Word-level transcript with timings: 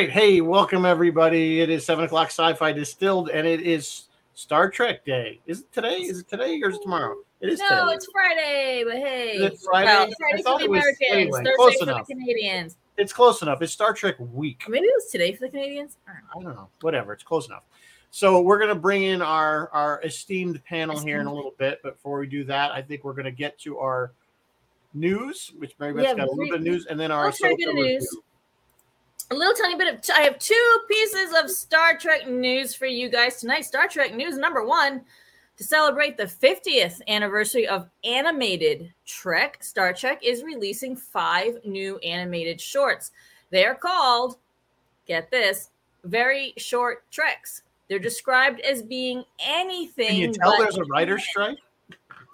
Right. 0.00 0.10
Hey, 0.10 0.40
welcome 0.40 0.86
everybody. 0.86 1.60
It 1.60 1.68
is 1.68 1.84
seven 1.84 2.06
o'clock 2.06 2.28
sci-fi 2.28 2.72
distilled, 2.72 3.28
and 3.28 3.46
it 3.46 3.60
is 3.60 4.08
Star 4.32 4.70
Trek 4.70 5.04
Day. 5.04 5.40
Is 5.44 5.60
it 5.60 5.70
today? 5.74 5.96
Is 5.98 6.20
it 6.20 6.26
today 6.30 6.58
or 6.62 6.70
is 6.70 6.76
it 6.76 6.82
tomorrow? 6.82 7.16
It 7.42 7.50
is 7.50 7.60
No, 7.60 7.68
today. 7.68 7.92
it's 7.96 8.06
Friday, 8.10 8.82
but 8.86 8.94
hey. 8.94 9.32
Is 9.32 9.42
it 9.42 9.58
Friday? 9.62 9.88
Well, 9.88 10.08
Friday 10.18 10.42
for 10.42 10.58
the 10.58 10.64
Americans, 10.64 10.96
anyway, 11.10 11.44
Thursday 11.44 11.78
for 11.84 11.90
enough. 11.90 12.06
the 12.06 12.14
Canadians. 12.14 12.78
It's 12.96 13.12
close 13.12 13.42
enough. 13.42 13.60
It's 13.60 13.74
Star 13.74 13.92
Trek 13.92 14.14
week. 14.32 14.62
Maybe 14.70 14.86
it 14.86 14.94
was 14.96 15.12
today 15.12 15.34
for 15.34 15.40
the 15.44 15.50
Canadians. 15.50 15.98
I 16.08 16.12
don't 16.12 16.22
know. 16.22 16.30
I 16.30 16.42
don't 16.44 16.62
know. 16.62 16.68
Whatever. 16.80 17.12
It's 17.12 17.22
close 17.22 17.46
enough. 17.48 17.64
So 18.10 18.40
we're 18.40 18.58
gonna 18.58 18.74
bring 18.74 19.02
in 19.02 19.20
our 19.20 19.68
our 19.74 20.00
esteemed 20.02 20.64
panel 20.64 20.98
here 20.98 21.20
in 21.20 21.26
a 21.26 21.34
little 21.34 21.52
bit. 21.58 21.80
But 21.82 21.96
before 21.96 22.20
we 22.20 22.26
do 22.26 22.42
that, 22.44 22.70
I 22.70 22.80
think 22.80 23.04
we're 23.04 23.12
gonna 23.12 23.30
get 23.32 23.58
to 23.58 23.76
our 23.80 24.12
news, 24.94 25.52
which 25.58 25.74
Mary 25.78 25.92
Beth's 25.92 26.06
Yeah, 26.08 26.14
got 26.14 26.28
a 26.28 26.30
little 26.30 26.46
bit 26.46 26.54
of 26.54 26.62
news, 26.62 26.86
and 26.86 26.98
then 26.98 27.10
our 27.10 27.26
I'll 27.26 27.32
try 27.32 27.50
to 27.50 27.56
get 27.56 27.68
a 27.68 27.74
news. 27.74 27.84
review. 28.02 28.24
A 29.30 29.34
little 29.34 29.54
tiny 29.54 29.76
bit 29.76 29.94
of. 29.94 30.00
I 30.14 30.22
have 30.22 30.38
two 30.38 30.80
pieces 30.88 31.32
of 31.38 31.50
Star 31.50 31.96
Trek 31.96 32.28
news 32.28 32.74
for 32.74 32.86
you 32.86 33.08
guys 33.08 33.36
tonight. 33.36 33.64
Star 33.64 33.86
Trek 33.86 34.14
news 34.14 34.36
number 34.36 34.64
one. 34.64 35.02
To 35.56 35.64
celebrate 35.64 36.16
the 36.16 36.24
50th 36.24 37.02
anniversary 37.06 37.68
of 37.68 37.90
animated 38.02 38.94
Trek, 39.04 39.62
Star 39.62 39.92
Trek 39.92 40.20
is 40.24 40.42
releasing 40.42 40.96
five 40.96 41.58
new 41.66 41.98
animated 41.98 42.58
shorts. 42.58 43.10
They 43.50 43.66
are 43.66 43.74
called, 43.74 44.38
get 45.06 45.30
this, 45.30 45.68
very 46.04 46.54
short 46.56 47.04
treks. 47.10 47.62
They're 47.88 47.98
described 47.98 48.60
as 48.60 48.82
being 48.82 49.22
anything. 49.38 50.06
Can 50.06 50.16
you 50.16 50.32
tell 50.32 50.56
there's 50.56 50.78
a 50.78 50.84
writer's 50.84 51.28
strike? 51.28 51.58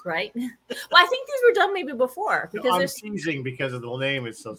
right? 0.05 0.33
Well, 0.37 1.05
I 1.05 1.07
think 1.07 1.27
these 1.27 1.41
were 1.49 1.55
done 1.55 1.75
maybe 1.75 1.93
before 1.93 2.49
because 2.53 2.73
I'm 2.73 2.79
they're, 2.79 3.43
because 3.43 3.73
of 3.73 3.83
the 3.83 3.97
name. 3.97 4.27
It's 4.27 4.43
so 4.43 4.57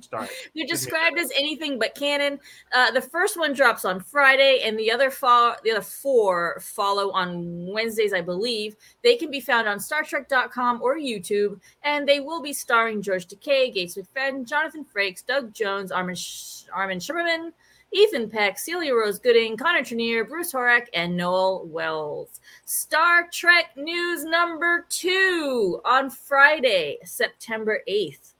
Star. 0.00 0.28
they're 0.54 0.66
described 0.66 1.18
as 1.18 1.32
anything 1.36 1.78
but 1.78 1.94
canon. 1.94 2.38
Uh, 2.72 2.90
the 2.90 3.00
first 3.00 3.38
one 3.38 3.52
drops 3.52 3.84
on 3.84 4.00
Friday, 4.00 4.60
and 4.64 4.78
the 4.78 4.90
other 4.90 5.10
fo- 5.10 5.54
the 5.64 5.70
other 5.70 5.82
four 5.82 6.58
follow 6.60 7.10
on 7.12 7.66
Wednesdays, 7.72 8.12
I 8.12 8.20
believe. 8.20 8.76
They 9.02 9.16
can 9.16 9.30
be 9.30 9.40
found 9.40 9.68
on 9.68 9.80
Star 9.80 10.04
StarTrek.com 10.04 10.82
or 10.82 10.96
YouTube, 10.96 11.60
and 11.82 12.06
they 12.06 12.20
will 12.20 12.42
be 12.42 12.52
starring 12.52 13.02
George 13.02 13.26
Takei, 13.26 13.72
Gates 13.72 13.96
McFadden, 13.96 14.46
Jonathan 14.46 14.84
Frakes, 14.84 15.24
Doug 15.24 15.52
Jones, 15.52 15.90
Armin 15.90 16.14
Sh- 16.14 16.64
Armin 16.72 16.98
Shimerman. 16.98 17.52
Ethan 17.90 18.28
Peck, 18.28 18.58
Celia 18.58 18.94
Rose 18.94 19.18
Gooding, 19.18 19.56
Connor 19.56 19.80
Trinneer, 19.80 20.28
Bruce 20.28 20.52
Horak, 20.52 20.88
and 20.92 21.16
Noel 21.16 21.64
Wells. 21.66 22.38
Star 22.66 23.28
Trek 23.32 23.74
news 23.76 24.24
number 24.24 24.84
two 24.90 25.80
on 25.86 26.10
Friday, 26.10 26.98
September 27.04 27.80
8th. 27.88 28.34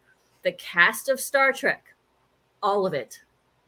The 0.44 0.52
cast 0.52 1.08
of 1.08 1.20
Star 1.20 1.52
Trek, 1.52 1.94
all 2.62 2.86
of 2.86 2.94
it, 2.94 3.20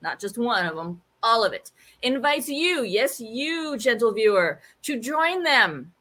not 0.03 0.21
just 0.21 0.39
one 0.39 0.67
of 0.67 0.77
them, 0.77 1.03
all 1.23 1.45
of 1.45 1.53
it, 1.53 1.73
invites 2.03 2.49
you, 2.49 2.83
yes, 2.83 3.21
you, 3.21 3.77
gentle 3.77 4.13
viewer, 4.13 4.61
to 4.83 4.99
join 4.99 5.43
them 5.43 5.93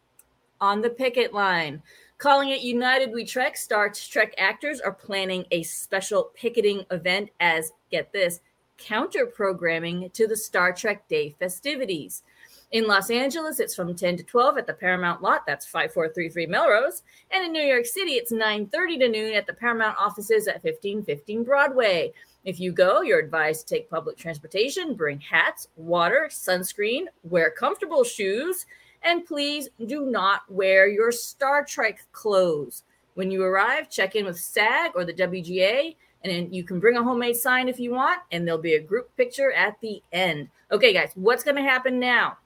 on 0.62 0.82
the 0.82 0.90
picket 0.90 1.34
line. 1.34 1.82
Calling 2.18 2.50
it 2.50 2.62
United 2.62 3.12
We 3.14 3.26
Trek, 3.26 3.58
Star 3.58 3.90
Trek 3.90 4.34
actors 4.38 4.82
are 4.82 4.92
planning 4.92 5.46
a 5.52 5.64
special 5.64 6.32
picketing 6.36 6.86
event 6.92 7.30
as, 7.40 7.72
get 7.92 8.12
this, 8.12 8.42
counter 8.78 9.26
programming 9.26 10.10
to 10.12 10.28
the 10.28 10.38
Star 10.38 10.74
Trek 10.74 11.08
Day 11.08 11.36
festivities. 11.40 12.24
In 12.72 12.86
Los 12.86 13.10
Angeles, 13.10 13.60
it's 13.60 13.74
from 13.74 13.96
10 13.96 14.18
to 14.18 14.24
12 14.24 14.60
at 14.60 14.68
the 14.68 14.74
Paramount 14.74 15.24
lot. 15.24 15.44
That's 15.48 15.66
5433 15.66 16.46
Melrose. 16.46 17.02
And 17.32 17.44
in 17.44 17.52
New 17.52 17.64
York 17.64 17.88
City, 17.88 18.12
it's 18.12 18.32
9:30 18.32 19.00
to 19.00 19.10
noon 19.10 19.34
at 19.34 19.48
the 19.48 19.54
Paramount 19.54 19.98
offices 19.98 20.48
at 20.48 20.64
1515 20.64 21.44
Broadway. 21.44 22.14
If 22.46 22.60
you 22.60 22.72
go, 22.72 23.02
you're 23.02 23.18
advised 23.18 23.68
to 23.68 23.74
take 23.74 23.90
public 23.90 24.18
transportation, 24.18 24.94
bring 24.94 25.20
hats, 25.20 25.68
water, 25.78 26.28
sunscreen, 26.30 27.06
wear 27.24 27.50
comfortable 27.50 28.04
shoes, 28.04 28.68
and 29.02 29.26
please 29.26 29.70
do 29.88 30.06
not 30.06 30.42
wear 30.48 30.88
your 30.88 31.12
Star 31.12 31.66
Trek 31.66 32.06
clothes. 32.12 32.84
When 33.16 33.32
you 33.32 33.42
arrive, 33.42 33.90
check 33.90 34.16
in 34.16 34.26
with 34.26 34.40
SAG 34.40 34.92
or 34.94 35.06
the 35.06 35.14
WGA, 35.14 35.96
and 36.24 36.56
you 36.56 36.64
can 36.64 36.80
bring 36.80 36.98
a 36.98 37.04
homemade 37.04 37.36
sign 37.36 37.68
if 37.68 37.80
you 37.80 37.94
want, 37.94 38.22
and 38.32 38.46
there'll 38.46 38.62
be 38.62 38.76
a 38.76 38.80
group 38.80 39.18
picture 39.18 39.52
at 39.54 39.82
the 39.82 40.04
end. 40.14 40.50
Okay, 40.72 40.94
guys, 40.94 41.14
what's 41.16 41.44
going 41.44 41.58
to 41.58 41.64
happen 41.64 42.00
now 42.00 42.38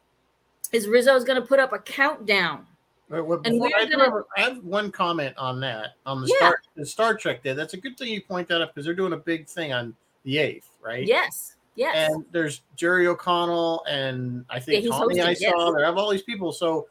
is 0.72 0.88
Rizzo's 0.88 1.24
going 1.24 1.40
to 1.42 1.48
put 1.48 1.60
up 1.60 1.74
a 1.74 1.80
countdown. 1.80 2.66
And 3.10 3.28
we're 3.28 3.40
I, 3.46 3.50
gonna- 3.84 3.90
remember- 3.92 4.26
I 4.38 4.42
have 4.42 4.64
one 4.64 4.92
comment 4.92 5.36
on 5.38 5.60
that 5.60 5.96
on 6.06 6.22
the 6.22 6.28
Yeah. 6.28 6.38
Star 6.38 6.62
the 6.76 6.86
Star 6.86 7.16
Trek 7.16 7.44
Day. 7.44 7.54
That's 7.54 7.74
a 7.76 7.78
good 7.78 7.98
thing 7.98 8.08
you 8.12 8.22
point 8.22 8.48
that 8.48 8.62
up 8.62 8.74
because 8.74 8.86
they're 8.86 8.96
doing 8.96 9.14
a 9.14 9.18
big 9.18 9.46
thing 9.48 9.72
on 9.72 9.96
the 10.24 10.40
eighth, 10.40 10.70
right? 10.82 11.06
Yes, 11.06 11.58
yes. 11.76 12.10
And 12.10 12.26
there's 12.32 12.62
Jerry 12.76 13.06
O'Connell 13.06 13.84
and 13.88 14.46
I 14.50 14.60
think 14.60 14.82
he's 14.84 14.90
Tommy. 14.92 15.22
I 15.22 15.28
hosting, 15.28 15.52
saw 15.52 15.68
yes. 15.68 15.76
they 15.78 15.84
have 15.84 15.98
all 15.98 16.10
these 16.10 16.24
people. 16.24 16.52
So 16.52 16.88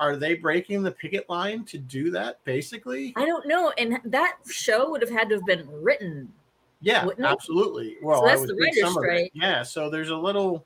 are 0.00 0.16
they 0.16 0.34
breaking 0.34 0.82
the 0.82 0.90
picket 0.90 1.28
line 1.30 1.64
to 1.66 1.78
do 1.78 2.10
that? 2.12 2.42
Basically, 2.44 3.12
I 3.16 3.24
don't 3.24 3.46
know. 3.46 3.72
And 3.78 3.98
that 4.06 4.38
show 4.50 4.90
would 4.90 5.02
have 5.02 5.10
had 5.10 5.28
to 5.28 5.36
have 5.36 5.46
been 5.46 5.68
written. 5.70 6.32
yeah, 6.80 7.06
absolutely. 7.22 7.96
Well, 8.02 8.22
So 8.22 8.26
that's 8.26 8.46
the 8.46 8.54
writer's 8.54 8.80
some 8.80 8.96
of 8.96 9.04
it. 9.04 9.06
strike. 9.06 9.30
Yeah, 9.34 9.62
so 9.62 9.88
there's 9.90 10.10
a 10.10 10.16
little 10.16 10.64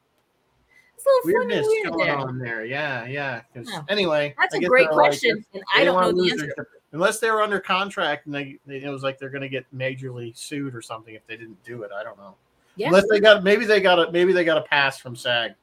It's 1.04 1.24
a 1.26 1.28
little 1.28 1.40
weirdness 1.48 1.66
funny 1.66 1.80
weird 1.80 1.92
going 1.92 2.06
there. 2.06 2.16
on 2.16 2.38
there. 2.38 2.64
Yeah, 2.64 3.06
yeah. 3.06 3.42
Yeah. 3.54 3.82
Anyway, 3.88 4.34
That's 4.38 4.54
I 4.54 4.58
a 4.58 4.60
great 4.62 4.84
they're 4.88 4.92
like, 4.96 5.08
question, 5.10 5.44
and 5.54 5.62
I 5.74 5.84
don't 5.84 6.00
know 6.00 6.12
the 6.22 6.30
answer. 6.30 6.52
their- 6.56 6.68
unless 6.92 7.18
they 7.20 7.30
were 7.30 7.42
under 7.42 7.58
contract 7.58 8.26
and 8.26 8.34
they, 8.34 8.58
they 8.66 8.82
it 8.82 8.88
was 8.88 9.02
like 9.02 9.18
they're 9.18 9.30
going 9.30 9.42
to 9.42 9.48
get 9.48 9.64
majorly 9.74 10.36
sued 10.36 10.74
or 10.74 10.82
something 10.82 11.14
if 11.14 11.26
they 11.26 11.36
didn't 11.36 11.62
do 11.64 11.82
it. 11.82 11.90
I 11.96 12.02
don't 12.02 12.18
know. 12.18 12.34
Yeah, 12.76 12.88
Unless 12.88 13.06
they 13.10 13.20
got 13.20 13.42
maybe 13.44 13.64
they 13.64 13.80
got 13.80 13.98
a 14.08 14.12
maybe 14.12 14.32
they 14.32 14.44
got 14.44 14.58
a 14.58 14.62
pass 14.62 14.98
from 14.98 15.14
SAG 15.16 15.54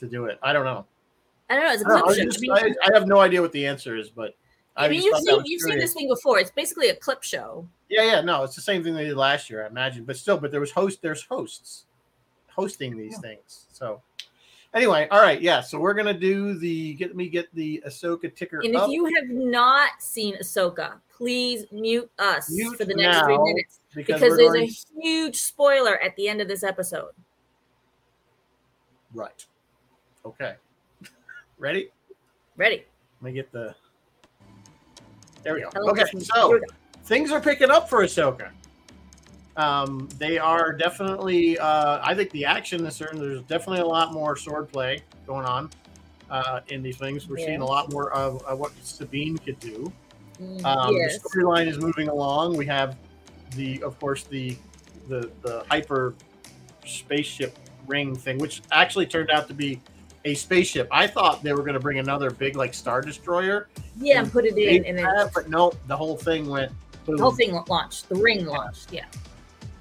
to 0.00 0.06
do 0.06 0.26
it. 0.26 0.38
I 0.42 0.52
don't 0.52 0.64
know. 0.64 0.84
I 1.50 1.54
don't 1.54 1.64
know. 1.64 1.72
It's 1.72 1.82
a 1.82 1.86
I, 1.86 2.00
clip 2.00 2.04
I 2.06 2.14
show. 2.18 2.24
just- 2.24 2.38
I 2.38 2.40
mean, 2.64 2.74
I, 2.82 2.88
I 2.88 2.90
have 2.98 3.06
no 3.06 3.20
idea 3.20 3.40
what 3.40 3.52
the 3.52 3.66
answer 3.66 3.96
is, 3.96 4.10
but 4.10 4.34
I, 4.76 4.86
I 4.86 4.88
mean 4.90 5.02
you've 5.02 5.18
seen 5.18 5.42
you've 5.44 5.62
seen 5.62 5.78
this 5.78 5.94
thing 5.94 6.08
before. 6.08 6.38
It's 6.38 6.50
basically 6.50 6.88
a 6.88 6.96
clip 6.96 7.22
show. 7.22 7.66
Yeah, 7.88 8.04
yeah, 8.04 8.20
no, 8.20 8.42
it's 8.44 8.54
the 8.54 8.60
same 8.60 8.84
thing 8.84 8.94
they 8.94 9.04
did 9.06 9.16
last 9.16 9.48
year, 9.48 9.64
I 9.64 9.68
imagine. 9.68 10.04
But 10.04 10.16
still, 10.18 10.36
but 10.36 10.50
there 10.50 10.60
was 10.60 10.70
host, 10.70 11.00
there's 11.00 11.22
hosts 11.22 11.86
hosting 12.50 12.96
these 12.98 13.18
things. 13.20 13.66
So 13.72 14.02
anyway, 14.74 15.08
all 15.10 15.20
right, 15.20 15.40
yeah. 15.40 15.60
So 15.60 15.78
we're 15.78 15.94
gonna 15.94 16.18
do 16.18 16.58
the 16.58 16.94
get 16.94 17.14
me 17.16 17.28
get 17.28 17.52
the 17.54 17.82
Ahsoka 17.86 18.34
ticker 18.34 18.60
And 18.60 18.74
if 18.74 18.88
you 18.88 19.04
have 19.06 19.28
not 19.28 19.90
seen 20.00 20.36
Ahsoka, 20.36 20.94
please 21.10 21.66
mute 21.72 22.10
us 22.18 22.50
Mute 22.50 22.76
for 22.76 22.84
the 22.84 22.94
next 22.94 23.20
three 23.24 23.38
minutes 23.38 23.80
because, 23.94 24.20
because 24.20 24.36
there's 24.36 24.50
going 24.52 24.64
a 24.64 25.00
huge 25.02 25.36
spoiler 25.36 25.98
at 26.02 26.14
the 26.16 26.28
end 26.28 26.40
of 26.40 26.48
this 26.48 26.62
episode. 26.62 27.12
right. 29.14 29.46
Okay, 30.24 30.54
ready? 31.58 31.90
Ready? 32.56 32.84
Let 33.20 33.22
me 33.22 33.32
get 33.32 33.52
the. 33.52 33.74
There 35.42 35.54
we 35.54 35.60
go. 35.60 35.70
Okay, 35.90 36.04
so 36.18 36.48
Here 36.48 36.60
we 36.60 36.60
go. 36.60 36.74
things 37.04 37.30
are 37.30 37.40
picking 37.40 37.70
up 37.70 37.88
for 37.88 38.04
Ahsoka. 38.04 38.50
Um, 39.58 40.08
they 40.18 40.38
are 40.38 40.72
definitely. 40.72 41.58
Uh, 41.58 41.98
I 42.02 42.14
think 42.14 42.30
the 42.30 42.44
action 42.44 42.86
is 42.86 42.94
certain. 42.94 43.18
There's 43.18 43.42
definitely 43.42 43.80
a 43.80 43.86
lot 43.86 44.12
more 44.12 44.36
sword 44.36 44.70
play 44.72 45.02
going 45.26 45.44
on 45.44 45.70
uh, 46.30 46.60
in 46.68 46.80
these 46.80 46.96
things. 46.96 47.28
We're 47.28 47.38
seeing 47.38 47.60
a 47.60 47.66
lot 47.66 47.92
more 47.92 48.12
of, 48.12 48.40
of 48.44 48.58
what 48.60 48.72
Sabine 48.84 49.36
could 49.36 49.58
do. 49.58 49.92
Um, 50.64 50.94
yes. 50.94 51.18
The 51.18 51.28
storyline 51.28 51.66
is 51.66 51.78
moving 51.78 52.06
along. 52.08 52.56
We 52.56 52.66
have 52.66 52.96
the, 53.56 53.82
of 53.82 53.98
course, 53.98 54.22
the 54.22 54.56
the 55.08 55.28
the 55.42 55.64
hyper 55.68 56.14
spaceship 56.86 57.58
ring 57.88 58.14
thing, 58.14 58.38
which 58.38 58.62
actually 58.70 59.06
turned 59.06 59.30
out 59.30 59.48
to 59.48 59.54
be 59.54 59.80
a 60.24 60.34
spaceship. 60.34 60.86
I 60.92 61.08
thought 61.08 61.42
they 61.42 61.52
were 61.52 61.62
going 61.62 61.74
to 61.74 61.80
bring 61.80 61.98
another 61.98 62.30
big 62.30 62.54
like 62.54 62.74
star 62.74 63.00
destroyer, 63.00 63.68
Yeah, 63.96 64.20
and 64.20 64.30
put 64.30 64.44
it 64.44 64.56
in, 64.56 64.84
and 64.84 64.98
then 64.98 65.30
but 65.34 65.48
no, 65.48 65.72
the 65.88 65.96
whole 65.96 66.16
thing 66.16 66.48
went. 66.48 66.70
the 67.06 67.16
whole 67.16 67.32
thing 67.32 67.60
launched. 67.66 68.08
The 68.08 68.14
ring 68.14 68.46
launched. 68.46 68.92
Yeah. 68.92 69.06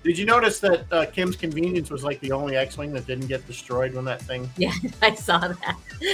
Did 0.03 0.17
you 0.17 0.25
notice 0.25 0.59
that 0.61 0.85
uh, 0.91 1.05
Kim's 1.07 1.35
Convenience 1.35 1.89
was 1.89 2.03
like 2.03 2.19
the 2.21 2.31
only 2.31 2.55
X-wing 2.55 2.93
that 2.93 3.05
didn't 3.07 3.27
get 3.27 3.45
destroyed 3.45 3.93
when 3.93 4.05
that 4.05 4.21
thing? 4.21 4.49
Yeah, 4.57 4.71
I 5.01 5.13
saw 5.15 5.39
that. 5.39 5.57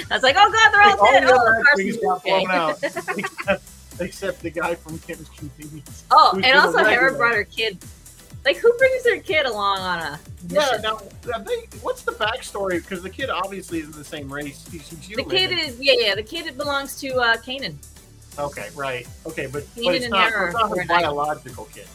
I 0.09 0.13
was 0.13 0.23
like, 0.23 0.35
oh 0.37 0.51
god, 0.51 0.71
they're 0.71 0.81
all 0.81 0.89
Like, 0.91 1.01
all 1.01 1.11
dead. 1.11 1.23
the 1.27 1.33
Oh, 1.33 1.63
X-wings 1.71 1.97
got 1.97 2.23
blown 2.23 2.51
out, 2.51 2.79
except, 2.83 3.63
except 3.99 4.41
the 4.41 4.49
guy 4.49 4.73
from 4.75 4.97
Kim's 4.99 5.29
Convenience. 5.29 6.05
Oh, 6.11 6.39
and 6.43 6.57
also 6.57 6.83
Hera 6.83 7.15
brought 7.15 7.35
her 7.35 7.43
kid. 7.43 7.77
Like, 8.45 8.57
who 8.57 8.73
brings 8.77 9.03
their 9.03 9.19
kid 9.21 9.45
along 9.45 9.79
on 9.79 9.99
a 9.99 10.19
Yeah, 10.49 10.59
mission? 10.71 10.81
now 10.81 10.99
they, 11.39 11.67
what's 11.81 12.01
the 12.01 12.11
backstory? 12.13 12.81
Because 12.81 13.01
the 13.03 13.09
kid 13.09 13.29
obviously 13.29 13.79
is 13.79 13.85
in 13.85 13.91
the 13.93 14.03
same 14.03 14.31
race. 14.31 14.65
He's, 14.69 14.89
he's 14.89 15.15
the 15.15 15.23
kid 15.23 15.51
is 15.51 15.77
yeah, 15.79 15.93
yeah. 15.97 16.15
The 16.15 16.23
kid 16.23 16.57
belongs 16.57 16.99
to 17.01 17.09
uh 17.15 17.37
Kanan. 17.37 17.75
okay, 18.39 18.67
right? 18.75 19.07
Okay, 19.25 19.45
but, 19.45 19.63
but 19.81 19.95
it's 19.95 20.09
not, 20.09 20.29
it's 20.33 20.53
not 20.55 20.71
a 20.77 20.85
biological 20.87 21.65
kid. 21.73 21.87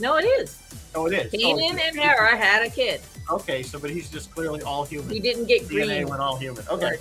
No, 0.00 0.16
it 0.16 0.24
is. 0.24 0.58
Oh, 0.94 1.06
it 1.06 1.12
is. 1.32 1.34
Oh, 1.44 1.58
and 1.58 1.78
Hera 1.96 2.36
had 2.36 2.62
a 2.66 2.70
kid. 2.70 3.00
Okay, 3.30 3.62
so 3.62 3.78
but 3.78 3.90
he's 3.90 4.10
just 4.10 4.34
clearly 4.34 4.60
all 4.62 4.84
human. 4.84 5.08
He 5.10 5.20
didn't 5.20 5.46
get 5.46 5.62
DNA 5.68 5.86
green. 5.98 6.08
went 6.08 6.20
all 6.20 6.36
human. 6.36 6.64
Okay, 6.68 6.96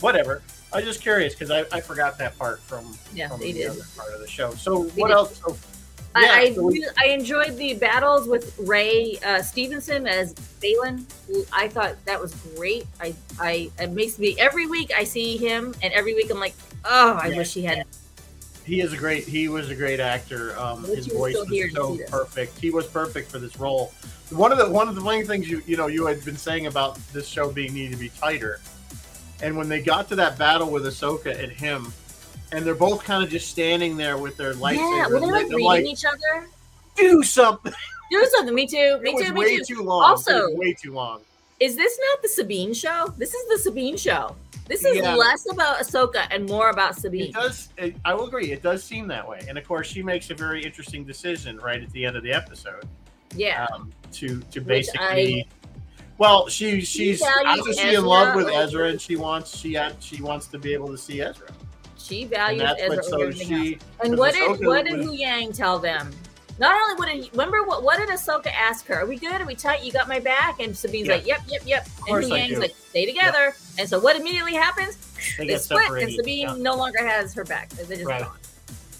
whatever. 0.00 0.42
I 0.72 0.76
was 0.76 0.86
just 0.86 1.02
curious 1.02 1.34
because 1.34 1.50
I, 1.50 1.64
I 1.76 1.80
forgot 1.80 2.16
that 2.18 2.38
part 2.38 2.60
from 2.60 2.96
Yeah, 3.14 3.28
from 3.28 3.40
the 3.40 3.52
did. 3.52 3.70
other 3.70 3.82
part 3.96 4.14
of 4.14 4.20
the 4.20 4.26
show. 4.26 4.52
So 4.52 4.84
They 4.84 5.00
what 5.02 5.08
did. 5.08 5.14
else? 5.14 5.36
So 5.38 5.56
I, 6.14 6.24
Yeah, 6.24 6.32
I, 6.32 6.54
so 6.54 6.62
we- 6.62 6.86
I 6.98 7.08
enjoyed 7.08 7.56
the 7.58 7.74
battles 7.74 8.26
with 8.26 8.58
Ray 8.60 9.18
uh, 9.26 9.42
Stevenson 9.42 10.06
as 10.06 10.32
Baylan. 10.62 11.04
I 11.52 11.68
thought 11.68 12.02
that 12.06 12.18
was 12.20 12.34
great. 12.56 12.86
I, 13.00 13.14
I 13.38 13.70
it 13.78 13.90
makes 13.90 14.18
me 14.18 14.34
every 14.38 14.66
week 14.66 14.90
I 14.96 15.04
see 15.04 15.36
him, 15.36 15.74
and 15.82 15.92
every 15.92 16.14
week 16.14 16.30
I'm 16.30 16.40
like, 16.40 16.54
oh, 16.86 17.18
I 17.22 17.28
Yeah. 17.28 17.36
wish 17.36 17.52
he 17.52 17.62
had. 17.62 17.84
He 18.64 18.80
is 18.80 18.92
a 18.92 18.96
great 18.96 19.24
he 19.26 19.48
was 19.48 19.70
a 19.70 19.74
great 19.74 20.00
actor 20.00 20.58
um, 20.58 20.84
his 20.84 21.06
voice 21.06 21.34
was 21.36 21.72
so 21.72 21.98
perfect 22.08 22.58
he 22.58 22.70
was 22.70 22.86
perfect 22.86 23.30
for 23.30 23.38
this 23.38 23.58
role 23.58 23.92
one 24.30 24.52
of 24.52 24.58
the 24.58 24.70
one 24.70 24.88
of 24.88 24.94
the 24.94 25.00
funny 25.00 25.24
things 25.24 25.48
you 25.48 25.62
you 25.66 25.76
know 25.76 25.86
you 25.88 26.06
had 26.06 26.24
been 26.24 26.36
saying 26.36 26.66
about 26.66 26.96
this 27.12 27.26
show 27.26 27.50
being 27.50 27.74
needed 27.74 27.92
to 27.92 27.98
be 27.98 28.08
tighter 28.10 28.60
and 29.42 29.56
when 29.56 29.68
they 29.68 29.80
got 29.82 30.08
to 30.08 30.14
that 30.16 30.38
battle 30.38 30.70
with 30.70 30.84
Ahsoka 30.84 31.36
and 31.42 31.50
him 31.50 31.92
and 32.52 32.64
they're 32.64 32.74
both 32.74 33.02
kind 33.02 33.24
of 33.24 33.30
just 33.30 33.48
standing 33.48 33.96
there 33.96 34.16
with 34.18 34.36
their 34.36 34.54
lightsabers 34.54 34.96
Yeah, 34.98 35.06
were 35.08 35.20
they 35.20 35.26
like 35.26 35.46
reading 35.48 35.64
like 35.64 35.84
each 35.84 36.04
other? 36.04 36.46
do 36.96 37.22
something 37.22 37.72
Do 38.10 38.26
something. 38.26 38.54
Me 38.54 38.66
too. 38.66 38.98
Me 39.00 39.16
too. 39.16 39.32
way 39.32 39.46
Me 39.46 39.58
too. 39.64 39.76
too 39.76 39.82
long 39.82 40.10
Also- 40.10 40.54
way 40.54 40.74
too 40.74 40.92
long 40.92 41.20
Is 41.60 41.76
this 41.76 41.98
not 42.10 42.20
the 42.20 42.28
Sabine 42.28 42.74
show? 42.74 43.10
This 43.16 43.32
is 43.32 43.48
the 43.48 43.58
Sabine 43.58 43.96
show. 43.96 44.36
This 44.72 44.86
is 44.86 44.96
Yeah. 44.96 45.14
less 45.14 45.46
about 45.50 45.80
Ahsoka 45.80 46.26
and 46.30 46.48
more 46.48 46.70
about 46.70 46.96
Sabine. 46.96 47.24
It 47.26 47.34
does. 47.34 47.68
It, 47.76 47.94
I 48.06 48.14
will 48.14 48.26
agree. 48.26 48.52
It 48.52 48.62
does 48.62 48.82
seem 48.82 49.06
that 49.08 49.28
way, 49.28 49.44
and 49.46 49.58
of 49.58 49.68
course, 49.68 49.86
she 49.86 50.02
makes 50.02 50.30
a 50.30 50.34
very 50.34 50.64
interesting 50.64 51.04
decision 51.04 51.58
right 51.58 51.82
at 51.82 51.90
the 51.90 52.06
end 52.06 52.16
of 52.16 52.22
the 52.22 52.32
episode. 52.32 52.88
Yeah. 53.36 53.66
um, 53.74 53.92
to 54.12 54.40
to 54.40 54.60
basically. 54.62 55.46
well, 56.16 56.48
she 56.48 56.80
she's 56.80 57.22
obviously 57.44 57.94
in 57.94 58.04
love 58.06 58.34
with 58.34 58.48
Ezra, 58.48 58.88
and 58.88 59.00
she 59.00 59.16
wants 59.16 59.56
she 59.58 59.78
she 60.00 60.22
wants 60.22 60.46
to 60.46 60.58
be 60.58 60.72
able 60.72 60.88
to 60.88 60.96
see 60.96 61.20
Ezra, 61.20 61.48
she 61.98 62.24
values 62.24 62.62
Ezra 62.78 62.96
what. 62.96 63.04
So 63.04 63.30
she 63.30 63.78
And 64.02 64.16
what 64.16 64.32
did 64.32 64.48
Ahsoka 64.50 64.66
what 64.66 64.86
did 64.86 65.00
Huyang 65.00 65.54
tell 65.54 65.78
them? 65.78 66.10
Not 66.58 66.74
only 66.80 66.94
would 66.98 67.22
did 67.22 67.30
remember 67.32 67.62
what 67.64 67.82
what 67.82 67.98
did 67.98 68.08
Ahsoka 68.10 68.46
ask 68.52 68.86
her? 68.86 69.00
Are 69.00 69.06
we 69.06 69.16
good? 69.16 69.40
Are 69.40 69.46
we 69.46 69.54
tight? 69.54 69.82
You 69.82 69.90
got 69.92 70.06
my 70.08 70.20
back? 70.20 70.60
And 70.60 70.76
Sabine's 70.76 71.08
Yeah. 71.08 71.14
like, 71.14 71.26
Yep, 71.26 71.40
yep, 71.48 71.62
yep. 71.64 71.88
And 72.08 72.28
Yang's 72.28 72.58
like, 72.58 72.74
stay 72.90 73.06
together. 73.06 73.54
And 73.78 73.88
so 73.88 73.98
what 73.98 74.16
immediately 74.16 74.54
happens? 74.54 74.96
they 75.38 75.44
They 75.46 75.46
get 75.54 75.62
split, 75.62 75.82
separated. 75.84 76.08
and 76.08 76.16
Sabine 76.16 76.48
yeah, 76.48 76.54
no 76.58 76.74
longer 76.76 77.04
has 77.06 77.32
her 77.34 77.44
back. 77.44 77.70
They 77.70 77.96
just 77.96 78.06
Right. 78.06 78.22
gone. 78.22 78.36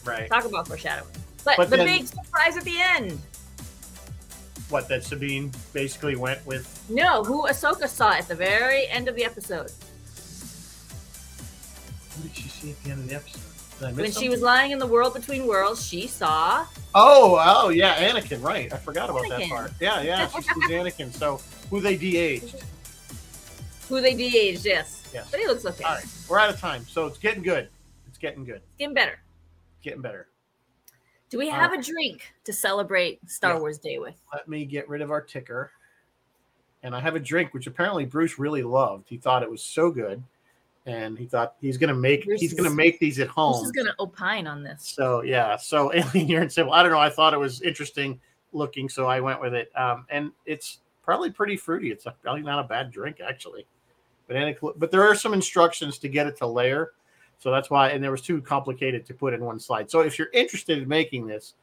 right. 0.05 0.29
Talk 0.29 0.45
about 0.47 0.67
foreshadowing. 0.67 1.11
But, 1.45 1.57
But 1.59 1.71
the 1.71 1.77
then- 1.77 1.87
big 1.87 2.07
surprise 2.07 2.57
at 2.57 2.65
the 2.65 2.81
end. 2.81 3.21
What 4.71 4.89
that 4.89 5.05
Sabine 5.05 5.53
basically 5.75 6.17
went 6.17 6.45
with. 6.47 6.67
No, 6.89 7.23
who 7.23 7.47
Ahsoka 7.47 7.87
saw 7.89 8.13
at 8.13 8.27
the 8.29 8.35
very 8.35 8.87
end 8.89 9.07
of 9.09 9.15
the 9.15 9.25
episode. 9.25 9.71
What 12.15 12.23
did 12.23 12.35
she 12.35 12.49
see 12.49 12.71
at 12.71 12.83
the 12.83 12.91
end 12.93 13.01
of 13.01 13.09
the 13.09 13.15
episode? 13.17 13.43
Did 13.82 13.88
I 13.88 13.93
miss 13.93 14.14
When 14.14 14.23
she 14.23 14.29
was 14.29 14.40
lying 14.43 14.70
in 14.70 14.79
the 14.79 14.87
world 14.87 15.12
between 15.14 15.46
worlds, 15.46 15.84
she 15.84 16.06
saw 16.06 16.67
Oh, 16.94 17.38
oh 17.43 17.70
yeah, 17.70 17.96
Anakin. 18.11 18.43
Right, 18.43 18.73
I 18.73 18.76
forgot 18.76 19.11
about 19.11 19.29
that 19.29 19.49
part. 19.49 19.73
Yeah, 19.81 20.02
yeah, 20.02 20.29
she 20.29 20.43
sees 20.43 20.52
Anakin. 20.70 21.12
So 21.12 21.40
who 21.70 21.81
they 21.81 21.96
de-aged. 21.96 22.62
who 23.88 24.00
they 24.00 24.14
de-aged, 24.14 24.64
yes. 24.64 25.02
Yes. 25.12 25.29
But 25.31 25.40
he 25.40 25.46
looks 25.46 25.64
okay. 25.67 25.84
All 25.84 25.94
right, 25.94 26.05
we're 26.29 26.38
out 26.38 26.50
of 26.50 26.61
time, 26.61 26.84
so 26.87 27.06
it's 27.06 27.19
getting 27.19 27.43
good. 27.43 27.69
It's 28.06 28.19
getting 28.19 28.44
good. 28.44 28.56
It's 28.56 28.76
getting 28.79 28.94
better. 28.94 29.19
Getting 29.82 30.00
better. 30.02 30.29
Do 31.31 31.38
we 31.38 31.49
have 31.49 31.73
a 31.73 31.81
drink 31.82 32.31
to 32.44 32.52
celebrate 32.52 33.19
Star 33.29 33.55
Yeah. 33.55 33.61
Wars 33.61 33.79
Day 33.79 33.99
with? 33.99 34.14
let 34.32 34.49
me 34.49 34.64
get 34.67 34.88
rid 34.88 35.00
of 35.00 35.11
our 35.11 35.20
ticker. 35.23 35.73
And 36.84 36.94
I 36.94 37.00
have 37.00 37.17
a 37.17 37.20
drink 37.20 37.55
which 37.55 37.67
apparently 37.67 38.05
Bruce 38.05 38.38
really 38.38 38.62
loved. 38.62 39.08
He 39.08 39.17
thought 39.17 39.43
it 39.43 39.50
was 39.50 39.62
so 39.62 39.90
good, 39.90 40.23
and 40.87 41.19
he 41.19 41.26
thought 41.26 41.55
he's 41.61 41.79
gonna 41.79 41.94
make 41.94 42.25
Bruce 42.25 42.40
he's 42.40 42.55
gonna 42.55 42.70
make 42.70 42.99
these 42.99 43.19
at 43.20 43.29
home. 43.29 43.64
is 43.64 43.73
going 43.73 43.87
to 43.87 43.94
opine 44.00 44.46
on 44.46 44.62
this. 44.62 44.88
So 44.96 45.23
yeah, 45.23 45.56
so 45.56 45.93
Alien 45.94 46.29
Urine 46.29 46.50
said, 46.50 46.67
"Well, 46.67 46.75
I 46.75 46.82
don't 46.82 46.93
know. 46.93 46.99
I 46.99 47.11
thought 47.11 47.34
it 47.34 47.38
was 47.38 47.62
interesting 47.62 48.20
looking, 48.52 48.88
so 48.88 49.06
I 49.06 49.20
went 49.20 49.40
with 49.40 49.55
it. 49.55 49.70
Um, 49.76 50.06
and 50.11 50.32
it's 50.46 50.79
probably 51.02 51.31
pretty 51.31 51.56
fruity. 51.56 51.90
It's 51.90 52.06
probably 52.23 52.43
not 52.43 52.64
a 52.64 52.69
bad 52.69 52.90
drink 52.90 53.20
actually. 53.26 53.67
But 54.26 54.37
any, 54.37 54.56
but 54.76 54.90
there 54.90 55.02
are 55.02 55.14
some 55.14 55.34
instructions 55.34 55.99
to 55.99 56.08
get 56.08 56.26
it 56.26 56.37
to 56.38 56.46
layer, 56.46 56.93
so 57.38 57.50
that's 57.50 57.70
why. 57.70 57.90
And 57.90 58.02
there 58.02 58.12
was 58.12 58.23
too 58.23 58.40
complicated 58.40 59.05
to 59.06 59.14
put 59.14 59.34
in 59.34 59.44
one 59.44 59.58
slide. 59.58 59.90
So 59.90 60.00
if 60.00 60.19
you're 60.19 60.31
interested 60.32 60.79
in 60.79 60.88
making 60.88 61.26
this, 61.26 61.55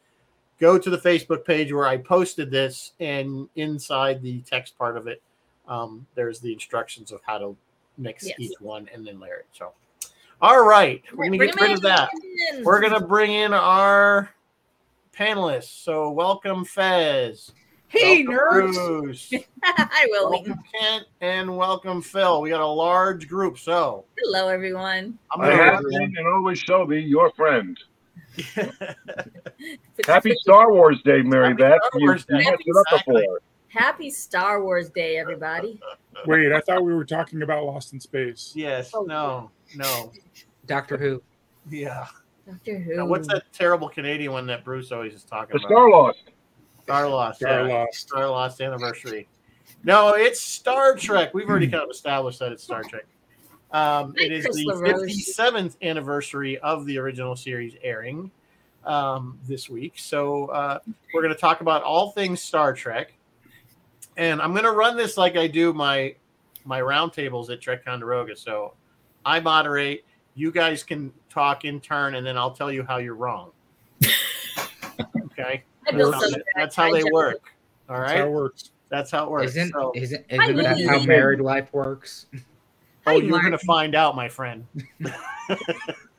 go 0.60 0.78
to 0.78 0.90
the 0.90 0.98
Facebook 0.98 1.46
page 1.46 1.72
where 1.72 1.88
I 1.88 1.98
posted 1.98 2.52
this, 2.52 2.92
and 3.00 3.48
inside 3.56 4.22
the 4.22 4.42
text 4.42 4.78
part 4.78 4.98
of 4.98 5.08
it, 5.08 5.22
um, 5.68 6.06
there's 6.16 6.42
the 6.42 6.52
instructions 6.52 7.12
of 7.12 7.22
how 7.26 7.38
to 7.38 7.58
mix 8.00 8.26
Yes. 8.26 8.36
each 8.40 8.60
one 8.60 8.90
and 8.94 9.06
then 9.06 9.20
layer 9.20 9.38
it. 9.38 9.48
So, 9.52 9.74
all 10.42 10.66
right, 10.66 11.04
we're 11.14 11.26
gonna 11.26 11.38
Bring 11.38 11.50
get 11.52 11.60
him 11.60 11.64
rid 11.64 11.72
of 11.74 11.82
that 11.82 12.10
in. 12.54 12.64
we're 12.64 12.82
gonna 12.82 13.06
bring 13.06 13.32
in 13.34 13.54
our 13.54 14.30
panelists. 15.16 15.84
So 15.84 16.10
welcome 16.10 16.64
Fez. 16.66 17.52
Hey, 17.90 18.26
welcome 18.26 18.36
nerds! 18.36 19.30
Bruce, 19.30 19.34
Hi, 19.64 20.06
Willie. 20.10 20.38
welcome 20.46 20.64
Kent, 20.80 21.06
and 21.22 21.58
welcome 21.58 22.02
Phil. 22.02 22.42
We 22.42 22.50
got 22.52 22.62
a 22.62 22.66
large 22.66 23.28
group. 23.28 23.58
So 23.60 24.06
Hello, 24.18 24.48
everyone. 24.48 25.18
I'm 25.32 25.42
I 25.42 25.52
have 25.52 25.84
been 25.84 26.14
and 26.18 26.28
always 26.36 26.60
shall 26.60 26.86
be 26.86 27.02
your 27.02 27.32
friend. 27.34 27.78
Happy 30.08 30.34
Star 30.42 30.72
Wars 30.72 31.02
Day, 31.04 31.22
Mary 31.22 31.50
Happy 31.50 31.62
Beth. 31.64 31.80
Star 31.88 32.00
You, 32.00 32.08
Wars 32.08 32.26
you 32.30 32.38
Day. 32.38 32.44
messed 32.46 32.62
it 32.66 32.76
up 32.78 32.86
Exactly. 32.94 33.22
before. 33.22 33.40
Happy 33.70 34.10
Star 34.10 34.64
Wars 34.64 34.90
Day, 34.90 35.18
everybody. 35.18 35.80
Wait, 36.26 36.52
I 36.52 36.60
thought 36.62 36.84
we 36.84 36.94
were 36.94 37.06
talking 37.06 37.44
about 37.44 37.64
Lost 37.66 37.94
in 37.94 38.00
Space. 38.00 38.52
yes. 38.56 38.92
Oh, 38.94 39.04
No. 39.04 39.52
No. 39.76 40.12
Doctor 40.66 40.98
Who. 40.98 41.22
Yeah. 41.70 42.08
Doctor 42.48 42.80
Who. 42.80 42.96
Now, 42.96 43.06
what's 43.06 43.28
that 43.28 43.44
terrible 43.54 43.88
Canadian 43.90 44.32
one 44.32 44.48
that 44.48 44.66
Bruce 44.66 44.92
always 44.92 45.14
is 45.14 45.24
talking 45.24 45.54
The 45.54 45.60
about? 45.60 45.70
Star 45.70 45.90
Lost. 45.90 46.24
Star 46.84 47.08
Lost. 47.10 47.40
Star 47.40 47.68
yeah. 47.68 47.74
Lost. 47.76 47.94
Star 48.00 48.30
Lost 48.30 48.62
anniversary. 48.62 49.28
No, 49.84 50.14
it's 50.16 50.40
Star 50.42 50.96
Trek. 50.96 51.34
We've 51.34 51.48
already 51.48 51.68
kind 51.68 51.84
of 51.84 51.90
established 51.92 52.40
that 52.40 52.52
it's 52.52 52.64
Star 52.64 52.84
Trek. 52.84 53.06
Um, 53.72 54.14
it 54.18 54.32
is 54.32 54.46
the 54.46 54.66
57th 54.74 55.76
anniversary 55.84 56.58
of 56.58 56.88
the 56.88 56.98
original 56.98 57.36
series 57.36 57.76
airing 57.84 58.32
um, 58.84 59.38
this 59.48 59.70
week. 59.70 59.94
So 59.98 60.48
uh, 60.48 60.80
we're 61.14 61.22
going 61.22 61.34
to 61.34 61.40
talk 61.40 61.62
about 61.62 61.84
all 61.84 62.10
things 62.12 62.42
Star 62.42 62.74
Trek, 62.74 63.14
and 64.20 64.42
I'm 64.42 64.52
going 64.52 64.66
to 64.66 64.72
run 64.72 64.96
this 64.98 65.18
like 65.18 65.36
I 65.38 65.48
do 65.48 65.74
my 65.74 66.14
my 66.66 66.82
roundtables 66.82 67.50
at 67.50 67.62
Trek 67.62 67.86
Condoroga. 67.86 68.38
So 68.38 68.74
I 69.26 69.40
moderate. 69.40 70.06
You 70.36 70.52
guys 70.52 70.84
can 70.84 71.12
talk 71.30 71.66
in 71.66 71.80
turn, 71.82 72.16
and 72.16 72.26
then 72.26 72.38
I'll 72.38 72.52
tell 72.52 72.72
you 72.72 72.84
how 72.84 72.98
you're 72.98 73.16
wrong. 73.16 73.52
Okay, 75.32 75.64
that's 75.86 75.98
how, 76.14 76.20
some- 76.20 76.42
that's 76.58 76.76
how 76.76 76.92
they 76.92 77.04
work. 77.06 77.54
All 77.90 77.96
right. 78.02 78.08
That's 78.10 78.20
how 78.20 78.26
it 78.26 78.32
works. 78.32 78.72
That's 78.90 79.12
how 79.12 79.24
it 79.26 79.32
works. 79.32 79.46
Isn't 79.52 79.72
so, 79.72 79.94
isn't 79.96 80.26
isn't 80.30 80.56
that 80.58 80.78
Lily. 80.78 80.84
how 80.86 81.00
married 81.04 81.40
life 81.40 81.72
works? 81.74 82.26
oh, 82.36 82.40
Hi, 83.08 83.14
you're 83.14 83.30
Mark. 83.30 83.44
going 83.44 83.52
to 83.54 83.66
find 83.66 83.96
out, 83.96 84.16
my 84.18 84.28
friend. 84.28 84.66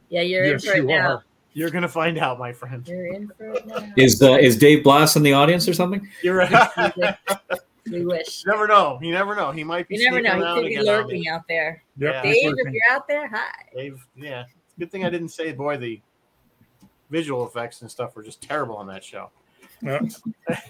Yeah, 0.09 0.23
you're 0.23 0.45
yes, 0.45 0.65
in 0.65 0.71
for 0.71 0.77
it 0.77 0.81
you 0.81 0.87
now. 0.89 1.09
are. 1.09 1.25
You're 1.53 1.71
going 1.71 1.83
to 1.83 1.89
find 1.89 2.19
out, 2.19 2.39
my 2.39 2.53
friend. 2.53 2.87
You're 2.89 3.13
in 3.15 3.29
for 3.29 3.51
it 3.53 3.67
now. 3.67 3.93
Is 3.97 4.21
uh, 4.23 4.33
is 4.41 4.57
Dave 4.57 4.83
Blass 4.83 5.15
in 5.17 5.23
the 5.23 5.35
audience 5.35 5.69
or 5.69 5.73
something? 5.75 6.09
You're 6.23 6.37
right. 6.39 7.15
we 7.91 8.05
wish. 8.05 8.45
you 8.45 8.53
never 8.53 8.67
know. 8.67 8.99
You 9.03 9.13
never 9.13 9.35
know. 9.35 9.51
He 9.53 9.65
might 9.65 9.89
be. 9.89 9.97
You 9.97 10.11
never 10.11 10.21
know. 10.21 10.57
He 10.63 10.75
could 10.75 10.81
be 10.81 10.87
lurking 10.87 11.29
out 11.29 11.43
there. 11.49 11.83
Yep, 11.99 12.13
Yeah. 12.15 12.23
Dave, 12.23 12.55
if 12.59 12.73
you're 12.73 12.83
out 12.91 13.07
there, 13.09 13.29
hi. 13.29 13.51
Dave, 13.75 14.05
yeah. 14.17 14.45
Good 14.79 14.91
thing 14.91 15.05
I 15.05 15.11
didn't 15.11 15.29
say, 15.31 15.53
boy, 15.53 15.77
the 15.77 16.01
visual 17.11 17.47
effects 17.47 17.83
and 17.83 17.91
stuff 17.91 18.15
were 18.17 18.23
just 18.23 18.41
terrible 18.43 18.77
on 18.77 18.87
that 18.89 19.03
show. 19.05 19.31
Yep. 19.83 20.03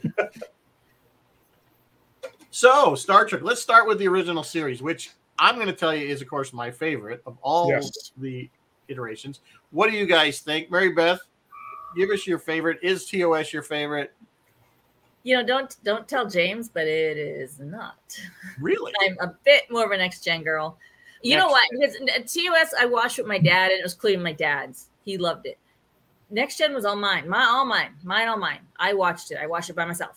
So, 2.51 2.95
Star 2.97 3.25
Trek. 3.25 3.43
Let's 3.43 3.63
start 3.63 3.87
with 3.87 3.99
the 3.99 4.09
original 4.09 4.43
series, 4.43 4.83
which 4.83 5.13
I'm 5.39 5.55
going 5.55 5.69
to 5.69 5.73
tell 5.73 5.95
you 5.95 6.07
is, 6.09 6.21
of 6.21 6.29
course, 6.29 6.53
my 6.53 6.71
favorite 6.71 7.23
of 7.27 7.39
all 7.43 7.69
Yes. 7.71 8.11
the 8.17 8.51
iterations. 8.89 9.41
What 9.71 9.89
do 9.91 9.97
you 9.97 10.05
guys 10.05 10.41
think, 10.41 10.71
Mary 10.71 10.91
Beth? 10.93 11.21
Give 11.97 12.11
us 12.11 12.27
your 12.27 12.39
favorite. 12.41 12.79
Is 12.83 13.07
TOS 13.09 13.53
your 13.53 13.63
favorite? 13.63 14.13
You 15.23 15.37
know, 15.37 15.45
don't 15.45 15.77
don't 15.85 16.09
tell 16.09 16.27
James, 16.29 16.69
but 16.69 16.87
it 16.87 17.19
is 17.19 17.59
not. 17.59 17.97
Really? 18.61 18.93
I'm 19.03 19.17
a 19.21 19.35
bit 19.45 19.71
more 19.71 19.85
of 19.85 19.91
a 19.91 19.97
next 19.97 20.25
gen 20.25 20.43
girl. 20.43 20.79
You 21.23 21.37
know 21.37 21.49
what? 21.49 21.69
Because 21.71 21.97
TOS 22.33 22.73
I 22.81 22.87
watched 22.87 23.19
with 23.19 23.27
my 23.27 23.39
dad, 23.39 23.71
and 23.71 23.81
it 23.81 23.83
was 23.83 23.93
clearly 23.95 24.23
my 24.23 24.33
dad's. 24.33 24.87
He 25.05 25.19
loved 25.19 25.45
it. 25.47 25.59
Next 26.31 26.57
gen 26.57 26.73
was 26.75 26.85
all 26.87 26.97
mine. 26.97 27.29
My 27.29 27.45
all 27.45 27.67
mine. 27.67 27.91
Mine 28.03 28.29
all 28.29 28.39
mine. 28.39 28.61
I 28.79 28.95
watched 28.95 29.31
it. 29.31 29.39
I 29.41 29.47
watched 29.47 29.69
it 29.69 29.77
by 29.77 29.85
myself. 29.85 30.17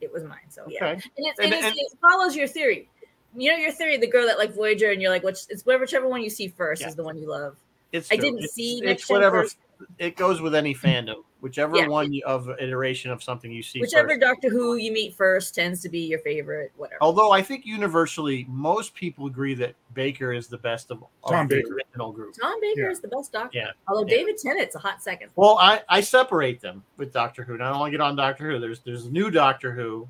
It 0.00 0.12
was 0.12 0.24
mine. 0.24 0.38
So 0.48 0.64
yeah. 0.66 0.86
And, 0.86 1.04
it's, 1.16 1.38
And- 1.38 1.52
and, 1.54 1.64
and- 1.66 1.74
it 1.76 1.92
follows 2.00 2.34
your 2.34 2.48
theory. 2.48 2.88
You 3.36 3.52
know 3.52 3.56
your 3.58 3.72
theory, 3.72 3.96
the 3.96 4.08
girl 4.08 4.26
that 4.26 4.36
like 4.38 4.52
Voyager, 4.54 4.90
and 4.90 5.00
you're 5.00 5.10
like, 5.10 5.22
which 5.22 5.38
it's 5.48 5.64
whichever 5.64 6.08
one 6.08 6.22
you 6.22 6.28
see 6.30 6.48
first 6.48 6.82
Yeah. 6.82 6.88
is 6.88 6.96
the 6.96 7.04
one 7.04 7.16
you 7.16 7.28
love. 7.28 7.56
It's 7.92 8.10
I 8.10 8.16
true. 8.16 8.24
didn't 8.24 8.38
It's- 8.40 8.52
see 8.54 8.78
it's 8.78 8.82
Next 8.84 9.08
Gen 9.08 9.14
whatever 9.14 9.42
first. 9.44 9.56
It 9.98 10.16
goes 10.16 10.40
with 10.40 10.54
any 10.54 10.74
fandom, 10.74 11.24
whichever 11.40 11.76
Yeah. 11.76 11.88
one 11.88 12.12
of 12.24 12.48
iteration 12.60 13.10
of 13.10 13.22
something 13.22 13.50
you 13.50 13.62
see. 13.62 13.80
Whichever 13.80 14.10
first. 14.10 14.20
Doctor 14.20 14.50
Who 14.50 14.76
you 14.76 14.92
meet 14.92 15.14
first 15.14 15.54
tends 15.54 15.80
to 15.82 15.88
be 15.88 16.00
your 16.00 16.18
favorite. 16.20 16.72
Whatever. 16.76 16.98
Although 17.00 17.32
I 17.32 17.42
think 17.42 17.66
universally 17.66 18.46
most 18.48 18.94
people 18.94 19.26
agree 19.26 19.54
that 19.54 19.74
Baker 19.94 20.32
is 20.32 20.48
the 20.48 20.58
best 20.58 20.90
of, 20.90 21.02
of 21.24 21.30
Tom 21.30 21.48
the 21.48 21.56
Baker. 21.56 21.74
original 21.74 22.12
group. 22.12 22.34
Tom 22.40 22.60
Baker 22.60 22.82
Yeah. 22.82 22.90
is 22.90 23.00
the 23.00 23.08
best 23.08 23.32
Doctor. 23.32 23.58
Yeah. 23.58 23.70
Although 23.88 24.06
Yeah. 24.08 24.16
David 24.16 24.38
Tennant's 24.38 24.74
a 24.74 24.78
hot 24.78 25.02
second. 25.02 25.30
Well, 25.36 25.58
I, 25.58 25.82
I 25.88 26.00
separate 26.00 26.60
them 26.60 26.84
with 26.96 27.12
Doctor 27.12 27.44
Who. 27.44 27.56
Not 27.56 27.72
only 27.72 27.90
get 27.90 28.00
on 28.00 28.16
Doctor 28.16 28.50
Who. 28.50 28.58
There's 28.58 28.80
there's 28.80 29.08
new 29.08 29.30
Doctor 29.30 29.72
Who. 29.72 30.08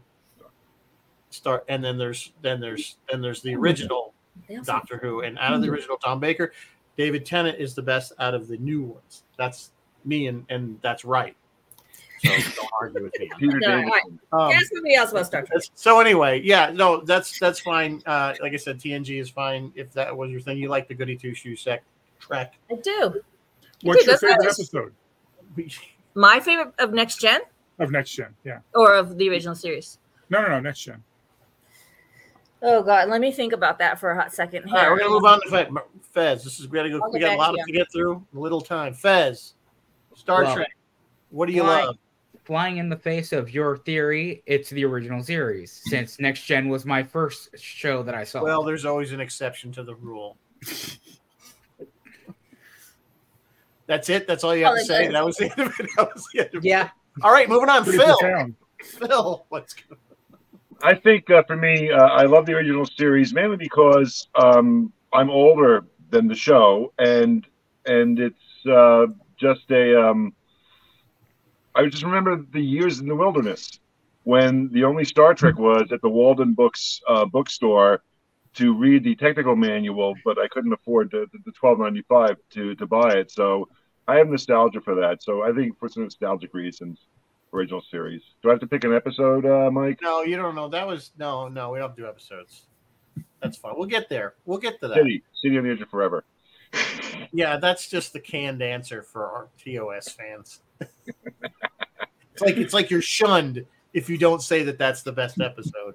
Start 1.30 1.64
and 1.68 1.82
then 1.82 1.96
there's 1.96 2.32
then 2.42 2.60
there's 2.60 2.98
then 3.10 3.22
there's 3.22 3.40
the 3.40 3.54
original 3.54 4.12
Doctor 4.64 4.98
Who, 4.98 5.20
and 5.20 5.38
out 5.38 5.54
of 5.54 5.60
the 5.60 5.66
hmm. 5.66 5.74
original 5.74 5.96
Tom 5.96 6.20
Baker, 6.20 6.52
David 6.96 7.24
Tennant 7.24 7.58
is 7.58 7.74
the 7.74 7.82
best 7.82 8.12
out 8.18 8.34
of 8.34 8.48
the 8.48 8.56
new 8.58 8.82
ones. 8.82 9.24
That's 9.36 9.72
me, 10.04 10.26
and 10.26 10.44
and 10.48 10.78
that's 10.82 11.04
right. 11.04 11.36
So 12.24 12.30
don't 12.30 12.68
argue 12.80 13.02
with 13.02 13.18
me. 13.18 13.28
Peter 13.38 13.58
No, 13.58 13.68
all 13.68 13.82
right. 13.82 14.02
Davison. 14.04 14.20
Um, 14.32 14.64
somebody 14.76 14.94
else 14.94 15.10
about 15.10 15.26
Star 15.26 15.42
Trek. 15.42 15.62
so 15.74 15.98
anyway, 16.00 16.40
yeah, 16.44 16.70
no, 16.70 17.00
that's 17.00 17.38
that's 17.38 17.60
fine. 17.60 18.02
Uh, 18.06 18.34
like 18.40 18.52
I 18.52 18.56
said, 18.56 18.78
TNG 18.78 19.20
is 19.20 19.28
fine 19.28 19.72
if 19.74 19.92
that 19.94 20.16
was 20.16 20.30
your 20.30 20.40
thing. 20.40 20.58
You 20.58 20.68
like 20.68 20.88
the 20.88 20.94
Goody 20.94 21.16
Two 21.16 21.34
Shoes 21.34 21.60
sec 21.62 21.82
track. 22.20 22.54
I 22.70 22.76
do. 22.76 23.20
What's 23.82 24.06
your 24.06 24.16
favorite 24.16 24.44
nice. 24.44 24.60
episode 24.60 24.92
My 26.14 26.38
favorite 26.38 26.72
of 26.78 26.92
Next 26.92 27.20
Gen 27.20 27.40
of 27.80 27.90
Next 27.90 28.12
Gen? 28.12 28.34
Yeah. 28.44 28.60
or 28.74 28.94
of 28.94 29.18
the 29.18 29.28
original 29.28 29.56
series. 29.56 29.98
No, 30.30 30.40
no, 30.42 30.48
no. 30.48 30.60
Next 30.60 30.80
Gen. 30.80 31.02
Oh 32.64 32.82
God, 32.82 33.08
let 33.08 33.20
me 33.20 33.32
think 33.32 33.52
about 33.52 33.78
that 33.80 33.98
for 33.98 34.10
a 34.12 34.16
hot 34.16 34.32
second. 34.32 34.66
All 34.68 34.74
right, 34.74 34.90
we're 34.90 34.98
gonna 34.98 35.10
move 35.10 35.24
on 35.24 35.40
to 35.42 35.50
Fez. 35.50 35.66
Fez. 36.12 36.44
This 36.44 36.60
is 36.60 36.68
we 36.68 36.76
gotta 36.76 36.90
go. 36.90 37.00
We 37.12 37.18
got 37.18 37.34
a 37.34 37.36
lot 37.36 37.52
to 37.52 37.62
to 37.66 37.72
get 37.72 37.90
through. 37.92 38.24
Little 38.32 38.60
time. 38.60 38.94
Fez. 38.94 39.54
Star 40.14 40.44
Well, 40.44 40.54
Trek. 40.56 40.76
What 41.30 41.46
do 41.46 41.52
you 41.52 41.62
flying- 41.62 41.86
love? 41.86 41.96
Flying 42.44 42.78
in 42.78 42.88
the 42.88 42.96
face 42.96 43.32
of 43.32 43.50
your 43.54 43.76
theory, 43.76 44.42
it's 44.46 44.68
the 44.70 44.84
original 44.84 45.22
series, 45.22 45.80
since 45.90 46.18
Next 46.18 46.42
Gen 46.44 46.68
was 46.68 46.84
my 46.84 47.02
first 47.02 47.50
show 47.56 48.02
that 48.02 48.14
I 48.16 48.24
saw. 48.24 48.42
Well, 48.42 48.64
there's 48.64 48.84
always 48.84 49.12
an 49.12 49.20
exception 49.20 49.70
to 49.72 49.82
the 49.84 49.94
rule. 49.94 50.36
That's 53.86 54.08
it. 54.08 54.26
That's 54.26 54.44
all 54.44 54.54
you 54.56 54.64
have 54.64 54.74
Oh, 54.74 54.78
to 54.78 54.84
say. 54.84 55.06
that's- 55.08 55.12
That 55.12 55.24
was 55.24 55.36
the 55.36 55.50
end 55.50 55.60
of 55.68 55.80
it. 55.80 55.90
That 55.96 56.14
was 56.14 56.26
the 56.32 56.40
end 56.40 56.48
of 56.54 56.64
it. 56.64 56.68
yeah, 56.68 56.90
All 57.22 57.32
right, 57.32 57.48
moving 57.48 57.68
on. 57.68 57.84
Pretty 57.84 57.98
Phil. 57.98 58.18
Phil, 58.82 59.46
let's 59.50 59.74
go. 59.74 59.96
I 60.82 60.94
think 60.94 61.30
uh, 61.30 61.42
for 61.44 61.56
me, 61.56 61.90
uh, 61.90 62.06
I 62.06 62.24
love 62.24 62.46
the 62.46 62.54
original 62.54 62.84
series 62.84 63.32
mainly 63.32 63.56
because 63.56 64.28
um, 64.34 64.92
I'm 65.12 65.30
older 65.30 65.84
than 66.10 66.26
the 66.26 66.34
show, 66.34 66.92
and 66.98 67.46
and 67.86 68.18
it's 68.18 68.66
uh, 68.66 69.06
just 69.36 69.70
a. 69.70 70.00
Um, 70.00 70.32
I 71.74 71.86
just 71.86 72.02
remember 72.02 72.44
the 72.52 72.60
years 72.60 73.00
in 73.00 73.06
the 73.06 73.14
wilderness 73.14 73.80
when 74.24 74.68
the 74.72 74.84
only 74.84 75.04
Star 75.04 75.34
Trek 75.34 75.58
was 75.58 75.90
at 75.90 76.02
the 76.02 76.08
Waldenbooks 76.08 77.00
uh, 77.08 77.24
bookstore 77.24 78.02
to 78.54 78.76
read 78.76 79.04
the 79.04 79.14
technical 79.14 79.56
manual, 79.56 80.14
but 80.24 80.38
I 80.38 80.48
couldn't 80.48 80.72
afford 80.72 81.10
the, 81.10 81.26
the 81.32 81.76
ninety 81.76 82.02
five 82.08 82.36
to 82.50 82.74
to 82.74 82.86
buy 82.86 83.14
it. 83.14 83.30
So 83.30 83.68
I 84.08 84.16
have 84.16 84.28
nostalgia 84.28 84.80
for 84.80 84.94
that. 84.96 85.22
So 85.22 85.42
I 85.42 85.52
think 85.52 85.78
for 85.78 85.88
some 85.88 86.04
nostalgic 86.04 86.52
reasons, 86.54 87.06
original 87.52 87.82
series. 87.90 88.22
Do 88.42 88.48
I 88.48 88.52
have 88.52 88.60
to 88.60 88.66
pick 88.66 88.84
an 88.84 88.94
episode, 88.94 89.46
uh, 89.46 89.70
Mike? 89.70 89.98
No, 90.02 90.22
you 90.22 90.36
don't 90.36 90.54
know. 90.54 90.68
That 90.68 90.86
was 90.86 91.12
no, 91.18 91.48
no. 91.48 91.70
We 91.70 91.78
don't 91.78 91.96
do 91.96 92.06
episodes. 92.06 92.66
That's 93.42 93.56
fine. 93.56 93.74
We'll 93.76 93.88
get 93.88 94.08
there. 94.08 94.34
We'll 94.44 94.58
get 94.58 94.80
to 94.80 94.88
that. 94.88 94.96
City, 94.96 95.22
City 95.42 95.58
on 95.58 95.64
the 95.64 95.70
Edge 95.70 95.80
of 95.80 95.88
Forever. 95.90 96.24
Yeah, 97.34 97.56
that's 97.56 97.88
just 97.88 98.12
the 98.12 98.20
canned 98.20 98.60
answer 98.60 99.02
for 99.02 99.26
our 99.26 99.48
TOS 99.56 100.08
fans. 100.08 100.60
it's 100.80 102.40
like 102.40 102.56
it's 102.58 102.74
like 102.74 102.90
you're 102.90 103.00
shunned 103.00 103.64
if 103.94 104.10
you 104.10 104.18
don't 104.18 104.42
say 104.42 104.64
that 104.64 104.76
that's 104.76 105.02
the 105.02 105.12
best 105.12 105.40
episode. 105.40 105.94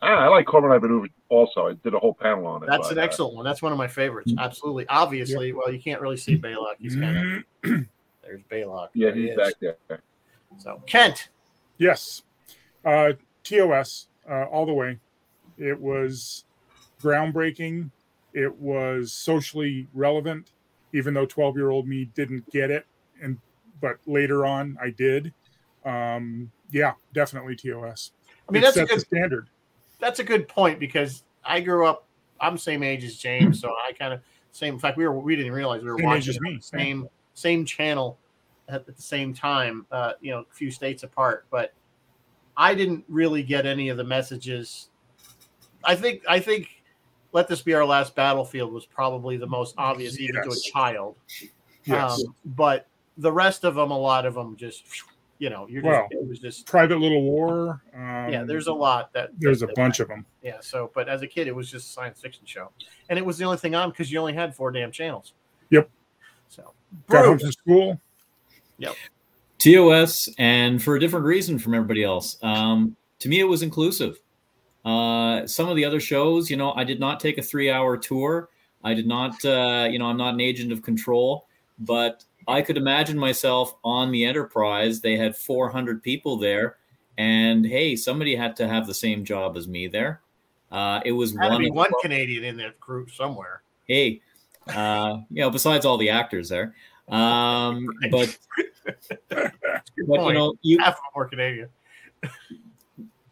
Ah, 0.00 0.24
I 0.24 0.28
like 0.28 0.46
Corbomite 0.46 0.80
Maneuver 0.80 1.08
also. 1.28 1.66
I 1.66 1.74
did 1.74 1.92
a 1.92 1.98
whole 1.98 2.14
panel 2.14 2.46
on 2.46 2.62
it. 2.62 2.66
That's 2.66 2.88
but, 2.88 2.92
an 2.92 2.98
uh, 2.98 3.02
excellent 3.02 3.34
one. 3.34 3.44
That's 3.44 3.60
one 3.60 3.72
of 3.72 3.78
my 3.78 3.88
favorites. 3.88 4.32
Absolutely. 4.38 4.86
Obviously, 4.88 5.52
well, 5.52 5.70
you 5.70 5.80
can't 5.80 6.00
really 6.00 6.16
see 6.16 6.38
Balok. 6.38 6.74
He's 6.78 6.94
kind 6.94 7.44
of 7.62 7.84
there's 8.22 8.42
Balok. 8.50 8.88
yeah, 8.94 9.08
There 9.08 9.14
he 9.14 9.22
he's 9.22 9.30
is. 9.32 9.36
back 9.36 9.54
there. 9.60 10.02
So 10.58 10.82
Kent. 10.86 11.28
Yes. 11.78 12.22
Uh, 12.84 13.12
TOS, 13.42 14.08
uh, 14.28 14.44
all 14.44 14.66
the 14.66 14.72
way. 14.72 14.98
It 15.58 15.80
was 15.80 16.44
groundbreaking. 17.02 17.90
It 18.32 18.54
was 18.56 19.12
socially 19.12 19.88
relevant, 19.94 20.52
even 20.92 21.14
though 21.14 21.26
12 21.26 21.56
year 21.56 21.70
old 21.70 21.88
me 21.88 22.06
didn't 22.14 22.50
get 22.50 22.70
it. 22.70 22.86
And 23.22 23.38
but 23.80 23.98
later 24.06 24.46
on, 24.46 24.76
I 24.80 24.90
did. 24.90 25.32
Um, 25.84 26.50
yeah, 26.70 26.92
definitely 27.12 27.56
TOS. 27.56 28.12
I 28.48 28.52
mean, 28.52 28.62
It 28.62 28.66
that's 28.66 28.76
a 28.76 28.86
good 28.86 29.00
standard. 29.00 29.48
that's 30.00 30.18
a 30.18 30.24
good 30.24 30.48
point 30.48 30.78
because 30.78 31.22
I 31.44 31.60
grew 31.60 31.86
up. 31.86 32.04
I'm 32.40 32.54
the 32.54 32.60
same 32.60 32.82
age 32.82 33.04
as 33.04 33.16
James, 33.16 33.60
so 33.60 33.70
I 33.70 33.92
kind 33.92 34.12
of 34.12 34.20
same. 34.52 34.74
In 34.74 34.80
fact, 34.80 34.98
we 34.98 35.06
were 35.06 35.18
we 35.18 35.36
didn't 35.36 35.52
realize 35.52 35.82
we 35.82 35.90
were 35.90 35.98
Same 35.98 36.06
watching 36.06 36.30
as 36.30 36.36
it 36.36 36.42
the 36.42 36.60
same 36.60 37.08
same 37.34 37.64
channel 37.64 38.18
at 38.68 38.86
the 38.86 38.94
same 39.00 39.32
time. 39.34 39.86
Uh, 39.90 40.12
you 40.20 40.30
know, 40.30 40.40
a 40.40 40.54
few 40.54 40.70
states 40.70 41.02
apart, 41.02 41.46
but 41.50 41.72
I 42.56 42.74
didn't 42.74 43.04
really 43.08 43.42
get 43.42 43.66
any 43.66 43.88
of 43.88 43.96
the 43.96 44.04
messages. 44.04 44.88
I 45.84 45.94
think 45.94 46.22
I 46.28 46.40
think 46.40 46.68
let 47.32 47.48
this 47.48 47.62
be 47.62 47.74
our 47.74 47.84
last 47.84 48.14
battlefield 48.14 48.72
was 48.72 48.86
probably 48.86 49.36
the 49.36 49.46
most 49.46 49.74
obvious 49.78 50.18
even 50.18 50.42
to 50.42 50.50
a 50.50 50.70
child. 50.72 51.16
Yes. 51.84 52.22
Um, 52.24 52.34
but 52.44 52.86
the 53.18 53.32
rest 53.32 53.64
of 53.64 53.74
them, 53.74 53.90
a 53.90 53.98
lot 53.98 54.26
of 54.26 54.34
them, 54.34 54.56
just 54.56 54.84
you 55.38 55.50
know, 55.50 55.66
you're 55.68 55.82
just 55.82 55.90
Well, 55.92 56.08
it 56.10 56.26
was 56.26 56.38
just 56.38 56.66
Private 56.66 56.98
Little 56.98 57.22
War. 57.22 57.82
Um, 57.94 58.00
yeah. 58.32 58.42
There's 58.44 58.68
a 58.68 58.72
lot 58.72 59.12
that 59.12 59.30
there's 59.38 59.62
a 59.62 59.66
that- 59.66 59.74
bunch 59.76 60.00
of 60.00 60.08
them. 60.08 60.24
yeah. 60.42 60.56
So, 60.60 60.90
but 60.94 61.08
as 61.10 61.20
a 61.22 61.26
kid, 61.26 61.46
it 61.46 61.54
was 61.54 61.70
just 61.70 61.90
a 61.90 61.92
science 61.92 62.18
fiction 62.20 62.46
show, 62.46 62.70
and 63.10 63.18
it 63.18 63.24
was 63.24 63.36
the 63.36 63.44
only 63.44 63.58
thing 63.58 63.74
on 63.74 63.90
because 63.90 64.10
you 64.10 64.18
only 64.18 64.32
had 64.32 64.54
four 64.56 64.70
damn 64.72 64.90
channels. 64.90 65.34
Yep. 65.70 65.90
So, 66.48 66.72
Got 67.10 67.26
home 67.26 67.38
from 67.38 67.52
school. 67.52 68.00
TOS, 69.58 70.28
and 70.38 70.82
for 70.82 70.96
a 70.96 71.00
different 71.00 71.26
reason 71.26 71.58
from 71.58 71.74
everybody 71.74 72.04
else. 72.04 72.38
Um, 72.42 72.96
to 73.20 73.28
me, 73.28 73.40
it 73.40 73.44
was 73.44 73.62
inclusive. 73.62 74.20
Uh, 74.84 75.46
some 75.46 75.68
of 75.68 75.76
the 75.76 75.84
other 75.84 75.98
shows, 75.98 76.50
you 76.50 76.56
know, 76.56 76.72
I 76.72 76.84
did 76.84 77.00
not 77.00 77.18
take 77.18 77.38
a 77.38 77.42
three-hour 77.42 77.96
tour. 77.96 78.50
I 78.84 78.94
did 78.94 79.06
not, 79.06 79.44
uh, 79.44 79.88
you 79.90 79.98
know, 79.98 80.06
I'm 80.06 80.16
not 80.16 80.34
an 80.34 80.40
agent 80.40 80.70
of 80.70 80.82
control, 80.82 81.46
but 81.78 82.24
I 82.46 82.62
could 82.62 82.76
imagine 82.76 83.18
myself 83.18 83.74
on 83.82 84.12
the 84.12 84.24
Enterprise. 84.24 85.00
They 85.00 85.16
had 85.16 85.36
400 85.36 86.02
people 86.02 86.36
there, 86.36 86.76
and 87.18 87.66
hey, 87.66 87.96
somebody 87.96 88.36
had 88.36 88.54
to 88.56 88.68
have 88.68 88.86
the 88.86 88.94
same 88.94 89.24
job 89.24 89.56
as 89.56 89.66
me 89.66 89.88
there. 89.88 90.20
Uh, 90.70 91.00
it 91.04 91.12
was 91.12 91.34
had 91.34 91.48
to 91.48 91.54
one 91.54 91.60
be 91.60 91.70
one 91.70 91.90
Canadian 92.02 92.44
in 92.44 92.56
that 92.58 92.78
group 92.78 93.10
somewhere. 93.10 93.62
hey, 93.86 94.20
uh, 94.68 95.18
you 95.30 95.40
know, 95.40 95.50
besides 95.50 95.84
all 95.84 95.96
the 95.96 96.10
actors 96.10 96.48
there. 96.48 96.74
Um, 97.08 97.88
but 98.10 98.36
but 99.28 99.52
you 99.98 100.32
know, 100.32 100.54
you 100.62 100.78
Half 100.78 100.94
of 100.94 100.96
them 100.96 101.10
were 101.14 101.26
Canadian. 101.26 101.68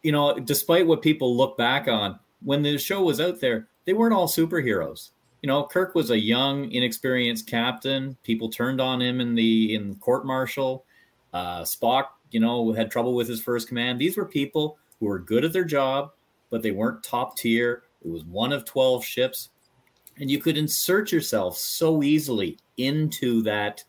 you 0.03 0.11
know, 0.11 0.39
despite 0.39 0.87
what 0.87 1.01
people 1.01 1.35
look 1.35 1.57
back 1.57 1.87
on, 1.87 2.19
when 2.43 2.61
the 2.61 2.77
show 2.77 3.03
was 3.03 3.19
out 3.19 3.39
there, 3.41 3.67
they 3.85 3.93
weren't 3.93 4.13
all 4.13 4.27
superheroes. 4.27 5.11
You 5.41 5.47
know, 5.47 5.65
Kirk 5.65 5.93
was 5.93 6.09
a 6.11 6.19
young, 6.19 6.71
inexperienced 6.71 7.47
captain. 7.47 8.17
People 8.23 8.49
turned 8.49 8.81
on 8.81 9.01
him 9.01 9.19
in 9.19 9.35
the 9.35 9.75
in 9.75 9.95
court 9.95 10.25
martial. 10.25 10.85
Uh, 11.33 11.61
Spock, 11.61 12.05
you 12.31 12.39
know, 12.39 12.71
had 12.71 12.89
trouble 12.89 13.13
with 13.13 13.27
his 13.27 13.41
first 13.41 13.67
command. 13.67 13.99
These 13.99 14.17
were 14.17 14.25
people 14.25 14.77
who 14.99 15.07
were 15.07 15.19
good 15.19 15.43
at 15.43 15.53
their 15.53 15.65
job, 15.65 16.11
but 16.49 16.63
they 16.63 16.71
weren't 16.71 17.03
top 17.03 17.37
tier. 17.37 17.83
It 18.03 18.09
was 18.09 18.23
one 18.23 18.53
of 18.53 18.63
twelve 18.63 19.03
ships, 19.03 19.49
and 20.17 20.31
you 20.31 20.39
could 20.39 20.57
insert 20.57 21.11
yourself 21.11 21.57
so 21.57 22.01
easily 22.01 22.57
into 22.77 23.41
that 23.43 23.83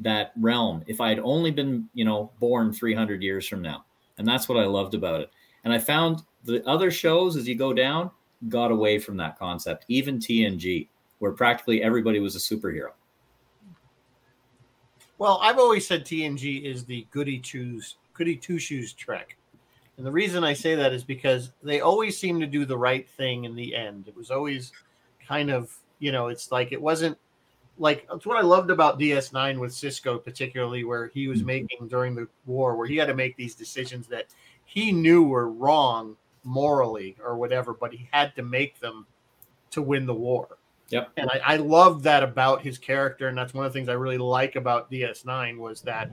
that 0.00 0.32
realm. 0.38 0.84
If 0.86 1.00
I 1.00 1.08
had 1.08 1.20
only 1.20 1.50
been, 1.50 1.88
you 1.94 2.04
know, 2.04 2.30
born 2.38 2.72
three 2.72 2.94
hundred 2.94 3.22
years 3.22 3.46
from 3.46 3.62
now, 3.62 3.84
and 4.18 4.26
that's 4.26 4.48
what 4.48 4.58
I 4.58 4.64
loved 4.64 4.94
about 4.94 5.20
it. 5.20 5.30
And 5.64 5.72
I 5.72 5.78
found 5.78 6.22
the 6.44 6.66
other 6.66 6.90
shows 6.90 7.36
as 7.36 7.48
you 7.48 7.54
go 7.54 7.72
down 7.72 8.10
got 8.48 8.70
away 8.70 8.98
from 8.98 9.16
that 9.16 9.38
concept, 9.38 9.84
even 9.88 10.18
TNG, 10.18 10.88
where 11.18 11.32
practically 11.32 11.82
everybody 11.82 12.20
was 12.20 12.36
a 12.36 12.38
superhero. 12.38 12.90
Well, 15.18 15.40
I've 15.42 15.58
always 15.58 15.86
said 15.86 16.04
TNG 16.04 16.62
is 16.62 16.84
the 16.84 17.06
goody 17.10 17.42
goody 18.12 18.36
two 18.36 18.58
shoes 18.58 18.92
trek. 18.92 19.36
And 19.96 20.04
the 20.04 20.12
reason 20.12 20.44
I 20.44 20.52
say 20.52 20.74
that 20.74 20.92
is 20.92 21.04
because 21.04 21.52
they 21.62 21.80
always 21.80 22.18
seem 22.18 22.38
to 22.40 22.46
do 22.46 22.66
the 22.66 22.76
right 22.76 23.08
thing 23.08 23.44
in 23.44 23.54
the 23.54 23.74
end. 23.74 24.08
It 24.08 24.16
was 24.16 24.30
always 24.30 24.72
kind 25.26 25.50
of, 25.50 25.74
you 26.00 26.12
know, 26.12 26.28
it's 26.28 26.52
like 26.52 26.70
it 26.72 26.80
wasn't 26.80 27.16
like 27.78 28.06
that's 28.10 28.26
what 28.26 28.38
I 28.38 28.42
loved 28.42 28.70
about 28.70 28.98
DS9 28.98 29.58
with 29.58 29.72
Sisko, 29.72 30.22
particularly 30.22 30.84
where 30.84 31.08
he 31.08 31.28
was 31.28 31.38
mm-hmm. 31.38 31.46
making 31.46 31.88
during 31.88 32.14
the 32.14 32.28
war, 32.46 32.76
where 32.76 32.86
he 32.86 32.96
had 32.96 33.08
to 33.08 33.14
make 33.14 33.36
these 33.36 33.54
decisions 33.54 34.06
that 34.08 34.26
he 34.64 34.92
knew 34.92 35.22
were 35.24 35.48
wrong 35.48 36.16
morally 36.44 37.16
or 37.22 37.36
whatever, 37.36 37.74
but 37.74 37.92
he 37.92 38.08
had 38.12 38.34
to 38.36 38.42
make 38.42 38.78
them 38.80 39.06
to 39.70 39.82
win 39.82 40.06
the 40.06 40.14
war. 40.14 40.58
Yep. 40.90 41.10
And 41.16 41.30
I, 41.30 41.40
I 41.44 41.56
love 41.56 42.02
that 42.04 42.22
about 42.22 42.62
his 42.62 42.78
character, 42.78 43.28
and 43.28 43.36
that's 43.36 43.52
one 43.52 43.66
of 43.66 43.72
the 43.72 43.78
things 43.78 43.88
I 43.88 43.94
really 43.94 44.18
like 44.18 44.56
about 44.56 44.90
DS9 44.90 45.58
was 45.58 45.82
that 45.82 46.10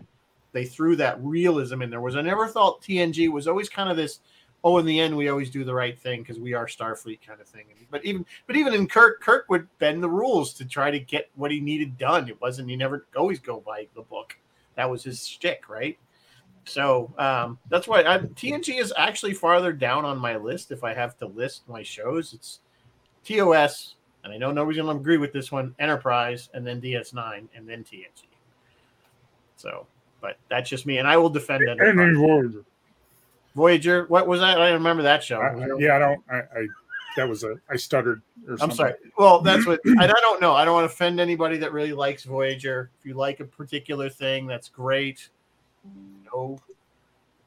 they 0.52 0.66
threw 0.66 0.96
that 0.96 1.24
realism 1.24 1.82
in 1.82 1.90
there. 1.90 2.02
Was 2.02 2.16
I 2.16 2.22
never 2.22 2.48
thought 2.48 2.82
TNG 2.82 3.30
was 3.30 3.48
always 3.48 3.70
kind 3.70 3.90
of 3.90 3.98
this, 3.98 4.20
oh, 4.64 4.78
in 4.78 4.86
the 4.86 5.00
end 5.00 5.16
we 5.16 5.30
always 5.30 5.50
do 5.50 5.64
the 5.64 5.74
right 5.74 6.00
thing 6.00 6.22
because 6.22 6.40
we 6.40 6.54
are 6.54 6.66
Starfleet 6.66 7.26
kind 7.26 7.42
of 7.42 7.48
thing. 7.48 7.66
But 7.92 8.04
even 8.06 8.26
but 8.48 8.56
even 8.56 8.74
in 8.74 8.88
Kirk, 8.88 9.22
Kirk 9.22 9.46
would 9.50 9.68
bend 9.80 10.02
the 10.02 10.10
rules 10.10 10.54
to 10.56 10.66
try 10.66 10.92
to 10.92 11.00
get 11.00 11.30
what 11.36 11.52
he 11.52 11.60
needed 11.60 11.98
done. 11.98 12.30
It 12.30 12.40
wasn't 12.42 12.70
he 12.70 12.76
never 12.76 13.06
always 13.16 13.40
go 13.40 13.60
by 13.60 13.88
the 13.96 14.02
book. 14.02 14.38
That 14.76 14.90
was 14.90 15.04
his 15.04 15.28
shtick, 15.28 15.70
right? 15.70 15.98
So 16.66 17.14
um, 17.18 17.60
that's 17.70 17.88
why 17.88 18.04
I, 18.04 18.20
TNG 18.20 18.80
is 18.80 18.94
actually 18.98 19.34
farther 19.34 19.74
down 19.74 20.06
on 20.06 20.18
my 20.18 20.38
list. 20.38 20.72
If 20.72 20.84
I 20.84 20.94
have 20.94 21.18
to 21.18 21.28
list 21.28 21.68
my 21.68 21.84
shows, 21.84 22.34
it's 22.34 22.60
TOS, 23.26 23.96
and 24.24 24.34
I 24.34 24.38
know 24.38 24.52
nobody's 24.52 24.82
going 24.82 24.96
to 24.96 25.00
agree 25.00 25.18
with 25.18 25.34
this 25.34 25.52
one. 25.52 25.76
Enterprise, 25.80 26.50
and 26.54 26.66
then 26.66 26.80
DS9, 26.80 27.48
and 27.56 27.68
then 27.68 27.84
TNG. 27.84 28.26
So, 29.58 29.88
but 30.22 30.38
that's 30.50 30.70
just 30.70 30.86
me, 30.86 31.00
and 31.00 31.08
I 31.08 31.18
will 31.18 31.30
defend 31.30 31.68
Enterprise. 31.68 32.64
Voyager. 33.56 34.00
Voyager. 34.02 34.06
What 34.08 34.28
was 34.28 34.40
that? 34.42 34.60
I 34.60 34.66
don't 34.68 34.74
remember 34.76 35.04
that 35.04 35.24
show. 35.24 35.40
I- 35.40 35.54
I- 35.54 35.68
yeah, 35.80 35.96
I 35.96 36.00
don't. 36.00 36.22
I, 36.30 36.36
I 36.38 36.68
that 37.18 37.30
was 37.30 37.44
a. 37.44 37.56
I 37.70 37.76
stuttered. 37.76 38.22
Or 38.48 38.54
I'm 38.54 38.58
something. 38.58 38.76
sorry. 38.78 38.94
Well, 39.18 39.42
that's 39.42 39.66
what 39.66 39.80
and 39.86 40.02
I 40.02 40.08
don't 40.08 40.42
know. 40.42 40.54
I 40.54 40.66
don't 40.66 40.74
want 40.74 40.90
to 40.90 40.94
offend 40.94 41.20
anybody 41.20 41.58
that 41.58 41.72
really 41.72 41.94
likes 41.94 42.24
Voyager. 42.24 42.90
If 43.00 43.06
you 43.06 43.14
like 43.14 43.40
a 43.40 43.46
particular 43.46 44.10
thing, 44.10 44.48
that's 44.48 44.68
great. 44.70 45.30
No, 46.34 46.60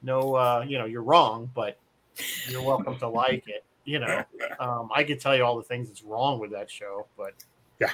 no, 0.02 0.34
uh, 0.36 0.64
you 0.66 0.78
know, 0.78 0.84
you're 0.84 1.02
wrong, 1.02 1.50
but 1.54 1.78
you're 2.48 2.62
welcome 2.62 2.96
to 2.98 3.08
like 3.08 3.48
it. 3.48 3.64
You 3.84 4.00
know, 4.00 4.24
um, 4.60 4.90
I 4.94 5.04
could 5.04 5.20
tell 5.20 5.36
you 5.36 5.44
all 5.44 5.56
the 5.56 5.62
things 5.62 5.88
that's 5.88 6.02
wrong 6.02 6.38
with 6.38 6.50
that 6.52 6.70
show, 6.70 7.06
but 7.16 7.34
yeah, 7.80 7.90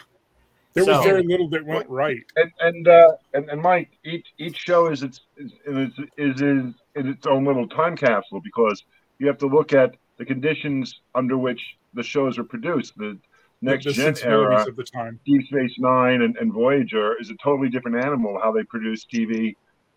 There 0.75 0.85
was 0.85 0.97
So- 0.97 1.02
very 1.02 1.23
little 1.23 1.49
that 1.50 1.64
went 1.64 1.88
right. 1.88 2.23
and 2.37 2.50
and 2.61 2.88
uh, 2.88 3.12
and, 3.35 3.49
and 3.50 3.61
Mike, 3.61 3.90
each 4.04 4.33
each 4.38 4.57
show 4.57 4.87
is 4.88 5.02
its 5.02 5.21
is 5.37 5.52
is, 5.66 5.90
is 6.19 6.40
is 6.42 6.75
in 6.94 7.08
its 7.08 7.26
own 7.26 7.44
little 7.44 7.68
time 7.68 7.96
capsule 7.96 8.40
because 8.40 8.84
you 9.18 9.26
have 9.26 9.38
to 9.38 9.46
look 9.46 9.72
at 9.72 9.94
the 10.18 10.25
conditions 10.25 11.00
under 11.14 11.38
which 11.38 11.61
the 11.94 12.02
shows 12.02 12.38
are 12.38 12.44
produced. 12.44 12.96
The 12.96 13.18
next 13.61 13.84
the 13.84 13.92
gen 13.92 14.16
era, 14.22 14.66
of 14.66 14.76
the 14.76 14.84
time. 14.84 15.18
Deep 15.25 15.46
Space 15.46 15.75
Nine 15.78 16.22
and, 16.22 16.37
and 16.37 16.52
Voyager 16.52 17.20
is 17.20 17.30
a 17.30 17.34
totally 17.42 17.68
different 17.68 18.04
animal. 18.04 18.38
How 18.42 18.52
they 18.52 18.64
produced 18.64 19.11
TV 19.11 19.54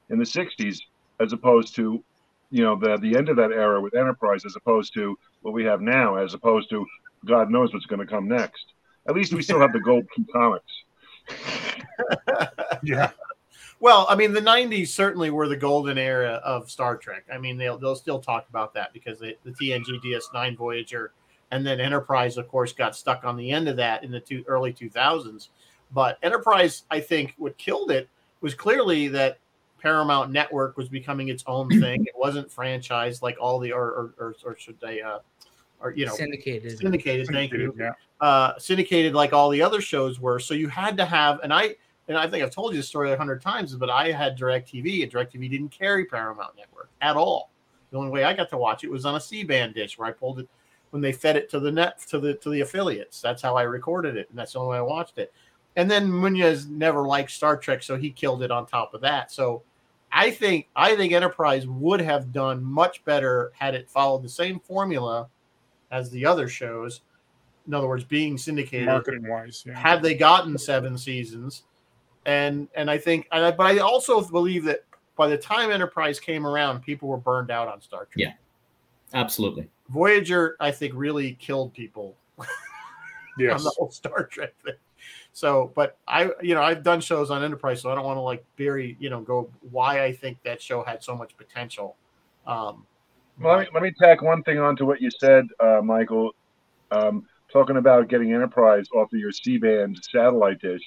in 0.10 0.20
the 0.20 0.26
'60s, 0.26 0.80
as 1.20 1.34
opposed 1.34 1.76
to, 1.76 2.04
you 2.52 2.64
know, 2.64 2.78
the 2.80 2.98
the 2.98 3.18
end 3.18 3.30
of 3.30 3.36
that 3.38 3.52
era 3.52 3.82
with 3.82 3.96
Enterprise, 3.96 4.46
as 4.46 4.56
opposed 4.56 4.94
to 4.94 5.18
what 5.42 5.54
we 5.54 5.64
have 5.64 5.82
now, 5.82 6.16
as 6.16 6.34
opposed 6.34 6.70
to 6.70 6.86
God 7.26 7.50
knows 7.50 7.74
what's 7.74 7.86
going 7.86 8.00
to 8.00 8.06
come 8.06 8.28
next. 8.28 8.66
At 9.08 9.16
least 9.16 9.34
we 9.34 9.42
still 9.42 9.60
have 9.60 9.74
the 9.74 9.80
gold 9.86 10.06
key 10.16 10.26
comics. 10.32 10.66
Yeah, 12.84 13.12
Well, 13.80 14.06
I 14.10 14.16
mean, 14.16 14.34
the 14.34 14.42
'90s 14.42 14.88
certainly 14.88 15.30
were 15.30 15.48
the 15.48 15.58
golden 15.58 15.98
era 15.98 16.42
of 16.44 16.72
Star 16.72 16.96
Trek. 16.98 17.26
I 17.32 17.38
mean, 17.38 17.58
they'll 17.58 17.78
they'll 17.78 17.96
still 17.96 18.20
talk 18.20 18.48
about 18.50 18.74
that 18.74 18.94
because 18.94 19.20
they, 19.20 19.38
the 19.44 19.52
TNG, 19.52 20.02
DS9, 20.04 20.58
Voyager, 20.58 21.12
and 21.52 21.66
then 21.66 21.80
Enterprise, 21.80 22.38
of 22.38 22.48
course, 22.48 22.74
got 22.74 22.96
stuck 22.96 23.26
on 23.26 23.38
the 23.38 23.52
end 23.52 23.68
of 23.68 23.76
that 23.78 24.04
in 24.04 24.12
the 24.12 24.20
two, 24.20 24.44
early 24.48 24.74
2000s. 24.74 25.50
But 25.94 26.18
Enterprise, 26.24 26.84
I 26.90 27.00
think, 27.00 27.34
what 27.38 27.58
killed 27.58 27.92
it 27.92 28.10
was 28.42 28.54
clearly 28.54 29.08
that 29.10 29.40
Paramount 29.80 30.32
Network 30.32 30.78
was 30.78 30.90
becoming 30.90 31.28
its 31.28 31.44
own 31.48 31.70
thing. 31.82 32.06
It 32.06 32.14
wasn't 32.16 32.50
franchised 32.50 33.22
like 33.22 33.38
all 33.40 33.60
the, 33.60 33.72
or 33.72 33.86
or, 33.86 34.14
or, 34.18 34.36
or 34.46 34.58
should 34.58 34.80
they, 34.80 35.02
uh, 35.02 35.20
or 35.80 35.92
you 35.92 36.06
know, 36.06 36.16
syndicated. 36.16 36.78
syndicated. 36.78 37.28
Thank 37.28 37.54
you 37.54 37.74
yeah. 37.78 37.92
uh, 38.22 38.58
syndicated 38.58 39.14
like 39.14 39.34
all 39.34 39.50
the 39.50 39.62
other 39.62 39.82
shows 39.82 40.20
were. 40.20 40.40
So 40.40 40.54
you 40.54 40.68
had 40.68 40.98
to 40.98 41.06
have, 41.06 41.40
and 41.44 41.54
I 41.54 41.76
and 42.08 42.18
I 42.18 42.28
think 42.30 42.44
I've 42.44 42.52
told 42.52 42.74
you 42.74 42.80
this 42.80 42.88
story 42.88 43.12
a 43.12 43.18
hundred 43.18 43.42
times, 43.42 43.76
but 43.76 43.90
I 43.90 44.12
had 44.12 44.38
DirecTV, 44.38 45.04
and 45.04 45.12
DirecTV 45.12 45.50
didn't 45.50 45.70
carry 45.70 46.06
Paramount 46.06 46.56
Network 46.56 46.90
at 47.02 47.16
all. 47.16 47.52
The 47.92 47.98
only 47.98 48.12
way 48.12 48.24
I 48.24 48.34
got 48.34 48.50
to 48.50 48.58
watch 48.58 48.84
it 48.84 48.92
was 48.92 49.06
on 49.06 49.16
a 49.16 49.20
C-band 49.20 49.74
dish 49.74 49.98
where 49.98 50.08
I 50.08 50.12
pulled 50.12 50.40
it 50.40 50.50
when 50.92 51.02
they 51.02 51.12
fed 51.12 51.36
it 51.36 51.50
to 51.50 51.60
the 51.60 51.72
net 51.72 52.00
to 52.08 52.20
the 52.20 52.36
to 52.36 52.50
the 52.50 52.62
affiliates. 52.62 53.22
That's 53.22 53.42
how 53.42 53.56
I 53.56 53.64
recorded 53.64 54.18
it, 54.18 54.30
and 54.30 54.38
that's 54.38 54.54
the 54.54 54.60
only 54.60 54.72
way 54.72 54.78
I 54.78 54.82
watched 54.82 55.18
it. 55.18 55.34
And 55.76 55.90
then 55.90 56.10
Moonves 56.10 56.70
never 56.70 57.06
liked 57.06 57.32
Star 57.32 57.58
Trek, 57.58 57.84
so 57.84 57.98
he 57.98 58.10
killed 58.10 58.44
it 58.44 58.52
on 58.52 58.66
top 58.66 58.94
of 58.94 59.02
that. 59.02 59.32
So 59.32 59.64
I 60.12 60.32
think 60.32 60.68
I 60.76 60.96
think 60.96 61.12
Enterprise 61.12 61.68
would 61.68 62.02
have 62.02 62.32
done 62.32 62.64
much 62.64 63.04
better 63.04 63.52
had 63.58 63.76
it 63.76 63.90
followed 63.90 64.24
the 64.24 64.30
same 64.30 64.60
formula 64.60 65.28
as 65.92 66.10
the 66.12 66.26
other 66.26 66.48
shows. 66.48 67.02
In 67.68 67.74
other 67.74 67.88
words, 67.88 68.04
being 68.04 68.38
syndicated 68.38 68.88
marketing 68.88 69.28
wise. 69.28 69.64
Yeah. 69.66 69.78
had 69.78 70.04
they 70.04 70.14
gotten 70.14 70.58
seven 70.58 70.98
seasons 70.98 71.64
and 72.26 72.68
and 72.76 72.90
i 72.90 72.98
think 72.98 73.28
and 73.32 73.46
I, 73.46 73.52
but 73.52 73.66
i 73.66 73.78
also 73.80 74.22
believe 74.22 74.64
that 74.66 74.84
by 75.16 75.28
the 75.28 75.38
time 75.38 75.72
enterprise 75.72 76.20
came 76.20 76.46
around 76.46 76.82
people 76.82 77.08
were 77.08 77.18
burned 77.18 77.52
out 77.52 77.68
on 77.68 77.82
star 77.82 78.06
trek 78.06 78.16
Yeah. 78.16 78.34
Absolutely. 79.14 79.70
voyager 79.90 80.56
i 80.60 80.72
think 80.72 80.94
really 80.96 81.34
killed 81.34 81.74
people 81.74 82.16
yes. 83.38 83.60
on 83.60 83.64
the 83.64 83.74
whole 83.78 83.92
star 83.92 84.26
trek 84.26 84.54
thing 84.64 84.74
so 85.34 85.72
but 85.76 85.98
i 86.08 86.30
you 86.42 86.56
know 86.56 86.62
i've 86.62 86.84
done 86.84 87.00
shows 87.00 87.30
on 87.30 87.44
enterprise 87.44 87.82
so 87.82 87.92
i 87.92 87.96
don't 87.96 88.06
want 88.06 88.18
to 88.18 88.22
like 88.22 88.44
bury 88.58 88.98
you 89.00 89.10
know 89.10 89.22
go 89.22 89.50
why 89.72 90.04
i 90.04 90.12
think 90.12 90.42
that 90.44 90.62
show 90.62 90.84
had 90.84 91.04
so 91.04 91.16
much 91.16 91.38
potential 91.38 91.96
um 92.48 92.86
Let 93.42 93.60
me, 93.60 93.68
let 93.74 93.84
me 93.84 93.92
tack 94.00 94.22
one 94.22 94.44
thing 94.44 94.60
onto 94.60 94.86
what 94.86 95.02
you 95.02 95.12
said, 95.12 95.46
uh, 95.60 95.82
Michael. 95.84 96.32
Um, 96.92 97.26
talking 97.52 97.78
about 97.78 98.08
getting 98.08 98.34
Enterprise 98.34 98.88
off 98.96 99.12
of 99.12 99.20
your 99.20 99.32
C-band 99.32 100.00
satellite 100.12 100.62
dish. 100.62 100.82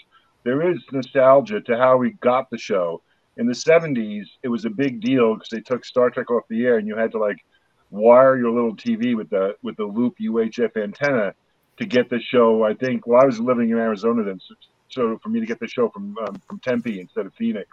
There 0.49 0.73
is 0.73 0.79
nostalgia 0.93 1.61
to 1.61 1.77
how 1.77 1.99
we 1.99 2.13
got 2.23 2.49
the 2.49 2.57
show. 2.57 3.03
In 3.37 3.47
the 3.47 3.53
70s, 3.53 4.25
it 4.43 4.49
was 4.49 4.65
a 4.65 4.71
big 4.71 5.03
deal 5.03 5.35
because 5.35 5.51
they 5.51 5.61
took 5.61 5.85
Star 5.85 6.09
Trek 6.09 6.31
off 6.31 6.45
the 6.49 6.65
air, 6.65 6.79
and 6.79 6.89
you 6.89 6.97
had 6.97 7.13
to 7.13 7.19
like 7.19 7.45
wire 7.91 8.39
your 8.39 8.51
little 8.51 8.75
TV 8.75 9.15
with 9.15 9.29
the 9.29 9.57
with 9.63 9.77
the 9.77 9.85
loop 9.85 10.15
UHF 10.19 10.83
antenna 10.83 11.35
to 11.77 11.85
get 11.85 12.09
the 12.09 12.19
show. 12.19 12.65
I 12.65 12.73
think. 12.73 13.07
Well, 13.07 13.21
I 13.21 13.27
was 13.27 13.39
living 13.39 13.69
in 13.69 13.77
Arizona 13.77 14.25
then, 14.25 14.41
so, 14.89 15.19
for 15.23 15.29
me 15.29 15.39
to 15.39 15.45
get 15.45 15.61
the 15.61 15.69
show 15.69 15.91
from 15.91 16.17
um, 16.27 16.41
from 16.49 16.61
Tempe 16.61 16.99
instead 16.99 17.27
of 17.27 17.35
Phoenix 17.35 17.69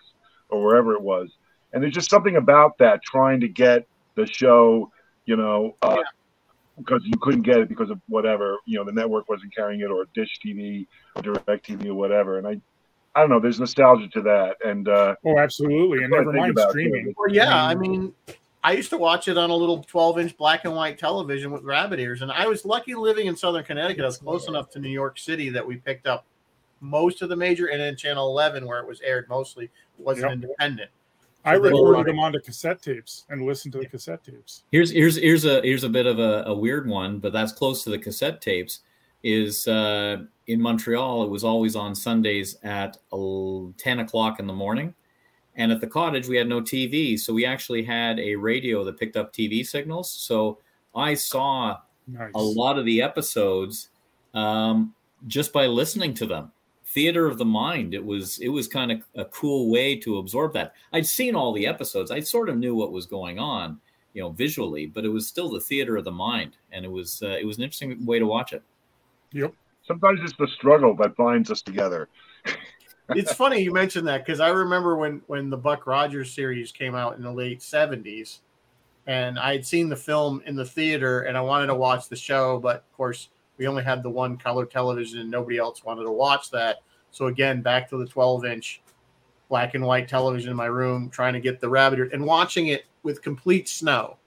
or 0.50 0.62
wherever 0.62 0.96
it 0.96 1.02
was. 1.02 1.30
And 1.72 1.82
there's 1.82 1.94
just 1.94 2.10
something 2.10 2.36
about 2.36 2.78
that 2.80 3.02
trying 3.04 3.40
to 3.40 3.48
get 3.48 3.88
the 4.16 4.26
show, 4.26 4.92
you 5.26 5.38
know, 5.38 5.78
uh, 5.82 5.96
because 6.78 7.02
you 7.06 7.14
couldn't 7.22 7.42
get 7.44 7.58
it 7.60 7.70
because 7.70 7.90
of 7.90 8.00
whatever, 8.08 8.58
you 8.66 8.78
know, 8.78 8.84
the 8.84 8.92
network 8.92 9.30
wasn't 9.30 9.54
carrying 9.56 9.82
it 9.82 9.90
or 9.92 10.06
Dish 10.14 10.40
TV 10.46 10.86
or 11.16 11.22
Direct 11.22 11.66
TV 11.68 11.88
or 11.88 11.94
whatever. 11.96 12.38
And 12.38 12.48
I, 12.48 12.60
I 13.16 13.22
don't 13.22 13.30
know. 13.30 13.40
There's 13.40 13.60
nostalgia 13.60 14.08
to 14.10 14.22
that, 14.24 14.58
and 14.66 14.88
uh, 14.90 15.16
Oh, 15.26 15.40
absolutely. 15.40 16.04
And 16.04 16.12
never 16.12 16.34
mind 16.34 16.58
streaming. 16.70 17.14
well 17.18 17.34
yeah 17.34 17.64
i 17.66 17.74
mean 17.76 18.14
i 18.64 18.74
used 18.74 18.90
to 18.90 18.98
watch 18.98 19.28
it 19.30 19.38
on 19.38 19.50
a 19.52 19.56
little 19.56 19.84
12 19.84 20.20
inch 20.20 20.38
black 20.38 20.66
and 20.66 20.76
white 20.76 20.98
television 20.98 21.52
with 21.52 21.64
rabbit 21.64 22.00
ears 22.00 22.22
and 22.24 22.32
i 22.32 22.46
was 22.48 22.66
lucky 22.66 22.94
living 22.96 23.28
in 23.28 23.36
southern 23.36 23.64
connecticut 23.64 24.04
i 24.04 24.08
was 24.08 24.18
close 24.18 24.48
enough 24.48 24.70
to 24.72 24.80
new 24.80 24.90
york 24.90 25.18
city 25.20 25.50
that 25.50 25.66
we 25.66 25.76
picked 25.78 26.08
up 26.08 26.26
most 26.82 27.22
of 27.22 27.30
the 27.30 27.36
major 27.36 27.68
and 27.68 27.80
then 27.80 27.96
channel 27.96 28.28
11 28.30 28.66
where 28.66 28.80
it 28.80 28.88
was 28.88 29.00
aired 29.02 29.30
mostly 29.30 29.70
wasn't 29.98 30.26
Yep. 30.26 30.34
independent 30.34 30.90
I 31.46 31.56
So 31.56 31.62
they 31.62 31.70
were 31.72 31.90
recorded 31.90 32.12
them 32.12 32.20
onto 32.20 32.40
cassette 32.40 32.82
tapes 32.82 33.26
and 33.30 33.46
listened 33.46 33.74
to 33.74 33.80
the 33.80 33.86
cassette 33.86 34.24
tapes. 34.24 34.64
Here's 34.72 34.92
here's 34.92 35.16
here's 35.18 35.46
a 35.46 35.62
here's 35.62 35.84
a 35.84 35.90
bit 35.90 36.08
of 36.08 36.20
a, 36.20 36.44
a 36.48 36.54
weird 36.54 36.88
one, 36.88 37.20
but 37.20 37.32
that's 37.32 37.52
close 37.54 37.84
to 37.84 37.90
the 37.92 38.00
cassette 38.00 38.42
tapes. 38.42 38.80
Is 39.24 39.68
uh, 39.68 40.18
in 40.48 40.62
Montreal, 40.62 41.24
it 41.24 41.30
was 41.30 41.44
always 41.44 41.76
on 41.76 41.96
Sundays 41.96 42.58
at 42.64 42.98
ten 43.78 44.00
o'clock 44.00 44.40
in 44.40 44.48
the 44.48 44.54
morning, 44.54 44.94
and 45.56 45.72
at 45.72 45.82
the 45.82 45.88
cottage 45.88 46.28
we 46.28 46.38
had 46.38 46.48
no 46.48 46.62
TV, 46.62 47.20
so 47.20 47.34
we 47.34 47.46
actually 47.46 47.84
had 47.84 48.20
a 48.20 48.36
radio 48.36 48.84
that 48.84 49.00
picked 49.00 49.18
up 49.18 49.34
TV 49.34 49.66
signals. 49.66 50.12
So 50.12 50.60
I 50.94 51.14
saw 51.14 51.78
Nice. 52.08 52.32
a 52.36 52.42
lot 52.42 52.78
of 52.78 52.86
the 52.86 53.02
episodes 53.02 53.90
um, 54.36 54.94
just 55.28 55.52
by 55.52 55.66
listening 55.66 56.14
to 56.16 56.26
them. 56.26 56.52
Theater 56.96 57.28
of 57.28 57.38
the 57.38 57.44
mind. 57.44 57.94
It 57.94 58.04
was 58.04 58.40
it 58.40 58.48
was 58.48 58.70
kind 58.70 58.90
of 58.90 59.04
a 59.16 59.26
cool 59.26 59.70
way 59.70 59.98
to 59.98 60.18
absorb 60.18 60.54
that. 60.54 60.74
I'd 60.94 61.06
seen 61.06 61.36
all 61.36 61.52
the 61.52 61.68
episodes. 61.68 62.10
I 62.10 62.22
sort 62.22 62.48
of 62.48 62.58
knew 62.58 62.74
what 62.74 62.94
was 62.94 63.06
going 63.06 63.38
on, 63.38 63.82
you 64.14 64.22
know, 64.22 64.30
visually, 64.30 64.86
but 64.86 65.04
it 65.04 65.10
was 65.10 65.28
still 65.28 65.50
the 65.50 65.60
theater 65.60 65.98
of 65.98 66.06
the 66.06 66.12
mind, 66.12 66.56
and 66.72 66.86
it 66.86 66.92
was 66.92 67.22
uh, 67.22 67.38
it 67.38 67.46
was 67.46 67.58
an 67.58 67.64
interesting 67.64 68.06
way 68.06 68.18
to 68.18 68.26
watch 68.26 68.54
it. 68.54 68.64
Yep. 69.34 69.54
sometimes 69.86 70.22
it's 70.24 70.38
the 70.40 70.48
struggle 70.48 70.96
that 70.96 71.18
binds 71.18 71.52
us 71.52 71.62
together. 71.62 72.08
it's 73.10 73.34
funny 73.34 73.62
you 73.62 73.74
mentioned 73.74 74.08
that 74.08 74.26
because 74.26 74.40
I 74.40 74.48
remember 74.48 74.96
when 74.96 75.22
when 75.28 75.50
the 75.50 75.58
Buck 75.58 75.86
Rogers 75.88 76.32
series 76.32 76.72
came 76.72 76.96
out 76.96 77.18
in 77.18 77.24
the 77.24 77.32
late 77.34 77.62
seventies, 77.62 78.40
and 79.06 79.38
I 79.38 79.52
had 79.52 79.66
seen 79.66 79.90
the 79.90 79.98
film 79.98 80.42
in 80.46 80.56
the 80.56 80.64
theater, 80.64 81.24
and 81.24 81.38
I 81.38 81.42
wanted 81.42 81.68
to 81.68 81.76
watch 81.76 82.08
the 82.08 82.16
show, 82.16 82.58
but 82.58 82.78
of 82.78 82.94
course 82.96 83.28
we 83.58 83.68
only 83.68 83.84
had 83.84 84.04
the 84.04 84.10
one 84.10 84.38
color 84.38 84.66
television, 84.66 85.20
and 85.20 85.30
nobody 85.30 85.58
else 85.58 85.84
wanted 85.84 86.04
to 86.04 86.12
watch 86.12 86.52
that. 86.52 86.78
So 87.16 87.28
again, 87.28 87.62
back 87.62 87.90
to 87.92 87.98
the 87.98 88.06
twelve 88.06 88.44
inch 88.44 88.82
black 89.48 89.74
and 89.74 89.86
white 89.86 90.10
television 90.10 90.52
in 90.52 90.58
my 90.58 90.66
room, 90.66 91.10
trying 91.10 91.32
to 91.32 91.40
get 91.40 91.62
the 91.62 91.70
rabbit 91.70 92.00
ear 92.00 92.10
and 92.12 92.26
watching 92.26 92.68
it 92.68 92.84
with 93.04 93.22
complete 93.22 93.70
snow. 93.70 94.18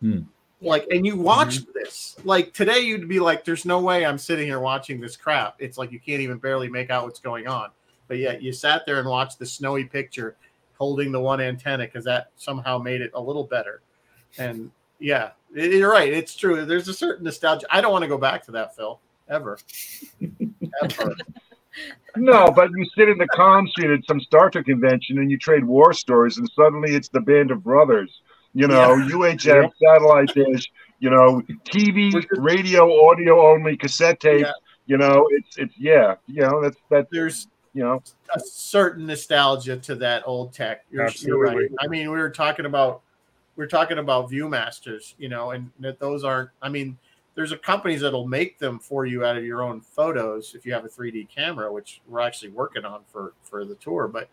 Hmm. 0.00 0.20
Like, 0.60 0.86
and 0.90 1.06
you 1.06 1.16
watched 1.16 1.72
this. 1.72 2.16
Like 2.22 2.52
today, 2.52 2.80
you'd 2.80 3.08
be 3.08 3.18
like, 3.18 3.46
"There's 3.46 3.64
no 3.64 3.80
way 3.80 4.04
I'm 4.04 4.18
sitting 4.18 4.46
here 4.46 4.60
watching 4.60 5.00
this 5.00 5.16
crap." 5.16 5.56
It's 5.58 5.78
like 5.78 5.90
you 5.90 5.98
can't 5.98 6.20
even 6.20 6.36
barely 6.36 6.68
make 6.68 6.90
out 6.90 7.04
what's 7.04 7.18
going 7.18 7.46
on. 7.46 7.70
But 8.08 8.18
yet, 8.18 8.42
you 8.42 8.52
sat 8.52 8.84
there 8.84 8.98
and 8.98 9.08
watched 9.08 9.38
the 9.38 9.46
snowy 9.46 9.84
picture, 9.84 10.36
holding 10.76 11.12
the 11.12 11.20
one 11.20 11.40
antenna 11.40 11.84
because 11.84 12.04
that 12.04 12.30
somehow 12.36 12.76
made 12.76 13.00
it 13.00 13.10
a 13.14 13.20
little 13.20 13.44
better. 13.44 13.80
And 14.36 14.70
yeah, 14.98 15.30
you're 15.54 15.90
right. 15.90 16.12
It's 16.12 16.36
true. 16.36 16.66
There's 16.66 16.88
a 16.88 16.94
certain 16.94 17.24
nostalgia. 17.24 17.66
I 17.70 17.80
don't 17.80 17.92
want 17.92 18.02
to 18.02 18.08
go 18.08 18.18
back 18.18 18.44
to 18.44 18.50
that, 18.50 18.76
Phil, 18.76 19.00
ever. 19.30 19.58
ever. 20.82 21.16
No, 22.16 22.50
but 22.50 22.70
you 22.70 22.86
sit 22.96 23.08
in 23.08 23.18
the 23.18 23.26
con 23.28 23.68
suite 23.74 23.90
at 23.90 24.04
some 24.06 24.20
Star 24.20 24.50
Trek 24.50 24.66
convention 24.66 25.18
and 25.18 25.30
you 25.30 25.38
trade 25.38 25.64
war 25.64 25.92
stories, 25.92 26.38
and 26.38 26.48
suddenly 26.54 26.94
it's 26.94 27.08
the 27.08 27.20
Band 27.20 27.50
of 27.50 27.64
Brothers. 27.64 28.20
You 28.52 28.68
know, 28.68 28.96
UHF, 28.96 29.70
satellite 29.82 30.32
dish. 30.32 30.70
You 31.00 31.10
know, 31.10 31.42
TV, 31.64 32.24
radio, 32.38 33.08
audio 33.08 33.50
only, 33.50 33.76
cassette 33.76 34.20
tape. 34.20 34.42
Yeah. 34.42 34.52
You 34.86 34.98
know, 34.98 35.26
it's 35.30 35.56
it's 35.56 35.74
yeah. 35.76 36.14
You 36.26 36.42
know, 36.42 36.62
that's 36.62 36.76
that's 36.88 37.08
There's 37.10 37.48
you 37.72 37.82
know. 37.82 38.00
a 38.34 38.40
certain 38.40 39.06
nostalgia 39.06 39.76
to 39.78 39.96
that 39.96 40.22
old 40.24 40.52
tech. 40.52 40.84
You're, 40.90 41.08
you're 41.18 41.40
right. 41.40 41.50
Absolutely. 41.54 41.76
I 41.80 41.88
mean, 41.88 42.10
we 42.12 42.18
were 42.18 42.30
talking 42.30 42.66
about 42.66 43.02
we 43.56 43.64
are 43.64 43.68
talking 43.68 43.98
about 43.98 44.30
ViewMasters, 44.30 45.14
you 45.18 45.28
know, 45.28 45.50
and 45.50 45.70
that 45.80 45.98
those 45.98 46.24
aren't. 46.24 46.50
I 46.62 46.68
mean, 46.68 46.96
there's 47.34 47.52
a 47.52 47.58
companies 47.58 48.00
that'll 48.00 48.28
make 48.28 48.58
them 48.58 48.78
for 48.78 49.06
you 49.06 49.24
out 49.24 49.36
of 49.36 49.44
your 49.44 49.62
own 49.62 49.80
photos 49.80 50.54
if 50.54 50.64
you 50.64 50.72
have 50.72 50.84
a 50.84 50.88
3D 50.88 51.28
camera, 51.28 51.72
which 51.72 52.00
we're 52.06 52.20
actually 52.20 52.50
working 52.50 52.84
on 52.84 53.02
for 53.10 53.34
for 53.42 53.64
the 53.64 53.74
tour. 53.76 54.08
But 54.08 54.28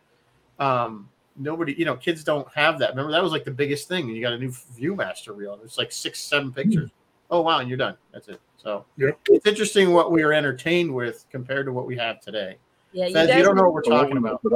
um, 0.64 1.10
nobody, 1.36 1.74
you 1.74 1.86
know, 1.86 1.96
kids 1.96 2.24
don't 2.24 2.48
have 2.54 2.80
that. 2.80 2.92
Remember 2.92 3.12
that 3.12 3.24
was 3.24 3.32
like 3.32 3.44
the 3.44 3.52
biggest 3.52 3.88
thing. 3.88 4.08
You 4.10 4.22
got 4.22 4.34
a 4.34 4.38
new 4.38 4.52
ViewMaster 4.52 5.36
reel. 5.36 5.60
It's 5.64 5.78
like 5.78 5.92
six, 5.92 6.20
seven 6.20 6.52
pictures. 6.52 6.92
Oh 7.30 7.42
wow, 7.42 7.60
and 7.60 7.70
you're 7.70 7.78
done. 7.78 7.96
That's 8.12 8.28
it. 8.28 8.42
So 8.58 8.86
it's 9.28 9.48
interesting 9.48 9.92
what 9.92 10.12
we 10.12 10.22
are 10.22 10.34
entertained 10.34 10.94
with 10.94 11.26
compared 11.32 11.66
to 11.66 11.74
what 11.74 11.88
we 11.88 11.98
have 11.98 12.22
today. 12.22 12.58
Yeah, 12.94 13.08
you 13.08 13.14
Fez, 13.14 13.28
guys, 13.28 13.38
you 13.38 13.44
don't 13.44 13.56
know 13.56 13.64
are, 13.64 13.70
what 13.70 13.74
we're 13.74 13.82
talking 13.84 14.18
about. 14.18 14.42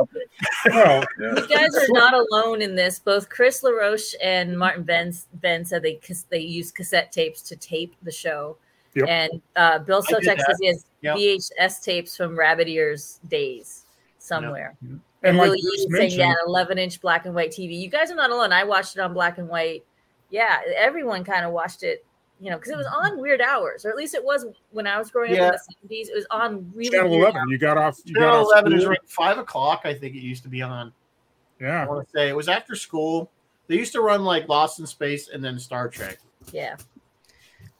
Well, 0.67 1.03
you 1.19 1.47
guys 1.47 1.75
are 1.75 1.87
not 1.89 2.13
alone 2.13 2.61
in 2.61 2.75
this. 2.75 2.97
Both 2.99 3.29
Chris 3.29 3.61
LaRoche 3.61 4.15
and 4.21 4.57
Martin 4.57 4.83
Ben, 4.83 5.13
ben 5.35 5.63
said 5.63 5.83
they 5.83 5.99
they 6.29 6.39
use 6.39 6.71
cassette 6.71 7.11
tapes 7.11 7.41
to 7.43 7.55
tape 7.55 7.95
the 8.01 8.11
show. 8.11 8.57
Yep. 8.95 9.07
And 9.07 9.41
uh, 9.55 9.79
Bill 9.79 10.03
I 10.07 10.19
did 10.19 10.27
Sotek 10.27 10.39
says 10.39 10.57
he 10.59 10.67
has 10.67 10.85
Yep. 11.01 11.17
VHS 11.17 11.83
tapes 11.83 12.17
from 12.17 12.37
Rabbit 12.37 12.67
Ears 12.67 13.19
days 13.27 13.85
somewhere. 14.17 14.75
and 14.81 14.99
And 15.21 15.37
like 15.37 15.49
Willie 15.49 15.61
saying, 15.61 15.91
mentioned, 15.91 16.19
yeah, 16.19 16.33
11 16.47 16.79
inch 16.79 16.99
black 16.99 17.25
and 17.27 17.35
white 17.35 17.51
TV. 17.51 17.79
You 17.79 17.89
guys 17.89 18.09
are 18.09 18.15
not 18.15 18.31
alone. 18.31 18.51
I 18.51 18.63
watched 18.63 18.95
it 18.95 19.01
on 19.01 19.13
black 19.13 19.37
and 19.37 19.47
white. 19.47 19.85
Yeah, 20.31 20.57
everyone 20.75 21.23
kind 21.23 21.45
of 21.45 21.51
watched 21.51 21.83
it, 21.83 22.03
you 22.39 22.49
know, 22.51 22.57
because 22.57 22.71
it 22.71 22.77
was 22.77 22.87
on 22.87 23.19
weird 23.19 23.41
hours, 23.41 23.85
or 23.85 23.89
at 23.89 23.95
least 23.95 24.13
it 24.13 24.23
was 24.23 24.45
when 24.71 24.87
I 24.87 24.97
was 24.99 25.09
growing 25.09 25.33
Yeah. 25.33 25.47
up 25.49 25.53
in 25.53 25.87
the 25.87 25.95
70s. 25.95 26.09
It 26.09 26.15
was 26.15 26.25
on 26.31 26.71
really 26.75 26.89
Channel 26.91 27.11
weird 27.11 27.21
11, 27.33 27.49
you 27.49 27.57
got 27.57 27.77
off. 27.77 27.97
You 28.05 28.13
got 28.13 28.21
Channel 28.21 28.39
off 28.41 28.47
11 28.53 28.73
is 28.73 28.81
school. 28.81 28.89
right 28.89 28.99
five 29.09 29.37
o'clock. 29.37 29.81
I 29.85 29.93
think 29.93 30.15
it 30.15 30.21
used 30.21 30.43
to 30.43 30.49
be 30.49 30.61
on. 30.61 30.91
Yeah, 31.61 31.83
I 31.83 31.87
want 31.87 32.05
to 32.07 32.11
say 32.11 32.27
it 32.29 32.35
was 32.35 32.49
after 32.49 32.75
school. 32.75 33.31
They 33.67 33.77
used 33.77 33.93
to 33.93 34.01
run 34.01 34.23
like 34.25 34.49
Lost 34.49 34.79
in 34.79 34.85
Space 34.85 35.29
and 35.29 35.43
then 35.43 35.57
Star 35.57 35.87
Trek. 35.89 36.19
Yeah. 36.51 36.75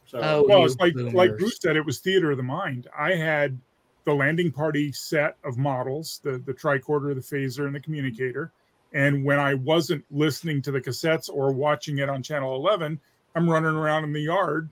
So 0.06 0.20
Oh, 0.22 0.46
well, 0.48 0.65
it's 0.65 0.78
like 0.78 0.94
like. 0.96 1.38
Bruce 1.38 1.60
said, 1.62 1.76
it 1.76 1.86
was 1.86 2.00
theater 2.00 2.32
of 2.32 2.38
the 2.38 2.44
mind. 2.44 2.88
I 2.98 3.15
had 3.15 3.60
the 4.06 4.13
landing 4.13 4.52
party 4.52 4.91
set 4.91 5.36
of 5.44 5.58
models, 5.58 6.22
the 6.24 6.38
the 6.46 6.54
tricorder, 6.54 7.13
the 7.13 7.22
phaser, 7.22 7.65
and 7.65 7.76
the 7.76 7.80
communicator. 7.80 8.52
And 8.94 9.26
when 9.26 9.39
I 9.39 9.56
wasn't 9.56 10.06
listening 10.10 10.62
to 10.62 10.72
the 10.72 10.80
cassettes 10.80 11.30
or 11.30 11.52
watching 11.52 11.98
it 11.98 12.08
on 12.08 12.24
channel 12.24 12.56
11, 12.56 13.00
I'm 13.36 13.50
running 13.50 13.76
around 13.76 14.06
in 14.06 14.13
the 14.13 14.21
yard 14.21 14.69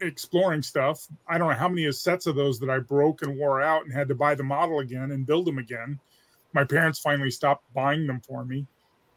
exploring 0.00 0.62
stuff. 0.62 1.06
I 1.28 1.38
don't 1.38 1.48
know 1.50 1.56
how 1.56 1.68
many 1.68 1.90
sets 1.92 2.26
of 2.26 2.34
those 2.34 2.58
that 2.60 2.70
I 2.70 2.78
broke 2.78 3.22
and 3.22 3.36
wore 3.36 3.62
out 3.62 3.84
and 3.84 3.92
had 3.92 4.08
to 4.08 4.14
buy 4.14 4.34
the 4.34 4.42
model 4.42 4.80
again 4.80 5.12
and 5.12 5.26
build 5.26 5.46
them 5.46 5.58
again. 5.58 5.98
My 6.52 6.64
parents 6.64 6.98
finally 6.98 7.30
stopped 7.30 7.64
buying 7.74 8.06
them 8.06 8.20
for 8.20 8.44
me. 8.44 8.66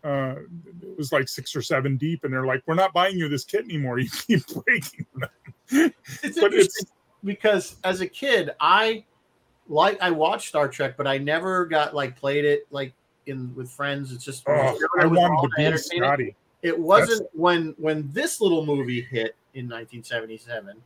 Uh, 0.04 0.36
it 0.82 0.98
was 0.98 1.12
like 1.12 1.30
six 1.30 1.56
or 1.56 1.62
seven 1.62 1.96
deep, 1.96 2.26
and 2.26 2.34
they're 2.34 2.46
like, 2.46 2.62
"We're 2.68 2.76
not 2.76 2.94
buying 2.94 3.18
you 3.18 3.30
this 3.30 3.46
kit 3.46 3.64
anymore. 3.64 4.00
You 4.00 4.10
keep 4.10 4.46
breaking 4.48 5.06
them." 5.16 5.94
it's 6.22 6.40
but 6.40 6.54
interesting 6.54 6.88
because 7.24 7.78
as 7.86 8.02
a 8.02 8.08
kid, 8.08 8.52
I 8.60 9.06
like 9.70 10.00
I 10.02 10.12
watched 10.12 10.50
Star 10.50 10.68
Trek, 10.68 10.98
but 10.98 11.08
I 11.08 11.18
never 11.18 11.66
got 11.66 11.96
like 11.96 12.18
played 12.18 12.44
it 12.44 12.68
like 12.70 12.94
in 13.28 13.56
with 13.56 13.72
friends. 13.72 14.12
It's 14.12 14.26
just 14.26 14.44
Oh, 14.46 14.78
I 15.00 15.06
wanted 15.06 15.50
to 15.56 15.72
be. 15.72 15.78
Scotty. 15.78 16.36
It 16.64 16.80
wasn't 16.80 17.28
when 17.34 17.76
when 17.78 18.10
this 18.12 18.42
little 18.42 18.66
movie 18.66 19.02
hit 19.02 19.36
in 19.54 19.66
1977. 19.66 20.82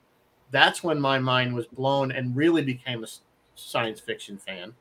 That's 0.50 0.84
when 0.84 1.00
my 1.00 1.20
mind 1.20 1.54
was 1.54 1.68
blown 1.68 2.12
and 2.12 2.36
really 2.36 2.64
became 2.64 3.04
a 3.04 3.08
science 3.56 4.00
fiction 4.00 4.38
fan. 4.38 4.74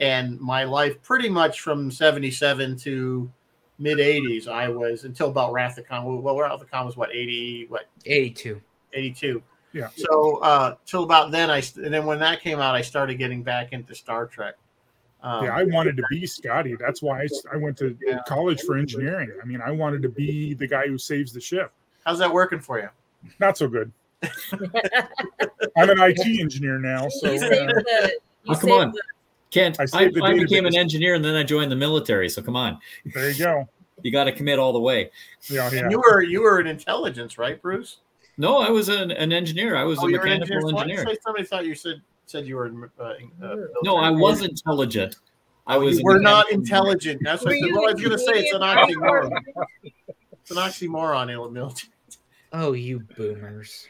And 0.00 0.38
my 0.40 0.64
life, 0.64 1.00
pretty 1.02 1.28
much 1.28 1.60
from 1.60 1.90
77 1.90 2.76
to 2.78 3.30
mid 3.78 3.98
80s, 3.98 4.48
I 4.48 4.68
was 4.68 5.04
until 5.04 5.28
about 5.28 5.52
Wrath 5.52 5.78
of 5.78 5.86
Khan. 5.86 6.22
Well, 6.22 6.36
Wrath 6.36 6.60
of 6.60 6.70
Khan 6.70 6.86
was 6.86 6.96
what 6.96 7.10
80, 7.14 7.66
what 7.68 7.88
82. 8.04 8.60
82. 8.92 9.42
Yeah. 9.72 9.88
So 9.94 10.38
uh 10.38 10.74
till 10.86 11.04
about 11.04 11.30
then, 11.30 11.50
I 11.50 11.62
and 11.76 11.92
then 11.92 12.04
when 12.06 12.18
that 12.20 12.40
came 12.40 12.58
out, 12.58 12.74
I 12.74 12.80
started 12.80 13.16
getting 13.16 13.42
back 13.42 13.72
into 13.72 13.94
Star 13.94 14.26
Trek. 14.26 14.56
Um, 15.26 15.44
yeah, 15.44 15.56
I 15.56 15.64
wanted 15.64 15.96
to 15.96 16.04
be 16.08 16.24
Scotty. 16.24 16.76
That's 16.78 17.02
why 17.02 17.26
I 17.52 17.56
went 17.56 17.76
to 17.78 17.96
Yeah. 18.00 18.20
college 18.28 18.60
for 18.62 18.76
engineering. 18.78 19.32
I 19.42 19.44
mean, 19.44 19.60
I 19.60 19.72
wanted 19.72 20.00
to 20.02 20.08
be 20.08 20.54
the 20.54 20.68
guy 20.68 20.86
who 20.86 20.96
saves 20.98 21.32
the 21.32 21.40
ship. 21.40 21.72
how's 22.04 22.18
that 22.20 22.32
working 22.32 22.60
for 22.60 22.78
you? 22.78 22.88
Not 23.40 23.58
so 23.58 23.66
good. 23.66 23.90
I'm 25.76 25.90
an 25.90 25.98
IT 26.00 26.40
engineer 26.40 26.78
now, 26.78 27.08
so 27.08 27.32
you 27.32 27.38
saved 27.40 27.52
uh, 27.52 27.66
the. 27.66 28.12
You 28.12 28.18
Oh, 28.48 28.54
come 28.54 28.60
saved 28.60 28.72
on. 28.72 28.92
the- 28.92 29.02
Kent, 29.50 29.80
I 29.80 29.84
I, 29.94 30.08
the 30.10 30.22
I 30.22 30.34
became 30.34 30.66
an 30.66 30.76
engineer 30.76 31.14
and 31.14 31.24
then 31.24 31.34
I 31.34 31.42
joined 31.42 31.70
the 31.72 31.76
military. 31.76 32.28
So 32.28 32.42
come 32.42 32.56
on, 32.56 32.78
there 33.14 33.30
you 33.30 33.38
go. 33.38 33.68
you 34.02 34.10
got 34.12 34.24
to 34.24 34.32
commit 34.32 34.58
all 34.58 34.72
the 34.72 34.80
way. 34.80 35.10
Yeah, 35.48 35.70
yeah. 35.72 35.82
And 35.84 35.90
you 35.92 35.98
were 35.98 36.20
you 36.22 36.42
were 36.42 36.60
in 36.60 36.66
intelligence, 36.66 37.38
right, 37.38 37.60
Bruce? 37.62 37.98
No, 38.38 38.58
I 38.58 38.70
was 38.70 38.88
an, 38.88 39.10
an 39.12 39.32
engineer. 39.32 39.76
I 39.76 39.84
was 39.84 39.98
Oh, 40.00 40.06
a 40.06 40.10
you 40.10 40.16
an 40.16 40.22
mechanical 40.22 40.56
engineer. 40.56 40.80
engineer. 40.80 40.96
Somebody, 40.98 41.18
somebody 41.24 41.44
thought 41.44 41.64
you 41.64 41.74
said 41.74 42.02
said 42.26 42.46
you 42.46 42.56
were. 42.56 42.90
Uh, 42.98 43.14
uh, 43.42 43.56
No, 43.82 43.96
I 43.96 44.10
was 44.10 44.42
intelligent. 44.42 45.16
I 45.66 45.76
Oh, 45.76 45.80
was. 45.80 45.96
you 45.98 46.02
a 46.02 46.04
were 46.04 46.20
not 46.20 46.50
intelligent. 46.52 47.20
That's 47.24 47.44
what 47.44 47.54
I 47.54 47.54
Were 47.54 47.60
said. 47.60 47.68
you 47.68 47.74
Well, 47.74 47.88
I 47.88 47.92
was 47.92 48.02
going 48.02 48.12
to 48.12 48.18
say 48.18 48.32
it's 48.34 48.52
an 48.52 48.60
Canadian 48.60 49.02
Army 49.02 49.30
oxymoron. 49.36 49.92
It's 50.42 50.50
an 50.50 50.56
oxymoron 50.58 51.22
in 51.30 51.42
the 51.42 51.50
military. 51.50 51.92
Oh, 52.52 52.72
you 52.72 53.00
boomers. 53.16 53.88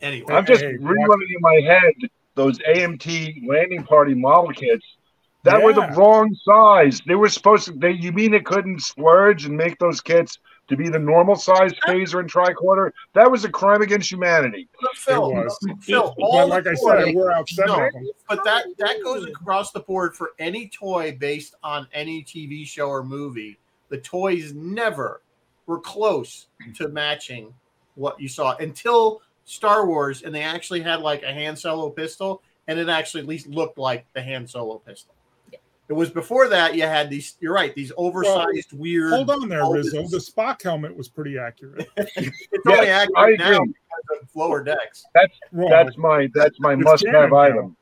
Anyway, 0.00 0.32
I'm 0.32 0.46
just 0.46 0.62
Hey, 0.62 0.74
rerunning 0.74 1.34
in 1.34 1.40
my 1.40 1.60
head 1.66 1.92
those 2.34 2.58
AMT 2.60 3.46
landing 3.48 3.82
party 3.82 4.14
model 4.14 4.52
kits 4.52 4.86
that 5.44 5.60
were 5.62 5.72
the 5.72 5.88
wrong 5.96 6.34
size. 6.44 7.00
They 7.06 7.16
were 7.16 7.28
supposed 7.28 7.66
to. 7.66 7.72
They, 7.72 7.92
you 7.92 8.12
mean 8.12 8.32
it 8.32 8.44
couldn't 8.44 8.80
splurge 8.80 9.44
and 9.46 9.56
make 9.56 9.78
those 9.78 10.00
kits 10.00 10.38
to 10.68 10.76
be 10.76 10.88
the 10.88 10.98
normal 10.98 11.34
size 11.36 11.72
phaser 11.86 12.20
and 12.20 12.30
tricorder? 12.30 12.92
That 13.14 13.30
was 13.30 13.44
a 13.44 13.48
crime 13.50 13.82
against 13.82 14.10
humanity. 14.12 14.68
but 14.80 14.94
Phil, 14.96 15.30
It 15.30 15.34
was. 15.44 15.58
Phil, 15.80 16.14
all 16.18 16.32
But 16.32 16.42
the 16.42 16.46
like 16.46 16.66
I 16.66 16.74
said, 16.74 16.98
I 16.98 17.04
toys- 17.04 17.14
wore 17.14 17.32
out 17.32 17.48
seven 17.48 17.76
No. 17.76 17.86
of 17.86 17.92
them. 17.92 18.08
But 18.28 18.44
that 18.44 18.66
that 18.78 19.02
goes 19.02 19.26
across 19.26 19.72
the 19.72 19.80
board 19.80 20.16
for 20.16 20.32
any 20.38 20.68
toy 20.68 21.16
based 21.18 21.54
on 21.62 21.88
any 21.92 22.22
TV 22.22 22.64
show 22.66 22.88
or 22.88 23.02
movie. 23.02 23.58
The 23.88 23.98
toys 23.98 24.52
never 24.54 25.22
were 25.66 25.80
close 25.80 26.46
to 26.76 26.88
matching 26.88 27.54
what 27.94 28.20
you 28.20 28.28
saw 28.28 28.54
until 28.56 29.22
Star 29.44 29.86
Wars, 29.86 30.22
and 30.22 30.34
they 30.34 30.42
actually 30.42 30.80
had 30.82 31.00
like 31.00 31.22
a 31.22 31.32
Han 31.32 31.56
Solo 31.56 31.88
pistol, 31.90 32.42
and 32.68 32.78
it 32.78 32.88
actually 32.90 33.22
at 33.22 33.26
least 33.26 33.46
looked 33.48 33.78
like 33.78 34.04
the 34.12 34.22
Han 34.22 34.46
Solo 34.46 34.78
pistol. 34.78 35.14
It 35.88 35.94
was 35.94 36.10
before 36.10 36.48
that 36.48 36.74
you 36.74 36.82
had 36.82 37.08
these. 37.08 37.36
You're 37.40 37.54
right. 37.54 37.74
These 37.74 37.92
oversized, 37.96 38.72
weird. 38.74 39.10
Hold 39.12 39.30
on 39.30 39.48
there, 39.48 39.62
bulbous- 39.62 39.94
Rizzo. 39.94 40.08
The 40.08 40.18
Spock 40.18 40.62
helmet 40.62 40.94
was 40.94 41.08
pretty 41.08 41.38
accurate. 41.38 41.88
It's 41.96 42.66
only 42.66 42.88
accurate 42.88 43.40
I 43.40 43.42
now 43.50 43.62
agree. 43.62 43.74
because 44.08 44.22
of 44.22 44.28
lower 44.36 44.62
decks. 44.62 45.04
Well, 45.52 45.68
That's 45.70 45.96
my 45.96 46.28
that's 46.34 46.60
my 46.60 46.74
must-have 46.74 47.32
item. 47.32 47.74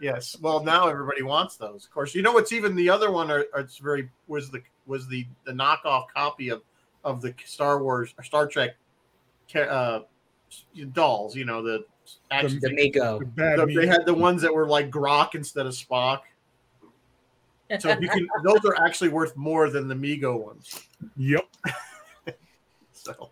Yes. 0.00 0.36
Well, 0.40 0.64
now 0.64 0.88
everybody 0.88 1.22
wants 1.22 1.56
those. 1.56 1.84
Of 1.84 1.92
course, 1.92 2.14
you 2.14 2.22
know 2.22 2.32
what's 2.32 2.52
even 2.52 2.74
the 2.74 2.90
other 2.90 3.10
one. 3.12 3.30
Or, 3.30 3.44
or 3.54 3.60
it's 3.60 3.78
very 3.78 4.10
was 4.26 4.50
the 4.50 4.60
was 4.86 5.06
the 5.08 5.24
the 5.44 5.52
knockoff 5.52 6.06
copy 6.14 6.48
of 6.48 6.62
of 7.04 7.20
the 7.22 7.32
Star 7.44 7.80
Wars 7.82 8.12
or 8.18 8.24
Star 8.24 8.46
Trek 8.48 8.72
uh, 9.54 10.00
dolls. 10.92 11.36
You 11.36 11.44
know 11.44 11.62
the 11.62 11.84
action. 12.32 12.58
The 12.60 12.70
Mako. 12.72 13.20
the 13.20 13.26
bad 13.26 13.60
the- 13.60 13.66
they 13.66 13.86
had 13.86 14.04
the 14.06 14.14
ones 14.14 14.42
that 14.42 14.52
were 14.52 14.66
like 14.66 14.90
Grok 14.90 15.34
instead 15.36 15.66
of 15.66 15.72
Spock. 15.72 16.20
So 17.78 17.96
you 17.98 18.08
can 18.08 18.28
those 18.44 18.64
are 18.64 18.76
actually 18.84 19.08
worth 19.08 19.36
more 19.36 19.70
than 19.70 19.88
the 19.88 19.94
Mego 19.94 20.38
ones. 20.38 20.82
Yep. 21.16 21.46
So, 23.04 23.28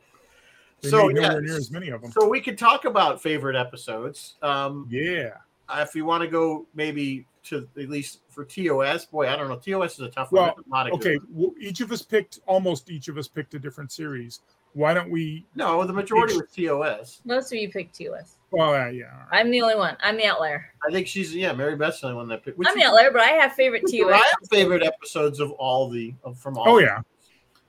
They 0.82 0.90
so 0.90 1.06
made 1.06 1.16
yeah. 1.16 1.28
nowhere 1.28 1.40
near 1.40 1.56
as 1.56 1.70
many 1.70 1.88
of 1.88 2.02
them. 2.02 2.12
So 2.12 2.28
we 2.28 2.42
could 2.42 2.58
talk 2.58 2.84
about 2.84 3.22
favorite 3.22 3.56
episodes. 3.56 4.34
Um, 4.42 4.86
Yeah. 4.90 5.30
if 5.76 5.94
you 5.94 6.04
want 6.04 6.22
to 6.22 6.28
go 6.28 6.66
maybe 6.74 7.26
to 7.44 7.66
at 7.78 7.88
least 7.88 8.20
for 8.28 8.44
TOS, 8.44 9.06
boy, 9.06 9.28
I 9.28 9.36
don't 9.36 9.48
know. 9.48 9.56
TOS 9.56 9.94
is 9.94 10.00
a 10.00 10.08
tough 10.08 10.30
one. 10.30 10.42
Well, 10.42 10.54
There's 10.56 10.66
a 10.66 10.70
lot 10.70 10.86
of 10.88 10.92
Okay. 10.94 11.18
Well, 11.30 11.52
each 11.58 11.80
of 11.80 11.90
us 11.90 12.02
picked 12.02 12.40
almost 12.46 12.90
each 12.90 13.08
of 13.08 13.16
us 13.16 13.28
picked 13.28 13.54
a 13.54 13.58
different 13.58 13.90
series. 13.92 14.40
Why 14.74 14.94
don't 14.94 15.10
we? 15.10 15.46
No, 15.54 15.84
the 15.84 15.92
majority 15.92 16.34
was 16.34 16.50
TOS. 16.54 17.20
Most 17.24 17.52
of 17.52 17.58
you 17.58 17.70
picked 17.70 17.98
TOS. 17.98 18.36
Well, 18.50 18.74
uh, 18.74 18.88
yeah. 18.88 19.04
all 19.06 19.18
right. 19.18 19.40
I'm 19.40 19.50
the 19.50 19.62
only 19.62 19.76
one. 19.76 19.96
I'm 20.00 20.16
the 20.16 20.26
outlier. 20.26 20.72
I 20.86 20.92
think 20.92 21.06
she's 21.06 21.34
yeah, 21.34 21.52
Mary 21.52 21.76
Beth's 21.76 22.00
the 22.00 22.08
only 22.08 22.16
one 22.16 22.28
that 22.28 22.44
picked. 22.44 22.58
I'm 22.58 22.76
is- 22.76 22.82
the 22.82 22.84
outlier, 22.88 23.10
but 23.10 23.20
I 23.20 23.30
have 23.30 23.52
favorite 23.52 23.82
TOS. 23.82 24.12
I 24.12 24.16
have 24.16 24.48
favorite 24.50 24.82
episodes 24.82 25.40
of 25.40 25.52
all 25.52 25.88
the 25.88 26.14
of, 26.24 26.38
from 26.38 26.58
all. 26.58 26.68
Oh 26.68 26.78
yeah, 26.78 27.00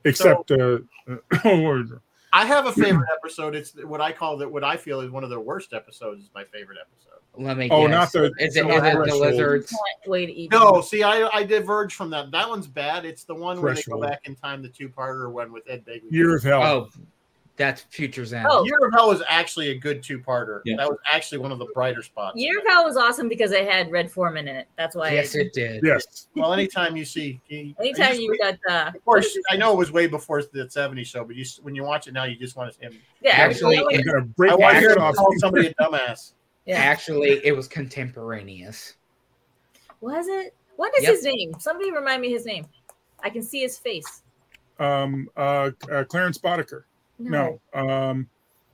except 0.03 0.51
uh, 0.51 0.79
uh, 1.07 1.83
I 2.33 2.45
have 2.45 2.65
a 2.65 2.73
favorite 2.73 3.09
episode. 3.13 3.55
It's 3.55 3.73
what 3.83 4.01
I 4.01 4.11
call 4.11 4.37
that. 4.37 4.51
What 4.51 4.63
I 4.63 4.77
feel 4.77 5.01
is 5.01 5.11
one 5.11 5.23
of 5.23 5.29
their 5.29 5.39
worst 5.39 5.73
episodes. 5.73 6.23
Is 6.23 6.29
my 6.33 6.43
favorite 6.45 6.77
episode. 6.81 7.22
Let 7.36 7.58
me. 7.58 7.67
Oh, 7.72 7.88
guess. 7.88 7.91
not 7.91 8.12
the- 8.12 8.32
Is 8.39 8.56
it, 8.56 8.67
not 8.67 8.86
is 8.86 8.93
it 8.93 9.10
the 9.10 9.15
lizards? 9.15 9.76
Way 10.06 10.26
to 10.28 10.32
eat. 10.34 10.52
No, 10.52 10.82
see, 10.82 11.02
I 11.02 11.28
I 11.30 11.43
diverge 11.43 11.96
from 11.96 12.10
that. 12.12 12.30
That 12.32 12.48
one's 12.48 12.67
bad. 12.67 13.06
It's 13.06 13.24
the 13.24 13.34
one 13.36 13.62
where 13.62 13.74
they 13.74 13.82
go 13.84 14.00
back 14.00 14.22
in 14.28 14.36
time, 14.36 14.62
the 14.62 14.69
two-parter 14.69 15.32
one 15.32 15.52
with 15.52 15.63
Ed 15.67 15.84
Begley. 15.86 16.12
Year 16.12 16.36
of 16.36 16.43
Hell. 16.43 16.62
Oh, 16.62 16.89
that's 17.56 17.82
Future's 17.89 18.34
End. 18.34 18.46
Oh. 18.50 18.63
Year 18.65 18.78
of 18.86 18.93
Hell 18.93 19.10
was 19.10 19.24
actually 19.28 19.69
a 19.69 19.76
good 19.78 20.02
two-parter. 20.04 20.62
Yeah. 20.65 20.76
That 20.78 20.89
was 20.89 20.98
actually 21.12 21.39
one 21.39 21.52
of 21.52 21.58
the 21.60 21.65
brighter 21.74 22.02
spots. 22.04 22.36
Year 22.39 22.60
of 22.60 22.65
Hell 22.67 22.84
was 22.84 22.98
awesome 22.98 23.28
because 23.30 23.52
it 23.52 23.67
had 23.67 23.91
Red 23.91 24.12
Foreman 24.12 24.48
in 24.48 24.56
it. 24.56 24.67
That's 24.76 24.96
why. 24.96 25.12
yes, 25.12 25.36
I, 25.36 25.39
it 25.39 25.54
did. 25.54 25.84
Yes. 25.84 26.28
Well, 26.36 26.54
anytime 26.54 26.96
you 26.98 27.06
see, 27.06 27.39
you- 27.48 27.74
anytime 27.80 28.10
just- 28.10 28.22
you 28.22 28.38
got 28.38 28.56
uh, 28.69 28.91
Of 28.96 29.06
course, 29.06 29.36
I 29.50 29.56
know 29.58 29.72
it 29.74 29.78
was 29.78 29.91
way 29.91 30.06
before 30.06 30.41
the 30.43 30.65
'70s 30.65 31.06
show, 31.08 31.24
but 31.26 31.36
you, 31.36 31.46
when 31.63 31.74
you 31.74 31.84
watch 31.84 32.08
it 32.08 32.13
now, 32.13 32.26
you 32.26 32.36
just 32.36 32.56
want 32.56 32.74
to. 32.76 32.80
him. 32.80 32.93
yeah, 33.22 33.32
Actually, 33.32 33.78
actually, 33.78 33.98
I'm 33.98 34.04
gonna 34.04 34.22
break 34.22 34.52
I 34.52 34.56
want 34.56 34.74
to 34.76 34.80
hear 34.80 35.00
off. 35.00 35.15
call 35.15 35.34
somebody 35.39 35.67
a 35.67 35.74
dumbass. 35.76 36.34
Yeah. 36.65 36.76
Actually, 36.78 37.45
it 37.45 37.56
was 37.56 37.67
contemporaneous. 37.67 38.95
Was 40.02 40.28
it? 40.28 40.56
What 40.76 40.95
is 40.97 41.04
Yep. 41.04 41.12
his 41.13 41.23
name? 41.26 41.54
Somebody 41.60 41.91
remind 41.91 42.21
me 42.21 42.32
his 42.32 42.45
name. 42.45 42.65
I 43.21 43.30
can 43.30 43.41
see 43.43 43.62
his 43.62 43.78
face. 43.78 44.23
Um, 44.80 45.30
uh, 45.38 45.71
uh, 45.91 46.04
Clarence 46.06 46.38
Boddicker. 46.38 46.84
No, 47.19 47.62
um, 47.73 48.28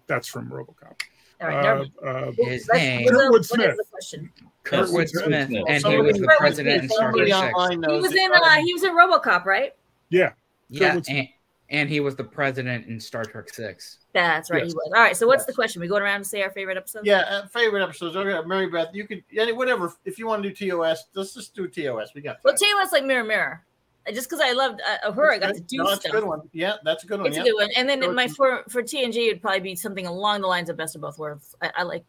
that's 0.07 0.27
from 0.27 0.49
RoboCop. 0.49 1.01
All 1.41 1.47
right. 1.47 1.65
Uh, 2.03 2.05
uh, 2.05 2.31
His 2.37 2.67
name, 2.73 3.05
what 3.05 3.13
is- 3.13 3.19
Kurtwood 3.21 3.45
Smith. 3.45 3.77
the? 3.77 4.29
Kurtwood 4.63 4.87
Kurtwood 4.87 5.09
Smith, 5.09 5.47
Smith. 5.47 5.63
and 5.67 5.85
he 5.85 5.97
was 6.01 6.17
the 6.17 6.35
president 6.37 6.83
in 6.83 6.89
Star 6.89 7.11
Trek 7.13 7.27
Somebody 7.27 7.31
Six. 7.31 7.53
online 7.53 7.79
knows. 7.81 7.95
He 7.95 8.01
was 8.01 8.15
in. 8.15 8.31
Uh, 8.33 8.55
he 8.63 8.73
was 8.73 8.83
in 8.83 8.91
RoboCop, 8.95 9.45
right? 9.45 9.73
yeah, 10.09 10.31
Yeah, 10.69 10.95
Kurtwood 10.95 11.05
Smith. 11.05 11.17
and, 11.17 11.27
and 11.69 11.89
he 11.89 11.99
was 11.99 12.15
the 12.15 12.23
president 12.23 12.87
in 12.87 12.99
Star 12.99 13.23
Trek 13.23 13.49
Six. 13.53 13.99
That's 14.13 14.49
right. 14.49 14.63
Yes. 14.63 14.71
He 14.71 14.75
was. 14.75 14.91
All 14.95 15.01
right. 15.01 15.15
So 15.15 15.27
what's 15.27 15.41
Yes. 15.41 15.47
the 15.47 15.53
question? 15.53 15.81
We 15.81 15.87
going 15.87 16.01
around 16.01 16.15
and 16.17 16.27
say 16.27 16.41
our 16.41 16.49
favorite 16.51 16.77
episode? 16.77 17.05
Yeah, 17.05 17.19
uh, 17.19 17.47
favorite 17.47 17.83
episodes. 17.83 18.15
Okay, 18.15 18.47
Mary 18.47 18.67
Beth, 18.67 18.87
you 18.93 19.07
could 19.07 19.23
any 19.37 19.51
whatever. 19.53 19.93
If 20.05 20.17
you 20.17 20.27
want 20.27 20.43
to 20.43 20.49
do 20.49 20.69
TOS, 20.69 21.05
let's 21.13 21.33
just 21.33 21.53
do 21.55 21.67
TOS. 21.67 22.13
We 22.15 22.21
got. 22.21 22.37
Well, 22.43 22.53
time. 22.53 22.59
tell 22.59 22.69
you 22.69 22.87
like 22.91 23.05
Mirror 23.05 23.23
Mirror. 23.25 23.65
Uh, 24.07 24.11
Just 24.13 24.29
because 24.29 24.41
I 24.43 24.53
loved 24.53 24.81
uh, 25.03 25.11
her, 25.11 25.31
I 25.31 25.37
got 25.37 25.53
to 25.53 25.61
do. 25.61 25.77
No, 25.77 25.89
that's 25.89 26.05
a 26.05 26.09
good 26.09 26.23
one. 26.23 26.41
Yeah, 26.53 26.75
that's 26.83 27.03
a 27.03 27.07
good 27.07 27.19
one. 27.19 27.27
It's 27.27 27.35
yeah. 27.35 27.43
a 27.43 27.45
good 27.45 27.55
one. 27.55 27.69
And 27.75 27.87
then 27.87 27.99
Go 27.99 28.13
my 28.13 28.27
to- 28.27 28.33
for 28.33 28.63
for 28.69 28.81
TNG, 28.81 29.27
it'd 29.27 29.41
probably 29.41 29.59
be 29.59 29.75
something 29.75 30.07
along 30.07 30.41
the 30.41 30.47
lines 30.47 30.69
of 30.69 30.77
Best 30.77 30.95
of 30.95 31.01
Both 31.01 31.19
Worlds. 31.19 31.55
I, 31.61 31.71
I 31.77 31.83
like 31.83 32.03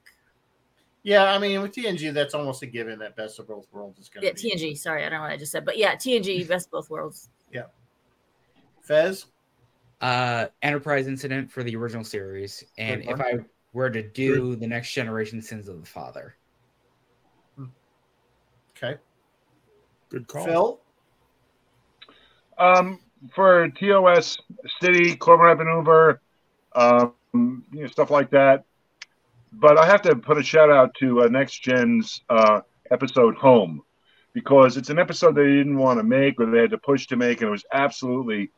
Yeah, 1.03 1.25
I 1.25 1.39
mean 1.39 1.61
with 1.61 1.73
TNG, 1.75 2.15
that's 2.15 2.33
almost 2.33 2.63
a 2.63 2.67
given 2.67 2.99
that 3.01 3.17
Best 3.17 3.39
of 3.41 3.49
Both 3.49 3.67
Worlds 3.73 3.99
is 3.99 4.09
going 4.09 4.23
to 4.23 4.27
yeah 4.29 4.33
be. 4.57 4.57
TNG. 4.73 4.79
Sorry, 4.79 5.05
I 5.05 5.09
don't 5.11 5.19
know 5.19 5.23
what 5.25 5.33
I 5.33 5.37
just 5.37 5.53
said, 5.53 5.65
but 5.65 5.77
yeah, 5.77 5.97
TNG 5.97 6.47
Best 6.49 6.69
of 6.69 6.71
Both 6.73 6.91
Worlds. 6.91 7.29
Yeah. 7.53 7.65
Fez. 8.83 9.27
Uh, 10.01 10.47
Enterprise 10.63 11.07
incident 11.07 11.51
for 11.51 11.63
the 11.63 11.77
original 11.77 12.05
series, 12.05 12.65
and 12.79 13.03
if 13.03 13.21
I 13.21 13.35
were 13.73 13.91
to 13.91 14.03
do 14.03 14.57
the 14.57 14.67
Next 14.67 14.93
Generation 14.93 15.43
Sins 15.43 15.69
of 15.69 15.81
the 15.81 15.87
Father, 15.87 16.37
Okay. 18.83 18.99
good 20.09 20.27
call. 20.27 20.45
Phil. 20.45 20.81
Um, 22.57 23.01
for 23.35 23.69
TOS, 23.69 24.39
City, 24.81 25.17
Corbomite 25.17 25.59
Maneuver, 25.59 26.23
um, 26.75 27.15
you 27.35 27.83
know, 27.83 27.87
stuff 27.87 28.11
like 28.11 28.31
that. 28.31 28.65
But 29.53 29.79
I 29.79 29.87
have 29.87 30.03
to 30.03 30.17
put 30.17 30.39
a 30.39 30.43
shout 30.43 30.71
out 30.71 30.95
to 31.01 31.23
uh, 31.23 31.29
Next 31.29 31.63
Gen's 31.63 32.23
uh, 32.31 32.61
episode 32.91 33.35
Home 33.37 33.83
because 34.33 34.77
it's 34.77 34.91
an 34.91 34.99
episode 34.99 35.35
they 35.35 35.45
didn't 35.45 35.77
want 35.77 35.99
to 35.99 36.05
make 36.05 36.41
or 36.41 36.47
they 36.47 36.61
had 36.61 36.71
to 36.71 36.79
push 36.79 37.07
to 37.09 37.17
make, 37.17 37.41
and 37.41 37.49
it 37.49 37.51
was 37.51 37.65
absolutely 37.73 38.51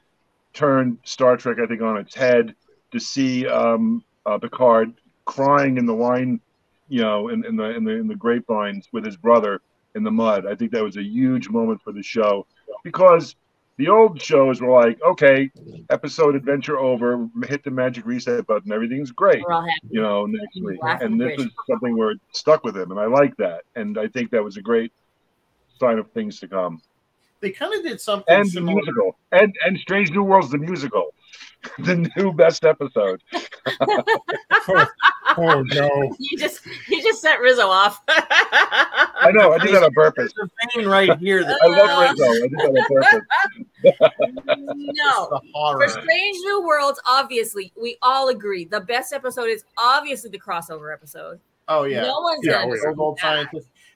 turned 0.52 0.98
Star 1.04 1.36
Trek, 1.36 1.58
I 1.62 1.66
think, 1.66 1.82
on 1.82 1.96
its 1.96 2.14
head 2.14 2.54
to 2.92 3.00
see 3.00 3.46
um, 3.46 4.04
uh, 4.26 4.38
Picard 4.38 4.94
crying 5.24 5.78
in 5.78 5.86
the 5.86 5.94
wine, 5.94 6.40
you 6.88 7.00
know, 7.00 7.28
in, 7.28 7.44
in 7.44 7.56
the 7.56 7.74
in 7.76 7.84
the 7.84 7.92
in 7.92 8.08
the 8.08 8.14
grapevines 8.16 8.88
with 8.92 9.04
his 9.04 9.16
brother 9.16 9.60
in 9.94 10.02
the 10.02 10.10
mud. 10.10 10.46
I 10.46 10.54
think 10.54 10.72
that 10.72 10.82
was 10.82 10.96
a 10.96 11.02
huge 11.02 11.48
moment 11.48 11.80
for 11.82 11.92
the 11.92 12.02
show 12.02 12.46
because 12.82 13.36
the 13.78 13.88
old 13.88 14.20
shows 14.20 14.60
were 14.60 14.70
like, 14.70 15.00
okay, 15.02 15.50
episode 15.90 16.36
adventure 16.36 16.78
over, 16.78 17.26
hit 17.48 17.64
the 17.64 17.70
magic 17.70 18.04
reset 18.04 18.46
button, 18.46 18.70
everything's 18.70 19.10
great, 19.10 19.42
We're 19.46 19.54
all 19.54 19.62
happy. 19.62 19.88
you 19.90 20.02
know, 20.02 20.26
next 20.26 20.60
week. 20.62 20.78
And 20.82 21.20
this 21.20 21.40
is 21.40 21.48
something 21.68 21.96
where 21.96 22.10
it 22.10 22.20
stuck 22.32 22.64
with 22.64 22.76
him, 22.76 22.90
and 22.90 23.00
I 23.00 23.06
like 23.06 23.34
that. 23.38 23.62
And 23.74 23.98
I 23.98 24.08
think 24.08 24.30
that 24.30 24.44
was 24.44 24.56
a 24.56 24.62
great 24.62 24.92
sign 25.80 25.98
of 25.98 26.10
things 26.12 26.38
to 26.40 26.48
come. 26.48 26.82
They 27.42 27.50
kind 27.50 27.74
of 27.74 27.82
did 27.82 28.00
something 28.00 28.34
And 28.34 28.46
the 28.46 28.50
similar. 28.52 28.76
musical, 28.76 29.16
and 29.32 29.54
and 29.66 29.76
Strange 29.78 30.10
New 30.12 30.22
Worlds, 30.22 30.50
the 30.50 30.58
musical, 30.58 31.12
the 31.80 32.08
new 32.16 32.32
best 32.32 32.64
episode. 32.64 33.20
Oh, 33.80 34.86
oh, 35.38 35.62
no. 35.62 36.14
You 36.18 36.38
just 36.38 36.60
you 36.88 37.02
just 37.02 37.20
set 37.20 37.40
Rizzo 37.40 37.66
off. 37.66 38.00
I 38.08 39.30
know, 39.34 39.52
I 39.52 39.58
did 39.58 39.74
that 39.74 39.82
on 39.82 39.92
purpose. 39.92 40.32
There's 40.36 40.48
a 40.48 40.78
vein 40.78 40.88
right 40.88 41.18
here 41.18 41.42
that 41.44 41.58
I 41.62 41.66
love 41.66 42.10
Rizzo. 42.10 42.24
I 42.30 42.40
did 42.40 42.52
that 42.52 43.20
on 43.84 44.02
purpose. 44.06 44.42
no. 44.94 45.40
For 45.72 45.88
Strange 45.88 46.36
New 46.44 46.62
Worlds, 46.64 47.00
obviously, 47.06 47.72
we 47.80 47.96
all 48.02 48.28
agree 48.28 48.64
the 48.64 48.80
best 48.80 49.12
episode 49.12 49.48
is 49.48 49.64
obviously 49.76 50.30
the 50.30 50.38
crossover 50.38 50.92
episode. 50.92 51.40
Oh 51.68 51.84
yeah. 51.84 52.02
No 52.02 52.20
one's 52.20 52.44
Yeah, 52.44 52.52
gonna 52.62 52.66
yeah. 52.68 52.74
dispute 52.74 52.98
old 52.98 53.18
that. 53.22 53.48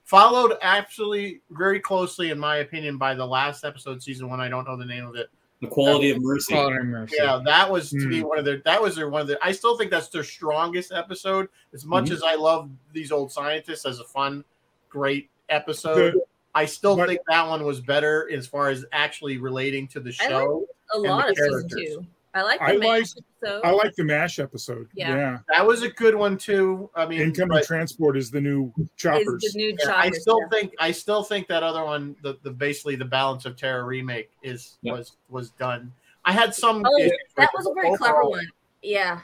Scientists 0.07 0.11
followed 0.11 0.59
actually 0.62 1.40
very 1.51 1.81
closely, 1.81 2.31
in 2.31 2.38
my 2.38 2.57
opinion, 2.59 2.97
by 2.99 3.14
the 3.14 3.27
last 3.27 3.64
episode, 3.64 4.03
season 4.03 4.29
one. 4.29 4.40
I 4.40 4.49
don't 4.49 4.64
know 4.66 4.77
the 4.77 4.85
name 4.85 5.07
of 5.07 5.14
it. 5.16 5.29
The 5.62 5.69
quality 5.69 6.11
of 6.11 6.21
mercy. 6.21 6.53
Quality 6.53 6.77
and 6.77 6.90
Mercy. 6.90 7.16
Yeah, 7.19 7.40
that 7.45 7.71
was 7.71 7.88
to 7.90 8.07
me 8.07 8.23
one 8.23 8.38
of 8.38 8.45
their. 8.45 8.59
That 8.66 8.81
was 8.81 8.95
their 8.95 9.09
one 9.09 9.23
of 9.23 9.27
their. 9.27 9.38
I 9.42 9.53
still 9.53 9.77
think 9.79 9.90
that's 9.90 10.09
their 10.09 10.23
strongest 10.25 10.92
episode. 10.92 11.49
As 11.73 11.85
much 11.87 12.05
Mm-hmm. 12.05 12.12
Mhm. 12.12 12.16
as 12.16 12.23
I 12.23 12.35
love 12.35 12.71
these 12.92 13.11
old 13.11 13.33
scientists 13.33 13.87
as 13.87 13.99
a 14.01 14.05
fun, 14.05 14.45
great 14.90 15.31
episode, 15.49 16.12
The- 16.14 16.21
I 16.55 16.66
still 16.66 16.97
but- 16.97 17.09
think 17.09 17.21
that 17.29 17.47
one 17.49 17.64
was 17.64 17.81
better 17.81 18.31
as 18.31 18.47
far 18.47 18.69
as 18.69 18.85
actually 18.92 19.38
relating 19.38 19.88
to 19.88 20.01
the 20.01 20.14
I 20.21 20.25
like 20.25 20.31
show. 20.31 20.66
A 20.92 20.97
and 20.99 21.05
lot 21.05 21.25
the 21.25 21.31
of 21.31 21.37
season 21.37 21.51
characters. 21.69 21.97
two. 21.97 22.07
I 22.37 22.42
like 22.42 22.59
the 22.61 22.64
I 22.66 22.77
main 22.77 22.81
like- 22.90 23.07
episode. 23.42 23.61
I 23.64 23.70
like 23.70 23.94
the 23.96 24.05
MASH 24.05 24.38
episode. 24.38 24.88
Yeah. 24.94 25.14
Yeah. 25.16 25.38
That 25.49 25.66
was 25.66 25.83
a 25.83 25.88
good 25.88 26.14
one 26.14 26.37
too. 26.37 26.90
I 26.94 27.07
mean, 27.07 27.20
Incoming 27.22 27.59
but- 27.59 27.64
transport 27.64 28.16
is 28.16 28.31
the 28.31 28.40
new 28.40 28.72
is 28.79 28.87
choppers. 28.96 29.42
the 29.42 29.53
new 29.55 29.77
Yeah, 29.83 29.94
I 29.96 30.11
still 30.11 30.40
yeah. 30.42 30.49
think 30.59 30.75
I 30.79 30.90
still 30.92 31.22
think 31.22 31.49
that 31.49 31.62
other 31.62 31.85
one, 31.85 32.14
the, 32.22 32.37
the 32.42 32.51
basically 32.51 32.96
the 32.96 33.05
balance 33.07 33.46
of 33.46 33.57
terror 33.57 33.87
remake 33.87 34.31
is 34.42 34.77
Yeah. 34.83 34.92
was 34.92 35.16
was 35.31 35.51
done. 35.53 35.92
I 36.25 36.33
had 36.33 36.55
some. 36.55 36.83
Oh, 36.87 36.99
issues 36.99 37.12
that 37.37 37.51
was 37.55 37.66
a 37.66 37.72
very 37.75 37.90
but 37.90 37.99
clever 37.99 38.25
one. 38.25 38.46
Yeah. 38.83 39.20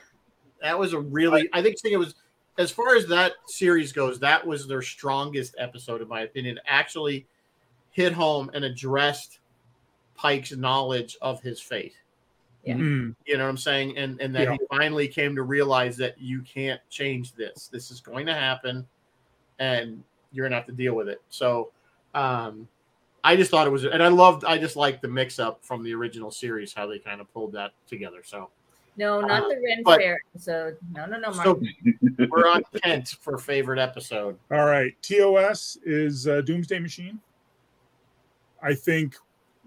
That 0.63 0.79
was 0.79 0.93
a 0.93 1.01
really. 1.01 1.49
I 1.53 1.61
think 1.63 1.77
it 1.85 1.97
was 1.97 2.15
as 2.59 2.71
far 2.71 2.97
as 2.97 3.07
that 3.09 3.33
series 3.47 3.93
goes. 3.93 4.19
That 4.21 4.47
was 4.47 4.67
their 4.67 4.83
strongest 4.83 5.55
episode, 5.59 6.01
in 6.01 6.09
my 6.09 6.21
opinion. 6.23 6.59
Actually, 6.67 7.27
hit 7.91 8.13
home 8.13 8.51
and 8.55 8.65
addressed 8.65 9.41
Pike's 10.15 10.53
knowledge 10.53 11.17
of 11.21 11.43
his 11.43 11.61
fate. 11.61 11.95
Yeah. 12.65 12.75
Mm, 12.75 13.17
You 13.27 13.39
know 13.39 13.45
what 13.45 13.51
I'm 13.51 13.57
saying? 13.57 13.99
And 13.99 14.21
and 14.21 14.35
that 14.37 14.43
Yeah. 14.45 14.53
he 14.53 14.59
finally 14.71 15.09
came 15.09 15.35
to 15.37 15.43
realize 15.43 15.97
that 15.97 16.21
you 16.21 16.43
can't 16.43 16.81
change 16.91 17.35
this. 17.35 17.69
This 17.69 17.91
is 17.91 18.01
going 18.01 18.27
to 18.27 18.35
happen, 18.35 18.87
and 19.59 20.03
you're 20.33 20.47
gonna 20.47 20.57
have 20.57 20.67
to 20.67 20.73
deal 20.73 20.95
with 20.95 21.09
it. 21.09 21.21
So, 21.29 21.73
um, 22.15 22.69
I 23.25 23.37
just 23.37 23.51
thought 23.51 23.67
it 23.67 23.71
was, 23.71 23.85
and 23.85 24.03
I 24.03 24.09
loved. 24.09 24.45
I 24.45 24.59
just 24.59 24.77
liked 24.77 25.03
the 25.03 25.09
mix 25.09 25.39
up 25.39 25.65
from 25.65 25.83
the 25.83 25.93
original 25.95 26.31
series, 26.31 26.73
how 26.73 26.87
they 26.87 26.99
kind 26.99 27.21
of 27.21 27.33
pulled 27.33 27.53
that 27.53 27.73
together. 27.89 28.23
So 28.25 28.51
No, 28.97 29.21
not 29.23 29.45
Uh, 29.45 29.49
the 29.49 29.55
Ren 29.55 29.83
but- 29.85 30.01
Fair 30.01 30.21
episode. 30.35 30.77
No, 30.93 31.07
no, 31.07 31.17
no, 31.19 31.31
Mark. 31.33 31.45
So 31.45 31.63
we're 32.29 32.47
on 32.47 32.63
Kent 32.83 33.17
for 33.23 33.39
favorite 33.39 33.79
episode. 33.79 34.39
All 34.51 34.67
right. 34.67 34.95
TOS 35.03 35.79
is 35.85 36.29
uh, 36.29 36.43
Doomsday 36.43 36.79
Machine. 36.79 37.19
I 38.63 38.75
think 38.75 39.17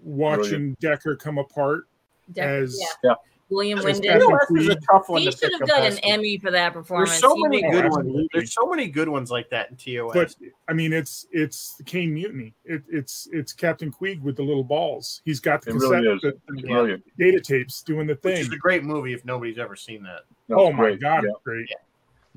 watching 0.02 0.74
Decker 0.80 1.16
come 1.16 1.38
apart 1.38 1.86
Definitely, 1.88 1.95
as 2.36 2.80
yeah. 3.04 3.14
William 3.48 3.78
as 3.78 3.84
Windom. 3.84 4.20
Captain 4.28 4.56
TOS 4.56 4.68
a 4.68 4.74
tough 4.90 5.08
one 5.08 5.22
He 5.22 5.30
should 5.30 5.52
have 5.52 5.68
done 5.68 5.84
an. 5.84 5.98
Emmy 6.02 6.36
for 6.36 6.50
that 6.50 6.72
performance. 6.72 7.10
There's 7.10 7.20
so 7.20 7.34
He 7.36 7.42
many 7.44 7.62
made- 7.62 7.70
good 7.70 7.84
absolutely. 7.84 8.12
ones. 8.14 8.28
There's 8.32 8.52
so 8.52 8.66
many 8.66 8.88
good 8.88 9.08
ones 9.08 9.30
like 9.30 9.48
that 9.50 9.70
in 9.70 9.76
TOS. 9.76 10.12
but 10.12 10.34
I 10.68 10.72
mean, 10.72 10.92
it's 10.92 11.26
it's 11.30 11.74
the 11.76 11.84
Caine 11.84 12.12
Mutiny. 12.12 12.54
It, 12.64 12.82
it's 12.88 13.28
it's 13.32 13.52
Captain 13.52 13.92
Queeg 13.92 14.20
with 14.22 14.36
the 14.36 14.42
little 14.42 14.64
balls. 14.64 15.22
He's 15.24 15.38
got 15.38 15.62
the 15.62 15.70
It 15.70 15.74
cassette, 15.74 15.90
really 15.90 16.18
the, 16.22 16.36
the 16.48 16.62
brilliant. 16.62 17.04
data 17.18 17.40
tapes 17.40 17.82
doing 17.82 18.08
the 18.08 18.14
which 18.14 18.34
thing. 18.34 18.40
is 18.46 18.52
a 18.52 18.56
great 18.56 18.82
movie 18.82 19.12
if 19.12 19.24
nobody's 19.24 19.58
ever 19.58 19.76
seen 19.76 20.02
that. 20.02 20.22
That's 20.48 20.60
Oh 20.60 20.72
my 20.72 20.78
great. 20.90 21.00
god, 21.00 21.22
Yeah. 21.24 21.30
great! 21.44 21.70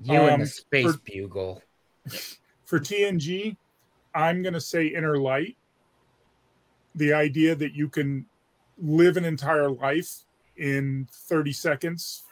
You 0.03 0.13
and 0.13 0.29
Um, 0.33 0.39
the 0.41 0.45
Space 0.45 0.91
for- 0.91 0.99
Bugle. 1.05 1.63
For 2.65 2.79
TNG, 2.79 3.57
I'm 4.13 4.43
gonna 4.43 4.61
say 4.61 4.85
Inner 4.85 5.17
Light. 5.17 5.57
The 6.95 7.13
idea 7.13 7.55
that 7.55 7.73
you 7.73 7.89
can 7.89 8.25
live 8.81 9.17
an 9.17 9.25
entire 9.25 9.69
life 9.69 10.23
in 10.57 11.07
30 11.11 11.51
seconds 11.53 12.23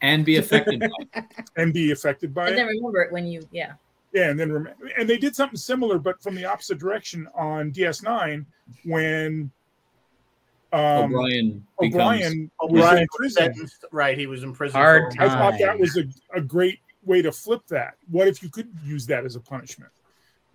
and 0.00 0.24
be 0.24 0.36
affected 0.36 0.80
by 0.80 0.86
it. 1.14 1.24
and 1.56 1.72
be 1.74 1.90
affected 1.90 2.32
by 2.34 2.46
And 2.46 2.54
it. 2.54 2.56
then 2.56 2.66
remember 2.66 3.00
it 3.02 3.12
when 3.12 3.26
you, 3.26 3.46
yeah. 3.50 3.72
Yeah, 4.12 4.30
and 4.30 4.38
then 4.40 4.52
rem- 4.52 4.74
and 4.96 5.08
they 5.08 5.18
did 5.18 5.36
something 5.36 5.56
similar, 5.58 5.98
but 5.98 6.22
from 6.22 6.34
the 6.34 6.44
opposite 6.44 6.78
direction 6.78 7.28
on 7.34 7.72
DS9 7.72 8.44
when 8.84 9.50
um, 10.72 10.80
O'Brien 11.12 11.66
becomes 11.78 11.94
O'Brien 11.94 12.50
was 12.60 12.70
O'Brien 12.70 12.96
in 12.98 13.02
was 13.02 13.08
prison. 13.16 13.42
sentenced, 13.42 13.84
right? 13.92 14.16
He 14.16 14.26
was 14.26 14.42
in 14.44 14.52
prison. 14.54 14.80
Hard 14.80 15.14
for- 15.14 15.22
I 15.22 15.28
thought 15.28 15.58
that 15.58 15.78
was 15.78 15.96
a, 15.98 16.04
a 16.34 16.40
great 16.40 16.78
way 17.04 17.20
to 17.22 17.32
flip 17.32 17.62
that. 17.68 17.94
What 18.10 18.28
if 18.28 18.42
you 18.42 18.48
could 18.48 18.68
use 18.84 19.04
that 19.06 19.24
as 19.26 19.36
a 19.36 19.40
punishment? 19.40 19.90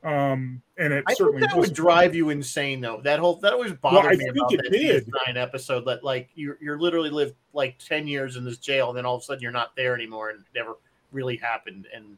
Um, 0.03 0.61
and 0.77 0.91
it 0.91 1.03
I 1.07 1.11
think 1.11 1.17
certainly 1.17 1.41
that 1.41 1.55
would 1.55 1.73
drive 1.73 2.13
you 2.13 2.29
insane, 2.29 2.81
though. 2.81 2.99
That 3.03 3.19
whole 3.19 3.37
that 3.37 3.53
always 3.53 3.71
bothered 3.73 4.03
Well, 4.03 4.09
me 4.11 4.17
think 4.17 4.35
about 4.37 4.53
it 4.53 4.61
that 4.63 4.71
did. 4.71 5.07
DS9 5.07 5.37
episode. 5.37 5.85
That 5.85 6.03
like 6.03 6.29
you 6.35 6.57
you're 6.61 6.79
literally 6.79 7.09
lived 7.09 7.35
like 7.53 7.77
ten 7.79 8.07
years 8.07 8.35
in 8.35 8.43
this 8.43 8.57
jail, 8.57 8.89
and 8.89 8.97
then 8.97 9.05
all 9.05 9.15
of 9.15 9.21
a 9.21 9.25
sudden 9.25 9.41
you're 9.41 9.51
not 9.51 9.75
there 9.75 9.95
anymore, 9.95 10.29
and 10.29 10.39
it 10.41 10.45
never 10.53 10.73
really 11.11 11.37
happened. 11.37 11.87
And 11.95 12.17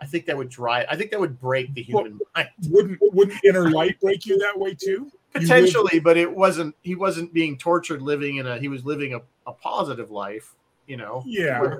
I 0.00 0.06
think 0.06 0.26
that 0.26 0.36
would 0.36 0.48
drive. 0.48 0.86
I 0.90 0.96
think 0.96 1.10
that 1.12 1.20
would 1.20 1.38
break 1.38 1.72
the 1.74 1.86
Well, 1.92 2.04
human 2.04 2.20
mind 2.34 2.48
Wouldn't 2.68 2.98
wouldn't 3.00 3.44
inner 3.44 3.70
light 3.70 4.00
break 4.00 4.26
you 4.26 4.36
that 4.38 4.58
way 4.58 4.74
too? 4.74 5.10
Potentially, 5.32 6.00
but 6.00 6.16
it 6.16 6.34
wasn't. 6.34 6.74
He 6.82 6.96
wasn't 6.96 7.32
being 7.32 7.56
tortured 7.56 8.02
living 8.02 8.38
in 8.38 8.46
a. 8.48 8.58
He 8.58 8.66
was 8.66 8.84
living 8.84 9.14
a, 9.14 9.20
a 9.46 9.52
positive 9.52 10.10
life. 10.10 10.56
You 10.88 10.96
know. 10.96 11.22
Yeah. 11.24 11.76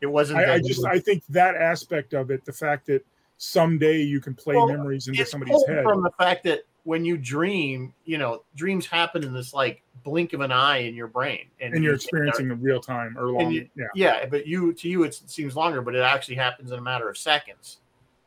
It 0.00 0.06
wasn't. 0.06 0.40
I, 0.40 0.54
I 0.54 0.58
just 0.58 0.78
was- 0.80 0.84
I 0.86 0.98
think 0.98 1.22
that 1.28 1.54
aspect 1.54 2.14
of 2.14 2.32
it, 2.32 2.44
the 2.44 2.52
fact 2.52 2.86
that 2.86 3.04
someday 3.38 4.00
you 4.00 4.20
can 4.20 4.34
play 4.34 4.54
Well, 4.56 4.68
memories 4.68 5.08
into 5.08 5.24
somebody's 5.26 5.64
head. 5.66 5.84
from 5.84 6.02
the 6.02 6.10
fact 6.18 6.44
that 6.44 6.62
when 6.84 7.04
you 7.04 7.16
dream, 7.16 7.92
you 8.04 8.16
know, 8.16 8.44
dreams 8.54 8.86
happen 8.86 9.24
in 9.24 9.32
this 9.34 9.52
like 9.52 9.82
blink 10.04 10.32
of 10.32 10.40
an 10.40 10.52
eye 10.52 10.78
in 10.78 10.94
your 10.94 11.08
brain, 11.08 11.46
and 11.60 11.74
you're 11.74 11.92
you- 11.92 11.96
experiencing 11.96 12.50
in 12.50 12.60
real 12.62 12.80
time 12.80 13.16
or 13.18 13.26
long. 13.32 13.50
you- 13.50 13.68
yeah. 13.76 13.86
Yeah, 13.94 14.26
but 14.26 14.46
you 14.46 14.72
to 14.74 14.88
you 14.88 15.02
it 15.02 15.14
seems 15.14 15.56
longer, 15.56 15.82
but 15.82 15.94
it 15.94 16.00
actually 16.00 16.36
happens 16.36 16.70
in 16.70 16.78
a 16.78 16.82
matter 16.82 17.08
of 17.08 17.18
seconds. 17.18 17.78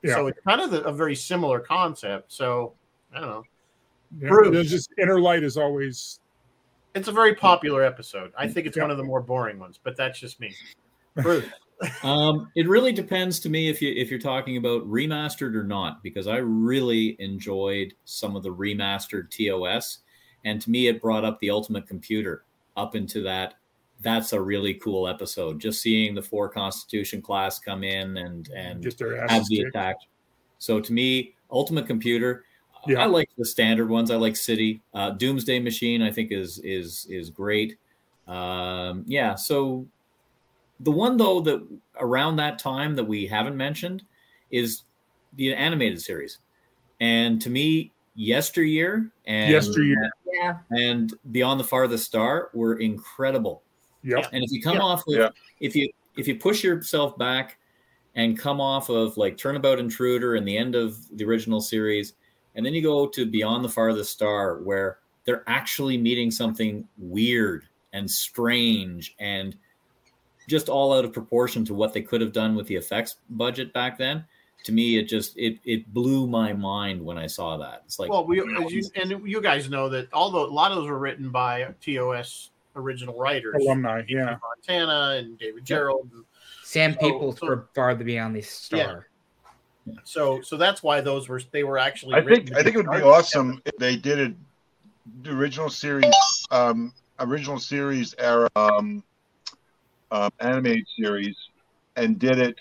Yeah. 0.04 0.16
So 0.16 0.28
it's 0.28 0.40
kind 0.48 0.62
of 0.62 0.74
a, 0.74 0.82
a 0.82 0.92
very 0.94 1.16
similar 1.16 1.60
concept. 1.60 2.32
So 2.32 2.74
I 3.14 3.20
don't 3.22 3.30
know. 3.30 3.44
yeah. 4.22 4.30
Bruce. 4.30 4.52
There's 4.54 4.70
just 4.70 4.90
inner 4.98 5.20
light 5.20 5.44
is 5.44 5.58
always 5.58 6.20
It's 6.96 7.08
a 7.08 7.12
very 7.14 7.36
popular 7.36 7.84
episode. 7.84 8.32
I 8.38 8.48
think 8.48 8.68
it's 8.68 8.76
Yeah. 8.78 8.84
one 8.84 8.92
of 8.92 8.98
the 8.98 9.04
more 9.04 9.22
boring 9.22 9.58
ones, 9.60 9.80
but 9.82 9.96
that's 9.96 10.20
just 10.20 10.40
me. 10.40 10.54
Bruce. 11.16 11.46
Um, 12.04 12.52
it 12.56 12.68
really 12.68 12.92
depends 12.92 13.40
to 13.42 13.50
me 13.50 13.70
if 13.70 13.82
you 13.82 13.94
if 13.96 14.10
you're 14.10 14.20
talking 14.20 14.58
about 14.58 14.88
remastered 14.90 15.56
or 15.56 15.64
not, 15.64 16.04
because 16.04 16.28
I 16.28 16.38
really 16.38 17.16
enjoyed 17.20 17.94
some 18.06 18.36
of 18.36 18.44
the 18.44 18.54
remastered 18.54 19.30
TOS, 19.30 20.00
and 20.46 20.62
to 20.62 20.70
me 20.70 20.88
it 20.88 21.02
brought 21.02 21.24
up 21.24 21.40
the 21.40 21.50
Ultimate 21.50 21.88
Computer 21.88 22.44
up 22.76 22.96
into 22.96 23.22
that. 23.24 23.56
That's 24.02 24.34
a 24.34 24.42
really 24.42 24.76
cool 24.76 25.08
episode. 25.08 25.60
Just 25.60 25.82
seeing 25.82 26.16
the 26.16 26.22
four 26.22 26.50
Constitution 26.50 27.22
class 27.22 27.60
come 27.60 27.84
in 27.84 28.18
and 28.18 28.50
and 28.56 28.84
have 28.84 29.46
the 29.48 29.58
kicked. 29.58 29.70
attack. 29.70 29.96
So 30.58 30.80
to 30.80 30.94
me, 30.94 31.36
Ultimate 31.52 31.88
Computer. 31.88 32.44
Yeah. 32.88 33.04
I 33.04 33.06
like 33.08 33.30
the 33.38 33.46
standard 33.46 33.90
ones. 33.90 34.10
I 34.10 34.16
like 34.16 34.38
City. 34.38 34.82
Uh, 34.94 35.12
Doomsday 35.12 35.60
Machine. 35.60 36.02
I 36.02 36.12
think 36.12 36.32
is 36.32 36.60
is 36.60 37.06
is 37.10 37.30
great. 37.30 37.78
Um, 38.28 39.04
yeah. 39.08 39.36
So 39.36 39.88
the 40.80 40.92
one 40.92 41.18
though 41.18 41.42
that 41.42 41.66
around 42.00 42.38
that 42.38 42.60
time 42.60 42.96
that 42.96 43.04
we 43.04 43.26
haven't 43.28 43.58
mentioned 43.58 44.04
is 44.52 44.84
the 45.36 45.54
animated 45.54 46.02
series, 46.02 46.40
and 47.00 47.42
to 47.42 47.50
me, 47.50 47.92
Yesteryear 48.16 49.12
and 49.26 49.52
Yesteryear. 49.52 50.10
Yeah. 50.26 50.58
and 50.72 51.14
Beyond 51.32 51.60
the 51.60 51.64
Farthest 51.64 52.06
Star 52.06 52.50
were 52.54 52.80
incredible. 52.80 53.64
Yep. 54.04 54.30
And 54.32 54.44
if 54.44 54.52
you 54.52 54.62
come 54.62 54.76
Yeah. 54.78 54.82
off 54.84 55.04
of 55.08 55.14
Yeah. 55.16 55.30
if 55.60 55.76
you 55.76 55.90
if 56.18 56.28
you 56.28 56.36
push 56.36 56.64
yourself 56.64 57.18
back 57.18 57.58
and 58.16 58.38
come 58.38 58.60
off 58.60 58.90
of 58.90 59.16
like 59.18 59.38
Turnabout 59.38 59.80
Intruder 59.80 60.36
and 60.36 60.46
the 60.48 60.58
end 60.58 60.76
of 60.76 60.98
the 61.18 61.24
original 61.24 61.62
series, 61.62 62.14
and 62.56 62.66
then 62.66 62.74
you 62.74 62.82
go 62.82 63.08
to 63.08 63.26
Beyond 63.26 63.64
the 63.64 63.70
Farthest 63.70 64.12
Star, 64.12 64.58
where 64.60 65.00
they're 65.24 65.44
actually 65.48 65.98
meeting 65.98 66.32
something 66.32 66.88
weird 66.98 67.66
and 67.94 68.10
strange 68.10 69.16
and 69.20 69.58
just 70.50 70.68
all 70.68 70.94
out 70.94 71.06
of 71.06 71.14
proportion 71.14 71.64
to 71.66 71.74
what 71.74 71.94
they 71.94 72.02
could 72.02 72.20
have 72.22 72.34
done 72.34 72.56
with 72.56 72.68
the 72.68 72.76
effects 72.76 73.18
budget 73.30 73.72
back 73.72 73.98
then. 73.98 74.26
To 74.66 74.74
me, 74.74 74.98
it 74.98 75.04
just 75.04 75.38
it 75.38 75.58
it 75.64 75.94
blew 75.94 76.28
my 76.28 76.52
mind 76.52 77.02
when 77.02 77.18
I 77.18 77.28
saw 77.28 77.56
that. 77.58 77.84
It's 77.86 77.98
like 77.98 78.10
well, 78.10 78.26
we 78.26 78.42
as 78.42 78.74
you, 78.74 78.84
and 78.96 79.26
you 79.26 79.42
guys 79.42 79.70
know 79.70 79.88
that 79.88 80.10
although 80.12 80.46
a 80.46 80.52
lot 80.52 80.72
of 80.72 80.78
those 80.78 80.90
were 80.90 81.00
written 81.00 81.30
by 81.30 81.74
TOS 81.80 82.50
original 82.76 83.18
writers, 83.18 83.56
Alumni. 83.62 84.04
Yeah. 84.10 84.38
Fontana 84.38 85.18
and 85.18 85.38
David 85.40 85.64
Gerrold. 85.64 86.12
and 86.14 86.26
Sam 86.64 86.94
So- 86.94 87.00
Peeples 87.00 87.40
so- 87.40 87.46
for 87.46 87.70
farther 87.74 88.04
beyond 88.04 88.36
the 88.36 88.42
star. 88.42 89.08
So 90.04 90.42
so 90.42 90.58
that's 90.58 90.84
why 90.84 91.02
those 91.02 91.30
were 91.30 91.42
they 91.52 91.64
were 91.64 91.78
actually. 91.78 92.16
I 92.16 92.22
think 92.22 92.54
I 92.56 92.62
think 92.62 92.76
it 92.76 92.86
would 92.86 92.92
be 92.92 93.02
awesome 93.02 93.62
if 93.66 93.76
they 93.78 93.96
did 93.96 94.20
it 94.20 94.34
the 95.24 95.32
original 95.32 95.70
series 95.70 96.14
um 96.52 96.94
original 97.20 97.60
series 97.60 98.14
era 98.20 98.50
um, 98.56 99.04
um 100.12 100.32
animated 100.40 100.86
series 101.00 101.36
and 101.96 102.20
did 102.20 102.40
it 102.40 102.56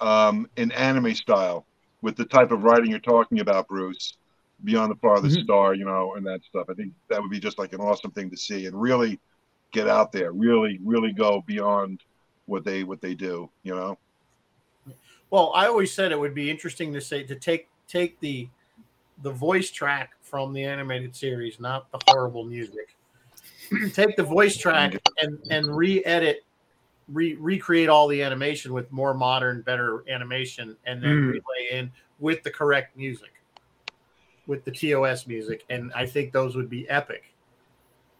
um 0.00 0.46
in 0.56 0.72
anime 0.72 1.14
style 1.14 1.66
with 2.02 2.16
the 2.16 2.24
type 2.24 2.50
of 2.50 2.64
writing 2.64 2.90
you're 2.90 3.00
talking 3.00 3.40
about 3.40 3.68
Bruce 3.68 4.16
beyond 4.64 4.90
the 4.90 4.96
farthest 4.96 5.38
Mhm. 5.38 5.44
star 5.44 5.74
you 5.74 5.84
know 5.84 6.14
and 6.14 6.26
that 6.26 6.42
stuff 6.44 6.66
I 6.70 6.74
think 6.74 6.92
that 7.10 7.20
would 7.20 7.30
be 7.30 7.40
just 7.40 7.58
like 7.58 7.72
an 7.72 7.80
awesome 7.80 8.10
thing 8.12 8.30
to 8.30 8.36
see 8.36 8.66
and 8.66 8.80
really 8.80 9.20
get 9.72 9.88
out 9.88 10.12
there 10.12 10.32
really 10.32 10.78
really 10.84 11.12
go 11.12 11.42
beyond 11.46 12.00
what 12.46 12.64
they 12.64 12.84
what 12.84 13.00
they 13.00 13.14
do 13.14 13.50
you 13.62 13.74
know 13.74 13.98
Well, 15.30 15.50
I 15.54 15.66
always 15.66 15.92
said 15.92 16.12
it 16.12 16.20
would 16.20 16.34
be 16.34 16.48
interesting 16.50 16.92
to 16.92 17.00
say 17.00 17.24
to 17.24 17.34
take 17.34 17.68
take 17.88 18.20
the 18.20 18.48
the 19.22 19.32
voice 19.32 19.70
track 19.70 20.12
from 20.22 20.52
the 20.52 20.64
animated 20.64 21.14
series, 21.16 21.58
not 21.58 21.90
the 21.90 21.98
horrible 22.06 22.44
music. 22.44 22.96
take 23.92 24.16
the 24.16 24.22
voice 24.22 24.56
track 24.56 25.00
and 25.20 25.38
and 25.50 25.76
re-edit, 25.76 26.43
re 27.08 27.34
recreate 27.34 27.88
all 27.88 28.08
the 28.08 28.22
animation 28.22 28.72
with 28.72 28.90
more 28.90 29.14
modern, 29.14 29.62
better 29.62 30.04
animation, 30.08 30.76
and 30.86 31.02
then 31.02 31.10
Mm. 31.10 31.28
relay 31.32 31.68
in 31.70 31.92
with 32.18 32.42
the 32.42 32.50
correct 32.50 32.96
music, 32.96 33.32
with 34.46 34.64
the 34.64 34.70
TOS 34.70 35.26
music, 35.26 35.64
and 35.68 35.92
I 35.94 36.06
think 36.06 36.32
those 36.32 36.56
would 36.56 36.70
be 36.70 36.88
epic. 36.88 37.24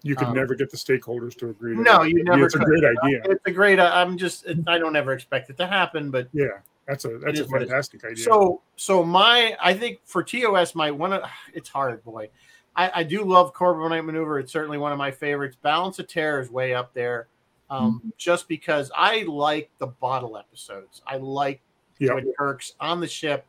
You 0.02 0.14
could 0.16 0.28
Um, 0.28 0.34
never 0.34 0.54
get 0.54 0.70
the 0.70 0.76
stakeholders 0.76 1.34
to 1.38 1.48
agree 1.48 1.74
to 1.74 1.80
No, 1.82 2.02
that. 2.02 2.10
you 2.10 2.22
never. 2.24 2.44
It's 2.44 2.54
a 2.54 2.58
great 2.58 2.84
idea. 2.84 3.22
It's 3.24 3.42
a 3.46 3.50
great. 3.50 3.80
I'm 3.80 4.18
just. 4.18 4.46
I 4.66 4.78
don't 4.78 4.96
ever 4.96 5.12
expect 5.12 5.48
it 5.50 5.56
to 5.58 5.66
happen, 5.66 6.10
but 6.10 6.28
Yeah. 6.32 6.48
That's 6.86 7.06
a 7.06 7.16
that's 7.16 7.40
a 7.40 7.44
what 7.46 7.62
it 7.62 7.64
is. 7.64 7.70
fantastic 7.70 8.04
idea. 8.04 8.24
So, 8.24 8.60
so 8.76 9.02
my, 9.02 9.56
I 9.58 9.72
think 9.72 10.00
for 10.04 10.22
TOS, 10.22 10.74
my 10.74 10.90
one, 10.90 11.14
of 11.14 11.22
it's 11.54 11.70
hard, 11.70 12.04
boy. 12.04 12.28
I, 12.76 12.90
I 12.96 13.02
do 13.04 13.24
love 13.24 13.54
Corbomite 13.54 14.04
Maneuver. 14.04 14.38
It's 14.38 14.52
certainly 14.52 14.76
one 14.76 14.92
of 14.92 14.98
my 14.98 15.10
favorites. 15.10 15.56
Balance 15.62 15.98
of 15.98 16.08
Terror 16.08 16.40
is 16.42 16.50
way 16.50 16.74
up 16.74 16.92
there, 16.92 17.28
um, 17.70 17.98
Mm-hmm. 18.00 18.08
just 18.18 18.48
because 18.48 18.90
I 18.94 19.22
like 19.22 19.70
the 19.78 19.86
bottle 19.88 20.36
episodes. 20.36 21.02
I 21.06 21.16
like 21.16 21.60
yeah. 21.98 22.14
when 22.14 22.32
Kirk's 22.38 22.74
on 22.80 23.00
the 23.00 23.08
ship 23.08 23.46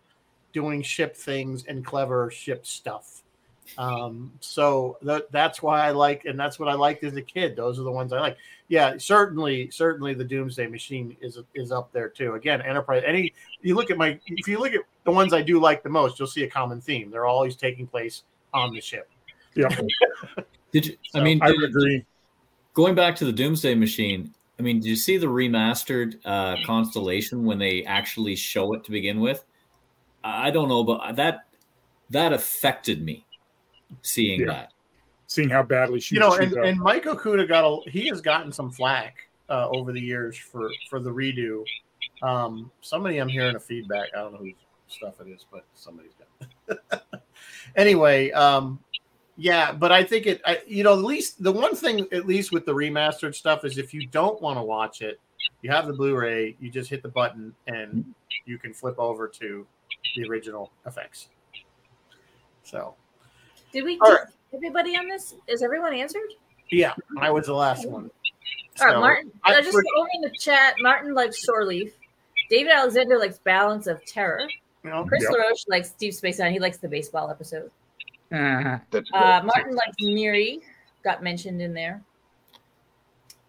doing 0.53 0.81
ship 0.81 1.15
things 1.15 1.65
and 1.67 1.85
clever 1.85 2.31
ship 2.31 2.65
stuff. 2.65 3.23
Um, 3.77 4.31
so 4.39 4.97
that 5.01 5.31
that's 5.31 5.61
why 5.61 5.81
I 5.87 5.91
like, 5.91 6.25
and 6.25 6.39
that's 6.39 6.59
what 6.59 6.69
I 6.69 6.73
liked 6.73 7.03
as 7.03 7.15
a 7.15 7.21
kid. 7.21 7.55
Those 7.55 7.79
are 7.79 7.83
the 7.83 7.91
ones 7.91 8.13
I 8.13 8.19
like. 8.19 8.37
Yeah, 8.67 8.93
certainly, 8.97 9.69
certainly 9.71 10.13
the 10.13 10.23
Doomsday 10.23 10.67
Machine 10.67 11.17
is 11.19 11.39
is 11.55 11.71
up 11.71 11.91
there 11.91 12.07
too. 12.09 12.35
Again, 12.35 12.61
Enterprise. 12.61 13.03
Any 13.05 13.33
you 13.61 13.75
look 13.75 13.89
at 13.89 13.97
my, 13.97 14.19
if 14.27 14.47
you 14.47 14.59
look 14.59 14.73
at 14.73 14.81
the 15.03 15.11
ones 15.11 15.33
I 15.33 15.41
do 15.41 15.59
like 15.59 15.81
the 15.83 15.89
most, 15.89 16.19
you'll 16.19 16.27
see 16.27 16.43
a 16.43 16.49
common 16.49 16.79
theme. 16.79 17.09
They're 17.09 17.25
always 17.25 17.55
taking 17.55 17.87
place 17.87 18.23
on 18.53 18.71
the 18.71 18.79
ship. 18.81 19.09
Yeah. 19.55 19.75
did 20.71 20.85
you? 20.85 20.97
I 21.15 21.21
mean, 21.21 21.41
I 21.41 21.47
did- 21.47 21.57
would 21.61 21.69
agree. 21.71 22.05
Going 22.75 22.93
back 22.93 23.15
to 23.15 23.25
the 23.25 23.31
Doomsday 23.31 23.73
Machine, 23.73 24.35
I 24.59 24.61
mean, 24.61 24.79
did 24.79 24.87
you 24.87 24.95
see 24.95 25.17
the 25.17 25.25
remastered 25.25 26.19
uh, 26.23 26.57
Constellation 26.65 27.43
when 27.43 27.57
they 27.57 27.83
actually 27.83 28.35
show 28.35 28.73
it 28.73 28.83
to 28.83 28.91
begin 28.91 29.19
with? 29.19 29.43
I 30.23 30.51
don't 30.51 30.69
know, 30.69 30.83
but 30.83 31.15
that 31.15 31.47
that 32.11 32.33
affected 32.33 33.03
me 33.03 33.25
seeing 34.01 34.41
Yeah. 34.41 34.47
that. 34.47 34.73
Seeing 35.27 35.49
how 35.49 35.63
badly 35.63 35.99
she 35.99 36.15
you 36.15 36.21
know, 36.21 36.35
and, 36.35 36.53
and 36.53 36.79
Mike 36.79 37.05
Okuda 37.05 37.47
got 37.47 37.63
a 37.63 37.89
he 37.89 38.07
has 38.09 38.21
gotten 38.21 38.51
some 38.51 38.71
flack 38.71 39.17
uh, 39.49 39.67
over 39.69 39.91
the 39.91 39.99
years 39.99 40.37
for 40.37 40.69
for 40.89 40.99
the 40.99 41.09
redo. 41.09 41.63
Um, 42.21 42.71
somebody 42.81 43.17
I'm 43.17 43.27
hearing 43.27 43.55
a 43.55 43.59
feedback. 43.59 44.09
I 44.15 44.19
don't 44.19 44.33
know 44.33 44.39
whose 44.39 44.53
stuff 44.87 45.19
it 45.21 45.27
is, 45.29 45.45
but 45.51 45.65
somebody's 45.73 46.13
got. 46.69 47.01
anyway, 47.75 48.31
um, 48.31 48.79
yeah, 49.37 49.71
but 49.71 49.91
I 49.91 50.03
think 50.03 50.25
it. 50.27 50.41
I, 50.45 50.61
you 50.67 50.83
know, 50.83 50.93
at 50.93 50.99
least 51.03 51.41
the 51.43 51.51
one 51.51 51.75
thing, 51.75 52.07
at 52.11 52.25
least 52.25 52.51
with 52.51 52.65
the 52.65 52.73
remastered 52.73 53.35
stuff, 53.35 53.65
is 53.65 53.77
if 53.77 53.93
you 53.93 54.07
don't 54.07 54.41
want 54.41 54.57
to 54.57 54.63
watch 54.63 55.01
it, 55.01 55.19
you 55.61 55.69
have 55.71 55.87
the 55.87 55.93
Blu-ray. 55.93 56.55
You 56.59 56.69
just 56.71 56.89
hit 56.89 57.03
the 57.03 57.09
button 57.09 57.53
and 57.67 58.05
you 58.45 58.57
can 58.57 58.73
flip 58.73 58.95
over 58.97 59.27
to 59.27 59.65
the 60.15 60.27
original 60.29 60.71
effects. 60.85 61.29
So 62.63 62.95
Did 63.71 63.83
we 63.83 63.99
All 63.99 64.07
get 64.11 64.19
right. 64.21 64.27
everybody 64.53 64.95
on 64.97 65.07
this? 65.07 65.35
Is 65.47 65.61
everyone 65.61 65.93
answered? 65.93 66.21
yeah, 66.71 66.93
I 67.19 67.29
was 67.29 67.45
the 67.45 67.53
last 67.53 67.87
one. 67.87 68.09
All 68.79 68.87
right, 68.87 68.93
So, 68.93 68.99
Martin. 68.99 69.31
I- 69.43 69.53
uh, 69.55 69.61
just 69.61 69.77
over 69.97 70.07
in 70.15 70.21
the 70.21 70.31
chat, 70.31 70.75
Martin 70.79 71.13
likes 71.13 71.43
Shore 71.43 71.63
Leave. 71.65 71.93
David 72.49 72.71
Alexander 72.71 73.17
likes 73.17 73.37
Balance 73.39 73.87
of 73.87 74.03
Terror. 74.05 74.47
you 74.83 74.89
know, 74.91 75.03
Chris 75.05 75.23
Yep. 75.23 75.31
LaRoche 75.31 75.65
likes 75.67 75.91
Deep 75.91 76.13
Space 76.13 76.39
Nine. 76.39 76.53
He 76.53 76.59
likes 76.59 76.77
the 76.77 76.87
baseball 76.87 77.29
episode. 77.31 77.71
Uh, 78.35 78.79
That's 78.91 79.09
Uh. 79.13 79.41
Martin 79.43 79.75
like 79.75 79.93
Miri. 80.01 80.61
Got 81.03 81.23
mentioned 81.23 81.61
in 81.61 81.73
there. 81.73 82.01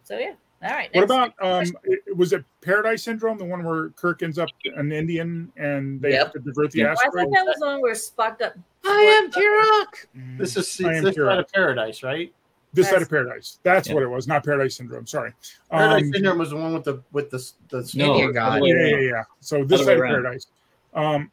So 0.05 0.18
yeah. 0.18 0.34
All 0.62 0.70
right. 0.70 0.89
What 0.95 1.05
about 1.05 1.34
um? 1.41 1.64
it- 1.84 2.16
Was 2.16 2.32
it 2.32 2.45
Paradise 2.62 3.03
Syndrome, 3.03 3.39
the 3.39 3.45
one 3.45 3.62
where 3.64 3.91
Kirk 3.91 4.22
ends 4.22 4.39
up 4.39 4.49
an 4.76 4.93
Indian 4.93 5.53
and 5.57 6.01
they 6.01 6.11
Yep. 6.12 6.22
have 6.22 6.32
to 6.32 6.39
divert 6.41 6.70
the 6.72 6.78
Yep. 6.80 6.87
Oh, 6.87 6.91
I 6.91 6.93
asteroid? 7.07 7.24
thought 7.26 7.34
that 7.34 7.47
was 7.47 7.57
the 7.59 7.66
one 7.66 7.80
where 7.82 7.95
Spock 7.95 8.39
got. 8.39 8.55
I 8.84 9.20
am 9.22 9.30
Kirok. 9.30 10.39
this 10.39 10.51
is 10.57 10.76
this 10.76 10.76
curious. 10.76 11.14
side 11.16 11.39
of 11.39 11.53
paradise, 11.53 12.03
right? 12.03 12.32
This 12.72 12.91
side 12.91 13.01
of 13.01 13.09
Paradise. 13.09 13.59
That's 13.62 13.89
Yeah. 13.89 13.95
what 13.95 14.03
it 14.03 14.07
was, 14.09 14.28
not 14.28 14.45
Paradise 14.45 14.76
Syndrome. 14.76 15.07
Sorry. 15.07 15.32
Paradise 15.70 16.03
Um, 16.03 16.12
Syndrome 16.12 16.39
was 16.39 16.51
the 16.51 16.57
one 16.57 16.74
with 16.74 16.84
the 16.84 17.03
with 17.12 17.30
the 17.30 17.39
the 17.70 17.91
No, 17.97 18.12
Indian 18.12 18.32
god. 18.32 18.62
yeah, 18.64 18.74
yeah, 18.74 18.87
yeah, 18.87 18.99
yeah. 18.99 19.22
So 19.41 19.64
this 19.64 19.80
Other 19.80 19.93
side 19.93 19.99
of. 19.99 20.05
Paradise. 20.05 20.47
Um, 20.95 21.22
what, 21.22 21.30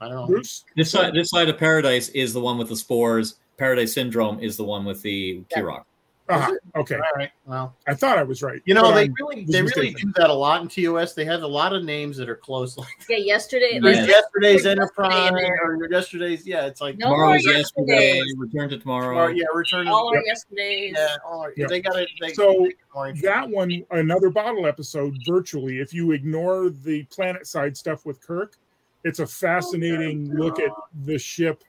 I 0.00 0.08
don't 0.08 0.14
know. 0.16 0.26
Bruce? 0.26 0.64
This 0.76 0.90
side, 0.90 1.12
this 1.14 1.30
side 1.30 1.48
of 1.48 1.58
paradise 1.58 2.08
is 2.10 2.32
the 2.32 2.40
one 2.40 2.58
with 2.58 2.68
the 2.68 2.76
spores. 2.76 3.36
Paradise 3.56 3.92
syndrome 3.92 4.40
is 4.40 4.56
the 4.56 4.64
one 4.64 4.84
with 4.84 5.02
the 5.02 5.42
Kirok. 5.54 5.82
Uh-huh. 6.30 6.52
Okay, 6.76 6.96
All 6.96 7.00
right. 7.16 7.30
Well, 7.46 7.74
I 7.86 7.94
thought 7.94 8.18
I 8.18 8.22
was 8.22 8.42
right. 8.42 8.60
you 8.66 8.74
know 8.74 8.92
they 8.92 9.04
I'm- 9.04 9.14
really 9.18 9.44
they 9.46 9.62
really 9.62 9.94
do 9.94 10.12
that 10.16 10.28
a 10.28 10.32
lot 10.34 10.60
in 10.60 10.68
TOS. 10.68 11.14
They 11.14 11.24
have 11.24 11.42
a 11.42 11.46
lot 11.46 11.72
of 11.72 11.84
names 11.84 12.18
that 12.18 12.28
are 12.28 12.36
close. 12.36 12.76
Like 12.76 12.86
Yeah, 13.08 13.16
yesterday. 13.16 13.70
Yeah. 13.72 13.80
there's 13.82 13.96
like, 14.00 14.08
yesterday's 14.08 14.64
yesterday 14.66 14.70
Enterprise 14.72 15.28
in 15.30 15.36
or 15.62 15.88
yesterday's. 15.90 16.46
Yeah, 16.46 16.66
it's 16.66 16.82
like 16.82 16.98
No 16.98 17.06
Tomorrow's 17.06 17.46
more 17.46 17.54
yesterday. 17.54 18.16
yesterdays. 18.16 18.34
Return 18.36 18.68
to 18.68 18.78
tomorrow. 18.78 19.08
tomorrow. 19.08 19.28
Yeah, 19.32 19.44
return. 19.54 19.88
all 19.88 20.08
our 20.08 20.16
Yep. 20.16 20.24
yesterdays. 20.26 20.94
Yeah, 20.98 21.16
all 21.26 21.40
our, 21.40 21.54
Yep. 21.56 21.68
they 21.70 21.80
got 21.80 21.96
it. 21.98 22.10
They, 22.20 22.34
So, 22.34 22.68
they- 22.94 23.20
that 23.22 23.48
one 23.48 23.86
another 23.90 24.28
bottle 24.28 24.66
episode 24.66 25.16
virtually 25.26 25.80
if 25.80 25.94
you 25.94 26.12
ignore 26.12 26.68
the 26.68 27.04
planet 27.04 27.46
side 27.46 27.74
stuff 27.74 28.04
with 28.04 28.20
kirk 28.20 28.58
it's 29.04 29.18
a 29.20 29.26
fascinating 29.26 30.34
look 30.34 30.58
at 30.60 30.70
the 31.04 31.18
ship 31.18 31.62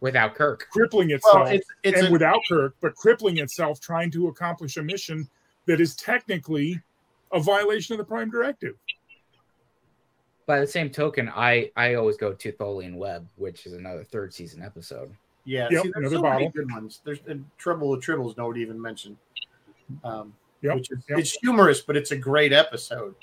Without 0.00 0.34
Kirk. 0.34 0.66
crippling 0.70 1.10
itself 1.10 1.44
well, 1.44 1.46
it's 1.46 1.66
it's 1.82 1.98
and 1.98 2.08
a, 2.08 2.10
without 2.12 2.40
kirk 2.48 2.76
but 2.80 2.94
crippling 2.94 3.38
itself 3.38 3.80
trying 3.80 4.10
to 4.10 4.28
accomplish 4.28 4.76
a 4.76 4.82
mission 4.82 5.28
that 5.66 5.80
is 5.80 5.96
technically 5.96 6.80
a 7.32 7.40
violation 7.40 7.94
of 7.94 7.98
the 7.98 8.04
prime 8.04 8.30
directive 8.30 8.74
By 10.46 10.60
the 10.60 10.66
same 10.66 10.90
token, 10.90 11.28
I 11.34 11.70
I 11.76 11.94
always 11.94 12.16
go 12.16 12.32
to 12.32 12.52
Tholian 12.52 12.96
Web, 12.96 13.26
which 13.36 13.66
is 13.66 13.72
another 13.72 14.04
third 14.04 14.32
season 14.34 14.62
episode. 14.62 15.10
yeah. 15.44 15.66
Yep, 15.70 15.82
see, 15.82 15.92
there's 15.94 16.12
another 16.12 16.16
so 16.16 16.22
many 16.38 16.48
good 16.50 16.70
ones. 16.70 17.00
There's 17.02 17.18
and 17.26 17.44
Trouble 17.58 17.88
with 17.90 18.02
Tribbles. 18.04 18.36
Nobody 18.36 18.60
even 18.60 18.80
mentioned. 18.80 19.16
Um, 20.04 20.34
Yep, 20.62 20.74
which 20.76 20.90
is 20.90 20.98
yep. 21.08 21.18
it's 21.18 21.32
humorous, 21.42 21.80
but 21.80 21.96
it's 21.96 22.12
a 22.12 22.16
great 22.16 22.52
episode. 22.52 23.14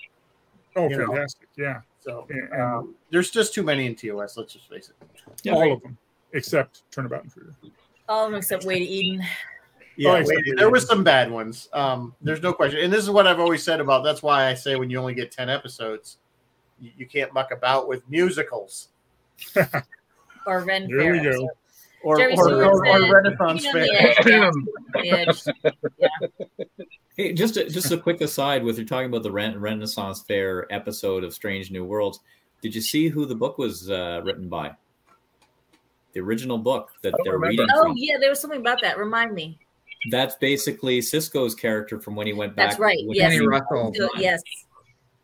oh 0.75 0.89
You 0.89 0.97
know. 0.97 1.07
fantastic 1.07 1.47
yeah 1.57 1.81
So 2.03 2.25
And- 2.29 2.49
and- 2.51 2.61
um, 2.61 2.95
there's 3.11 3.29
just 3.31 3.53
too 3.53 3.63
many 3.63 3.85
in 3.85 3.95
TOS. 3.95 4.37
Let's 4.37 4.53
just 4.53 4.69
face 4.69 4.89
it. 4.89 4.95
Yeah. 5.43 5.53
all 5.53 5.73
of 5.73 5.81
them 5.81 5.97
except 6.33 6.89
turnabout 6.91 7.23
intruder 7.23 7.53
All 8.09 8.25
of 8.25 8.31
them 8.31 8.37
except 8.39 8.65
Way 8.65 8.79
to 8.79 8.85
Eden. 8.85 9.23
Yeah, 9.95 10.11
Oh, 10.11 10.15
exactly. 10.15 10.53
there 10.57 10.69
were 10.71 10.79
some 10.79 11.03
bad 11.03 11.29
ones. 11.31 11.69
Um, 11.71 12.15
there's 12.21 12.41
no 12.41 12.51
question, 12.51 12.79
and 12.81 12.91
this 12.91 13.03
is 13.03 13.09
what 13.11 13.27
I've 13.27 13.39
always 13.39 13.61
said 13.63 13.79
about. 13.79 14.03
That's 14.03 14.23
why 14.23 14.47
I 14.47 14.53
say 14.55 14.75
when 14.75 14.89
you 14.89 14.97
only 14.99 15.13
get 15.13 15.31
ten 15.31 15.49
episodes, 15.49 16.17
you, 16.79 16.91
you 16.97 17.05
can't 17.05 17.31
muck 17.33 17.51
about 17.51 17.87
with 17.87 18.01
musicals 18.09 18.89
Or 20.47 20.61
Ren 20.65 20.87
There 20.89 20.99
Fair. 20.99 21.11
we 21.13 21.19
go. 21.19 21.29
episode. 21.29 21.47
or 22.03 22.17
Jerry 22.17 22.33
or, 22.35 22.63
or, 22.65 22.87
or 22.87 23.13
Renaissance 23.21 23.65
fair. 23.67 23.85
yeah, 23.85 24.51
the 24.93 25.09
edge. 25.11 25.43
Hey, 27.15 27.33
just 27.33 27.57
a, 27.57 27.69
just 27.69 27.91
a 27.91 27.97
quick 27.97 28.21
aside 28.21 28.63
with 28.63 28.77
you're 28.77 28.87
talking 28.87 29.07
about 29.07 29.21
the 29.21 29.31
Ren- 29.31 29.59
Renaissance 29.59 30.21
Fair 30.21 30.71
episode 30.73 31.23
of 31.23 31.33
Strange 31.33 31.69
New 31.69 31.83
Worlds. 31.85 32.19
Did 32.61 32.73
you 32.73 32.81
see 32.81 33.07
who 33.07 33.25
the 33.25 33.35
book 33.35 33.57
was 33.59 33.89
uh, 33.89 34.21
written 34.23 34.49
by? 34.49 34.71
The 36.13 36.21
original 36.21 36.57
book 36.57 36.89
that 37.03 37.13
they're 37.23 37.33
remember. 37.33 37.63
reading 37.63 37.67
Oh 37.75 37.83
from. 37.83 37.93
yeah, 37.97 38.17
there 38.19 38.29
was 38.29 38.39
something 38.39 38.59
about 38.59 38.81
that. 38.81 38.97
Remind 38.97 39.33
me. 39.33 39.59
That's 40.09 40.35
basically 40.35 40.99
Sisko's 40.99 41.55
character 41.55 41.99
from 41.99 42.15
when 42.15 42.27
he 42.27 42.33
went 42.33 42.55
back. 42.55 42.69
That's 42.71 42.79
right, 42.79 42.97
yes. 43.01 43.39
Russell. 43.39 43.93
Yes, 44.17 44.41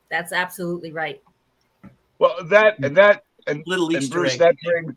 that's 0.10 0.32
absolutely 0.32 0.92
right. 0.92 1.22
Well, 2.20 2.36
that 2.46 2.78
and 2.80 2.96
that 2.98 3.24
and 3.48 3.64
Little 3.66 3.88
and 3.88 4.04
Easter 4.04 4.20
Bruce, 4.20 4.34
egg. 4.34 4.40
that 4.40 4.56
brings 4.64 4.96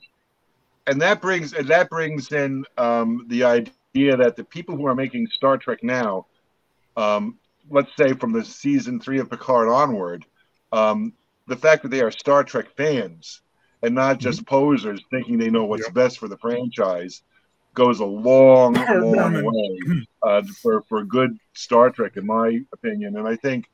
and 0.86 1.00
that 1.00 1.20
brings 1.22 1.52
and 1.54 1.66
that 1.68 1.88
brings 1.88 2.32
in 2.32 2.64
um, 2.78 3.24
the 3.28 3.44
idea 3.44 4.16
that 4.16 4.36
the 4.36 4.44
people 4.44 4.76
who 4.76 4.86
are 4.86 4.94
making 4.94 5.26
Star 5.28 5.56
Trek 5.56 5.82
now, 5.82 6.26
um, 6.96 7.38
let's 7.70 7.94
say 7.96 8.12
from 8.14 8.32
the 8.32 8.44
season 8.44 9.00
three 9.00 9.18
of 9.18 9.30
Picard 9.30 9.68
onward, 9.68 10.24
um, 10.72 11.12
the 11.46 11.56
fact 11.56 11.82
that 11.82 11.90
they 11.90 12.00
are 12.00 12.10
Star 12.10 12.44
Trek 12.44 12.66
fans 12.76 13.42
and 13.82 13.94
not 13.94 14.18
just 14.18 14.46
posers 14.46 15.00
thinking 15.10 15.38
they 15.38 15.50
know 15.50 15.64
what's 15.64 15.88
best 15.90 16.18
for 16.18 16.28
the 16.28 16.38
franchise 16.38 17.22
goes 17.74 18.00
a 18.00 18.04
long, 18.04 18.74
long 19.14 19.44
way 19.44 20.06
uh, 20.22 20.42
for 20.60 20.82
for 20.88 21.04
good 21.04 21.36
Star 21.54 21.90
Trek, 21.90 22.16
in 22.16 22.26
my 22.26 22.60
opinion. 22.72 23.16
And 23.16 23.26
I 23.26 23.36
think 23.36 23.66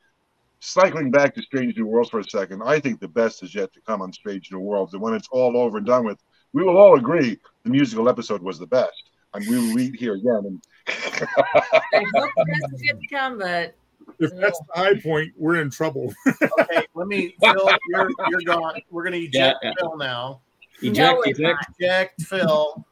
cycling 0.60 1.10
back 1.10 1.34
to 1.34 1.42
Strange 1.42 1.76
New 1.76 1.86
Worlds 1.86 2.10
for 2.10 2.20
a 2.20 2.24
second, 2.24 2.62
I 2.64 2.80
think 2.80 3.00
the 3.00 3.08
best 3.08 3.42
is 3.42 3.54
yet 3.54 3.72
to 3.74 3.80
come 3.80 4.02
on 4.02 4.12
Strange 4.12 4.50
New 4.50 4.60
Worlds. 4.60 4.94
And 4.94 5.02
when 5.02 5.14
it's 5.14 5.28
all 5.30 5.56
over 5.56 5.78
and 5.78 5.86
done 5.86 6.04
with, 6.04 6.18
we 6.52 6.62
will 6.62 6.76
all 6.76 6.96
agree 6.96 7.38
the 7.64 7.70
musical 7.70 8.08
episode 8.08 8.42
was 8.42 8.58
the 8.58 8.66
best. 8.66 9.10
And 9.34 9.46
we 9.46 9.56
will 9.56 9.74
read 9.74 9.94
here 9.94 10.14
again. 10.14 10.42
And 10.46 10.62
I 10.88 12.04
hope 12.14 12.30
the 12.36 12.44
best 12.46 12.74
is 12.74 12.82
yet 12.84 13.00
to 13.00 13.06
come, 13.08 13.38
but 13.38 13.74
if 14.18 14.34
that's 14.36 14.58
the 14.58 14.66
high 14.74 14.98
point 15.00 15.32
we're 15.36 15.60
in 15.60 15.70
trouble 15.70 16.12
Okay, 16.60 16.86
let 16.94 17.06
me. 17.08 17.34
Phil, 17.40 17.70
you're 17.90 18.10
you're 18.30 18.40
gone. 18.42 18.80
We're 18.90 19.04
gonna 19.04 19.16
eject 19.18 19.58
Yeah. 19.62 19.72
Phil 19.78 19.96
now. 19.96 20.40
Eject, 20.80 20.96
No, 20.98 21.22
eject. 21.22 21.66
Eject 21.78 22.22
Phil. 22.22 22.84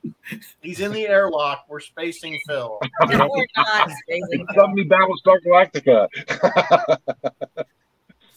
He's 0.61 0.81
in 0.81 0.93
the 0.93 1.07
airlock. 1.07 1.67
We're 1.69 1.81
spacing 1.81 2.39
Phil. 2.49 2.79
no, 3.09 3.29
we're 3.33 3.47
not. 3.57 3.91
Amazing. 4.09 4.47
suddenly 4.55 4.85
Battlestar 4.85 5.39
Galactica. 5.47 6.09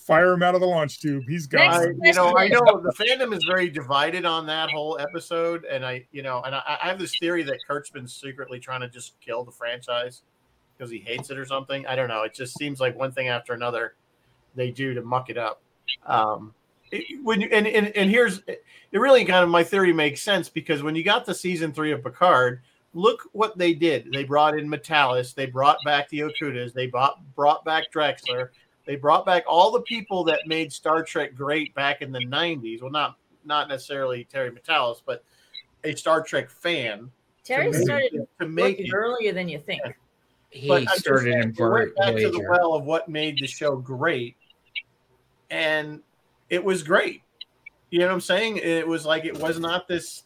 fire 0.09 0.33
him 0.33 0.41
out 0.43 0.55
of 0.55 0.61
the 0.61 0.67
launch 0.67 0.99
tube 0.99 1.23
He's 1.27 1.45
gone 1.45 1.61
I, 1.69 1.83
you 2.03 2.13
know, 2.13 2.35
I 2.35 2.47
know 2.47 2.59
the 2.83 2.91
fandom 2.93 3.33
is 3.35 3.43
very 3.43 3.69
divided 3.69 4.25
on 4.25 4.45
that 4.47 4.69
whole 4.71 4.97
episode, 4.99 5.65
and 5.65 5.85
I, 5.85 6.05
you 6.11 6.23
know, 6.23 6.41
and 6.41 6.55
I, 6.55 6.77
I 6.83 6.87
have 6.87 6.97
this 6.99 7.17
theory 7.19 7.43
that 7.43 7.59
Kurt's 7.67 7.89
been 7.91 8.07
secretly 8.07 8.59
trying 8.59 8.81
to 8.81 8.89
just 8.89 9.19
kill 9.21 9.43
the 9.43 9.51
franchise 9.51 10.23
because 10.75 10.89
he 10.91 10.97
hates 10.99 11.29
it 11.29 11.37
or 11.37 11.45
something. 11.45 11.85
I 11.85 11.95
don't 11.95 12.07
know. 12.07 12.23
It 12.23 12.33
just 12.33 12.57
seems 12.57 12.79
like 12.79 12.97
one 12.97 13.11
thing 13.11 13.27
after 13.27 13.53
another 13.53 13.95
they 14.55 14.71
do 14.71 14.93
to 14.95 15.01
muck 15.01 15.29
it 15.29 15.37
up. 15.37 15.61
Um, 16.05 16.53
it- 16.91 17.23
when 17.23 17.41
you, 17.41 17.49
and, 17.51 17.67
and 17.67 17.95
and 17.95 18.09
here's 18.09 18.41
it 18.47 18.63
really 18.91 19.23
kind 19.25 19.43
of 19.43 19.49
my 19.49 19.63
theory 19.63 19.93
makes 19.93 20.21
sense 20.23 20.49
because 20.49 20.81
when 20.81 20.95
you 20.95 21.03
got 21.03 21.25
the 21.25 21.35
season 21.35 21.71
three 21.71 21.91
of 21.91 22.03
Picard, 22.03 22.61
look 22.93 23.29
what 23.33 23.57
they 23.59 23.73
did. 23.75 24.11
They 24.11 24.23
brought 24.23 24.57
in 24.57 24.67
Matalas, 24.67 25.35
they 25.35 25.45
brought 25.45 25.77
back 25.85 26.09
the 26.09 26.21
Okudas, 26.21 26.73
they 26.73 26.87
brought 26.87 27.19
brought 27.35 27.63
back 27.63 27.91
Drexler, 27.93 28.49
they 28.89 28.95
brought 28.95 29.23
back 29.23 29.43
all 29.47 29.69
the 29.69 29.81
people 29.81 30.23
that 30.23 30.47
made 30.47 30.73
Star 30.73 31.03
Trek 31.03 31.35
great 31.35 31.75
back 31.75 32.01
in 32.01 32.11
the 32.11 32.25
'90s. 32.25 32.81
Well, 32.81 32.89
not 32.89 33.17
not 33.45 33.67
necessarily 33.67 34.23
Terry 34.23 34.49
Matalas, 34.49 35.03
but 35.05 35.23
a 35.83 35.93
Star 35.93 36.23
Trek 36.23 36.49
fan 36.49 37.11
Terry 37.43 37.65
to 37.65 37.71
make, 37.71 37.85
started 37.85 38.27
to 38.39 38.47
make 38.47 38.79
it. 38.79 38.91
earlier 38.91 39.31
than 39.31 39.47
you 39.47 39.59
think. 39.59 39.79
He 40.49 40.67
But 40.67 40.89
I'm 40.89 40.97
started 40.97 41.33
saying, 41.33 41.43
in 41.43 41.53
they 41.53 41.63
went 41.63 41.95
back 41.97 42.15
to 42.15 42.31
the 42.31 42.43
well 42.49 42.73
of 42.73 42.83
what 42.85 43.07
made 43.07 43.37
the 43.37 43.45
show 43.45 43.75
great, 43.75 44.35
and 45.51 46.01
it 46.49 46.63
was 46.63 46.81
great. 46.81 47.21
You 47.91 47.99
know 47.99 48.07
what 48.07 48.13
I'm 48.13 48.21
saying? 48.21 48.57
It 48.57 48.87
was 48.87 49.05
like 49.05 49.23
it 49.23 49.39
was 49.39 49.59
not 49.59 49.87
this. 49.87 50.23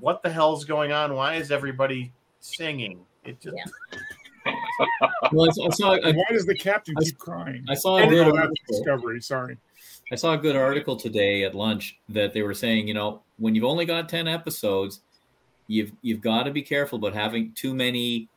What 0.00 0.22
the 0.22 0.28
hell's 0.28 0.66
going 0.66 0.92
on? 0.92 1.14
Why 1.14 1.36
is 1.36 1.50
everybody 1.50 2.12
singing? 2.40 3.06
It 3.24 3.40
just 3.40 3.56
Yeah. 3.56 4.00
Well, 5.32 5.48
I 5.48 5.52
saw, 5.52 5.66
I 5.66 5.70
saw, 5.70 5.92
I, 5.94 6.12
why 6.12 6.24
does 6.30 6.46
the 6.46 6.54
captain 6.56 6.94
I- 6.98 7.04
keep 7.04 7.18
crying 7.18 7.64
I 7.68 7.74
saw 7.74 7.98
a 7.98 8.02
Oh, 8.04 8.08
good 8.10 8.26
that's 8.26 8.36
article. 8.36 8.54
discovery 8.68 9.20
sorry 9.20 9.58
I 10.12 10.16
saw 10.16 10.32
a 10.34 10.38
good 10.38 10.56
article 10.56 10.96
today 10.96 11.44
at 11.44 11.54
lunch 11.54 11.98
that 12.08 12.32
they 12.34 12.42
were 12.42 12.52
saying, 12.54 12.88
you 12.88 12.94
know, 12.94 13.22
when 13.38 13.54
you've 13.54 13.64
only 13.64 13.84
got 13.84 14.08
ten 14.08 14.26
episodes, 14.26 15.00
you've 15.68 15.92
you've 16.02 16.20
got 16.20 16.42
to 16.44 16.50
be 16.50 16.62
careful 16.62 16.98
about 16.98 17.14
having 17.14 17.52
too 17.52 17.74
many 17.74 18.28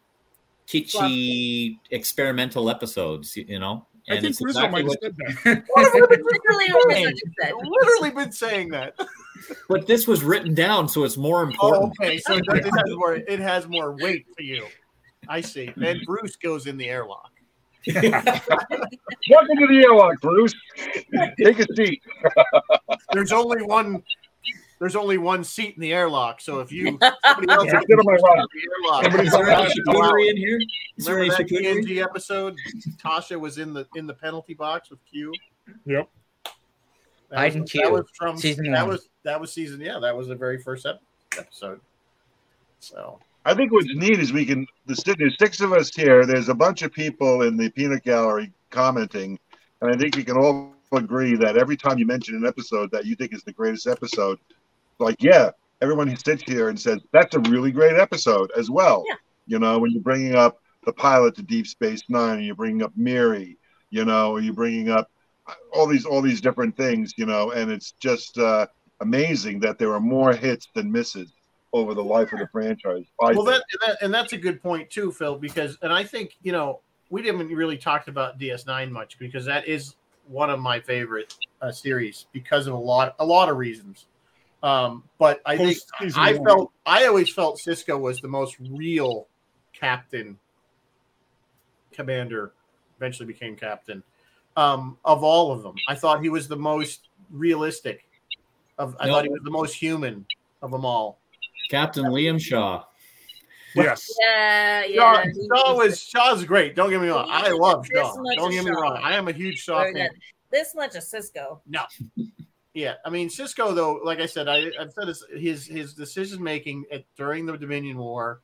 kitschy 0.67 1.77
experimental 1.91 2.69
episodes. 2.69 3.35
You 3.35 3.59
know, 3.59 3.85
i 4.09 4.13
think 4.13 4.25
it's 4.25 4.41
rizzo 4.43 4.59
exactly 4.59 4.83
might 4.83 4.91
have 5.03 5.13
what, 5.25 5.43
said 5.43 5.63
that 5.63 5.63
Literally 5.75 6.73
what 6.73 6.87
Rizzo 6.87 7.09
just 7.09 7.23
said. 7.41 7.53
literally 7.63 8.11
been 8.11 8.31
saying 8.31 8.69
that. 8.69 8.93
but 9.67 9.87
this 9.87 10.07
was 10.07 10.23
written 10.23 10.53
down, 10.53 10.87
so 10.87 11.03
it's 11.03 11.17
more 11.17 11.39
Oh, 11.39 11.49
important. 11.49 11.93
okay. 11.99 12.17
So 12.19 12.35
it, 12.35 12.43
it 12.47 12.63
has 12.65 12.95
more. 12.95 13.15
It 13.15 13.39
has 13.39 13.67
more 13.67 13.95
weight 13.97 14.25
for 14.37 14.43
you. 14.43 14.65
I 15.27 15.41
see. 15.41 15.71
Then 15.77 16.01
Bruce 16.05 16.35
goes 16.35 16.67
in 16.67 16.77
the 16.77 16.87
airlock. 16.89 17.31
Welcome 17.93 18.07
to 19.57 19.67
the 19.67 19.83
airlock, 19.85 20.21
Bruce. 20.21 20.53
Take 21.43 21.59
a 21.59 21.65
seat. 21.75 22.01
There's 23.13 23.31
only 23.31 23.61
one 23.63 24.03
there's 24.79 24.95
only 24.97 25.17
one 25.17 25.45
seat 25.45 25.75
in 25.75 25.81
the 25.81 25.93
airlock. 25.93 26.41
So 26.41 26.59
if 26.59 26.69
you 26.69 26.97
somebody 27.23 27.49
else 27.53 27.67
Yeah. 27.67 27.79
Get 27.87 27.99
on 27.99 28.05
my 28.05 28.17
lap. 28.17 28.45
in 29.05 29.11
the 29.11 29.37
airlock, 29.39 29.69
Is 29.69 29.77
charcuterie 29.87 30.29
in 30.29 30.35
here? 30.35 30.59
Is 30.97 31.05
there 31.05 31.15
Remember 31.15 31.35
any 31.41 31.43
that 31.49 31.63
charcuterie? 31.63 31.85
TNG 31.85 32.03
episode? 32.03 32.55
Tasha 33.01 33.39
was 33.39 33.59
in 33.59 33.73
the 33.73 33.87
in 33.95 34.07
the 34.07 34.13
penalty 34.13 34.53
box 34.55 34.89
with 34.89 34.99
Q. 35.09 35.31
Yep. 35.85 36.09
That 37.29 37.37
Hide 37.37 37.45
was, 37.45 37.55
and 37.55 37.81
that 37.83 37.91
was 37.93 38.05
from 38.17 38.37
season 38.37 38.71
that 38.71 38.81
one. 38.81 38.89
was 38.89 39.07
that 39.23 39.39
was 39.39 39.53
season 39.53 39.79
yeah 39.79 39.99
that 39.99 40.17
was 40.17 40.27
the 40.27 40.35
very 40.35 40.57
first 40.57 40.85
ep- 40.85 41.01
episode. 41.37 41.79
So 42.79 43.19
I 43.45 43.53
think 43.53 43.71
what's 43.71 43.93
neat 43.93 44.19
is 44.19 44.31
we 44.31 44.45
can. 44.45 44.65
The, 44.85 45.15
there's 45.17 45.37
six 45.37 45.59
of 45.59 45.73
us 45.73 45.93
here. 45.93 46.25
There's 46.25 46.49
a 46.49 46.53
bunch 46.53 46.81
of 46.81 46.93
people 46.93 47.41
in 47.41 47.57
the 47.57 47.69
peanut 47.69 48.03
gallery 48.03 48.51
commenting, 48.69 49.37
and 49.81 49.93
I 49.93 49.97
think 49.97 50.15
we 50.15 50.23
can 50.23 50.37
all 50.37 50.73
agree 50.93 51.35
that 51.37 51.57
every 51.57 51.75
time 51.75 51.97
you 51.97 52.05
mention 52.05 52.35
an 52.35 52.45
episode 52.45 52.91
that 52.91 53.05
you 53.05 53.15
think 53.15 53.33
is 53.33 53.43
the 53.43 53.51
greatest 53.51 53.87
episode, 53.87 54.39
like 54.99 55.21
yeah, 55.21 55.49
everyone 55.81 56.07
who 56.07 56.15
sits 56.15 56.43
here 56.43 56.69
and 56.69 56.79
says 56.79 56.99
that's 57.11 57.35
a 57.35 57.39
really 57.39 57.71
great 57.71 57.97
episode 57.97 58.49
as 58.57 58.69
well. 58.69 59.03
Yeah. 59.07 59.15
You 59.45 59.59
know, 59.59 59.77
when 59.77 59.91
you're 59.91 60.01
bringing 60.01 60.35
up 60.35 60.61
the 60.85 60.93
pilot 60.93 61.35
to 61.35 61.43
Deep 61.43 61.67
Space 61.67 62.03
Nine, 62.07 62.37
and 62.37 62.45
you're 62.45 62.55
bringing 62.55 62.81
up 62.81 62.93
Miri, 62.95 63.57
you 63.89 64.05
know, 64.05 64.31
or 64.31 64.39
you're 64.39 64.53
bringing 64.53 64.89
up 64.89 65.11
all 65.73 65.85
these 65.85 66.05
all 66.05 66.21
these 66.21 66.39
different 66.39 66.77
things, 66.77 67.13
you 67.17 67.25
know, 67.25 67.51
and 67.51 67.69
it's 67.69 67.91
just 67.99 68.37
uh, 68.37 68.67
amazing 69.01 69.59
that 69.59 69.77
there 69.77 69.93
are 69.93 69.99
more 69.99 70.31
hits 70.31 70.69
than 70.73 70.89
misses 70.89 71.33
over 71.73 71.93
the 71.93 72.03
life 72.03 72.31
of 72.33 72.39
the 72.39 72.47
franchise. 72.47 73.05
I 73.21 73.33
well 73.33 73.43
that, 73.43 73.63
and 73.71 73.81
that 73.87 73.97
and 74.01 74.13
that's 74.13 74.33
a 74.33 74.37
good 74.37 74.61
point 74.61 74.89
too, 74.89 75.11
Phil. 75.11 75.37
Because 75.37 75.77
and 75.81 75.91
I 75.91 76.03
think 76.03 76.37
you 76.41 76.51
know 76.51 76.79
we 77.09 77.21
didn't 77.21 77.47
really 77.49 77.77
talked 77.77 78.07
about 78.07 78.39
DS9 78.39 78.91
much 78.91 79.19
because 79.19 79.45
that 79.45 79.67
is 79.67 79.95
one 80.27 80.49
of 80.49 80.59
my 80.59 80.79
favorite 80.79 81.35
uh, 81.61 81.71
series 81.71 82.27
because 82.31 82.67
of 82.67 82.73
a 82.73 82.77
lot 82.77 83.15
a 83.19 83.25
lot 83.25 83.49
of 83.49 83.57
reasons. 83.57 84.05
Um, 84.61 85.03
but 85.17 85.41
I 85.45 85.57
think 85.57 85.77
Post-season 85.77 86.21
I 86.21 86.33
one. 86.33 86.45
felt 86.45 86.71
I 86.85 87.05
always 87.07 87.29
felt 87.29 87.59
Sisko 87.59 87.99
was 87.99 88.21
the 88.21 88.29
most 88.29 88.55
real 88.59 89.27
captain, 89.73 90.39
commander, 91.91 92.53
eventually 92.97 93.27
became 93.27 93.55
captain 93.55 94.03
um, 94.55 94.97
of 95.03 95.23
all 95.23 95.51
of 95.51 95.63
them. 95.63 95.75
I 95.87 95.95
thought 95.95 96.21
he 96.21 96.29
was 96.29 96.47
the 96.47 96.55
most 96.55 97.09
realistic. 97.31 98.05
Of 98.77 98.95
I 98.99 99.07
No. 99.07 99.13
thought 99.13 99.25
he 99.25 99.29
was 99.29 99.41
the 99.43 99.51
most 99.51 99.73
human 99.73 100.25
of 100.61 100.71
them 100.71 100.85
all. 100.85 101.19
Captain 101.69 102.05
Liam 102.05 102.39
Shaw. 102.39 102.83
Yes. 103.75 104.07
Yeah, 104.21 104.81
Shaw, 104.83 104.87
yeah. 104.87 105.25
Shaw 105.55 105.75
was 105.75 105.99
Shaw's 105.99 106.45
great. 106.45 106.75
Don't 106.75 106.89
get 106.89 107.01
me 107.01 107.07
wrong. 107.07 107.27
I 107.29 107.49
love 107.51 107.87
Shaw. 107.91 108.13
Don't 108.35 108.39
of 108.39 108.51
get 108.51 108.63
me 108.63 108.71
Shaw. 108.71 108.81
wrong. 108.81 108.99
I 109.01 109.15
am 109.15 109.27
a 109.27 109.31
huge 109.31 109.59
Shaw 109.59 109.83
fan. 109.91 110.09
this 110.51 110.75
much 110.75 110.95
of 110.95 111.03
Sisko. 111.03 111.59
No. 111.67 111.81
Yeah, 112.73 112.95
I 113.05 113.09
mean 113.09 113.29
Sisko 113.29 113.73
though. 113.75 113.99
Like 114.03 114.19
I 114.19 114.25
said, 114.25 114.47
I, 114.47 114.71
I've 114.79 114.93
said 114.93 115.07
this, 115.07 115.23
his 115.35 115.65
his 115.65 115.93
decision 115.93 116.41
making 116.43 116.85
at 116.91 117.03
during 117.17 117.45
the 117.45 117.57
Dominion 117.57 117.97
War 117.97 118.41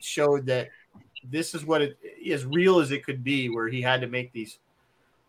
showed 0.00 0.46
that 0.46 0.68
this 1.30 1.54
is 1.54 1.64
what 1.64 1.82
it 1.82 1.98
as 2.30 2.44
real 2.44 2.80
as 2.80 2.90
it 2.90 3.04
could 3.04 3.24
be, 3.24 3.48
where 3.48 3.68
he 3.68 3.80
had 3.80 4.00
to 4.00 4.06
make 4.06 4.32
these 4.32 4.58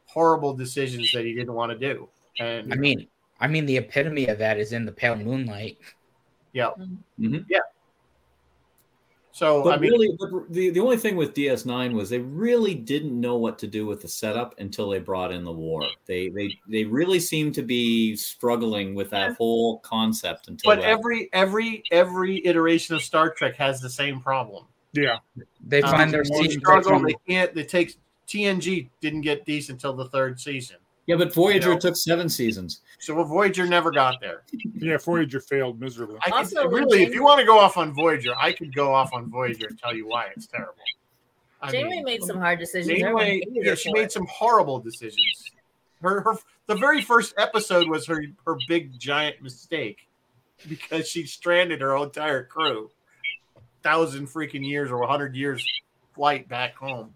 horrible 0.07 0.53
decisions 0.53 1.11
that 1.13 1.25
he 1.25 1.33
didn't 1.33 1.53
want 1.53 1.71
to 1.71 1.77
do. 1.77 2.09
And 2.39 2.71
I 2.73 2.75
mean, 2.75 3.07
I 3.39 3.47
mean, 3.47 3.65
the 3.65 3.77
epitome 3.77 4.27
of 4.27 4.37
that 4.39 4.57
is 4.57 4.73
in 4.73 4.85
the 4.85 4.91
pale 4.91 5.15
moonlight. 5.15 5.77
Yeah, 6.55 6.71
Mhm. 7.19 7.45
so 9.31 9.61
But 9.63 9.77
I 9.77 9.81
mean, 9.81 9.91
really, 9.91 10.17
but 10.17 10.29
the, 10.51 10.69
the 10.69 10.79
only 10.79 10.95
thing 10.95 11.17
with 11.17 11.33
DS9 11.33 11.93
was 11.93 12.09
they 12.09 12.19
really 12.19 12.73
didn't 12.73 13.19
know 13.19 13.35
what 13.35 13.59
to 13.59 13.67
do 13.67 13.85
with 13.85 14.01
the 14.01 14.07
setup 14.07 14.55
until 14.59 14.89
they 14.89 14.99
brought 14.99 15.33
in 15.33 15.43
the 15.43 15.51
war. 15.51 15.83
They 16.05 16.29
they 16.29 16.57
they 16.69 16.85
really 16.85 17.19
seemed 17.19 17.53
to 17.55 17.61
be 17.61 18.15
struggling 18.15 18.95
with 18.95 19.09
that 19.09 19.35
whole 19.35 19.79
concept 19.79 20.47
until. 20.47 20.71
but 20.71 20.81
that- 20.81 20.87
every 20.87 21.29
every 21.33 21.83
every 21.91 22.41
iteration 22.47 22.95
of 22.95 23.03
Star 23.03 23.29
Trek 23.29 23.55
has 23.57 23.81
the 23.81 23.89
same 23.89 24.21
problem. 24.21 24.65
Yeah. 24.93 25.17
They 25.67 25.81
Um, 25.81 25.91
find 25.91 26.11
their 26.11 26.23
one 26.23 26.41
They 26.41 26.47
season 26.47 26.61
struggle. 26.61 26.99
They 27.01 27.15
can't. 27.27 27.57
It 27.57 27.67
takes 27.67 27.97
TNG 28.27 28.89
didn't 29.01 29.21
get 29.21 29.43
decent 29.45 29.75
until 29.83 29.93
the 29.93 30.05
third 30.09 30.39
season. 30.39 30.77
Yeah, 31.07 31.15
but 31.15 31.33
Voyager 31.33 31.69
you 31.69 31.73
know. 31.75 31.79
took 31.79 31.95
seven 31.95 32.27
seasons. 32.27 32.81
So 32.99 33.21
Voyager 33.23 33.67
never 33.67 33.91
got 33.91 34.19
there. 34.19 34.41
Yeah. 34.73 34.97
Voyager 34.97 35.39
failed 35.39 35.79
miserably. 35.79 36.17
I 36.25 36.31
Also, 36.31 36.63
could, 36.63 36.71
when 36.71 36.83
really, 36.85 37.03
if 37.03 37.13
you 37.13 37.23
want 37.23 37.39
to 37.39 37.45
go 37.45 37.59
off 37.59 37.77
on 37.77 37.93
Voyager, 37.93 38.33
I 38.37 38.51
could 38.51 38.73
go 38.73 38.93
off 38.93 39.13
on 39.13 39.29
Voyager 39.29 39.67
and 39.67 39.79
tell 39.79 39.95
you 39.95 40.07
why 40.07 40.29
it's 40.35 40.47
terrible. 40.47 40.73
I 41.61 41.71
Janeway 41.71 41.95
mean, 41.95 42.03
made 42.05 42.23
some 42.23 42.37
hard 42.37 42.59
decisions. 42.59 42.99
Everyone 43.01 43.23
Janeway, 43.25 43.43
yeah, 43.51 43.75
she 43.75 43.91
made 43.93 44.05
it. 44.05 44.11
some 44.11 44.25
horrible 44.27 44.79
decisions. 44.79 45.51
Her, 46.01 46.21
her, 46.21 46.33
the 46.67 46.75
very 46.75 47.01
first 47.01 47.33
episode 47.37 47.87
was 47.87 48.05
her 48.07 48.23
her 48.45 48.57
big 48.67 48.97
giant 48.99 49.41
mistake 49.41 50.07
because 50.67 51.07
she 51.07 51.25
stranded 51.25 51.81
her 51.81 51.95
entire 51.97 52.43
crew, 52.43 52.89
thousand 53.83 54.27
freaking 54.27 54.67
years 54.67 54.91
or 54.91 55.05
hundred 55.07 55.35
years 55.35 55.65
flight 56.13 56.47
back 56.47 56.75
home 56.75 57.13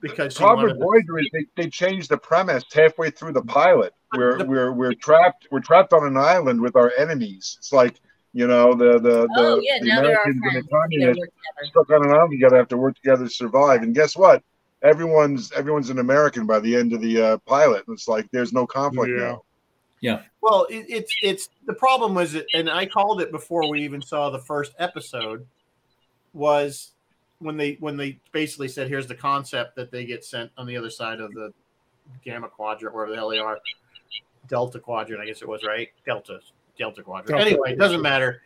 because 0.00 0.32
she 0.34 0.38
problem 0.38 0.66
wanted 0.68 0.78
with 0.78 0.84
Voyager 1.06 1.18
is 1.18 1.28
they, 1.32 1.46
they 1.56 1.68
changed 1.70 2.08
the 2.10 2.18
premise 2.18 2.64
halfway 2.72 3.10
through 3.10 3.32
the 3.32 3.42
pilot. 3.42 3.92
We're 4.16 4.38
The- 4.38 4.44
we're 4.46 4.72
we're 4.72 4.94
trapped 4.94 5.46
we're 5.50 5.60
trapped 5.60 5.92
on 5.92 6.06
an 6.06 6.16
island 6.16 6.60
with 6.60 6.76
our 6.76 6.92
enemies. 6.98 7.56
It's 7.58 7.72
like 7.72 8.00
you 8.32 8.46
know 8.46 8.74
the 8.74 8.94
the, 9.00 9.22
the, 9.22 9.28
Oh 9.36 9.60
yeah, 9.62 9.78
the 9.80 9.86
now 9.88 10.02
they're 10.02 10.18
our 10.18 10.22
Americans 10.24 10.42
and 10.44 10.56
the 10.56 10.62
They 10.62 10.68
communists 10.68 11.34
stuck 11.70 11.90
on 11.90 12.04
an 12.06 12.12
island 12.12 12.30
together 12.32 12.56
have 12.56 12.68
to 12.68 12.76
work 12.76 12.94
together 12.96 13.24
to 13.24 13.30
survive. 13.30 13.82
And 13.82 13.94
guess 13.94 14.16
what? 14.16 14.42
Everyone's 14.82 15.52
everyone's 15.52 15.90
an 15.90 15.98
American 15.98 16.46
by 16.46 16.58
the 16.60 16.74
end 16.74 16.92
of 16.92 17.00
the 17.02 17.22
uh, 17.22 17.38
pilot. 17.46 17.84
It's 17.88 18.08
like 18.08 18.28
there's 18.30 18.52
no 18.52 18.66
conflict 18.66 19.12
Yeah. 19.16 19.24
now. 19.24 19.42
Yeah. 20.00 20.22
Well, 20.40 20.66
it, 20.70 20.86
it's 20.88 21.14
it's 21.22 21.48
the 21.66 21.74
problem 21.74 22.14
was 22.14 22.34
and 22.54 22.70
I 22.70 22.86
called 22.86 23.20
it 23.20 23.30
before 23.30 23.68
we 23.70 23.82
even 23.82 24.00
saw 24.00 24.30
the 24.30 24.38
first 24.38 24.72
episode. 24.78 25.46
Was 26.32 26.92
when 27.40 27.56
they 27.56 27.76
when 27.80 27.96
they 27.96 28.20
basically 28.32 28.68
said, 28.68 28.88
"Here's 28.88 29.06
the 29.06 29.14
concept 29.14 29.74
that 29.76 29.90
they 29.90 30.04
get 30.04 30.24
sent 30.24 30.50
on 30.56 30.66
the 30.66 30.76
other 30.76 30.90
side 30.90 31.20
of 31.20 31.32
the 31.32 31.52
gamma 32.24 32.48
quadrant, 32.48 32.94
wherever 32.94 33.10
the 33.10 33.16
hell 33.16 33.30
they 33.30 33.38
are, 33.38 33.58
delta 34.48 34.78
quadrant, 34.78 35.22
I 35.22 35.26
guess 35.26 35.42
it 35.42 35.48
was 35.48 35.64
right, 35.64 35.88
delta 36.06 36.40
delta 36.78 37.02
quadrant. 37.02 37.28
Delta. 37.28 37.44
Anyway, 37.44 37.72
it 37.72 37.78
doesn't 37.78 38.02
matter. 38.02 38.42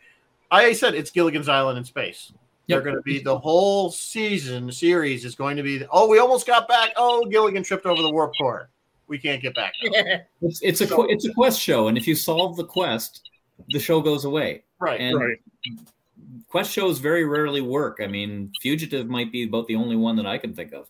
I 0.49 0.73
said 0.73 0.95
it's 0.95 1.11
Gilligan's 1.11 1.49
Island 1.49 1.77
in 1.77 1.83
space. 1.83 2.31
They're 2.67 2.81
going 2.81 2.95
to 2.95 3.01
be 3.01 3.19
the 3.19 3.37
whole 3.37 3.91
season 3.91 4.71
series 4.71 5.23
is 5.23 5.35
going 5.35 5.55
to 5.57 5.63
be. 5.63 5.85
Oh, 5.91 6.07
we 6.07 6.17
almost 6.17 6.47
got 6.47 6.67
back. 6.67 6.93
Oh, 6.95 7.25
Gilligan 7.25 7.61
tripped 7.63 7.85
over 7.85 8.01
the 8.01 8.09
warp 8.09 8.33
core. 8.37 8.69
We 9.07 9.19
can't 9.19 9.41
get 9.41 9.53
back. 9.53 9.73
now." 9.83 10.01
It's 10.41 10.61
it's 10.63 10.81
a 10.81 10.87
que- 10.87 11.07
it's 11.09 11.25
a 11.25 11.33
quest 11.33 11.59
show, 11.59 11.89
and 11.89 11.97
if 11.97 12.07
you 12.07 12.15
solve 12.15 12.55
the 12.57 12.65
quest, 12.65 13.29
the 13.69 13.79
show 13.79 14.01
goes 14.01 14.25
away. 14.25 14.63
Right. 14.79 14.99
And 14.99 15.19
Right. 15.19 15.37
Quest 16.47 16.71
shows 16.71 16.99
very 16.99 17.23
rarely 17.25 17.61
work. 17.61 17.99
I 18.01 18.07
mean, 18.07 18.51
Fugitive 18.61 19.07
might 19.07 19.31
be 19.31 19.43
about 19.43 19.67
the 19.67 19.75
only 19.75 19.95
one 19.95 20.15
that 20.17 20.25
I 20.25 20.37
can 20.37 20.53
think 20.53 20.73
of. 20.73 20.87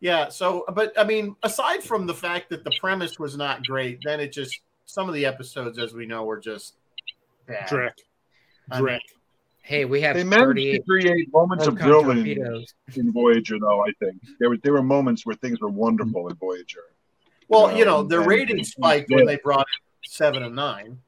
Yeah. 0.00 0.28
So, 0.28 0.64
but 0.74 0.92
I 0.98 1.04
mean, 1.04 1.36
aside 1.42 1.82
from 1.82 2.06
the 2.06 2.14
fact 2.14 2.50
that 2.50 2.64
the 2.64 2.72
premise 2.80 3.18
was 3.18 3.36
not 3.36 3.64
great, 3.64 4.00
then 4.04 4.20
it 4.20 4.32
just 4.32 4.60
some 4.84 5.08
of 5.08 5.14
the 5.14 5.24
episodes, 5.24 5.78
as 5.78 5.94
we 5.94 6.06
know, 6.06 6.24
were 6.24 6.40
just 6.40 6.74
bad. 7.46 7.68
Drek. 7.68 7.92
I 8.70 8.80
Drek. 8.80 9.00
Hey, 9.64 9.84
we 9.84 10.00
have 10.00 10.16
They 10.16 10.24
managed 10.24 10.56
to 10.56 10.82
38 10.82 10.86
create 10.88 11.32
moments 11.32 11.66
of 11.68 11.74
Volcon 11.74 11.84
brilliance 12.24 12.36
torpedoes. 12.36 12.74
in 12.96 13.12
Voyager, 13.12 13.58
though. 13.60 13.84
I 13.84 13.92
think 14.00 14.20
there 14.40 14.50
were 14.50 14.56
there 14.58 14.72
were 14.72 14.82
moments 14.82 15.24
where 15.24 15.36
things 15.36 15.60
were 15.60 15.68
wonderful 15.68 16.28
in 16.28 16.34
Voyager. 16.34 16.82
well, 17.48 17.70
you 17.76 17.82
um, 17.84 17.88
know, 17.88 18.02
the 18.02 18.18
And- 18.18 18.26
rating 18.26 18.64
spiked 18.64 19.10
when 19.10 19.24
they 19.24 19.36
brought 19.36 19.66
in 20.04 20.10
seven 20.10 20.42
and 20.42 20.56
nine. 20.56 20.98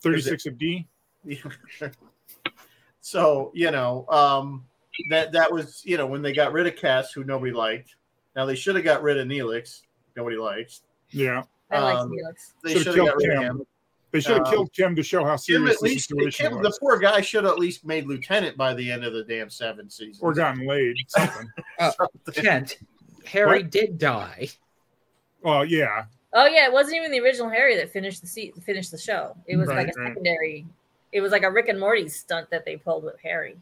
36 0.00 0.46
of 0.46 0.56
D. 0.58 0.86
so 3.00 3.50
you 3.54 3.70
know, 3.70 4.06
um, 4.08 4.64
that 5.10 5.32
that 5.32 5.50
was 5.52 5.82
you 5.84 5.96
know 5.96 6.06
when 6.06 6.22
they 6.22 6.32
got 6.32 6.52
rid 6.52 6.66
of 6.66 6.76
Cass, 6.76 7.12
who 7.12 7.24
nobody 7.24 7.52
liked. 7.52 7.94
Now 8.34 8.44
they 8.44 8.54
should 8.54 8.74
have 8.76 8.84
got 8.84 9.02
rid 9.02 9.18
of 9.18 9.26
Neelix. 9.26 9.82
Nobody 10.16 10.36
likes. 10.36 10.82
Yeah. 11.10 11.42
I 11.70 11.80
like 11.80 11.96
Um, 11.98 12.10
Felix. 12.10 12.54
They 12.62 12.74
Should've 12.74 12.96
got 12.96 13.04
killed 13.06 13.16
rid 13.22 13.30
of 13.30 13.38
Kim. 13.42 13.42
him. 13.58 13.66
They 14.12 14.20
should 14.20 14.36
have 14.38 14.46
Um, 14.46 14.52
killed 14.52 14.72
Kim 14.72 14.94
to 14.96 15.02
show 15.02 15.24
how 15.24 15.32
Kim 15.32 15.38
serious 15.38 15.76
at 15.76 15.80
the 15.82 15.98
situation 15.98 16.50
Kim, 16.52 16.62
the 16.62 16.76
poor 16.80 16.98
guy 16.98 17.20
should 17.20 17.44
have 17.44 17.52
at 17.54 17.58
least 17.58 17.84
made 17.84 18.06
lieutenant 18.06 18.56
by 18.56 18.72
the 18.74 18.90
end 18.90 19.04
of 19.04 19.12
the 19.12 19.24
damn 19.24 19.50
seven 19.50 19.90
seasons. 19.90 20.20
Or 20.22 20.32
gotten 20.32 20.66
laid. 20.66 20.96
Something. 21.08 21.48
Kent, 22.34 22.78
Harry 23.26 23.62
did 23.62 23.98
die. 23.98 24.48
well, 25.42 25.64
yeah. 25.64 26.04
Oh 26.32 26.46
yeah, 26.46 26.66
it 26.66 26.72
wasn't 26.72 26.96
even 26.96 27.10
the 27.10 27.20
original 27.20 27.48
Harry 27.48 27.76
that 27.76 27.90
finished 27.90 28.20
the 28.20 28.26
seat, 28.26 28.54
finished 28.62 28.90
the 28.90 28.98
show. 28.98 29.34
It 29.46 29.56
was 29.56 29.68
Right, 29.68 29.86
like 29.86 29.96
a 29.96 30.00
right. 30.00 30.08
secondary. 30.08 30.66
It 31.16 31.22
was 31.22 31.32
like 31.32 31.44
a 31.44 31.50
Rick 31.50 31.68
and 31.68 31.80
Morty 31.80 32.10
stunt 32.10 32.50
that 32.50 32.66
they 32.66 32.76
pulled 32.76 33.02
with 33.02 33.18
Harry 33.22 33.56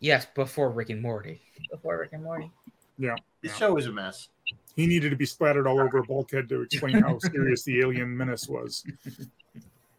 Yes, 0.00 0.26
before 0.34 0.70
Rick 0.70 0.88
and 0.88 1.02
Morty. 1.02 1.38
before 1.70 1.98
Rick 1.98 2.14
and 2.14 2.24
Morty. 2.24 2.50
Yeah. 2.96 3.14
The 3.42 3.50
show 3.50 3.74
was 3.74 3.84
a 3.86 3.92
mess. 3.92 4.30
He 4.74 4.86
needed 4.86 5.10
to 5.10 5.16
be 5.16 5.26
splattered 5.26 5.66
all 5.66 5.78
over 5.80 5.98
a 5.98 6.02
bulkhead 6.02 6.48
to 6.48 6.62
explain 6.62 7.02
how 7.02 7.18
serious 7.18 7.62
the 7.62 7.80
alien 7.80 8.16
menace 8.16 8.48
was. 8.48 8.86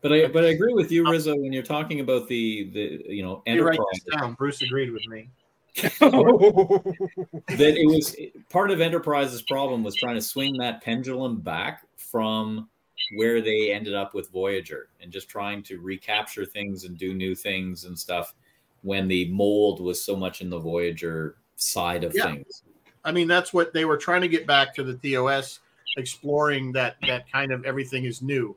But 0.02 0.14
I 0.14 0.28
but 0.30 0.46
I 0.46 0.48
agree 0.48 0.74
with 0.74 0.92
you, 0.92 1.08
Rizzo, 1.08 1.36
when 1.36 1.54
you're 1.54 1.62
talking 1.62 2.00
about 2.00 2.28
the 2.28 2.72
the 2.74 3.06
you 3.08 3.22
know 3.22 3.44
You 3.46 3.64
write 3.64 3.76
enterprise. 3.78 4.02
this 4.06 4.20
down. 4.20 4.34
Bruce 4.34 4.64
agreed 4.64 4.92
with 4.92 5.06
me. 5.06 5.30
that 5.76 7.54
it 7.60 7.88
was 7.88 8.16
part 8.50 8.72
of 8.72 8.82
Enterprise's 8.82 9.44
problem 9.44 9.84
was 9.84 9.94
trying 9.96 10.16
to 10.16 10.22
swing 10.22 10.58
that 10.58 10.82
pendulum 10.82 11.40
back 11.40 11.86
from 11.98 12.68
where 13.16 13.42
they 13.42 13.72
ended 13.72 13.94
up 13.94 14.14
with 14.14 14.32
Voyager 14.32 14.90
and 15.02 15.12
just 15.12 15.30
trying 15.30 15.62
to 15.64 15.80
recapture 15.80 16.46
things 16.46 16.86
and 16.86 16.98
do 16.98 17.14
new 17.14 17.36
things 17.36 17.86
and 17.86 17.98
stuff 17.98 18.34
when 18.82 19.08
the 19.08 19.30
mold 19.32 19.80
was 19.80 20.04
so 20.04 20.16
much 20.16 20.42
in 20.42 20.50
the 20.50 20.60
Voyager 20.60 21.38
side 21.56 22.04
of 22.04 22.14
Yeah. 22.14 22.32
things. 22.32 22.64
I 23.04 23.12
mean, 23.12 23.28
that's 23.28 23.54
what 23.54 23.74
they 23.74 23.86
were 23.86 23.98
trying 23.98 24.22
to 24.22 24.28
get 24.28 24.48
back 24.48 24.74
to 24.76 24.84
the 24.84 24.96
TOS, 24.96 25.60
exploring 25.98 26.72
that 26.74 26.98
that 27.08 27.32
kind 27.32 27.52
of 27.52 27.64
everything 27.66 28.06
is 28.06 28.22
new 28.22 28.56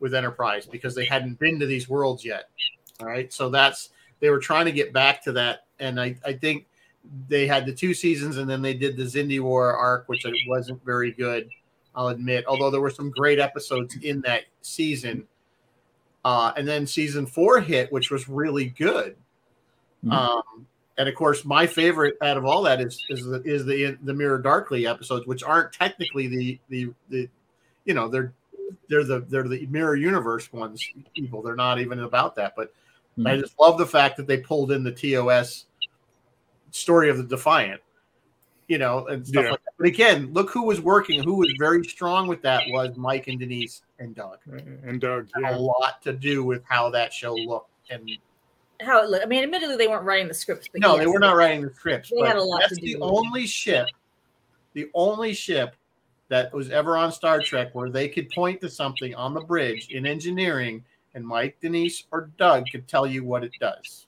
with 0.00 0.14
Enterprise 0.14 0.66
because 0.66 0.94
they 0.94 1.04
hadn't 1.04 1.38
been 1.38 1.58
to 1.60 1.66
these 1.66 1.88
worlds 1.88 2.24
yet. 2.24 2.48
All 3.00 3.06
right, 3.06 3.32
so 3.32 3.50
that's 3.50 3.90
they 4.20 4.30
were 4.30 4.38
trying 4.38 4.64
to 4.66 4.72
get 4.72 4.92
back 4.92 5.22
to 5.24 5.32
that, 5.32 5.66
and 5.78 6.00
I 6.00 6.16
I 6.24 6.32
think 6.32 6.66
they 7.28 7.46
had 7.46 7.66
the 7.66 7.72
two 7.74 7.92
seasons, 7.92 8.38
and 8.38 8.48
then 8.48 8.62
they 8.62 8.74
did 8.74 8.96
the 8.96 9.02
Xindi 9.02 9.40
War 9.40 9.76
arc, 9.76 10.08
which 10.08 10.24
wasn't 10.46 10.82
very 10.84 11.12
good. 11.12 11.50
I'll 11.96 12.08
admit, 12.08 12.44
although 12.46 12.70
there 12.70 12.80
were 12.80 12.90
some 12.90 13.10
great 13.10 13.38
episodes 13.38 13.96
in 14.02 14.20
that 14.22 14.44
season. 14.62 15.26
Uh, 16.24 16.52
and 16.56 16.66
then 16.66 16.86
season 16.86 17.26
four 17.26 17.60
hit, 17.60 17.92
which 17.92 18.10
was 18.10 18.28
really 18.28 18.66
good. 18.70 19.16
Mhm. 20.04 20.12
Um, 20.12 20.66
and 20.96 21.08
of 21.08 21.14
course, 21.14 21.44
my 21.44 21.66
favorite 21.66 22.16
out 22.22 22.36
of 22.36 22.44
all 22.44 22.62
that 22.62 22.80
is 22.80 23.04
is 23.10 23.24
the 23.24 23.42
is 23.42 23.64
the 23.66 23.98
the 24.02 24.14
Mirror 24.14 24.38
Darkly 24.38 24.86
episodes, 24.86 25.26
which 25.26 25.42
aren't 25.42 25.72
technically 25.72 26.26
the 26.28 26.58
the 26.68 26.92
the 27.10 27.28
you 27.84 27.94
know 27.94 28.08
they're 28.08 28.32
they're 28.88 29.04
the 29.04 29.20
they're 29.20 29.48
the 29.48 29.66
Mirror 29.66 29.96
Universe 29.96 30.52
ones. 30.52 30.82
People, 31.14 31.42
they're 31.42 31.56
not 31.56 31.80
even 31.80 32.00
about 32.00 32.34
that. 32.36 32.54
But 32.56 32.72
I 33.18 33.20
Mhm. 33.36 33.40
just 33.40 33.58
love 33.60 33.76
the 33.78 33.86
fact 33.86 34.16
that 34.16 34.26
they 34.26 34.38
pulled 34.38 34.72
in 34.72 34.82
the 34.82 34.92
TOS 34.92 35.66
story 36.70 37.10
of 37.10 37.18
the 37.18 37.24
Defiant, 37.24 37.80
you 38.68 38.78
know, 38.78 39.06
and 39.08 39.26
stuff 39.26 39.44
Yeah. 39.44 39.50
like 39.52 39.64
that. 39.64 39.74
But 39.78 39.86
again, 39.86 40.32
look 40.32 40.50
who 40.50 40.62
was 40.64 40.80
working, 40.80 41.22
who 41.22 41.34
was 41.34 41.52
very 41.58 41.84
strong 41.84 42.26
with 42.26 42.40
that 42.42 42.62
was 42.68 42.96
Mike 42.96 43.28
and 43.28 43.38
Denise 43.38 43.82
and 43.98 44.14
Doug. 44.14 44.38
Uh, 44.50 44.56
and 44.86 45.00
Doug, 45.00 45.28
Had 45.34 45.42
yeah. 45.42 45.56
A 45.56 45.58
lot 45.58 46.00
to 46.02 46.12
do 46.12 46.44
with 46.44 46.62
how 46.68 46.88
that 46.90 47.12
show 47.12 47.34
looked 47.34 47.70
and 47.90 48.10
How 48.80 49.02
it 49.04 49.10
looked. 49.10 49.24
I 49.24 49.28
mean, 49.28 49.42
admittedly, 49.44 49.76
they 49.76 49.88
weren't 49.88 50.04
writing 50.04 50.28
the 50.28 50.34
scripts, 50.34 50.68
but 50.68 50.80
no, 50.80 50.94
yes, 50.96 51.04
they 51.04 51.06
were 51.06 51.18
not 51.18 51.36
writing 51.36 51.62
the 51.62 51.72
scripts. 51.74 52.10
They 52.10 52.26
had 52.26 52.36
a 52.36 52.42
lot 52.42 52.60
that's 52.60 52.76
to 52.76 52.80
the 52.80 52.94
do 52.94 52.98
with 53.00 53.08
it. 53.08 53.14
only 53.14 53.46
ship, 53.46 53.86
the 54.72 54.90
only 54.94 55.34
ship 55.34 55.76
that 56.28 56.52
was 56.52 56.70
ever 56.70 56.96
on 56.96 57.12
Star 57.12 57.40
Trek 57.40 57.74
where 57.74 57.90
they 57.90 58.08
could 58.08 58.30
point 58.30 58.60
to 58.62 58.70
something 58.70 59.14
on 59.14 59.34
the 59.34 59.40
bridge 59.42 59.90
in 59.90 60.06
engineering, 60.06 60.82
and 61.14 61.24
Mike, 61.24 61.56
Denise, 61.60 62.04
or 62.10 62.30
Doug 62.38 62.64
could 62.72 62.88
tell 62.88 63.06
you 63.06 63.22
what 63.24 63.44
it 63.44 63.52
does, 63.60 64.06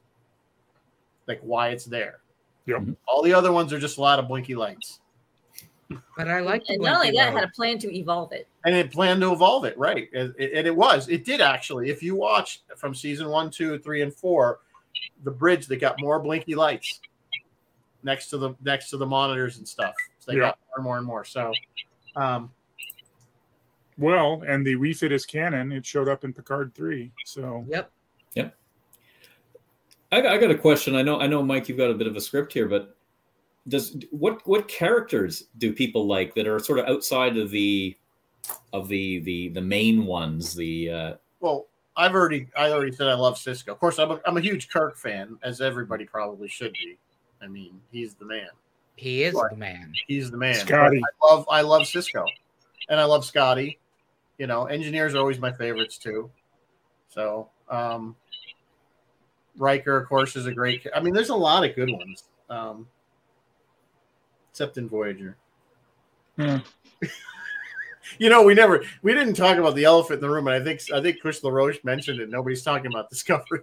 like 1.26 1.40
why 1.42 1.68
it's 1.68 1.84
there. 1.84 2.20
Yep. 2.66 2.80
Mhm. 2.80 2.96
All 3.06 3.22
the 3.22 3.32
other 3.32 3.52
ones 3.52 3.72
are 3.72 3.78
just 3.78 3.98
a 3.98 4.00
lot 4.00 4.18
of 4.18 4.28
blinky 4.28 4.54
lights, 4.54 5.00
But 6.16 6.26
I 6.28 6.40
like 6.40 6.66
the 6.66 6.74
And 6.74 6.82
not 6.82 6.96
only 6.96 7.16
that, 7.16 7.32
light. 7.32 7.40
had 7.40 7.44
a 7.44 7.52
plan 7.52 7.78
to 7.78 7.96
evolve 7.96 8.32
it. 8.32 8.48
and 8.64 8.74
it 8.74 8.90
planned 8.90 9.20
to 9.20 9.32
evolve 9.32 9.64
it, 9.64 9.78
right? 9.78 10.08
And 10.12 10.34
it, 10.36 10.52
and 10.54 10.66
it 10.66 10.74
was, 10.74 11.08
it 11.08 11.24
did 11.24 11.40
actually. 11.40 11.90
If 11.90 12.02
you 12.02 12.16
watch 12.16 12.62
from 12.76 12.92
season 12.94 13.28
one, 13.28 13.50
two, 13.50 13.78
three, 13.78 14.02
and 14.02 14.12
four, 14.12 14.60
the 15.22 15.30
bridge 15.30 15.66
they 15.68 15.76
got 15.76 16.00
more 16.00 16.18
blinky 16.20 16.54
lights 16.56 17.00
next 18.02 18.28
to 18.30 18.38
the 18.38 18.54
next 18.62 18.90
to 18.90 18.96
the 18.96 19.06
monitors 19.06 19.58
and 19.58 19.66
stuff. 19.68 19.94
So 20.18 20.32
they 20.32 20.38
Yeah. 20.38 20.44
got 20.50 20.58
more 20.68 20.76
and 20.76 20.84
more 20.84 20.96
and 20.98 21.06
more. 21.06 21.24
So, 21.24 21.52
um, 22.16 22.52
Well, 23.98 24.42
and 24.46 24.66
the 24.66 24.74
refit 24.74 25.10
is 25.12 25.24
canon. 25.24 25.72
It 25.72 25.86
showed 25.86 26.08
up 26.08 26.22
in 26.24 26.32
Picard 26.34 26.74
three. 26.74 27.12
So 27.24 27.64
Yep. 27.68 27.90
I, 30.12 30.20
got- 30.20 30.32
I 30.32 30.38
got 30.38 30.50
a 30.50 30.58
question. 30.58 30.94
I 30.96 31.02
know, 31.02 31.20
I 31.20 31.26
know, 31.26 31.42
Mike, 31.42 31.68
you've 31.68 31.78
got 31.78 31.90
a 31.90 31.94
bit 31.94 32.06
of 32.06 32.16
a 32.16 32.20
script 32.20 32.52
here, 32.52 32.66
but 32.68 32.96
does 33.68 33.96
what 34.12 34.46
what 34.46 34.68
characters 34.68 35.44
do 35.58 35.72
people 35.72 36.06
like 36.06 36.34
that 36.36 36.46
are 36.46 36.60
sort 36.60 36.78
of 36.78 36.86
outside 36.86 37.36
of 37.36 37.50
the 37.50 37.96
of 38.72 38.86
the 38.86 39.18
the 39.20 39.48
the 39.48 39.60
main 39.60 40.06
ones? 40.06 40.54
The 40.54 40.90
uh, 40.90 41.14
well, 41.40 41.66
I've 41.96 42.14
already 42.14 42.46
I 42.56 42.70
already 42.70 42.92
said 42.92 43.08
I 43.08 43.14
love 43.14 43.34
Sisko. 43.36 43.68
Of 43.68 43.80
course, 43.80 43.98
I'm 43.98 44.12
a, 44.12 44.20
I'm 44.24 44.36
a 44.36 44.40
huge 44.40 44.68
Kirk 44.70 44.96
fan, 44.96 45.36
as 45.42 45.60
everybody 45.60 46.04
probably 46.04 46.46
should 46.46 46.72
be. 46.74 46.96
I 47.42 47.48
mean, 47.48 47.80
he's 47.90 48.14
the 48.14 48.24
man. 48.24 48.48
He 48.94 49.24
is 49.24 49.34
Right. 49.34 49.50
the 49.50 49.56
man. 49.56 49.92
He's 50.06 50.30
the 50.30 50.36
man. 50.38 50.54
Scotty. 50.54 50.98
I 51.02 51.26
love 51.34 51.46
I 51.50 51.60
love 51.62 51.82
Sisko, 51.82 52.24
and 52.88 53.00
I 53.00 53.04
love 53.04 53.24
Scotty. 53.24 53.80
You 54.38 54.46
know, 54.46 54.66
engineers 54.66 55.14
are 55.16 55.18
always 55.18 55.40
my 55.40 55.50
favorites 55.50 55.98
too. 55.98 56.30
So, 57.08 57.48
um, 57.68 58.14
Riker, 59.56 59.96
of 59.96 60.08
course, 60.08 60.36
is 60.36 60.46
a 60.46 60.52
great. 60.52 60.86
I 60.94 61.00
mean, 61.00 61.14
there's 61.14 61.30
a 61.30 61.36
lot 61.36 61.64
of 61.64 61.74
good 61.74 61.90
ones, 61.90 62.24
um, 62.50 62.86
except 64.50 64.78
in 64.78 64.88
Voyager. 64.88 65.36
Hmm. 66.36 66.56
you 68.18 68.30
know, 68.30 68.42
we 68.42 68.54
never 68.54 68.84
we 69.02 69.14
didn't 69.14 69.34
talk 69.34 69.58
about 69.58 69.74
the 69.74 69.84
elephant 69.84 70.16
in 70.16 70.20
the 70.20 70.30
room, 70.30 70.48
and 70.48 70.56
I 70.56 70.64
think 70.64 70.82
I 70.92 71.00
think 71.00 71.20
Chris 71.20 71.42
LaRoche 71.42 71.82
mentioned 71.84 72.20
it. 72.20 72.30
Nobody's 72.30 72.62
talking 72.62 72.86
about 72.86 73.10
Discovery. 73.10 73.60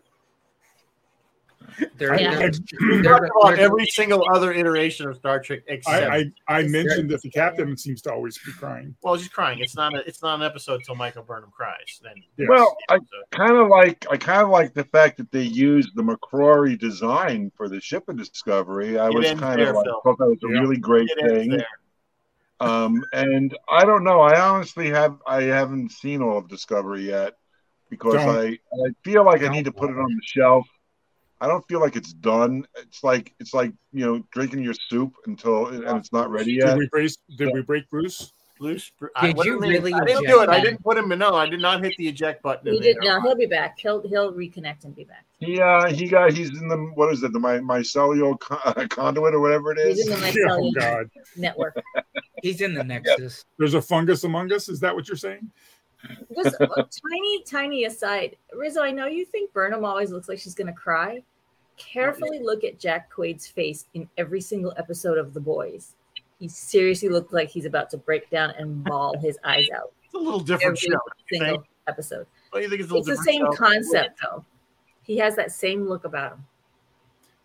They're, 1.97 2.19
Yeah. 2.19 2.35
they're, 2.35 2.51
We 2.81 3.01
they're- 3.01 3.03
talked 3.03 3.25
about 3.41 3.55
they're- 3.55 3.65
every 3.65 3.85
single 3.87 4.23
other 4.33 4.51
iteration 4.53 5.07
of 5.07 5.15
Star 5.17 5.39
Trek 5.39 5.61
except. 5.67 6.11
I, 6.11 6.31
I 6.47 6.59
I 6.59 6.63
mentioned 6.67 7.09
that 7.11 7.21
the 7.21 7.29
captain 7.29 7.75
seems 7.77 8.01
to 8.03 8.11
always 8.13 8.37
be 8.37 8.51
crying. 8.51 8.95
well, 9.03 9.17
she's 9.17 9.27
crying. 9.29 9.59
It's 9.59 9.75
not 9.75 9.93
a 9.95 10.07
it's 10.07 10.21
not 10.21 10.35
an 10.39 10.43
episode 10.45 10.81
till 10.85 10.95
Michael 10.95 11.23
Burnham 11.23 11.51
cries. 11.55 11.99
Then 12.03 12.13
Yes. 12.37 12.47
Well, 12.49 12.75
I 12.89 12.99
kind 13.31 13.57
of 13.57 13.67
like 13.69 14.05
I 14.11 14.17
kind 14.17 14.41
of 14.41 14.49
like 14.49 14.73
the 14.73 14.83
fact 14.85 15.17
that 15.17 15.31
they 15.31 15.43
used 15.43 15.89
the 15.95 16.03
McQuarrie 16.03 16.77
design 16.77 17.51
for 17.55 17.67
the 17.69 17.81
ship 17.81 18.07
of 18.09 18.17
Discovery. 18.17 18.99
I 18.99 19.07
It 19.07 19.13
was 19.13 19.31
kind 19.39 19.59
of 19.61 19.75
like, 19.75 19.85
Phil. 19.85 20.01
thought 20.03 20.17
that 20.19 20.25
was 20.27 20.39
a 20.43 20.53
Yeah. 20.53 20.59
really 20.61 20.77
great 20.77 21.09
it 21.17 21.29
thing. 21.29 21.61
Um, 22.59 23.03
and 23.11 23.55
I 23.69 23.83
don't 23.83 24.03
know. 24.03 24.21
I 24.21 24.39
honestly 24.39 24.89
have 24.89 25.17
I 25.27 25.43
haven't 25.43 25.91
seen 25.91 26.21
all 26.21 26.37
of 26.37 26.47
Discovery 26.47 27.07
yet 27.09 27.33
because 27.89 28.13
Don't. 28.13 28.29
I 28.29 28.45
I 28.47 28.89
feel 29.03 29.25
like 29.25 29.41
I 29.41 29.45
Don't 29.45 29.53
need 29.53 29.65
to 29.65 29.71
put 29.71 29.89
it 29.89 29.97
on 29.97 30.09
the 30.15 30.21
shelf. 30.23 30.65
I 31.43 31.47
don't 31.47 31.67
feel 31.67 31.81
like 31.81 31.97
it's 31.97 32.13
done. 32.13 32.65
It's 32.77 33.03
like 33.03 33.35
it's 33.41 33.53
like 33.53 33.73
you 33.91 34.05
know 34.05 34.23
drinking 34.31 34.63
your 34.63 34.73
soup 34.73 35.13
until 35.25 35.67
and 35.67 35.97
it's 35.97 36.13
not 36.13 36.31
ready 36.31 36.53
yet. 36.53 36.61
did 36.61 36.69
yet. 36.69 36.77
we 36.77 36.87
break? 36.87 37.11
Did 37.37 37.53
we 37.53 37.61
break 37.61 37.89
Bruce? 37.89 38.31
Bruce, 38.57 38.91
Did 39.19 39.35
what 39.35 39.45
you 39.45 39.59
really 39.59 39.93
I 39.93 40.05
didn't 40.05 40.25
do 40.25 40.41
it. 40.41 40.47
I 40.47 40.61
didn't 40.61 40.81
put 40.81 40.97
him 40.97 41.11
in. 41.11 41.19
No, 41.19 41.35
I 41.35 41.49
did 41.49 41.59
not 41.59 41.83
hit 41.83 41.95
the 41.97 42.07
eject 42.07 42.41
button. 42.43 42.71
He 42.71 42.79
did. 42.79 42.97
there. 43.01 43.19
No, 43.19 43.21
he'll 43.21 43.35
be 43.35 43.45
back. 43.45 43.77
He'll 43.77 44.01
he'll 44.07 44.31
reconnect 44.31 44.85
and 44.85 44.95
be 44.95 45.03
back. 45.03 45.25
He 45.39 45.59
uh 45.59 45.87
he 45.87 46.07
got 46.07 46.31
he's 46.31 46.49
in 46.49 46.69
the 46.69 46.77
what 46.95 47.11
is 47.11 47.23
it 47.23 47.33
the 47.33 47.39
my 47.39 47.57
mycelial 47.57 48.39
con- 48.39 48.87
conduit 48.89 49.33
or 49.33 49.41
whatever 49.41 49.73
it 49.73 49.79
is. 49.79 49.97
He's 49.97 50.07
in 50.07 50.21
the 50.21 50.47
Oh 50.49 50.71
God! 50.79 51.09
network. 51.35 51.75
He's 52.41 52.61
in 52.61 52.73
the 52.73 52.85
Nexus. 52.85 53.43
There's 53.59 53.73
a 53.73 53.81
fungus 53.81 54.23
among 54.23 54.53
us. 54.53 54.69
Is 54.69 54.79
that 54.79 54.95
what 54.95 55.09
you're 55.09 55.17
saying? 55.17 55.51
Just 56.35 56.55
a 56.59 56.67
tiny, 56.67 57.43
tiny 57.43 57.85
aside. 57.85 58.37
Rizzo, 58.53 58.81
I 58.81 58.91
know 58.91 59.07
you 59.07 59.25
think 59.25 59.53
Burnham 59.53 59.85
always 59.85 60.11
looks 60.11 60.27
like 60.27 60.39
she's 60.39 60.55
going 60.55 60.67
to 60.67 60.73
cry. 60.73 61.23
Carefully 61.77 62.39
look 62.39 62.63
at 62.63 62.79
Jack 62.79 63.09
Quaid's 63.11 63.47
face 63.47 63.85
in 63.93 64.07
every 64.17 64.41
single 64.41 64.73
episode 64.77 65.17
of 65.17 65.33
The 65.33 65.39
Boys. 65.39 65.95
He 66.39 66.47
seriously 66.47 67.09
looked 67.09 67.33
like 67.33 67.49
he's 67.49 67.65
about 67.65 67.89
to 67.91 67.97
break 67.97 68.29
down 68.29 68.51
and 68.57 68.83
bawl 68.83 69.17
his 69.17 69.37
eyes 69.43 69.67
out. 69.75 69.91
It's 70.05 70.13
a 70.13 70.17
little 70.17 70.39
different 70.39 70.77
Every 70.77 70.77
show. 70.77 70.99
Single 71.29 71.47
think? 71.57 71.65
episode. 71.87 72.27
Well, 72.51 72.61
you 72.61 72.69
think 72.69 72.81
it's 72.81 72.91
a 72.91 72.95
It's 72.95 73.07
the 73.07 73.17
same 73.17 73.41
show? 73.41 73.51
concept, 73.53 74.19
though. 74.21 74.43
He 75.03 75.17
has 75.17 75.35
that 75.35 75.51
same 75.51 75.87
look 75.87 76.05
about 76.05 76.33
him. 76.33 76.45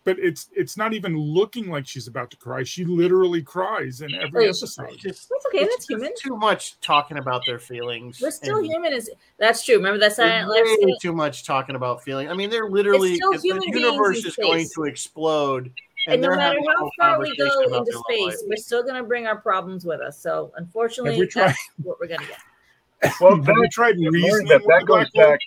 But 0.09 0.17
it's 0.17 0.49
it's 0.55 0.75
not 0.75 0.93
even 0.93 1.15
looking 1.15 1.69
like 1.69 1.85
she's 1.85 2.07
about 2.07 2.31
to 2.31 2.37
cry. 2.37 2.63
She 2.63 2.83
literally 2.83 3.43
cries 3.43 4.01
in 4.01 4.11
every 4.15 4.45
yeah, 4.45 4.49
episode. 4.49 4.87
It's 4.89 5.03
just 5.03 5.29
That's 5.29 5.45
okay. 5.45 5.59
it's 5.59 5.75
That's 5.75 5.85
just 5.85 5.89
human. 5.91 6.13
Too 6.17 6.35
much 6.35 6.79
talking 6.79 7.19
about 7.19 7.43
their 7.45 7.59
feelings. 7.59 8.19
We're 8.19 8.31
still 8.31 8.57
and 8.57 8.65
human. 8.65 8.91
Is 8.91 9.07
that's 9.37 9.63
true? 9.63 9.75
Remember 9.75 9.99
that 9.99 10.13
silent 10.13 10.49
laugh? 10.49 10.63
Way 10.65 10.97
too 10.99 11.13
much 11.13 11.45
talking 11.45 11.75
about 11.75 12.01
feeling. 12.01 12.27
I 12.27 12.33
mean, 12.33 12.49
they're 12.49 12.67
literally 12.67 13.17
still 13.17 13.39
human 13.39 13.69
the 13.71 13.81
universe 13.81 14.25
is 14.25 14.35
going 14.35 14.67
to 14.73 14.85
explode. 14.85 15.71
And 16.07 16.23
no 16.23 16.29
matter 16.35 16.57
how 16.75 16.89
far 16.99 17.19
we 17.19 17.37
go 17.37 17.61
into 17.61 18.03
space, 18.09 18.43
we're 18.47 18.55
still 18.55 18.81
going 18.81 18.95
to 18.95 19.03
bring 19.03 19.27
our 19.27 19.37
problems 19.37 19.85
with 19.85 20.01
us. 20.01 20.19
So, 20.19 20.51
unfortunately, 20.55 21.19
we 21.19 21.27
tried- 21.27 21.49
that's 21.49 21.69
what 21.83 21.99
we're 21.99 22.07
going 22.07 22.21
to 22.21 22.25
get. 22.25 23.13
Well, 23.21 23.35
Have 23.43 23.45
we 23.45 23.61
that, 23.61 23.69
tried 23.71 23.95
reasoning 23.99 24.47
that, 24.47 24.63
that 24.65 24.85
goes 24.87 25.07
black 25.13 25.27
hole? 25.27 25.37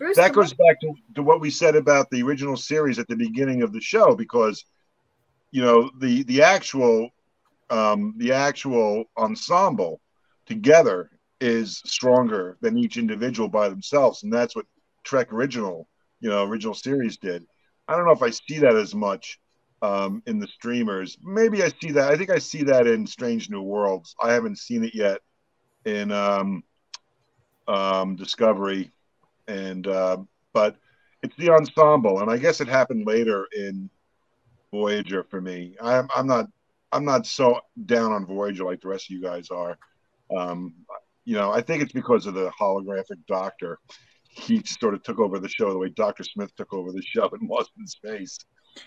Bruce, 0.00 0.16
that 0.16 0.32
goes 0.32 0.54
back 0.54 0.80
to, 0.80 0.94
to 1.14 1.22
what 1.22 1.42
we 1.42 1.50
said 1.50 1.76
about 1.76 2.08
the 2.08 2.22
original 2.22 2.56
series 2.56 2.98
at 2.98 3.06
the 3.06 3.16
beginning 3.16 3.62
of 3.62 3.70
the 3.74 3.82
show 3.82 4.16
because 4.16 4.64
you 5.50 5.60
know 5.60 5.90
the 6.00 6.22
the 6.22 6.42
actual 6.42 7.10
um 7.68 8.14
the 8.16 8.32
actual 8.32 9.04
ensemble 9.18 10.00
together 10.46 11.10
is 11.42 11.82
stronger 11.84 12.56
than 12.62 12.78
each 12.78 12.96
individual 12.96 13.46
by 13.46 13.68
themselves 13.68 14.22
and 14.22 14.32
that's 14.32 14.56
what 14.56 14.64
trek 15.04 15.34
original 15.34 15.86
you 16.20 16.30
know 16.30 16.44
original 16.44 16.74
series 16.74 17.18
did. 17.18 17.44
I 17.86 17.94
don't 17.94 18.06
know 18.06 18.12
if 18.12 18.22
i 18.22 18.30
see 18.30 18.58
that 18.60 18.76
as 18.76 18.94
much 18.94 19.38
um 19.82 20.22
in 20.26 20.38
the 20.38 20.48
streamers. 20.48 21.18
Maybe 21.22 21.62
i 21.62 21.68
see 21.68 21.92
that 21.92 22.10
i 22.10 22.16
think 22.16 22.30
i 22.30 22.38
see 22.38 22.62
that 22.64 22.86
in 22.86 23.06
strange 23.06 23.50
new 23.50 23.60
worlds. 23.60 24.14
I 24.22 24.32
haven't 24.32 24.56
seen 24.56 24.82
it 24.82 24.94
yet 24.94 25.20
in 25.84 26.10
um 26.10 26.64
um 27.68 28.16
discovery 28.16 28.90
and 29.50 29.86
uh, 29.86 30.18
but 30.52 30.76
it's 31.22 31.36
the 31.36 31.50
ensemble, 31.50 32.20
and 32.20 32.30
I 32.30 32.38
guess 32.38 32.60
it 32.60 32.68
happened 32.68 33.06
later 33.06 33.46
in 33.56 33.90
Voyager 34.72 35.24
for 35.24 35.40
me. 35.40 35.76
I'm 35.80 36.08
I'm 36.14 36.26
not 36.26 36.46
I'm 36.92 37.04
not 37.04 37.26
so 37.26 37.60
down 37.86 38.12
on 38.12 38.26
Voyager 38.26 38.64
like 38.64 38.80
the 38.80 38.88
rest 38.88 39.10
of 39.10 39.16
you 39.16 39.22
guys 39.22 39.50
are. 39.50 39.76
Um, 40.34 40.74
you 41.24 41.34
know, 41.36 41.50
I 41.50 41.60
think 41.60 41.82
it's 41.82 41.92
because 41.92 42.26
of 42.26 42.34
the 42.34 42.50
holographic 42.58 43.18
Doctor. 43.26 43.78
He 44.32 44.62
sort 44.64 44.94
of 44.94 45.02
took 45.02 45.18
over 45.18 45.40
the 45.40 45.48
show 45.48 45.70
the 45.72 45.78
way 45.78 45.88
Doctor 45.88 46.22
Smith 46.22 46.54
took 46.56 46.72
over 46.72 46.92
the 46.92 47.02
show 47.02 47.28
in 47.40 47.48
Lost 47.48 47.72
in 47.78 47.86
Space. 47.86 48.38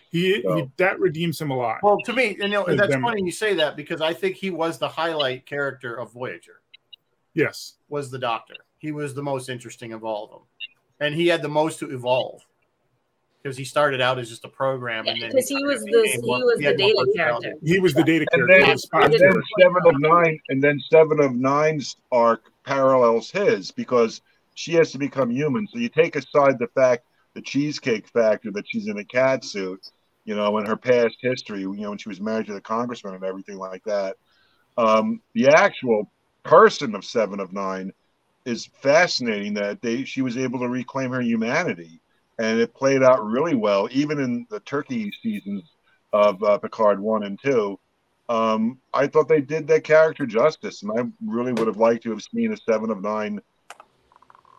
He, 0.09 0.41
So- 0.41 0.55
he 0.55 0.63
that 0.77 0.99
redeems 0.99 1.39
him 1.39 1.51
a 1.51 1.57
lot. 1.57 1.79
Well, 1.83 1.97
to 2.05 2.13
me, 2.13 2.37
you 2.39 2.47
know, 2.47 2.63
With 2.65 2.77
that's 2.77 2.95
funny 2.95 3.21
you 3.23 3.31
say 3.31 3.53
that 3.55 3.75
because 3.75 3.99
I 3.99 4.13
think 4.13 4.37
he 4.37 4.49
was 4.49 4.77
the 4.77 4.87
highlight 4.87 5.45
character 5.45 5.99
of 5.99 6.13
Voyager. 6.13 6.61
Yes. 7.33 7.73
Was 7.89 8.09
the 8.09 8.19
Doctor? 8.19 8.55
He 8.77 8.91
was 8.91 9.13
the 9.13 9.23
most 9.23 9.49
interesting 9.49 9.93
of 9.93 10.03
all 10.03 10.25
of 10.25 10.29
them, 10.31 10.41
and 10.99 11.13
he 11.15 11.27
had 11.27 11.41
the 11.41 11.49
most 11.49 11.79
to 11.79 11.91
evolve 11.91 12.41
because 13.41 13.57
he 13.57 13.65
started 13.65 13.99
out 13.99 14.17
as 14.19 14.29
just 14.29 14.45
a 14.45 14.49
program, 14.49 15.05
and 15.07 15.21
then 15.21 15.29
because 15.29 15.49
he 15.49 15.63
was 15.63 15.81
the 15.83 15.91
became 15.91 16.21
he 16.21 16.29
was 16.29 16.59
he 16.59 16.63
the 16.63 16.69
had 16.69 16.79
more 16.79 17.05
data 17.05 17.13
character. 17.15 17.53
He 17.63 17.79
was 17.79 17.93
the 17.93 18.03
data 18.03 18.25
And 18.31 18.47
character. 18.47 18.79
then, 18.91 19.03
and 19.03 19.13
then. 19.13 19.43
Seven 19.59 19.81
of 19.85 19.99
Nine, 19.99 20.39
and 20.49 20.63
then 20.63 20.79
Seven 20.89 21.19
of 21.19 21.35
Nine's 21.35 21.97
arc 22.11 22.43
parallels 22.65 23.29
his 23.31 23.71
because 23.71 24.21
she 24.55 24.73
has 24.75 24.91
to 24.93 24.97
become 24.97 25.29
human. 25.29 25.67
So 25.67 25.79
you 25.79 25.89
take 25.89 26.15
aside 26.15 26.57
the 26.59 26.67
fact, 26.73 27.03
the 27.33 27.41
cheesecake 27.41 28.07
factor 28.07 28.51
that 28.51 28.65
she's 28.67 28.87
in 28.87 28.97
a 28.99 29.03
cat 29.03 29.43
suit, 29.43 29.81
you 30.23 30.35
know, 30.35 30.57
and 30.57 30.67
her 30.67 30.77
past 30.77 31.17
history, 31.19 31.61
you 31.61 31.75
know, 31.75 31.89
when 31.89 31.97
she 31.97 32.07
was 32.09 32.21
married 32.21 32.45
to 32.47 32.53
the 32.53 32.61
congressman 32.61 33.15
and 33.15 33.23
everything 33.23 33.57
like 33.57 33.83
that. 33.83 34.15
Um, 34.77 35.21
the 35.33 35.49
actual 35.49 36.09
person 36.43 36.95
of 36.95 37.03
Seven 37.03 37.39
of 37.39 37.51
Nine 37.51 37.91
is 38.45 38.69
fascinating 38.81 39.53
that 39.55 39.81
they 39.81 40.03
she 40.03 40.21
was 40.21 40.37
able 40.37 40.59
to 40.59 40.67
reclaim 40.67 41.11
her 41.11 41.21
humanity, 41.21 42.01
and 42.39 42.59
it 42.59 42.73
played 42.73 43.03
out 43.03 43.25
really 43.25 43.55
well, 43.55 43.87
even 43.91 44.19
in 44.19 44.45
the 44.49 44.59
turkey 44.61 45.11
seasons 45.21 45.63
of 46.11 46.41
uh, 46.43 46.57
Picard 46.57 46.99
one 46.99 47.23
and 47.23 47.39
two. 47.41 47.79
Um, 48.29 48.79
I 48.93 49.07
thought 49.07 49.27
they 49.27 49.41
did 49.41 49.67
that 49.67 49.83
character 49.83 50.25
justice, 50.25 50.83
and 50.83 50.91
I 50.97 51.03
really 51.25 51.53
would 51.53 51.67
have 51.67 51.77
liked 51.77 52.03
to 52.03 52.11
have 52.11 52.21
seen 52.21 52.53
a 52.53 52.57
Seven 52.57 52.89
of 52.89 53.01
Nine. 53.01 53.41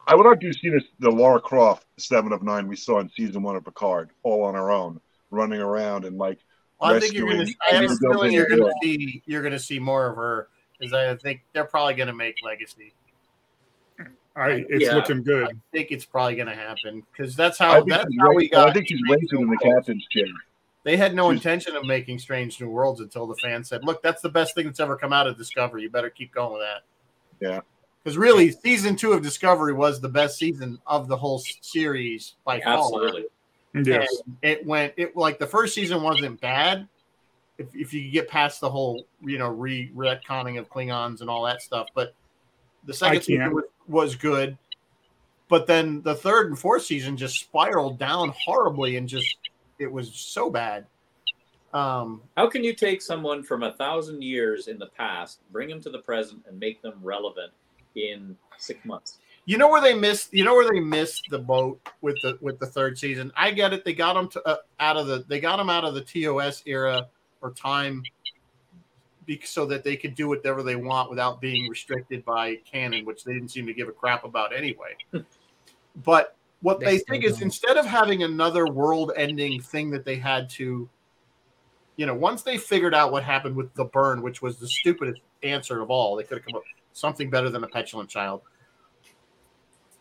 I 0.06 0.14
would 0.14 0.26
like 0.26 0.40
to 0.40 0.46
have 0.48 0.56
seen 0.56 0.78
the 0.98 1.10
Lara 1.10 1.40
Croft 1.40 1.86
Seven 1.98 2.32
of 2.32 2.42
Nine 2.42 2.68
we 2.68 2.76
saw 2.76 3.00
in 3.00 3.10
season 3.10 3.42
one 3.42 3.56
of 3.56 3.64
Picard, 3.64 4.10
all 4.22 4.42
on 4.42 4.54
her 4.54 4.70
own, 4.70 5.00
running 5.30 5.60
around 5.60 6.04
and 6.04 6.18
like 6.18 6.38
Well, 6.80 6.94
I 6.94 7.00
think 7.00 7.14
you're 7.14 7.28
gonna. 7.28 7.46
I 7.70 7.76
have 7.76 7.90
a 7.90 7.96
feeling 7.96 8.32
you're 8.32 8.48
gonna 8.48 8.70
see. 8.82 9.22
You're 9.24 9.42
gonna 9.42 9.58
see 9.58 9.78
more 9.78 10.06
of 10.06 10.16
her 10.16 10.48
because 10.78 10.92
I 10.92 11.14
think 11.16 11.42
they're 11.52 11.64
probably 11.64 11.94
gonna 11.94 12.14
make 12.14 12.36
Legacy. 12.44 12.92
I, 14.36 14.64
it's 14.68 14.84
Yeah. 14.84 14.94
looking 14.94 15.22
good. 15.22 15.48
I 15.48 15.52
think 15.72 15.90
it's 15.90 16.04
probably 16.04 16.34
gonna 16.36 16.54
happen 16.54 17.04
because 17.12 17.36
that's 17.36 17.58
how 17.58 17.84
that's 17.84 18.10
she's 18.10 18.20
how 18.20 18.32
we 18.32 18.48
got. 18.48 18.68
I 18.68 18.72
think 18.72 18.88
she's 18.88 19.00
racing 19.08 19.40
in 19.42 19.48
the 19.48 19.56
captain's 19.58 20.04
chair. 20.08 20.26
They 20.82 20.96
had 20.96 21.14
no 21.14 21.30
she's- 21.30 21.38
intention 21.38 21.76
of 21.76 21.84
making 21.84 22.18
Strange 22.18 22.60
New 22.60 22.68
Worlds 22.68 23.00
until 23.00 23.26
the 23.26 23.36
fans 23.36 23.68
said, 23.68 23.84
"Look, 23.84 24.02
that's 24.02 24.22
the 24.22 24.28
best 24.28 24.54
thing 24.54 24.66
that's 24.66 24.80
ever 24.80 24.96
come 24.96 25.12
out 25.12 25.26
of 25.26 25.38
Discovery. 25.38 25.82
You 25.82 25.90
better 25.90 26.10
keep 26.10 26.34
going 26.34 26.52
with 26.52 26.62
that." 26.62 26.82
Yeah. 27.40 27.60
Because 28.02 28.18
really, 28.18 28.50
season 28.50 28.96
two 28.96 29.12
of 29.12 29.22
Discovery 29.22 29.72
was 29.72 30.00
the 30.00 30.10
best 30.10 30.36
season 30.36 30.78
of 30.86 31.08
the 31.08 31.16
whole 31.16 31.38
series 31.62 32.34
by 32.44 32.60
far. 32.60 32.74
Absolutely. 32.78 33.24
Yes. 33.74 34.08
And 34.26 34.36
it 34.42 34.66
went 34.66 34.92
it 34.96 35.16
like 35.16 35.38
the 35.38 35.46
first 35.46 35.74
season 35.74 36.02
wasn't 36.02 36.40
bad. 36.40 36.86
If, 37.56 37.74
if 37.74 37.94
you 37.94 38.10
get 38.10 38.28
past 38.28 38.60
the 38.60 38.68
whole 38.68 39.06
you 39.22 39.38
know 39.38 39.48
re 39.48 39.90
retconning 39.94 40.58
of 40.58 40.68
Klingons 40.68 41.20
and 41.22 41.30
all 41.30 41.44
that 41.44 41.62
stuff, 41.62 41.88
but 41.94 42.14
the 42.84 42.92
second 42.92 43.22
season 43.22 43.54
was, 43.54 43.64
was 43.88 44.14
good. 44.14 44.56
But 45.48 45.66
then 45.66 46.02
the 46.02 46.14
third 46.14 46.48
and 46.48 46.58
fourth 46.58 46.84
season 46.84 47.16
just 47.16 47.38
spiraled 47.38 47.98
down 47.98 48.32
horribly 48.44 48.96
and 48.96 49.08
just 49.08 49.36
it 49.78 49.90
was 49.90 50.12
so 50.14 50.50
bad. 50.50 50.86
Um, 51.74 52.22
How 52.36 52.48
can 52.48 52.62
you 52.62 52.72
take 52.72 53.02
someone 53.02 53.42
from 53.42 53.64
a 53.64 53.72
thousand 53.72 54.22
years 54.22 54.68
in 54.68 54.78
the 54.78 54.86
past, 54.86 55.40
bring 55.50 55.68
them 55.68 55.80
to 55.82 55.90
the 55.90 55.98
present, 55.98 56.44
and 56.48 56.58
make 56.58 56.80
them 56.82 56.94
relevant 57.02 57.52
in 57.96 58.36
six 58.58 58.84
months? 58.84 59.18
You 59.46 59.58
know 59.58 59.68
where 59.68 59.82
they 59.82 59.92
missed. 59.92 60.32
You 60.32 60.44
know 60.44 60.54
where 60.54 60.70
they 60.72 60.80
missed 60.80 61.26
the 61.30 61.38
boat 61.38 61.80
with 62.00 62.16
the 62.22 62.38
with 62.40 62.58
the 62.60 62.66
third 62.66 62.96
season. 62.96 63.32
I 63.36 63.50
get 63.50 63.72
it. 63.72 63.84
They 63.84 63.92
got 63.92 64.14
them 64.14 64.28
to 64.30 64.48
uh, 64.48 64.56
out 64.80 64.96
of 64.96 65.08
the. 65.08 65.24
They 65.28 65.40
got 65.40 65.56
them 65.56 65.68
out 65.68 65.84
of 65.84 65.94
the 65.94 66.00
TOS 66.00 66.62
era 66.64 67.08
or 67.42 67.50
time, 67.50 68.02
so 69.44 69.66
that 69.66 69.84
they 69.84 69.96
could 69.96 70.14
do 70.14 70.28
whatever 70.28 70.62
they 70.62 70.76
want 70.76 71.10
without 71.10 71.40
being 71.40 71.68
restricted 71.68 72.24
by 72.24 72.56
canon, 72.70 73.04
which 73.04 73.24
they 73.24 73.34
didn't 73.34 73.50
seem 73.50 73.66
to 73.66 73.74
give 73.74 73.88
a 73.88 73.92
crap 73.92 74.24
about 74.24 74.54
anyway. 74.54 74.96
but 76.04 76.36
what 76.64 76.80
They 76.80 76.96
they, 76.96 76.98
think 76.98 77.24
is 77.24 77.42
instead 77.42 77.76
of 77.76 77.84
having 77.84 78.22
another 78.22 78.66
world-ending 78.66 79.60
thing 79.60 79.90
that 79.90 80.04
they 80.04 80.16
had 80.16 80.48
to, 80.50 80.88
you 81.96 82.06
know, 82.06 82.14
once 82.14 82.40
they 82.42 82.56
figured 82.56 82.94
out 82.94 83.12
what 83.12 83.22
happened 83.22 83.54
with 83.54 83.72
the 83.74 83.84
burn, 83.84 84.22
which 84.22 84.40
was 84.40 84.56
the 84.56 84.66
stupidest 84.66 85.20
answer 85.42 85.82
of 85.82 85.90
all, 85.90 86.16
they 86.16 86.22
could 86.22 86.38
have 86.38 86.46
come 86.46 86.56
up 86.56 86.62
with 86.62 86.96
something 86.96 87.28
better 87.28 87.50
than 87.50 87.64
a 87.64 87.68
petulant 87.68 88.08
child. 88.08 88.40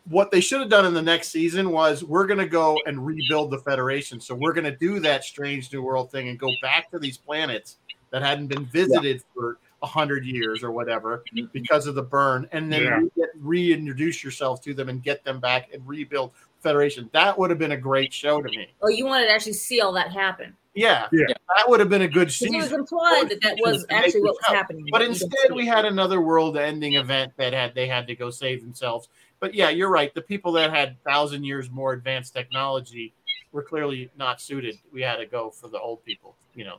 What 0.06 0.32
they 0.32 0.40
should 0.40 0.62
have 0.62 0.70
done 0.70 0.86
in 0.86 0.94
the 0.94 1.02
next 1.02 1.30
season 1.30 1.70
was 1.70 2.02
we're 2.04 2.28
going 2.28 2.40
to 2.40 2.48
go 2.48 2.78
and 2.86 3.06
rebuild 3.06 3.52
the 3.52 3.60
federation. 3.60 4.22
So 4.22 4.34
we're 4.34 4.54
going 4.54 4.64
to 4.64 4.76
do 4.76 5.00
that 5.02 5.26
strange 5.26 5.72
new 5.72 5.82
world 5.82 6.12
thing 6.12 6.30
and 6.30 6.40
go 6.40 6.50
back 6.62 6.92
to 6.92 7.00
these 7.00 7.18
planets 7.18 7.78
that 8.14 8.22
hadn't 8.22 8.46
been 8.48 8.66
visited 8.68 9.24
for 9.34 9.58
a 9.82 9.88
hundred 9.88 10.24
years 10.24 10.64
or 10.64 10.72
whatever 10.72 11.24
because 11.52 11.88
of 11.88 11.96
the 11.96 12.02
burn 12.04 12.48
and 12.54 12.72
then 12.72 12.84
Yeah. 12.84 12.98
re- 13.00 13.10
get, 13.18 13.30
reintroduce 13.40 14.24
yourself 14.24 14.62
to 14.62 14.74
them 14.74 14.88
and 14.88 15.04
get 15.04 15.26
them 15.26 15.40
back 15.42 15.74
and 15.74 15.86
rebuild 15.86 16.32
federation 16.62 17.10
that 17.12 17.38
would 17.38 17.50
have 17.50 17.60
been 17.60 17.74
a 17.74 17.78
great 17.78 18.14
show 18.14 18.42
to 18.42 18.48
me 18.50 18.68
Oh, 18.82 18.88
you 18.88 19.06
wanted 19.06 19.26
to 19.26 19.32
actually 19.34 19.54
see 19.54 19.82
all 19.82 19.92
that 19.94 20.12
happen. 20.12 20.56
yeah, 20.76 21.10
Yeah. 21.12 21.26
that 21.58 21.68
would 21.68 21.80
have 21.82 21.90
been 21.90 22.04
a 22.04 22.08
good 22.08 22.28
'Cause 22.30 22.42
It 22.44 22.56
was 22.56 22.72
implied 22.72 23.28
that 23.30 23.42
that 23.42 23.58
was 23.60 23.86
actually 23.90 24.22
what 24.22 24.36
was 24.36 24.46
happening. 24.46 24.88
but 24.92 25.02
instead, 25.02 25.52
we 25.52 25.66
had 25.66 25.84
another 25.86 26.22
world-ending 26.22 26.94
event 26.94 27.34
that 27.38 27.52
had 27.52 27.74
they 27.76 27.88
had 27.88 28.08
to 28.08 28.16
go 28.16 28.30
save 28.30 28.62
themselves. 28.62 29.10
But 29.42 29.54
yeah, 29.56 29.70
you're 29.70 29.90
right. 29.90 30.14
The 30.14 30.22
people 30.22 30.54
that 30.54 30.70
had 30.70 31.04
thousand 31.04 31.44
years 31.44 31.70
more 31.70 31.92
advanced 31.94 32.34
technology 32.34 33.14
were 33.52 33.64
clearly 33.64 34.10
not 34.16 34.40
suited. 34.40 34.80
We 34.94 35.02
had 35.02 35.18
to 35.18 35.26
go 35.26 35.50
for 35.50 35.68
the 35.68 35.80
old 35.80 36.06
people, 36.06 36.38
you 36.56 36.64
know, 36.64 36.78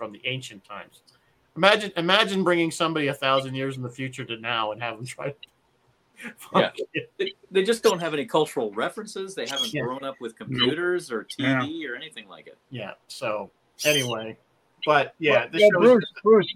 from 0.00 0.12
the 0.12 0.20
ancient 0.24 0.64
times. 0.64 1.02
Imagine, 1.58 1.92
imagine 1.98 2.42
bringing 2.42 2.70
somebody 2.70 3.08
a 3.08 3.14
thousand 3.14 3.54
years 3.54 3.76
in 3.76 3.82
the 3.82 3.90
future 3.90 4.24
to 4.24 4.38
now 4.38 4.72
and 4.72 4.82
have 4.82 4.96
them 4.96 5.04
try. 5.04 5.34
Yeah. 6.54 6.70
They, 7.18 7.32
they 7.50 7.62
just 7.64 7.82
don't 7.82 7.98
have 7.98 8.12
any 8.12 8.26
cultural 8.26 8.70
references. 8.72 9.34
They 9.34 9.46
haven't 9.46 9.72
Yeah. 9.72 9.84
grown 9.84 10.04
up 10.04 10.16
with 10.20 10.36
computers 10.36 11.10
or 11.10 11.24
TV 11.24 11.88
or 11.88 11.96
anything 11.96 12.28
like 12.28 12.46
it. 12.46 12.58
yeah. 12.70 12.90
So 13.08 13.50
anyway, 13.86 14.36
but 14.84 15.14
yeah, 15.18 15.46
this 15.46 15.62
Well, 15.62 15.70
show 15.70 15.80
Bruce, 15.80 16.12
Bruce, 16.22 16.54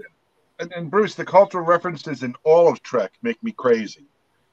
and, 0.59 0.71
and 0.73 0.91
Bruce, 0.91 1.15
the 1.15 1.25
cultural 1.25 1.65
references 1.65 2.23
in 2.23 2.35
all 2.45 2.69
of 2.69 2.83
Trek 2.83 3.13
make 3.23 3.43
me 3.43 3.53
crazy. 3.53 4.05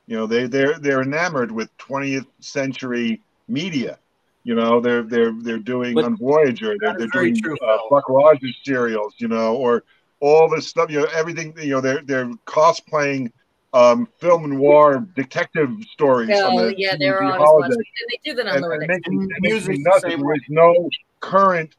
You 0.07 0.15
know, 0.15 0.27
they 0.27 0.47
they're 0.47 0.79
they're 0.79 1.01
enamored 1.01 1.51
with 1.51 1.69
20th 1.77 2.27
century 2.39 3.21
media. 3.49 3.99
You 4.43 4.55
know, 4.55 4.79
they're 4.79 5.03
they're 5.03 5.33
they're 5.41 5.59
doing 5.59 5.93
But- 5.93 6.05
on 6.05 6.17
Voyager, 6.17 6.75
they're, 6.79 6.97
they're 6.97 7.07
doing 7.07 7.35
true, 7.39 7.57
uh, 7.59 7.77
Buck 7.89 8.09
Rogers 8.09 8.57
serials. 8.63 9.13
You 9.17 9.27
know, 9.27 9.55
or 9.55 9.83
all 10.19 10.49
this 10.49 10.67
stuff. 10.67 10.89
You 10.89 11.01
know, 11.01 11.07
everything. 11.13 11.53
You 11.61 11.71
know, 11.71 11.81
they're 11.81 12.01
they're 12.01 12.25
cosplaying 12.47 13.31
um, 13.73 14.07
film 14.19 14.49
noir 14.49 15.05
detective 15.15 15.69
stories. 15.93 16.29
on 16.29 16.53
Oh, 16.59 16.65
the 16.65 16.75
yeah, 16.77 16.95
they 16.99 17.09
were 17.09 17.21
TV 17.21 17.33
on 17.33 17.41
as 17.41 17.47
holodeck. 17.47 17.75
And 17.75 17.85
they 18.09 18.19
do 18.23 18.33
that 18.35 18.47
on 18.47 18.53
and, 18.55 18.61
Lower 18.63 18.73
and 18.73 18.87
making, 18.87 19.13
And 19.21 19.31
it 19.31 19.37
makes 19.41 19.41
me 19.41 19.49
music's 19.51 19.77
the 19.77 19.89
nuts. 19.89 20.01
same 20.01 20.19
There 20.19 20.27
way. 20.27 20.35
is 20.35 20.41
no 20.49 20.89
current. 21.19 21.75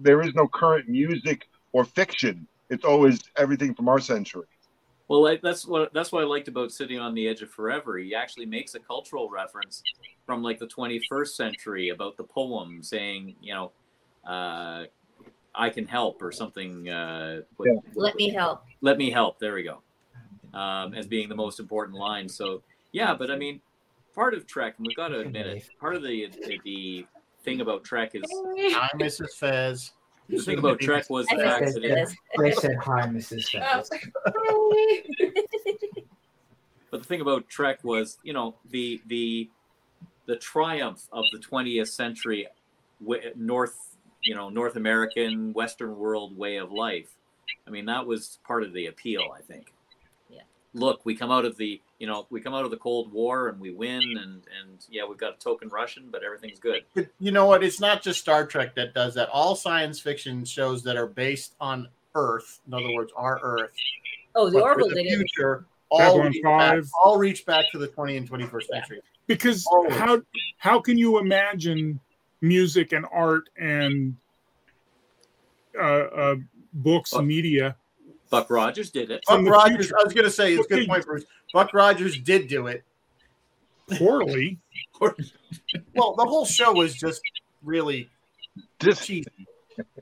There 0.00 0.22
is 0.22 0.34
no 0.34 0.48
current 0.48 0.88
music 0.88 1.48
or 1.72 1.84
fiction. 1.84 2.46
It's 2.70 2.84
always 2.84 3.20
everything 3.36 3.74
from 3.74 3.88
our 3.88 4.00
century. 4.00 4.46
Well, 5.10 5.24
like, 5.24 5.42
that's 5.42 5.66
what 5.66 5.92
that's 5.92 6.12
what 6.12 6.22
I 6.22 6.24
liked 6.26 6.46
about 6.46 6.70
City 6.70 6.96
on 6.96 7.14
the 7.14 7.26
edge 7.26 7.42
of 7.42 7.50
forever. 7.50 7.98
He 7.98 8.14
actually 8.14 8.46
makes 8.46 8.76
a 8.76 8.78
cultural 8.78 9.28
reference 9.28 9.82
from 10.24 10.40
like 10.40 10.60
the 10.60 10.68
21st 10.68 11.34
century 11.34 11.88
about 11.88 12.16
the 12.16 12.22
poem 12.22 12.80
saying, 12.80 13.34
you 13.42 13.52
know, 13.52 13.72
uh, 14.24 14.84
"I 15.52 15.68
can 15.68 15.84
help" 15.88 16.22
or 16.22 16.30
something. 16.30 16.88
Uh, 16.88 17.42
what- 17.56 17.66
Yeah. 17.66 17.72
what- 17.92 17.96
Let 17.96 18.14
me 18.14 18.28
help. 18.30 18.62
Let 18.82 18.98
me 18.98 19.10
help. 19.10 19.40
There 19.40 19.54
we 19.54 19.64
go. 19.64 19.82
Um, 20.54 20.94
as 20.94 21.08
being 21.08 21.28
the 21.28 21.34
most 21.34 21.58
important 21.58 21.98
line. 21.98 22.28
So 22.28 22.62
yeah, 22.92 23.12
but 23.12 23.32
I 23.32 23.36
mean, 23.36 23.60
part 24.14 24.32
of 24.32 24.46
Trek, 24.46 24.74
and 24.78 24.86
we've 24.86 24.96
got 24.96 25.08
to 25.08 25.18
admit 25.18 25.48
it. 25.48 25.68
Part 25.80 25.96
of 25.96 26.04
the 26.04 26.28
the, 26.46 26.60
the 26.62 27.06
thing 27.42 27.62
about 27.62 27.82
Trek 27.82 28.14
is 28.14 28.22
Hi, 28.74 28.88
Mrs. 28.94 29.34
Fez. 29.34 29.90
The 30.30 30.42
thing 30.42 30.58
about 30.58 30.80
Trek 30.80 31.10
was 31.10 31.26
the 31.26 31.36
I 31.36 31.58
fact 31.58 31.74
that 31.74 31.84
it. 31.84 32.08
They 32.38 32.52
said 32.52 32.76
hi, 32.76 33.06
Mrs. 33.06 33.48
Fez. 33.50 33.90
But 36.90 37.00
the 37.02 37.06
thing 37.06 37.20
about 37.20 37.48
Trek 37.48 37.84
was, 37.84 38.18
you 38.22 38.32
know, 38.32 38.56
the 38.70 39.00
the 39.06 39.48
the 40.26 40.36
triumph 40.36 41.06
of 41.12 41.24
the 41.32 41.38
20th 41.38 41.88
century 41.88 42.46
North, 43.36 43.96
you 44.22 44.34
know, 44.34 44.48
North 44.48 44.76
American 44.76 45.52
Western 45.52 45.96
world 45.96 46.36
way 46.36 46.56
of 46.56 46.70
life. 46.70 47.16
I 47.66 47.70
mean, 47.70 47.86
that 47.86 48.06
was 48.06 48.38
part 48.46 48.62
of 48.62 48.72
the 48.72 48.86
appeal, 48.86 49.22
I 49.36 49.42
think. 49.42 49.72
Yeah. 50.72 50.80
Look, 50.80 51.00
we 51.04 51.14
come 51.16 51.30
out 51.30 51.44
of 51.44 51.56
the, 51.56 51.80
you 51.98 52.06
know, 52.06 52.26
we 52.30 52.40
come 52.40 52.54
out 52.54 52.64
of 52.64 52.70
the 52.70 52.76
Cold 52.76 53.12
War 53.12 53.48
and 53.48 53.58
we 53.60 53.70
win, 53.72 54.00
and 54.02 54.42
and 54.60 54.86
yeah, 54.90 55.02
we've 55.08 55.18
got 55.18 55.34
a 55.34 55.38
token 55.38 55.68
Russian, 55.68 56.08
but 56.10 56.22
everything's 56.22 56.58
good. 56.60 56.84
But 56.94 57.08
you 57.18 57.32
know 57.32 57.46
what? 57.46 57.62
It's 57.64 57.80
not 57.80 58.02
just 58.02 58.20
Star 58.20 58.46
Trek 58.46 58.74
that 58.76 58.94
does 58.94 59.14
that. 59.14 59.28
All 59.30 59.54
science 59.56 59.98
fiction 60.00 60.44
shows 60.44 60.82
that 60.84 60.96
are 60.96 61.06
based 61.06 61.54
on 61.60 61.88
Earth, 62.14 62.60
in 62.66 62.74
other 62.74 62.92
words, 62.94 63.12
our 63.16 63.38
Earth, 63.42 63.70
Oh, 64.34 64.46
the 64.46 64.52
but 64.58 64.62
for 64.62 64.70
Orville 64.72 64.88
the 64.90 65.02
did 65.02 65.16
future, 65.18 65.64
all 65.88 65.98
Babylon 65.98 66.26
reach, 66.32 66.42
back, 66.42 66.70
5. 66.74 66.90
all 67.04 67.18
reach 67.18 67.46
back 67.46 67.64
to 67.72 67.78
the 67.78 67.88
20th 67.88 68.16
and 68.18 68.30
21st 68.30 68.66
century. 68.66 69.00
because 69.26 69.66
Always. 69.66 69.94
how 69.94 70.20
how 70.58 70.80
can 70.80 70.96
you 70.98 71.18
imagine 71.18 71.98
music 72.40 72.92
and 72.92 73.06
art 73.12 73.48
and 73.58 74.16
uh, 75.78 75.82
uh, 75.82 76.36
books 76.74 77.12
Well- 77.12 77.22
media 77.22 77.76
Buck 78.30 78.48
Rogers 78.48 78.90
did 78.90 79.10
it. 79.10 79.22
Buck 79.26 79.44
Rogers, 79.46 79.86
future. 79.86 79.98
I 79.98 80.04
was 80.04 80.14
going 80.14 80.24
to 80.24 80.30
say, 80.30 80.54
it's 80.54 80.66
a 80.66 80.68
good 80.68 80.88
point, 80.88 81.04
Bruce. 81.04 81.24
Buck 81.52 81.74
Rogers 81.74 82.18
did 82.18 82.46
do 82.48 82.66
it. 82.68 82.84
poorly? 83.92 84.58
Well, 85.94 86.14
the 86.14 86.24
whole 86.24 86.44
show 86.44 86.72
was 86.72 86.94
just 86.94 87.22
really 87.64 88.08
Just 88.78 89.04
cheesy, 89.06 89.26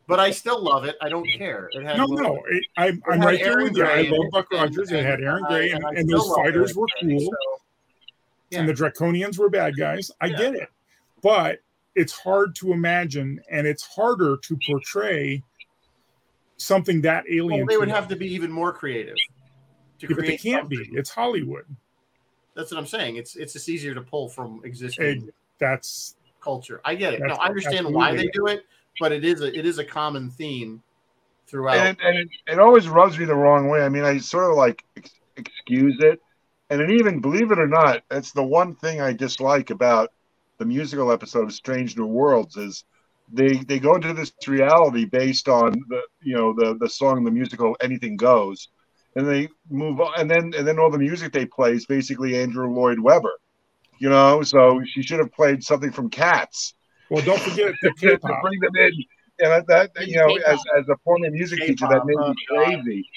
but 0.07 0.19
I 0.21 0.31
still 0.31 0.61
love 0.63 0.85
it. 0.85 0.97
I 1.01 1.09
don't 1.09 1.27
care. 1.27 1.71
It 1.73 1.85
had 1.85 1.97
No, 1.97 2.05
little- 2.05 2.35
no, 2.35 2.43
it, 2.51 2.65
I'm, 2.77 3.03
I'm 3.11 3.19
had 3.21 3.25
right 3.25 3.41
there 3.43 3.63
with 3.63 3.77
you. 3.77 3.85
I 3.85 4.03
love 4.03 4.13
it, 4.13 4.31
Buck 4.33 4.47
and- 4.51 4.61
Rogers. 4.61 4.91
It 4.93 5.05
had 5.05 5.21
Erin 5.23 5.45
I- 5.45 5.49
Gray, 5.49 5.71
and, 5.71 5.85
I 5.87 5.91
and 5.95 6.09
those 6.09 6.29
fighters 6.35 6.75
were 6.75 6.87
cool, 7.01 7.21
so, 7.21 7.31
yeah. 8.51 8.59
and 8.61 8.69
the 8.69 8.75
Draconians 8.75 9.39
were 9.39 9.49
bad 9.49 9.77
guys. 9.77 10.11
I 10.21 10.27
Yeah. 10.27 10.37
get 10.37 10.55
it, 10.57 10.69
but 11.23 11.61
it's 11.95 12.13
hard 12.13 12.55
to 12.57 12.73
imagine, 12.73 13.41
and 13.51 13.67
it's 13.67 13.85
harder 13.87 14.37
to 14.37 14.59
portray 14.67 15.43
something 16.59 17.01
that 17.03 17.25
alien. 17.31 17.61
well, 17.61 17.67
they 17.67 17.77
would 17.77 17.89
have 17.89 18.09
to 18.09 18.17
be 18.17 18.27
even 18.35 18.51
more 18.53 18.73
creative. 18.73 19.17
To 20.01 20.07
Yeah, 20.09 20.17
but 20.17 20.27
they 20.27 20.37
can't 20.37 20.69
be. 20.69 20.89
It's 20.93 21.11
Hollywood. 21.11 21.65
That's 22.55 22.71
what 22.71 22.79
I'm 22.79 22.87
saying. 22.87 23.17
It's 23.17 23.37
it's 23.37 23.53
just 23.53 23.69
easier 23.69 23.95
to 23.95 24.03
pull 24.03 24.29
from 24.29 24.61
existing 24.65 25.05
Hey, 25.05 25.33
That's 25.59 26.17
culture. 26.41 26.81
I 26.85 26.95
get 26.95 27.15
it. 27.15 27.21
No, 27.21 27.35
I 27.35 27.47
understand 27.47 27.93
why 27.93 28.15
they 28.15 28.29
do 28.29 28.47
it, 28.47 28.65
but 29.01 29.13
it 29.13 29.25
is 29.25 29.41
a 29.41 29.57
it 29.57 29.65
is 29.65 29.79
a 29.79 29.85
common 29.85 30.31
theme 30.31 30.83
throughout. 31.47 31.77
and, 31.77 31.99
and 32.03 32.19
it, 32.19 32.29
it 32.47 32.59
always 32.59 32.89
rubs 32.89 33.19
me 33.19 33.25
the 33.25 33.35
wrong 33.35 33.69
way. 33.69 33.83
I 33.83 33.89
mean, 33.89 34.05
I 34.05 34.19
sort 34.19 34.51
of 34.51 34.57
like 34.57 34.85
ex- 34.97 35.21
excuse 35.37 35.97
it, 36.01 36.21
and 36.71 36.81
it 36.81 36.91
even 36.91 37.21
believe 37.21 37.51
it 37.53 37.59
or 37.59 37.69
not, 37.69 38.03
that's 38.09 38.33
the 38.33 38.43
one 38.43 38.75
thing 38.75 39.01
I 39.01 39.13
dislike 39.13 39.71
about 39.71 40.13
the 40.59 40.67
musical 40.67 41.13
episode 41.13 41.45
of 41.45 41.53
Strange 41.53 41.97
New 41.97 42.07
Worlds 42.07 42.57
is 42.57 42.85
they 43.33 43.59
they 43.59 43.79
go 43.79 43.95
into 43.95 44.13
this 44.15 44.33
reality 44.47 45.05
based 45.05 45.49
on 45.49 45.73
the 45.89 46.01
you 46.23 46.35
know 46.35 46.55
the 46.55 46.77
the 46.81 46.89
song 46.89 47.25
the 47.25 47.31
musical 47.31 47.77
Anything 47.81 48.17
Goes, 48.17 48.69
and 49.17 49.29
they 49.29 49.49
move 49.71 50.01
on, 50.01 50.13
and 50.19 50.31
then 50.31 50.53
and 50.57 50.67
then 50.67 50.79
all 50.79 50.91
the 50.91 50.99
music 50.99 51.33
they 51.33 51.47
play 51.47 51.73
is 51.73 51.87
basically 51.87 52.37
Andrew 52.37 52.73
Lloyd 52.73 52.99
Webber, 52.99 53.35
you 53.99 54.09
know. 54.09 54.43
So 54.43 54.83
she 54.85 55.03
should 55.03 55.19
have 55.19 55.33
played 55.33 55.63
something 55.63 55.93
from 55.93 56.11
Cats 56.11 56.75
well. 57.11 57.25
Don't 57.25 57.41
forget 57.41 57.75
the 57.83 57.91
to, 57.99 58.19
to 58.19 58.39
bring 58.43 58.61
them 58.61 58.77
in. 58.77 58.93
And 59.41 59.65
that, 59.69 59.95
that 59.95 60.09
you 60.09 60.17
know, 60.17 60.35
as, 60.47 60.59
as 60.77 60.89
a 60.89 60.97
former 61.05 61.31
music 61.31 61.61
teacher, 61.61 61.87
that 61.89 62.05
made 62.05 62.17
me 62.17 62.25
uh, 62.25 62.65
crazy. 62.65 63.09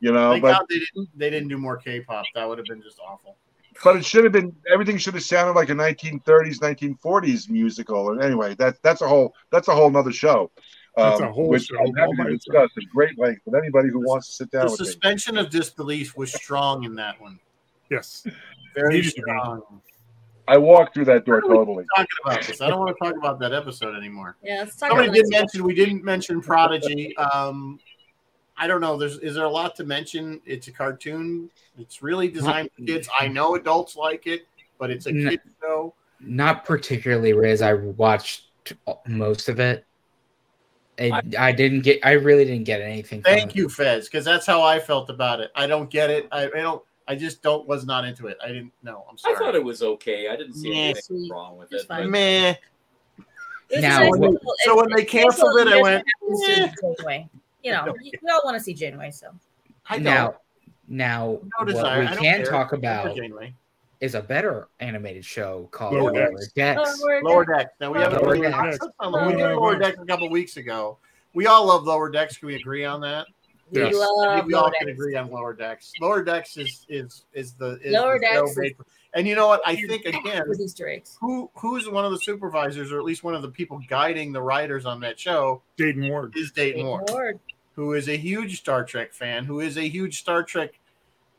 You 0.00 0.12
know, 0.12 0.32
Thank 0.32 0.42
but 0.42 0.52
God 0.52 0.66
they 0.68 0.78
didn't 0.78 1.08
they 1.16 1.30
didn't 1.30 1.48
do 1.48 1.58
more 1.58 1.76
K-pop. 1.76 2.24
That 2.34 2.48
would 2.48 2.58
have 2.58 2.66
been 2.66 2.82
just 2.82 2.98
awful. 3.00 3.36
But 3.82 3.96
it 3.96 4.04
should 4.04 4.24
have 4.24 4.32
been 4.32 4.54
everything 4.72 4.98
should 4.98 5.14
have 5.14 5.22
sounded 5.22 5.52
like 5.52 5.70
a 5.70 5.74
1930s, 5.74 6.58
1940s 6.58 7.48
musical. 7.48 8.10
And 8.10 8.22
anyway, 8.22 8.54
that's 8.54 8.78
that's 8.82 9.00
a 9.02 9.08
whole 9.08 9.34
that's 9.50 9.68
a 9.68 9.74
whole 9.74 9.90
nother 9.90 10.12
show. 10.12 10.50
That's 10.96 11.20
um, 11.20 11.28
a 11.28 11.32
whole 11.32 11.48
which 11.48 11.66
show 11.66 11.78
I'm 11.78 11.94
happy 11.94 12.16
to 12.16 12.36
discuss 12.36 12.70
at 12.76 12.82
great 12.92 13.18
length 13.18 13.42
with 13.44 13.54
anybody 13.54 13.88
who 13.90 14.00
wants 14.00 14.26
to 14.28 14.32
sit 14.34 14.50
down 14.50 14.66
The 14.66 14.72
with 14.72 14.80
me. 14.80 14.86
suspension 14.86 15.38
of 15.38 15.48
disbelief 15.50 16.16
was 16.16 16.32
strong 16.32 16.84
in 16.84 16.94
that 16.96 17.20
one. 17.20 17.38
Yes, 17.90 18.26
Very 18.74 18.94
Needed 18.96 19.10
to 19.10 19.14
be. 19.16 19.20
strong. 19.22 19.80
I 20.48 20.58
walked 20.58 20.94
through 20.94 21.04
that 21.04 21.24
door 21.24 21.40
totally. 21.42 21.84
Talking 21.96 22.06
about 22.24 22.42
this, 22.44 22.60
I 22.60 22.68
don't 22.68 22.80
want 22.80 22.96
to 22.96 23.04
talk 23.04 23.16
about 23.16 23.38
that 23.38 23.52
episode 23.52 23.96
anymore. 23.96 24.36
Yeah, 24.42 24.58
let's 24.58 24.74
talk 24.76 24.88
Somebody 24.90 25.08
about 25.08 25.14
did 25.14 25.26
next 25.28 25.54
mention 25.54 25.64
we 25.64 25.74
didn't 25.76 26.02
mention 26.02 26.40
Prodigy. 26.40 27.16
Um, 27.16 27.78
I 28.60 28.66
don't 28.66 28.82
know. 28.82 28.96
There's 28.98 29.16
is 29.18 29.34
there 29.34 29.44
a 29.46 29.50
lot 29.50 29.74
to 29.76 29.84
mention? 29.84 30.40
It's 30.44 30.68
a 30.68 30.72
cartoon. 30.72 31.50
It's 31.78 32.02
really 32.02 32.28
designed 32.28 32.68
for 32.76 32.84
kids. 32.84 33.08
I 33.18 33.26
know 33.26 33.54
adults 33.54 33.96
like 33.96 34.26
it, 34.26 34.46
but 34.78 34.90
it's 34.90 35.06
a 35.06 35.12
No. 35.12 35.30
kid 35.30 35.40
show. 35.62 35.94
Not 36.20 36.66
particularly, 36.66 37.32
Riz. 37.32 37.62
I 37.62 37.72
watched 37.72 38.44
most 39.06 39.48
of 39.48 39.58
it. 39.60 39.86
I, 40.98 41.06
I- 41.38 41.46
I 41.48 41.52
didn't 41.52 41.80
get. 41.80 42.04
I 42.04 42.12
really 42.12 42.44
didn't 42.44 42.64
get 42.64 42.82
anything. 42.82 43.22
From 43.22 43.32
Thank 43.32 43.52
it. 43.52 43.56
you, 43.56 43.70
Fez, 43.70 44.08
because 44.08 44.26
that's 44.26 44.44
how 44.44 44.60
I 44.62 44.78
felt 44.78 45.08
about 45.08 45.40
it. 45.40 45.50
I 45.54 45.66
don't 45.66 45.88
get 45.88 46.10
it. 46.10 46.28
I, 46.30 46.44
I 46.44 46.48
don't. 46.60 46.82
I 47.08 47.14
just 47.16 47.40
don't. 47.42 47.66
Was 47.66 47.86
not 47.86 48.04
into 48.04 48.26
it. 48.26 48.36
I 48.44 48.48
didn't 48.48 48.72
know. 48.82 49.06
I'm 49.10 49.16
sorry. 49.16 49.36
I 49.36 49.38
thought 49.38 49.54
it 49.54 49.64
was 49.64 49.82
okay. 49.82 50.28
I 50.28 50.36
didn't 50.36 50.52
see 50.54 50.68
Yeah, 50.68 50.76
anything 50.82 51.02
sweet. 51.02 51.32
wrong 51.32 51.56
with 51.56 51.72
It's 51.72 51.84
it. 51.84 51.88
fine. 51.88 52.02
but- 52.02 52.10
Meh. 52.10 52.54
It's 53.70 53.80
Now, 53.82 54.02
a 54.02 54.10
nice 54.10 54.18
when- 54.18 54.38
so 54.64 54.76
when 54.76 54.88
they 54.94 55.04
canceled 55.04 55.56
it, 55.60 55.68
I 55.68 55.76
little 55.80 55.82
went, 55.82 57.30
happens 57.64 57.86
to. 57.86 57.92
Janeway. 57.92 58.04
You 58.04 58.12
know, 58.12 58.18
we 58.22 58.30
all 58.30 58.40
want 58.44 58.56
to 58.58 58.62
see 58.64 58.74
Janeway, 58.74 59.10
so 59.10 59.28
I 59.88 59.94
don't. 59.96 60.04
Now, 60.04 60.34
now, 60.88 61.38
no 61.60 61.74
what 61.74 61.98
we 61.98 62.06
I 62.06 62.16
can 62.16 62.18
care. 62.18 62.44
talk 62.44 62.72
about 62.72 63.14
Janeway. 63.16 63.54
is 64.00 64.14
a 64.14 64.22
better 64.22 64.68
animated 64.80 65.24
show 65.24 65.68
called 65.70 65.94
Lower 65.94 66.12
Lower 66.12 66.30
Decks. 66.32 66.52
Decks. 66.52 67.00
Lower 67.02 67.20
Lower 67.22 67.44
Decks. 67.44 67.58
Decks. 67.58 67.70
Now 67.80 67.92
we 67.92 67.98
haven't 68.00 68.22
Lower 68.22 68.32
really 68.32 68.50
Decks. 68.50 68.78
talked 68.78 68.92
about 68.98 69.12
Lower, 69.12 69.22
oh, 69.22 69.26
we 69.28 69.32
did 69.34 69.42
Lower 69.42 69.54
Lower 69.56 69.72
Decks. 69.78 69.86
Decks 69.96 70.02
a 70.02 70.06
couple 70.06 70.30
weeks 70.30 70.56
ago. 70.56 70.98
We 71.34 71.46
all 71.46 71.66
love 71.66 71.84
Lower 71.84 72.10
Decks. 72.10 72.36
Can 72.38 72.48
we 72.48 72.56
agree 72.56 72.84
on 72.84 73.00
that? 73.02 73.26
we 73.70 73.80
Yes. 73.82 73.94
I 73.94 73.98
love 73.98 74.34
think 74.36 74.46
we 74.48 74.54
all 74.54 74.62
Lower 74.62 74.72
can 74.78 74.88
Decks. 74.88 74.98
agree 74.98 75.14
on 75.16 75.30
Lower 75.30 75.54
Decks. 75.54 75.92
Lower 76.00 76.24
Decks 76.24 76.56
is 76.56 76.84
is 76.88 77.24
is 77.34 77.52
the 77.52 77.78
is 77.84 77.92
Lower 77.92 78.18
the 78.18 78.26
show 78.26 78.46
Decks 78.46 78.56
made 78.56 78.76
for- 78.76 78.86
and 79.14 79.26
you 79.26 79.34
know 79.34 79.48
what? 79.48 79.60
I 79.66 79.76
think 79.76 80.04
again, 80.04 80.42
with 80.48 80.60
Easter 80.60 80.88
eggs. 80.88 81.16
who 81.20 81.50
who's 81.54 81.88
one 81.88 82.04
of 82.04 82.12
the 82.12 82.18
supervisors 82.18 82.92
or 82.92 82.98
at 82.98 83.04
least 83.04 83.24
one 83.24 83.34
of 83.34 83.42
the 83.42 83.48
people 83.48 83.80
guiding 83.88 84.32
the 84.32 84.42
writers 84.42 84.86
on 84.86 85.00
that 85.00 85.18
show 85.18 85.62
Dayton 85.76 86.08
Ward. 86.08 86.34
is 86.36 86.52
Dayton 86.52 86.82
Great 86.82 86.88
Ward, 86.88 87.10
Lord. 87.10 87.40
who 87.74 87.94
is 87.94 88.08
a 88.08 88.16
huge 88.16 88.58
Star 88.58 88.84
Trek 88.84 89.12
fan, 89.12 89.44
who 89.44 89.60
is 89.60 89.76
a 89.76 89.88
huge 89.88 90.18
Star 90.18 90.42
Trek 90.42 90.78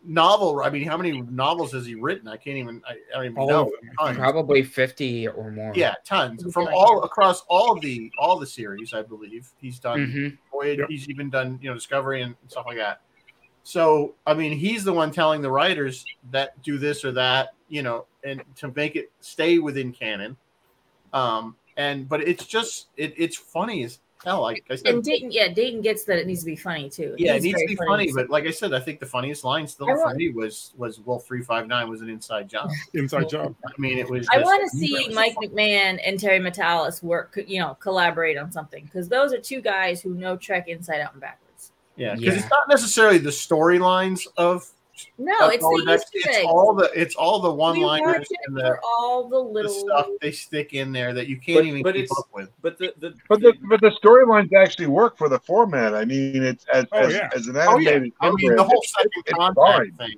novel. 0.03 0.61
I 0.63 0.69
mean, 0.69 0.88
how 0.88 0.97
many 0.97 1.22
novels 1.22 1.72
has 1.74 1.86
he 1.86 1.95
written? 1.95 2.28
I 2.28 2.38
can't 2.38 2.57
even. 2.57 2.82
I, 2.88 2.93
I 2.93 3.17
don't 3.17 3.26
even 3.26 3.38
All 3.38 3.47
know. 3.47 3.72
Tons. 3.99 4.17
Probably 4.17 4.63
fifty 4.63 5.28
or 5.28 5.51
more. 5.51 5.74
Yeah, 5.76 5.95
tons 6.05 6.43
from 6.53 6.67
all 6.74 7.03
across 7.03 7.43
all 7.47 7.80
the 7.80 8.11
all 8.17 8.39
the 8.39 8.47
series. 8.47 8.93
I 8.93 9.01
believe 9.01 9.49
he's 9.59 9.80
done. 9.80 10.11
hmm 10.11 10.28
Voyage. 10.51 10.80
Yep. 10.80 10.89
He's 10.89 11.09
even 11.09 11.30
done 11.30 11.59
you 11.61 11.69
know 11.69 11.76
Discovery 11.76 12.22
and 12.22 12.36
stuff 12.47 12.65
like 12.65 12.78
that. 12.78 13.01
So 13.64 14.16
I 14.26 14.34
mean, 14.34 14.57
he's 14.57 14.84
the 14.84 14.93
one 14.93 15.12
telling 15.12 15.41
the 15.41 15.51
writers 15.51 16.05
that 16.32 16.62
do 16.64 16.78
this 16.78 17.05
or 17.05 17.12
that, 17.14 17.49
you 17.70 17.84
know, 17.84 18.05
and 18.24 18.41
to 18.57 18.72
make 18.76 18.95
it 18.95 19.12
stay 19.22 19.59
within 19.59 19.91
canon. 19.91 20.36
Um, 21.14 21.55
and 21.78 22.07
but 22.09 22.22
it's 22.22 22.45
just 22.45 22.88
it, 22.97 23.14
it's 23.18 23.38
funny 23.38 23.84
as 23.84 23.99
hell. 24.24 24.41
Like 24.41 24.64
I 24.70 24.76
said, 24.76 24.88
And 24.88 25.03
Dayton, 25.03 25.32
yeah, 25.32 25.47
Dayton 25.49 25.82
gets 25.82 26.03
that 26.05 26.18
it 26.20 26.28
needs 26.28 26.41
to 26.41 26.45
be 26.45 26.55
funny 26.55 26.89
too. 26.89 27.16
yeah, 27.18 27.36
it 27.36 27.43
needs 27.43 27.59
to 27.59 27.68
be 27.68 27.76
funny. 27.76 28.12
But 28.14 28.30
like 28.30 28.45
I 28.45 28.51
said, 28.51 28.74
I 28.74 28.80
think 28.80 28.99
the 28.99 29.05
funniest 29.05 29.43
line 29.43 29.68
still 29.68 29.89
I 29.89 29.93
for 29.93 30.05
want- 30.05 30.18
me 30.18 30.30
was 30.30 30.74
was 30.78 30.99
Wolf 30.99 31.26
three 31.26 31.41
five 31.43 31.68
nine 31.68 31.89
was 31.89 32.01
an 32.01 32.09
inside 32.09 32.49
job. 32.49 32.70
Inside 32.93 33.30
job. 33.30 33.55
I 33.66 33.72
mean, 33.78 33.97
it 33.99 34.09
was. 34.09 34.28
I 34.32 34.39
want 34.39 34.64
to 34.70 34.78
see 34.78 35.09
Mike 35.14 35.36
McMahan 35.41 35.99
and 36.05 36.20
Terry 36.20 36.39
Matalas 36.39 37.01
work, 37.03 37.38
you 37.47 37.59
know, 37.59 37.76
collaborate 37.80 38.38
on 38.38 38.51
something 38.51 38.86
because 38.86 39.07
those 39.07 39.34
are 39.34 39.39
two 39.39 39.62
guys 39.62 40.01
who 40.01 40.14
know 40.16 40.36
Trek 40.36 40.68
inside 40.68 40.99
out 41.01 41.14
and 41.14 41.22
backwards. 41.22 41.51
Yeah, 42.02 42.16
because 42.16 42.36
Yeah. 42.36 42.41
it's 42.41 42.49
not 42.49 42.68
necessarily 42.68 43.20
the 43.20 43.30
storylines 43.30 44.26
of 44.38 44.68
No, 45.18 45.34
of 45.41 45.54
it's 45.54 45.64
Lower 45.64 45.80
the 45.80 45.86
Decks, 45.86 46.04
Easter 46.16 46.30
it's 46.30 46.38
eggs. 46.39 46.47
all 46.47 46.74
the 46.74 46.91
it's 46.99 47.16
all 47.16 47.39
the 47.39 47.52
one 47.52 47.80
liners 47.80 48.28
and 48.47 48.58
the, 48.58 48.78
all 48.84 49.24
the 49.30 49.38
the 49.38 49.49
little. 49.49 49.72
stuff 49.72 50.08
they 50.20 50.32
stick 50.32 50.74
in 50.74 50.91
there 50.91 51.14
that 51.14 51.28
you 51.28 51.38
can't 51.38 51.60
But- 51.60 51.66
even 51.66 51.84
but 51.84 51.93
keep 51.95 52.06
it's- 52.06 52.20
up 52.20 52.28
with. 52.34 52.49
But 52.64 52.78
the, 52.80 52.93
the 52.99 53.14
But 53.30 53.41
the 53.41 53.54
but 53.70 53.82
the 53.82 53.91
storylines 54.04 54.52
actually 54.54 54.88
work 54.88 55.18
for 55.18 55.30
the 55.30 55.39
format. 55.39 55.93
I 55.93 56.06
mean, 56.06 56.43
it's 56.43 56.66
as 56.74 56.86
Oh, 56.91 56.97
as, 56.99 57.14
yeah. 57.14 57.30
as 57.36 57.47
an 57.47 57.58
Oh 57.58 57.78
yeah, 57.78 57.91
animated. 57.91 58.14
I 58.20 58.32
mean 58.32 58.56
the 58.56 58.64
whole 58.64 58.84
second 58.86 59.12
it's 59.26 59.34
contact 59.34 59.58
fine. 59.78 59.91
thing. 59.93 60.16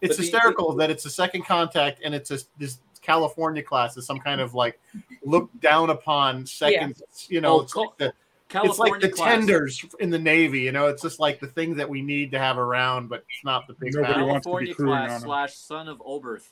It's 0.00 0.16
But 0.16 0.16
the- 0.16 0.22
hysterical 0.22 0.74
that 0.76 0.90
it's 0.90 1.04
a 1.04 1.10
second 1.10 1.44
contact 1.44 2.00
and 2.04 2.14
it's 2.14 2.30
a 2.30 2.38
this 2.58 2.78
California 3.02 3.62
class 3.62 3.96
is 3.96 4.06
some 4.06 4.18
kind 4.18 4.40
of 4.40 4.54
like 4.54 4.78
look 5.24 5.50
down 5.60 5.90
upon 5.90 6.44
second. 6.46 7.00
You 7.28 7.40
know, 7.40 7.58
Oh, 7.58 7.60
it's 7.62 7.72
Col- 7.72 7.84
like 7.84 7.96
the 7.98 8.12
California 8.48 8.70
it's 8.70 8.78
like 8.78 9.00
the 9.02 9.08
class. 9.16 9.34
tenders 9.34 9.84
in 10.00 10.10
the 10.10 10.18
Navy. 10.18 10.60
You 10.60 10.72
know, 10.72 10.86
it's 10.88 11.02
just 11.02 11.20
like 11.20 11.38
the 11.40 11.46
thing 11.48 11.76
that 11.76 11.88
we 11.88 12.00
need 12.02 12.30
to 12.32 12.38
have 12.38 12.56
around, 12.58 13.08
but 13.08 13.24
it's 13.28 13.44
not 13.44 13.66
the 13.66 13.74
big. 13.74 13.94
Nobody 13.94 14.12
battle. 14.14 14.28
wants 14.28 14.46
to 14.46 14.50
be 14.58 14.66
California 14.66 14.74
crewing 14.74 14.92
on 14.98 15.06
class 15.08 15.22
'em. 15.22 15.26
slash 15.26 15.54
son 15.54 15.88
of 15.88 15.98
Oberth. 15.98 16.48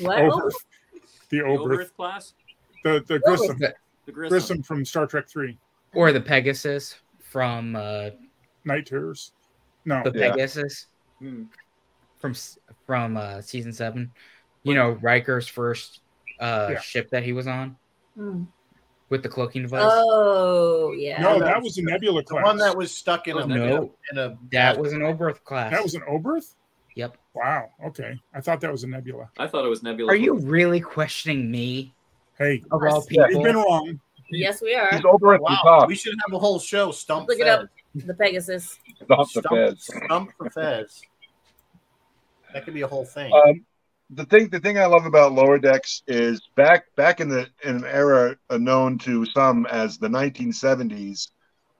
What? 0.00 0.18
Oberth. 0.18 0.52
The 1.30 1.38
The 1.38 1.44
Oberth. 1.44 1.66
Oberth 1.78 1.94
class? 1.96 2.34
The 2.84 3.04
the 3.06 3.18
Grissom. 3.20 3.58
The- 3.58 3.74
The 4.06 4.12
Grissom. 4.12 4.30
Grissom 4.30 4.62
from 4.62 4.84
Star 4.84 5.06
Trek 5.06 5.28
Three. 5.28 5.58
or 5.94 6.12
the 6.12 6.20
Pegasus 6.20 6.96
from 7.22 7.74
uh, 7.76 8.10
Night 8.64 8.86
Terrors. 8.86 9.32
No. 9.86 10.02
the 10.04 10.18
Yeah. 10.18 10.30
Pegasus 10.32 10.88
Hmm. 11.20 11.44
from 12.18 12.34
from 12.86 13.16
uh, 13.16 13.40
season 13.40 13.72
seven. 13.72 14.10
You 14.62 14.74
know, 14.74 14.92
Riker's 15.00 15.46
first 15.48 16.00
uh, 16.40 16.70
Yeah. 16.72 16.80
ship 16.80 17.10
that 17.10 17.22
he 17.22 17.32
was 17.32 17.46
on 17.46 17.76
Hmm. 18.16 18.42
With 19.10 19.22
the 19.22 19.28
cloaking 19.28 19.62
device. 19.62 19.82
Oh 19.84 20.92
yeah. 20.92 21.20
No, 21.20 21.38
that 21.38 21.44
that 21.46 21.56
was 21.56 21.64
was 21.76 21.78
a 21.78 21.82
Nebula 21.82 22.22
The 22.22 22.26
class. 22.26 22.44
one 22.44 22.56
that 22.58 22.76
was 22.76 22.92
stuck 22.92 23.28
in 23.28 23.36
a 23.38 23.46
No. 23.46 23.94
in 24.10 24.18
a 24.18 24.36
that 24.52 24.78
was 24.78 24.92
an 24.92 25.00
Oberth 25.00 25.42
class. 25.44 25.70
That 25.70 25.82
was 25.82 25.94
an 25.94 26.02
Oberth? 26.02 26.54
Yep. 26.96 27.16
Wow. 27.34 27.68
Okay. 27.86 28.18
I 28.32 28.40
thought 28.40 28.60
that 28.60 28.70
was 28.70 28.84
a 28.84 28.86
Nebula. 28.88 29.28
I 29.38 29.46
thought 29.48 29.64
it 29.64 29.68
was 29.68 29.82
Nebula. 29.82 30.12
Are 30.12 30.16
you 30.16 30.34
really 30.38 30.80
questioning 30.80 31.50
me 31.50 31.92
Hey, 32.38 32.62
of 32.70 32.82
all 32.82 33.02
people? 33.04 33.30
you've 33.30 33.42
been 33.44 33.56
wrong. 33.56 34.00
Yes, 34.30 34.60
we 34.62 34.74
are. 34.74 34.90
He's 34.90 35.04
over 35.04 35.34
at 35.34 35.40
the 35.40 35.58
top. 35.62 35.86
we 35.88 35.94
should 35.94 36.14
have 36.26 36.34
a 36.34 36.38
whole 36.38 36.58
show. 36.58 36.90
Stump 36.90 37.28
Look 37.28 37.38
it 37.38 37.44
Fez. 37.44 37.58
up. 37.60 37.68
The 37.94 38.14
Pegasus. 38.14 38.78
Stop 39.04 39.32
the 39.32 39.40
Stump. 39.42 39.78
Stump 39.78 40.30
for 40.36 40.50
Fez. 40.50 41.02
That 42.52 42.64
could 42.64 42.74
be 42.74 42.80
a 42.82 42.86
whole 42.88 43.04
thing. 43.04 43.32
Um, 43.32 43.64
the 44.14 44.24
thing, 44.24 44.48
the 44.48 44.60
thing 44.60 44.78
I 44.78 44.86
love 44.86 45.06
about 45.06 45.32
Lower 45.32 45.58
Decks 45.58 46.02
is 46.06 46.40
back 46.56 46.94
back 46.96 47.20
in 47.20 47.28
the 47.28 47.48
in 47.62 47.76
an 47.76 47.84
era 47.84 48.36
known 48.50 48.98
to 48.98 49.24
some 49.26 49.66
as 49.66 49.98
the 49.98 50.08
1970s. 50.08 51.28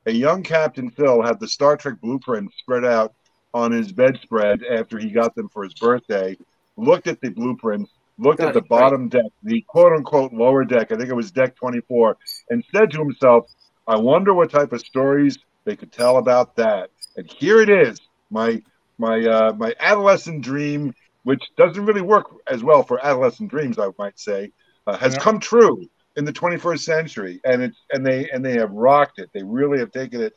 A 0.07 0.13
young 0.13 0.43
Captain 0.43 0.91
Phil 0.91 1.23
had 1.23 1.41
the 1.41 1.49
Star 1.49 1.77
Trek 1.77 2.01
blueprint 2.01 2.53
spread 2.59 2.85
out 2.85 3.15
on 3.55 3.73
his 3.73 3.93
bedspread 3.93 4.63
after 4.65 4.99
he 4.99 5.11
got 5.11 5.35
them 5.35 5.49
for 5.49 5.65
his 5.65 5.75
birthday. 5.75 6.37
Looked 6.77 7.07
at 7.07 7.21
the 7.21 7.31
blueprints, 7.31 7.91
looked 8.19 8.41
Got 8.41 8.49
at 8.49 8.55
the 8.55 8.59
it, 8.59 8.63
right. 8.71 8.81
bottom 8.81 9.09
deck, 9.09 9.31
the 9.43 9.63
quote 9.69 9.93
unquote 9.93 10.33
lower 10.33 10.65
deck. 10.65 10.93
I 10.93 10.97
think 10.97 11.09
it 11.09 11.15
was 11.15 11.31
deck 11.31 11.55
24, 11.57 12.17
and 12.51 12.65
said 12.75 12.91
to 12.93 12.99
himself, 12.99 13.47
"I 13.87 13.97
wonder 13.97 14.35
what 14.35 14.51
type 14.51 14.73
of 14.73 14.81
stories 14.81 15.39
they 15.65 15.77
could 15.77 15.93
tell 15.93 16.19
about 16.19 16.57
that." 16.57 16.91
And 17.17 17.31
here 17.31 17.61
it 17.61 17.71
is, 17.71 18.01
my 18.31 18.61
my 18.99 19.25
uh, 19.25 19.53
my 19.57 19.75
adolescent 19.79 20.43
dream, 20.43 20.95
which 21.25 21.43
doesn't 21.57 21.85
really 21.85 22.03
work 22.03 22.27
as 22.49 22.63
well 22.63 22.83
for 22.83 23.05
adolescent 23.05 23.51
dreams, 23.51 23.79
I 23.79 23.89
might 23.99 24.19
say, 24.19 24.53
uh, 24.87 24.97
has 24.97 25.15
Yeah. 25.15 25.21
come 25.21 25.41
true 25.41 25.89
in 26.17 26.25
the 26.25 26.33
21st 26.33 26.85
century, 26.85 27.41
and 27.45 27.63
it's 27.63 27.79
and 27.93 28.07
they 28.07 28.31
and 28.31 28.45
they 28.45 28.53
have 28.53 28.71
rocked 28.71 29.19
it. 29.19 29.31
They 29.33 29.43
really 29.43 29.79
have 29.79 29.91
taken 29.91 30.21
it 30.21 30.35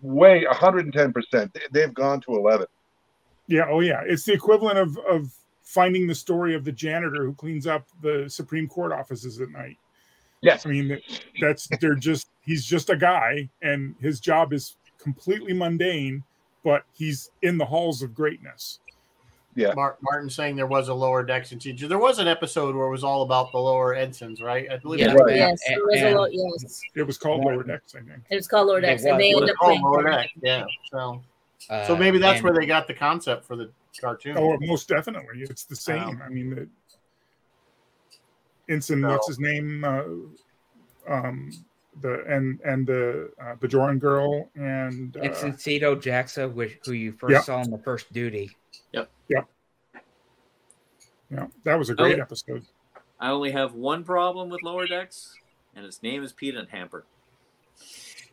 way 0.00 0.44
110 0.46 1.12
percent. 1.12 1.56
They've 1.70 1.94
gone 1.94 2.20
to 2.22 2.34
11. 2.36 2.66
Yeah, 3.46 3.66
oh 3.68 3.80
yeah. 3.80 4.02
It's 4.06 4.24
the 4.24 4.32
equivalent 4.32 4.78
of 4.78 4.98
of 5.08 5.32
finding 5.62 6.06
the 6.06 6.14
story 6.14 6.54
of 6.54 6.64
the 6.64 6.72
janitor 6.72 7.24
who 7.24 7.34
cleans 7.34 7.66
up 7.66 7.86
the 8.02 8.28
Supreme 8.28 8.68
Court 8.68 8.92
offices 8.92 9.40
at 9.40 9.50
night. 9.50 9.78
Yes, 10.40 10.66
I 10.66 10.70
mean, 10.70 11.00
that's 11.40 11.68
they're 11.80 11.94
just 11.94 12.28
he's 12.40 12.64
just 12.64 12.90
a 12.90 12.96
guy, 12.96 13.48
and 13.62 13.94
his 14.00 14.18
job 14.18 14.52
is 14.52 14.76
completely 14.98 15.52
mundane, 15.52 16.24
but 16.64 16.84
he's 16.92 17.30
in 17.42 17.58
the 17.58 17.64
halls 17.64 18.02
of 18.02 18.12
greatness. 18.14 18.80
Mar- 19.74 19.98
Martin 20.00 20.30
saying 20.30 20.56
there 20.56 20.66
was 20.66 20.88
a 20.88 20.94
lower 20.94 21.22
decks 21.22 21.52
in 21.52 21.58
teacher. 21.58 21.86
There 21.88 21.98
was 21.98 22.18
an 22.18 22.26
episode 22.28 22.74
where 22.74 22.86
it 22.86 22.90
was 22.90 23.04
all 23.04 23.22
about 23.22 23.52
the 23.52 23.58
lower 23.58 23.94
ensigns, 23.94 24.40
right? 24.40 24.70
I 24.70 24.78
believe. 24.78 25.00
Yeah. 25.00 25.12
Right. 25.14 25.36
Yes, 25.36 25.60
And- 25.68 25.76
it 25.76 25.82
was 25.84 26.00
a 26.00 26.06
and- 26.22 26.34
Yes, 26.62 26.80
It 26.94 27.02
was 27.06 27.18
called 27.18 27.44
Lower 27.44 27.62
Decks, 27.62 27.94
I 27.94 27.98
think. 28.00 28.22
it 28.30 28.34
was 28.36 28.48
called 28.48 28.68
Lower 28.68 28.78
It 28.78 28.82
Decks, 28.82 29.04
and 29.04 29.20
they 29.20 29.30
It 29.30 29.34
was 29.34 29.42
ended 29.42 29.50
up 29.50 29.56
called 29.58 29.70
playing. 29.80 29.82
lower 29.82 30.02
deck. 30.04 30.30
Yeah. 30.42 30.64
So, 30.90 31.22
Uh, 31.70 31.86
so 31.86 31.96
maybe 31.96 32.18
that's 32.18 32.36
and- 32.36 32.44
where 32.44 32.54
they 32.54 32.66
got 32.66 32.86
the 32.86 32.94
concept 32.94 33.44
for 33.44 33.56
the 33.56 33.70
cartoon. 34.00 34.36
Oh, 34.38 34.56
most 34.60 34.88
definitely, 34.88 35.42
it's 35.42 35.64
the 35.64 35.76
same. 35.76 36.20
I 36.24 36.28
mean, 36.28 36.50
the 36.54 36.68
Ensign, 38.68 39.02
what's 39.06 39.26
his 39.28 39.38
name? 39.38 39.84
Uh, 39.84 40.02
um, 41.08 41.50
the 42.00 42.24
and 42.26 42.58
and 42.64 42.86
the 42.86 43.30
uh, 43.40 43.54
Bajoran 43.56 43.98
girl 43.98 44.48
and 44.54 45.16
uh, 45.16 45.20
It's 45.20 45.42
Ensign 45.42 45.80
Sito 45.80 45.96
Jaxa, 45.96 46.50
which 46.52 46.78
who 46.84 46.92
you 46.92 47.12
first 47.12 47.32
Yep. 47.32 47.44
saw 47.44 47.60
in 47.62 47.70
the 47.70 47.78
first 47.78 48.12
duty. 48.12 48.56
Yeah, 48.92 49.06
that 51.64 51.78
was 51.78 51.88
a 51.90 51.94
great 51.94 52.18
Oh. 52.18 52.22
episode. 52.22 52.64
I 53.18 53.30
only 53.30 53.52
have 53.52 53.74
one 53.74 54.04
problem 54.04 54.50
with 54.50 54.62
Lower 54.62 54.86
Decks, 54.86 55.34
and 55.74 55.84
his 55.84 56.02
name 56.02 56.22
is 56.22 56.32
Peanut 56.32 56.68
Hamper. 56.70 57.04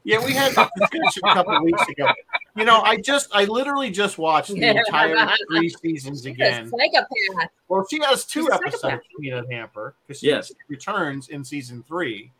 Yeah, 0.03 0.23
we 0.25 0.31
had 0.33 0.53
that 0.55 0.71
discussion 0.77 1.21
a 1.25 1.33
couple 1.33 1.55
of 1.55 1.61
weeks 1.63 1.85
ago. 1.89 2.07
You 2.55 2.65
know, 2.65 2.81
I 2.81 2.97
just, 2.97 3.29
I 3.33 3.45
literally 3.45 3.91
just 3.91 4.17
watched 4.17 4.49
the 4.53 4.63
entire 4.63 5.15
three 5.49 5.69
seasons 5.69 6.25
again. 6.25 6.69
psychopath. 6.69 7.51
Well, 7.67 7.85
she 7.89 7.99
has 8.03 8.25
two 8.25 8.41
She's 8.43 8.49
episodes, 8.51 8.81
psychopath. 8.81 9.03
Peanut 9.19 9.51
Hamper, 9.51 9.95
because 10.07 10.19
she 10.21 10.27
Yes. 10.27 10.51
returns 10.67 11.29
in 11.29 11.43
season 11.43 11.83
three. 11.87 12.31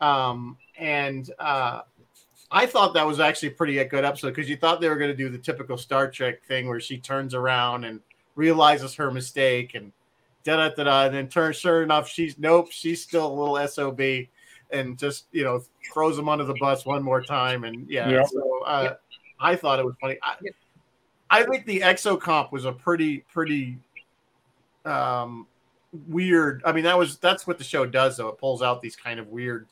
Um, 0.00 0.56
and 0.78 1.30
uh, 1.38 1.82
I 2.54 2.66
thought 2.66 2.94
that 2.94 3.04
was 3.04 3.18
actually 3.18 3.48
a 3.48 3.52
pretty 3.52 3.84
good 3.84 4.04
episode 4.04 4.28
because 4.28 4.48
you 4.48 4.56
thought 4.56 4.80
they 4.80 4.88
were 4.88 4.96
going 4.96 5.10
to 5.10 5.16
do 5.16 5.28
the 5.28 5.38
typical 5.38 5.76
Star 5.76 6.08
Trek 6.08 6.44
thing 6.44 6.68
where 6.68 6.78
she 6.78 6.98
turns 6.98 7.34
around 7.34 7.84
and 7.84 8.00
realizes 8.36 8.94
her 8.94 9.10
mistake 9.10 9.74
and 9.74 9.90
da 10.44 10.56
da 10.56 10.68
da 10.68 10.84
da, 10.84 11.06
and 11.06 11.14
then 11.14 11.28
turns. 11.28 11.56
Sure 11.56 11.82
enough, 11.82 12.08
she's 12.08 12.38
nope, 12.38 12.68
she's 12.70 13.02
still 13.02 13.26
a 13.26 13.34
little 13.34 13.66
sob, 13.66 14.00
and 14.70 14.96
just 14.96 15.26
you 15.32 15.42
know 15.42 15.64
throws 15.92 16.16
him 16.16 16.28
under 16.28 16.44
the 16.44 16.54
bus 16.60 16.86
one 16.86 17.02
more 17.02 17.20
time, 17.20 17.64
and 17.64 17.90
yeah. 17.90 18.08
Yeah. 18.08 18.24
So 18.24 18.62
uh, 18.64 18.94
I 19.40 19.56
thought 19.56 19.80
it 19.80 19.84
was 19.84 19.96
funny. 20.00 20.16
I, 20.22 20.36
I 21.30 21.42
think 21.42 21.66
the 21.66 21.80
Exocomp 21.80 22.52
was 22.52 22.66
a 22.66 22.72
pretty 22.72 23.24
pretty 23.32 23.78
um 24.84 25.48
weird. 26.06 26.62
I 26.64 26.70
mean, 26.70 26.84
that 26.84 26.96
was 26.96 27.18
that's 27.18 27.48
what 27.48 27.58
the 27.58 27.64
show 27.64 27.84
does 27.84 28.16
though. 28.16 28.28
It 28.28 28.38
pulls 28.38 28.62
out 28.62 28.80
these 28.80 28.94
kind 28.94 29.18
of 29.18 29.26
weird 29.26 29.66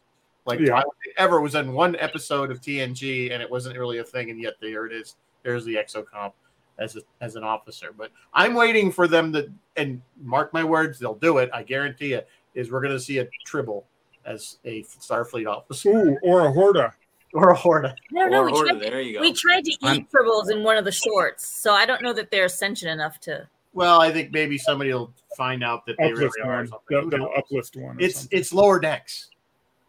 like 0.46 0.60
Yeah. 0.60 0.74
why 0.74 0.82
ever 1.18 1.40
was 1.40 1.54
in 1.54 1.72
one 1.72 1.96
episode 1.96 2.50
of 2.50 2.60
TNG 2.60 3.32
and 3.32 3.42
it 3.42 3.50
wasn't 3.50 3.78
really 3.78 3.98
a 3.98 4.04
thing, 4.04 4.30
and 4.30 4.40
yet 4.40 4.54
there 4.60 4.86
it 4.86 4.92
is. 4.92 5.16
There's 5.42 5.64
the 5.64 5.74
exocomp 5.74 6.32
as 6.78 6.96
a, 6.96 7.00
as 7.20 7.36
an 7.36 7.44
officer. 7.44 7.92
But 7.96 8.10
I'm 8.34 8.54
waiting 8.54 8.90
for 8.92 9.06
them 9.08 9.32
to 9.34 9.50
and 9.76 10.00
mark 10.20 10.52
my 10.52 10.64
words, 10.64 10.98
they'll 10.98 11.14
do 11.14 11.38
it. 11.38 11.50
I 11.52 11.62
guarantee 11.62 12.12
it. 12.14 12.28
Is 12.54 12.70
we're 12.70 12.80
going 12.82 12.92
to 12.92 13.00
see 13.00 13.18
a 13.18 13.28
Tribble 13.46 13.86
as 14.26 14.58
a 14.64 14.82
Starfleet 14.84 15.46
officer 15.50 15.88
Ooh, 15.90 16.18
or 16.22 16.46
a 16.46 16.52
Horta. 16.52 16.92
or 17.32 17.48
a 17.50 17.54
Horta. 17.56 17.94
I 18.14 18.28
don't. 18.28 18.34
Or, 18.34 18.44
We 18.46 18.52
or- 18.52 18.64
tried, 18.66 18.80
there 18.80 19.00
you 19.00 19.14
go. 19.14 19.20
we 19.22 19.32
tried 19.32 19.64
to 19.64 19.70
eat 19.70 19.78
I'm- 19.82 20.06
tribbles 20.14 20.50
in 20.50 20.62
one 20.62 20.76
of 20.76 20.84
the 20.84 20.92
shorts, 20.92 21.46
so 21.46 21.72
I 21.72 21.86
don't 21.86 22.02
know 22.02 22.12
that 22.12 22.30
they're 22.30 22.48
sentient 22.50 22.92
enough 22.92 23.18
to. 23.20 23.48
Well, 23.72 24.02
I 24.02 24.12
think 24.12 24.32
maybe 24.32 24.58
somebody 24.58 24.92
will 24.92 25.14
find 25.34 25.64
out 25.64 25.86
that 25.86 25.96
they 25.98 26.12
Uplift 26.12 26.36
really 26.36 26.46
are. 26.46 26.52
or 26.52 26.56
one. 26.58 26.66
something. 26.68 26.86
They'll, 26.90 27.08
they'll 27.08 27.32
uplift 27.38 27.74
one. 27.76 27.96
It's 27.98 28.20
something. 28.20 28.38
it's 28.38 28.52
lower 28.52 28.78
decks. 28.78 29.30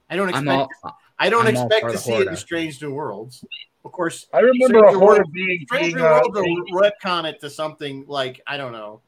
I 0.09 0.15
don't 0.15 0.29
expect. 0.29 0.47
all. 0.83 0.97
I 1.19 1.29
don't 1.29 1.47
I'm 1.47 1.55
expect 1.55 1.85
to 1.87 1.91
the 1.93 1.97
see 1.97 2.13
it 2.13 2.27
in 2.27 2.35
Strange 2.35 2.81
New 2.81 2.93
Worlds. 2.93 3.43
Of 3.85 3.91
course, 3.91 4.27
I 4.33 4.39
remember 4.39 4.79
Stranger 4.79 4.85
a 4.85 4.99
Horta 4.99 5.19
World- 5.21 5.33
being, 5.33 5.65
Strange 5.67 5.95
New 5.95 6.05
uh, 6.05 6.21
Worlds 6.23 6.39
will 6.39 6.81
retcon 6.81 7.25
it 7.25 7.39
to 7.41 7.49
something 7.49 8.05
like 8.07 8.41
I 8.47 8.57
don't 8.57 8.71
know. 8.71 9.01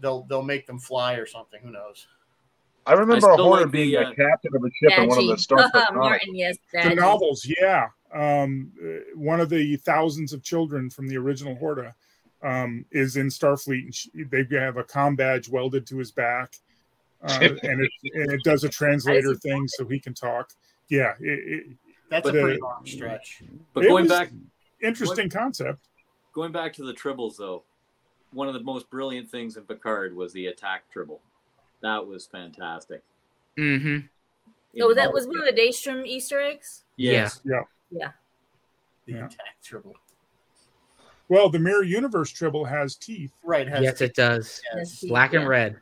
They'll 0.00 0.22
they'll 0.24 0.42
make 0.42 0.66
them 0.66 0.78
fly 0.78 1.14
or 1.14 1.26
something. 1.26 1.60
Who 1.62 1.70
knows? 1.70 2.06
I 2.86 2.92
remember 2.94 3.14
I 3.14 3.18
a 3.18 3.20
still 3.20 3.36
Horta 3.36 3.62
like 3.64 3.72
the, 3.72 3.90
being 3.90 3.96
uh, 3.96 4.10
a 4.10 4.14
captain 4.14 4.56
of 4.56 4.64
a 4.64 4.70
ship 4.80 4.98
in 4.98 5.08
one 5.08 5.18
of 5.18 5.26
the 5.26 5.34
Badgie. 5.34 5.38
Star 5.40 5.58
Trek 5.58 5.72
novels. 5.74 5.94
Martin, 5.96 6.34
yes, 6.34 6.56
the 6.72 6.94
novels, 6.94 7.52
yeah. 7.60 7.88
Um, 8.12 8.72
uh, 8.82 8.86
one 9.14 9.40
of 9.40 9.48
the 9.48 9.76
thousands 9.76 10.32
of 10.32 10.42
children 10.42 10.90
from 10.90 11.06
the 11.06 11.16
original 11.16 11.54
Horta 11.56 11.94
um, 12.42 12.84
is 12.90 13.16
in 13.16 13.28
Starfleet, 13.28 13.84
and 13.84 13.94
she, 13.94 14.10
they 14.24 14.46
have 14.56 14.78
a 14.78 14.84
com 14.84 15.14
badge 15.14 15.48
welded 15.48 15.86
to 15.88 15.98
his 15.98 16.10
back, 16.10 16.54
uh, 17.22 17.38
and 17.40 17.80
it 17.82 17.90
and 18.14 18.32
it 18.32 18.42
does 18.44 18.64
a 18.64 18.68
translator 18.68 19.34
thing 19.34 19.66
so 19.68 19.86
he 19.86 19.98
can 19.98 20.14
talk. 20.14 20.50
Yeah, 20.88 21.14
it, 21.20 21.26
it, 21.68 21.76
That's 22.10 22.24
But 22.24 22.36
a 22.36 22.40
pretty 22.42 22.58
the- 22.58 22.64
long 22.66 22.86
stretch. 22.86 23.42
but 23.74 23.82
going 23.84 24.08
back, 24.08 24.30
interesting 24.82 25.28
concept. 25.30 25.86
going 26.32 26.52
back 26.52 26.72
to 26.74 26.84
the 26.84 26.92
tribbles 26.94 27.36
though, 27.36 27.62
one 28.32 28.48
of 28.48 28.54
the 28.54 28.62
most 28.62 28.90
brilliant 28.90 29.30
things 29.30 29.56
in 29.56 29.64
Picard 29.64 30.16
was 30.16 30.32
the 30.32 30.46
attack 30.46 30.90
tribble. 30.92 31.20
That 31.82 32.06
was 32.06 32.26
fantastic. 32.26 33.02
Mm-hmm. 33.58 34.06
Oh, 34.82 34.94
that 34.94 35.12
was 35.12 35.26
one 35.26 35.38
of 35.38 35.44
the 35.54 35.60
Daystrom 35.60 36.06
Easter 36.06 36.40
eggs. 36.40 36.84
yes. 36.96 37.40
The 37.44 37.50
Yeah. 37.50 37.62
Yeah. 37.90 38.10
The 39.06 39.14
attack 39.26 39.56
triple. 39.62 39.94
Well, 41.28 41.48
the 41.48 41.58
Mirror 41.58 41.84
Universe 41.84 42.30
Tribble 42.30 42.64
has 42.64 42.96
teeth, 42.96 43.32
Right. 43.44 43.66
Has 43.68 43.82
Yes, 43.82 44.00
it 44.00 44.14
does. 44.14 44.60
Yes. 44.74 45.04
Black 45.04 45.32
and 45.34 45.46
red. 45.48 45.76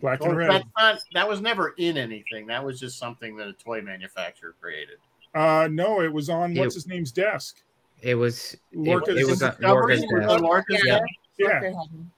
Black 0.00 0.20
and 0.22 0.36
red. 0.36 0.50
that's 0.50 0.64
not. 0.76 0.98
That 1.14 1.28
was 1.28 1.40
never 1.40 1.74
in 1.78 1.96
anything. 1.96 2.46
That 2.46 2.64
was 2.64 2.78
just 2.80 2.98
something 2.98 3.36
that 3.36 3.48
a 3.48 3.52
toy 3.52 3.80
manufacturer 3.82 4.54
created. 4.60 4.98
Uh, 5.34 5.68
no, 5.70 6.00
it 6.02 6.12
was 6.12 6.28
on 6.30 6.54
Ew. 6.54 6.60
what's 6.60 6.74
his 6.74 6.86
name's 6.86 7.10
desk. 7.12 7.62
It 8.02 8.14
was. 8.14 8.54
It, 8.54 8.60
Lorca's 8.78 9.18
it 9.20 9.26
was 9.26 9.42
a, 9.42 9.50
Discovery? 9.50 9.96
Lorca's 9.98 10.00
Was 10.02 10.20
desk. 10.20 10.30
on 10.30 10.40
Lorca's 10.42 10.82
Yeah. 10.84 10.98
desk? 10.98 11.04
Yeah, 11.38 11.48
Parker 11.48 11.64
had 11.66 11.74
one. 11.74 12.10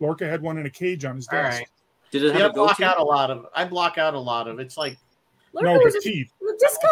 Lorca 0.00 0.28
had 0.28 0.42
one 0.42 0.58
in 0.58 0.66
a 0.66 0.70
cage 0.70 1.04
on 1.04 1.16
his 1.16 1.26
desk. 1.26 1.58
right. 1.60 1.68
Did 2.10 2.24
it 2.24 2.26
Yeah, 2.28 2.32
I 2.34 2.42
have 2.42 2.50
a 2.50 2.54
block 2.54 2.80
out 2.80 2.98
a 2.98 3.02
lot 3.04 3.30
of. 3.30 3.46
I 3.54 3.64
block 3.64 3.98
out 3.98 4.14
a 4.14 4.18
lot 4.18 4.48
of. 4.48 4.58
It's 4.58 4.76
like 4.76 4.98
Lorca 5.52 5.66
No, 5.68 5.78
was 5.78 5.94
but 5.94 6.00
a- 6.00 6.02
teeth. 6.02 6.32
well, 6.40 6.56
Disco 6.58 6.88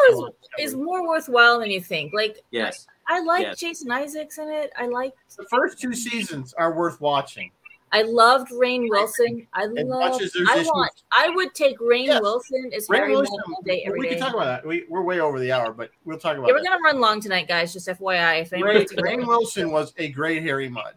is, 0.59 0.71
is 0.71 0.75
more 0.77 1.07
worthwhile 1.07 1.59
than 1.61 1.71
you 1.71 1.81
think. 1.81 2.13
Like, 2.15 2.43
Yes. 2.51 2.87
I 3.09 3.21
like 3.21 3.43
Yes. 3.43 3.59
Jason 3.59 3.91
Isaacs 3.91 4.39
in 4.39 4.49
it. 4.49 4.71
I 4.79 4.87
like. 4.87 5.13
the 5.37 5.45
first 5.51 5.81
two 5.81 5.93
seasons 5.95 6.53
are 6.55 6.73
worth 6.75 7.01
watching. 7.01 7.51
I 7.93 8.03
loved 8.03 8.51
Rainn 8.53 8.89
Wilson. 8.89 9.47
I 9.53 9.67
much 9.67 9.85
love. 9.87 10.23
as 10.23 10.33
there's 10.33 10.49
I 10.49 10.55
issues- 10.59 10.67
want. 10.69 10.93
I 11.11 11.29
would 11.31 11.55
take 11.55 11.79
Rainn 11.81 12.07
Yes. 12.07 12.21
Wilson 12.23 12.71
as 12.75 12.87
Rainn 12.87 12.97
Harry 12.99 13.13
Mudd 13.15 13.23
Wilson, 13.23 13.39
all 13.55 13.63
day, 13.63 13.83
every 13.85 13.99
we 13.99 14.07
day. 14.09 14.15
can 14.15 14.23
talk 14.25 14.35
about 14.35 14.45
that. 14.45 14.67
We, 14.67 14.85
we're 14.89 15.03
way 15.03 15.19
over 15.21 15.41
the 15.41 15.51
hour, 15.51 15.73
but 15.73 15.91
we'll 16.05 16.17
talk 16.19 16.37
about 16.37 16.47
Yeah, 16.49 16.55
we're 16.55 16.61
that. 16.63 16.69
gonna 16.69 16.83
run 16.85 17.01
long 17.01 17.21
tonight, 17.21 17.49
guys. 17.49 17.73
Just 17.73 17.89
FYI. 17.89 18.43
If 18.43 18.53
Ray, 18.53 18.61
anybody's 18.61 18.93
Rainn 18.93 19.27
Wilson 19.27 19.73
was 19.73 19.93
a 19.99 20.09
great 20.09 20.43
Harry 20.45 20.69
Mudd. 20.69 20.95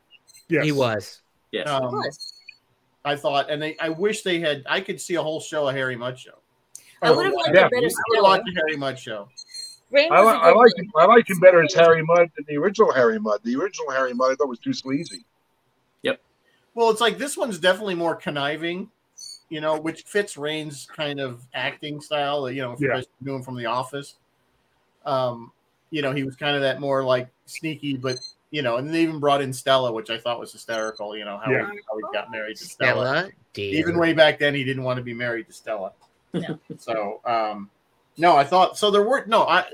Yes, 0.50 0.66
He 0.66 0.72
was. 0.72 1.22
Yes. 1.52 1.68
Um, 1.68 1.84
was. 1.94 2.34
I 3.06 3.16
thought, 3.16 3.50
and 3.50 3.62
they, 3.62 3.76
I 3.80 3.89
wish 3.89 4.22
they 4.22 4.39
had. 4.39 4.64
I 4.68 4.80
could 4.80 5.02
see 5.02 5.16
a 5.16 5.22
whole 5.22 5.39
show, 5.41 5.68
of 5.68 5.76
Harry 5.76 5.96
Mudd 5.96 6.18
show. 6.20 6.39
I 7.02 7.12
would 7.12 7.26
have 7.26 7.34
liked 7.34 7.50
yeah. 7.56 7.66
it 7.66 7.72
better 7.72 7.76
I 7.78 7.82
would 7.82 7.91
still. 7.91 8.24
watch 8.24 8.41
a 8.41 8.56
Harry 8.56 8.78
Mudd 8.78 8.98
show. 9.00 9.28
Rainn 9.91 10.10
I, 10.12 10.22
was 10.24 10.34
li- 10.34 10.39
a 10.39 10.41
I 10.41 10.52
good 10.52 10.58
liked 10.58 10.74
villain. 10.76 10.86
him. 10.86 10.91
I 10.98 11.06
liked 11.06 11.30
him 11.30 11.39
better 11.39 11.64
as 11.64 11.74
Harry 11.74 12.04
Mudd 12.04 12.30
than 12.38 12.46
the 12.48 12.56
original 12.58 12.94
Harry 12.94 13.20
Mudd. 13.20 13.39
The 13.44 13.56
original 13.56 13.91
Harry 13.91 14.14
Mudd 14.14 14.32
I 14.32 14.36
thought 14.36 14.48
was 14.48 14.60
too 14.60 14.74
sleazy. 14.74 15.26
Well, 16.76 16.89
it's 16.89 17.01
like 17.01 17.17
this 17.17 17.38
one's 17.38 17.59
definitely 17.59 17.95
more 17.95 18.15
conniving, 18.15 18.89
you 19.49 19.61
know, 19.61 19.80
which 19.80 20.03
fits 20.03 20.38
Rainn's 20.38 20.86
kind 20.86 21.19
of 21.19 21.45
acting 21.53 22.01
style. 22.01 22.49
You 22.49 22.61
know, 22.63 22.71
if 22.74 22.80
Yeah. 22.82 22.88
you 22.88 22.93
guys 22.95 23.05
knew 23.21 23.36
him 23.36 23.43
from 23.43 23.57
The 23.57 23.65
Office. 23.65 24.15
Um, 25.05 25.51
you 25.91 26.01
know, 26.01 26.11
he 26.11 26.24
was 26.24 26.36
kind 26.36 26.55
of 26.55 26.61
that 26.61 26.80
more 26.80 27.03
like 27.03 27.28
sneaky, 27.45 27.97
but 27.97 28.17
you 28.51 28.61
know, 28.61 28.78
and 28.78 28.93
they 28.93 29.01
even 29.01 29.19
brought 29.19 29.41
in 29.41 29.51
Stella, 29.51 29.91
which 29.91 30.09
I 30.09 30.17
thought 30.17 30.39
was 30.39 30.51
hysterical. 30.51 31.17
You 31.17 31.26
know 31.26 31.38
how, 31.38 31.51
Yeah. 31.51 31.71
he, 31.71 31.80
how 31.89 31.97
he 31.97 32.03
got 32.13 32.32
married 32.32 32.57
to 32.57 32.65
Stella. 32.65 33.05
Stella. 33.05 33.32
Even 33.55 33.97
way 33.97 34.13
back 34.13 34.39
then, 34.39 34.53
he 34.55 34.63
didn't 34.63 34.84
want 34.84 34.97
to 34.97 35.03
be 35.03 35.13
married 35.13 35.47
to 35.47 35.53
Stella. 35.53 35.91
Yeah. 36.34 36.55
So, 36.78 37.21
um, 37.26 37.69
no, 38.17 38.36
I 38.36 38.43
thought 38.43 38.78
so. 38.78 38.89
There 38.89 39.03
were 39.03 39.26
no. 39.28 39.43
I 39.47 39.65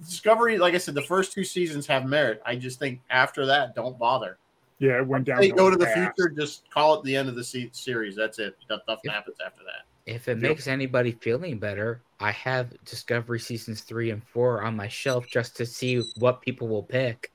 Discovery, 0.00 0.58
like 0.58 0.74
I 0.74 0.78
said, 0.78 0.94
the 0.94 1.02
first 1.02 1.32
two 1.32 1.44
seasons 1.44 1.86
have 1.86 2.04
merit. 2.04 2.42
I 2.44 2.56
just 2.56 2.78
think 2.78 3.00
after 3.10 3.46
that, 3.46 3.74
don't 3.74 3.96
bother. 3.98 4.36
Yeah, 4.78 4.98
it 4.98 5.06
went 5.06 5.24
down. 5.24 5.40
They 5.40 5.48
go 5.50 5.70
to 5.70 5.76
the 5.76 5.86
fast. 5.86 6.12
future, 6.16 6.30
just 6.30 6.70
call 6.70 6.94
it 6.94 7.04
the 7.04 7.16
end 7.16 7.28
of 7.28 7.34
the 7.34 7.42
se- 7.44 7.70
series. 7.72 8.14
That's 8.14 8.38
it. 8.38 8.56
Nothing 8.70 8.96
Yep. 9.04 9.14
happens 9.14 9.36
after 9.44 9.62
that. 9.64 9.86
If 10.06 10.28
it 10.28 10.38
Yep. 10.40 10.42
makes 10.42 10.66
anybody 10.68 11.12
feeling 11.12 11.58
better, 11.58 12.04
I 12.20 12.30
have 12.32 12.72
Discovery 12.84 13.40
seasons 13.40 13.82
three 13.82 14.10
and 14.10 14.22
four 14.22 14.62
on 14.62 14.76
my 14.76 14.88
shelf 14.88 15.26
just 15.26 15.56
to 15.56 15.66
see 15.66 16.02
what 16.16 16.40
people 16.42 16.68
will 16.68 16.84
pick. 16.84 17.32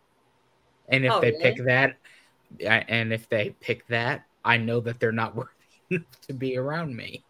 And 0.90 1.06
if 1.06 1.14
Oh, 1.14 1.20
they 1.22 1.32
really? 1.32 1.44
pick 1.44 1.66
that, 1.66 1.98
I- 2.62 2.86
and 2.88 3.14
if 3.14 3.28
they 3.30 3.52
pick 3.60 3.86
that, 3.88 4.26
I 4.44 4.58
know 4.58 4.80
that 4.82 5.00
they're 5.00 5.12
not 5.12 5.36
worthy 5.92 6.06
to 6.28 6.34
be 6.34 6.58
around 6.58 6.96
me. 6.96 7.26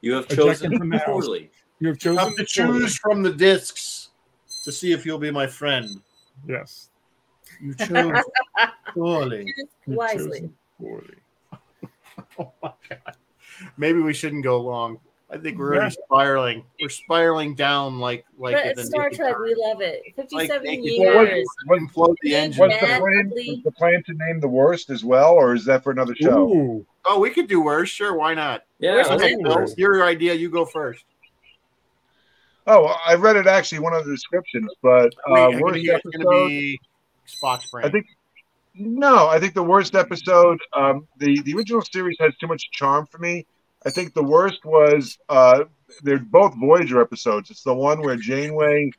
You 0.00 0.14
have 0.14 0.28
chosen 0.28 0.76
from 0.76 0.92
poorly. 1.06 1.50
You 1.78 1.88
have 1.88 1.96
You 1.96 2.16
chosen 2.16 2.18
have 2.18 2.36
to 2.36 2.44
choose 2.44 2.96
from 2.98 3.22
the 3.22 3.32
discs 3.32 4.10
to 4.64 4.72
see 4.72 4.92
if 4.92 5.06
you'll 5.06 5.18
be 5.18 5.30
my 5.30 5.46
friend. 5.46 6.02
Yes. 6.46 6.90
You 7.60 7.74
chose 7.74 8.22
poorly. 8.94 9.44
Choose 9.44 9.68
You've 9.86 9.96
wisely. 9.96 10.50
poorly. 10.80 11.14
Oh 12.38 12.52
my 12.62 12.72
god. 12.88 13.16
Maybe 13.78 14.00
we 14.00 14.12
shouldn't 14.12 14.44
go 14.44 14.60
long. 14.60 14.98
I 15.30 15.38
think 15.38 15.58
we're 15.58 15.74
Yeah. 15.74 15.80
already 15.80 15.96
spiraling. 16.04 16.64
We're 16.80 16.88
spiraling 16.88 17.54
down 17.54 17.98
like 17.98 18.24
like 18.38 18.54
But 18.54 18.64
in 18.64 18.70
it's 18.72 18.82
the 18.82 18.86
Star 18.86 19.10
Trek, 19.10 19.32
Gun. 19.34 19.42
we 19.42 19.54
love 19.56 19.80
it. 19.80 20.02
Fifty-seven 20.14 20.62
Naked 20.64 20.92
Well, 21.00 21.14
what- 21.16 21.28
years. 21.28 21.46
what- 21.66 21.80
Implode 21.80 22.14
the 22.22 22.34
engine. 22.36 22.60
What's 22.60 22.78
the 22.80 22.86
plan? 22.86 23.26
ugly. 23.26 23.42
Is 23.50 23.62
the 23.64 23.72
plan 23.72 24.02
to 24.04 24.12
name 24.14 24.40
the 24.40 24.48
worst 24.48 24.90
as 24.90 25.02
well, 25.04 25.32
or 25.32 25.54
is 25.54 25.64
that 25.64 25.82
for 25.82 25.90
another 25.90 26.14
show? 26.14 26.48
Ooh, 26.48 26.86
Oh, 27.08 27.18
we 27.20 27.30
could 27.30 27.46
do 27.48 27.60
worse. 27.60 27.88
Sure, 27.88 28.16
why 28.16 28.34
not? 28.34 28.64
Yeah, 28.80 29.04
Okay, 29.10 29.34
Ooh. 29.34 29.66
Your 29.76 30.04
idea. 30.04 30.34
You 30.34 30.50
go 30.50 30.64
first. 30.64 31.04
Oh, 32.68 32.86
I 33.06 33.14
read 33.14 33.36
it 33.36 33.46
actually 33.46 33.78
one 33.78 33.94
of 33.94 34.04
the 34.04 34.10
descriptions, 34.10 34.70
but 34.82 35.14
I 35.26 35.30
mean, 35.30 35.38
uh, 35.38 35.46
I'm 35.46 35.52
gonna 35.52 35.62
worst 35.64 35.88
episode. 35.88 36.24
gonna 36.24 36.46
be 36.48 36.80
Spock's 37.26 37.70
brain. 37.70 37.86
I 37.86 37.90
think 37.90 38.06
no, 38.74 39.28
I 39.28 39.40
think 39.40 39.54
the 39.54 39.62
worst 39.62 39.94
episode. 39.94 40.58
Um, 40.74 41.06
the 41.18 41.40
the 41.42 41.54
original 41.54 41.82
series 41.82 42.16
has 42.20 42.34
too 42.36 42.46
much 42.46 42.70
charm 42.72 43.06
for 43.06 43.18
me. 43.18 43.46
I 43.86 43.90
think 43.90 44.14
the 44.14 44.22
worst 44.22 44.64
was 44.64 45.16
uh, 45.28 45.64
they're 46.02 46.18
both 46.18 46.54
Voyager 46.58 47.00
episodes. 47.00 47.50
It's 47.50 47.62
the 47.62 47.74
one 47.74 48.00
where 48.00 48.16
Janeway 48.16 48.90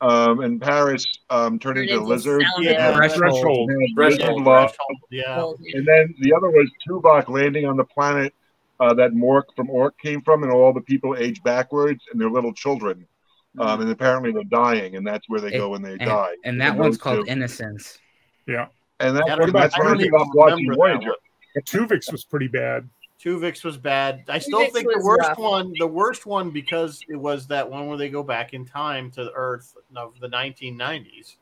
um, 0.00 0.40
and 0.40 0.60
Paris 0.60 1.06
um, 1.30 1.58
turn 1.58 1.74
Turn 1.74 1.84
into 1.84 1.94
into 1.94 2.06
lizards. 2.06 2.44
Yeah, 2.58 2.90
and- 2.90 3.12
threshold. 3.12 3.70
And 3.70 3.88
Threshold. 3.96 4.44
love. 4.44 4.76
Yeah. 5.10 5.52
And 5.74 5.86
then 5.86 6.14
the 6.20 6.34
other 6.34 6.50
was 6.50 6.70
Tuvok 6.88 7.28
landing 7.28 7.64
on 7.64 7.76
the 7.76 7.84
planet 7.84 8.34
uh, 8.78 8.94
that 8.94 9.12
Mork 9.12 9.44
from 9.56 9.70
Ork 9.70 9.98
came 9.98 10.20
from, 10.22 10.42
and 10.42 10.52
all 10.52 10.72
the 10.72 10.80
people 10.82 11.16
age 11.18 11.42
backwards, 11.42 12.04
and 12.12 12.20
they're 12.20 12.30
little 12.30 12.52
children. 12.52 13.06
Um, 13.58 13.80
and 13.80 13.90
apparently 13.90 14.32
they're 14.32 14.44
dying, 14.44 14.96
and 14.96 15.06
that's 15.06 15.28
where 15.28 15.40
they 15.40 15.48
And- 15.48 15.56
go 15.58 15.68
when 15.70 15.82
they 15.82 15.92
And, 15.92 16.00
die. 16.00 16.34
and 16.44 16.60
that 16.60 16.70
And 16.72 16.78
one's 16.78 16.98
called 16.98 17.26
two. 17.26 17.30
Innocence. 17.32 17.98
yeah. 18.46 18.68
And 19.00 19.16
that's, 19.16 19.30
I 19.30 19.34
don't- 19.36 19.52
that's 19.52 19.74
I 19.74 19.78
when 19.78 19.88
I 19.88 19.90
don't 19.96 20.08
stopped 20.08 20.30
watching 20.34 20.74
Voyager. 20.74 21.12
Tuvix 21.60 22.12
was 22.12 22.24
pretty 22.24 22.48
bad. 22.48 22.88
Tuvix 23.22 23.64
was 23.64 23.76
bad. 23.78 24.24
I 24.28 24.38
still 24.38 24.60
Tuvix 24.60 24.72
think 24.72 24.88
the 24.92 25.00
worst 25.02 25.28
rough. 25.28 25.38
one, 25.38 25.72
the 25.78 25.86
worst 25.86 26.26
one, 26.26 26.50
because 26.50 27.00
it 27.08 27.16
was 27.16 27.46
that 27.48 27.68
one 27.70 27.86
where 27.86 27.96
they 27.96 28.08
go 28.10 28.22
back 28.22 28.52
in 28.54 28.64
time 28.66 29.10
to 29.12 29.24
the 29.24 29.32
Earth 29.32 29.74
of 29.96 30.18
the 30.20 30.28
1990s. 30.28 31.36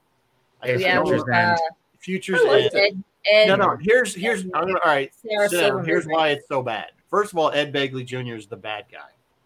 I 0.63 0.69
It's 0.69 0.83
Yeah, 0.83 0.97
that 0.99 1.05
Future's 1.07 1.23
was- 1.25 1.31
End. 1.37 1.59
Futures 1.99 2.41
who 2.41 2.51
End. 2.51 2.71
Ed, 2.75 3.05
Ed, 3.33 3.47
No, 3.49 3.57
no. 3.57 3.77
Here's 3.81 4.15
here's. 4.15 4.43
I'm 4.45 4.51
gonna. 4.51 4.75
All 4.75 4.81
right. 4.87 5.13
Sarah 5.15 5.49
sit 5.49 5.61
down. 5.61 5.85
Here's 5.85 6.07
why 6.07 6.29
it's 6.31 6.47
so 6.49 6.63
bad. 6.63 6.91
First 7.09 7.33
of 7.33 7.39
all, 7.39 7.51
Ed 7.51 7.73
Begley 7.73 8.05
Jr. 8.05 8.35
is 8.37 8.47
the 8.47 8.57
bad 8.57 8.85
guy. 8.93 8.99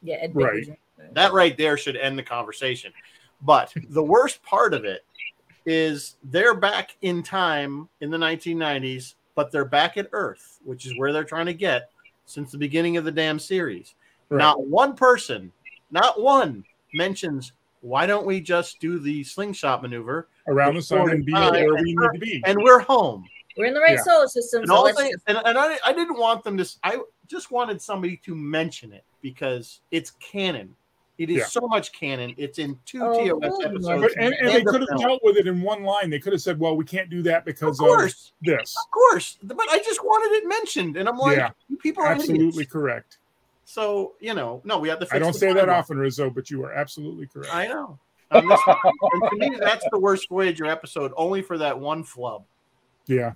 Yeah, 0.03 0.17
Ed 0.17 0.35
Right. 0.35 0.53
Begley. 0.67 0.77
That 1.13 1.33
right 1.33 1.57
there 1.57 1.77
should 1.77 1.97
end 1.97 2.19
the 2.19 2.23
conversation. 2.23 2.93
But 3.43 3.73
the 3.91 4.03
worst 4.03 4.43
part 4.43 4.75
of 4.75 4.85
it 4.85 5.05
is 5.67 6.17
they're 6.25 6.55
back 6.55 6.97
in 7.03 7.23
time 7.23 7.89
in 8.01 8.11
the 8.11 8.17
1990s, 8.17 9.15
but 9.35 9.53
they're 9.53 9.65
back 9.65 9.97
at 9.97 10.09
Earth, 10.13 10.59
which 10.65 10.87
is 10.87 10.97
where 10.99 11.13
they're 11.13 11.25
trying 11.25 11.47
to 11.47 11.55
get 11.55 11.91
since 12.27 12.51
the 12.51 12.59
beginning 12.59 12.97
of 12.97 13.05
the 13.05 13.13
damn 13.13 13.39
series. 13.39 13.95
Right. 14.29 14.39
Not 14.39 14.67
one 14.67 14.95
person, 14.97 15.53
not 15.91 16.21
one 16.21 16.65
mentions 16.95 17.53
why 17.81 18.07
don't 18.07 18.27
we 18.27 18.41
just 18.41 18.81
do 18.81 18.99
the 18.99 19.23
slingshot 19.23 19.83
maneuver 19.83 20.27
Around 20.49 20.75
the 20.75 20.83
sun 20.83 21.11
and 21.11 21.25
be 21.25 21.33
where 21.33 21.53
and 21.55 21.73
we 21.77 21.83
need 21.83 21.97
we're- 21.97 22.13
to 22.13 22.19
be. 22.19 22.43
and 22.45 22.59
we're 22.61 22.81
home. 22.81 23.25
We're 23.57 23.67
in 23.67 23.75
the 23.75 23.81
right 23.81 23.93
Yeah. 23.97 24.03
solar 24.03 24.27
system. 24.27 24.63
And 24.63 24.69
So 24.69 24.75
all 24.75 24.87
and, 24.89 25.13
and 25.27 25.59
I, 25.59 25.79
I 25.87 25.93
didn't 25.93 26.19
want 26.19 26.43
them 26.45 26.57
to. 26.59 26.69
I 26.83 26.99
just 27.29 27.51
wanted 27.51 27.81
somebody 27.81 28.17
to 28.25 28.35
mention 28.35 28.93
it 28.93 29.05
because 29.23 29.81
it's 29.91 30.11
canon. 30.13 30.75
It 31.19 31.31
is 31.31 31.37
Yeah. 31.39 31.45
so 31.47 31.63
much 31.67 31.93
canon. 31.93 32.33
It's 32.37 32.59
in 32.61 32.79
two 32.87 33.03
Oh, 33.03 33.41
TOS 33.41 33.65
episodes. 33.65 33.87
But 33.87 34.17
and, 34.17 34.35
and 34.35 34.49
they 34.49 34.57
and 34.59 34.67
the 34.67 34.71
could 34.71 34.81
have 34.83 34.89
film. 34.91 35.01
dealt 35.01 35.21
with 35.25 35.37
it 35.37 35.47
in 35.49 35.61
one 35.61 35.83
line. 35.83 36.11
They 36.11 36.21
could 36.21 36.33
have 36.33 36.41
said, 36.43 36.61
"Well, 36.61 36.77
we 36.77 36.85
can't 36.85 37.11
do 37.11 37.23
that 37.23 37.45
because 37.45 37.81
of, 37.81 37.87
course, 37.87 38.33
this." 38.41 38.75
of 38.87 38.91
course. 38.93 39.37
But 39.43 39.67
I 39.71 39.79
just 39.81 40.03
wanted 40.05 40.37
it 40.37 40.49
mentioned, 40.49 40.97
and 40.97 41.09
I'm 41.09 41.19
like, 41.19 41.37
Yeah, 41.37 41.51
you 41.69 41.77
people 41.79 42.05
are 42.05 42.07
Absolutely 42.13 42.47
idiots. 42.49 42.71
correct. 42.73 43.19
So 43.65 44.15
you 44.21 44.33
know, 44.35 44.61
no, 44.65 44.79
we 44.79 44.89
have 44.89 45.01
to. 45.01 45.07
Fix 45.07 45.15
I 45.17 45.19
don't 45.19 45.33
the 45.33 45.39
say 45.39 45.53
that 45.53 45.67
timeline. 45.67 45.79
often, 45.79 45.99
Rizzo, 45.99 46.31
but 46.31 46.51
you 46.51 46.65
are 46.65 46.73
absolutely 46.73 47.27
correct. 47.27 47.53
I 47.55 47.67
know. 47.67 47.99
On 48.31 48.47
this 48.47 48.61
and 48.67 49.31
to 49.31 49.37
me, 49.51 49.57
that's 49.59 49.85
the 49.91 49.99
worst 49.99 50.29
Voyager 50.29 50.67
episode, 50.67 51.13
only 51.17 51.43
for 51.43 51.59
that 51.59 51.79
one 51.81 52.05
flub. 52.05 52.45
yeah. 53.07 53.33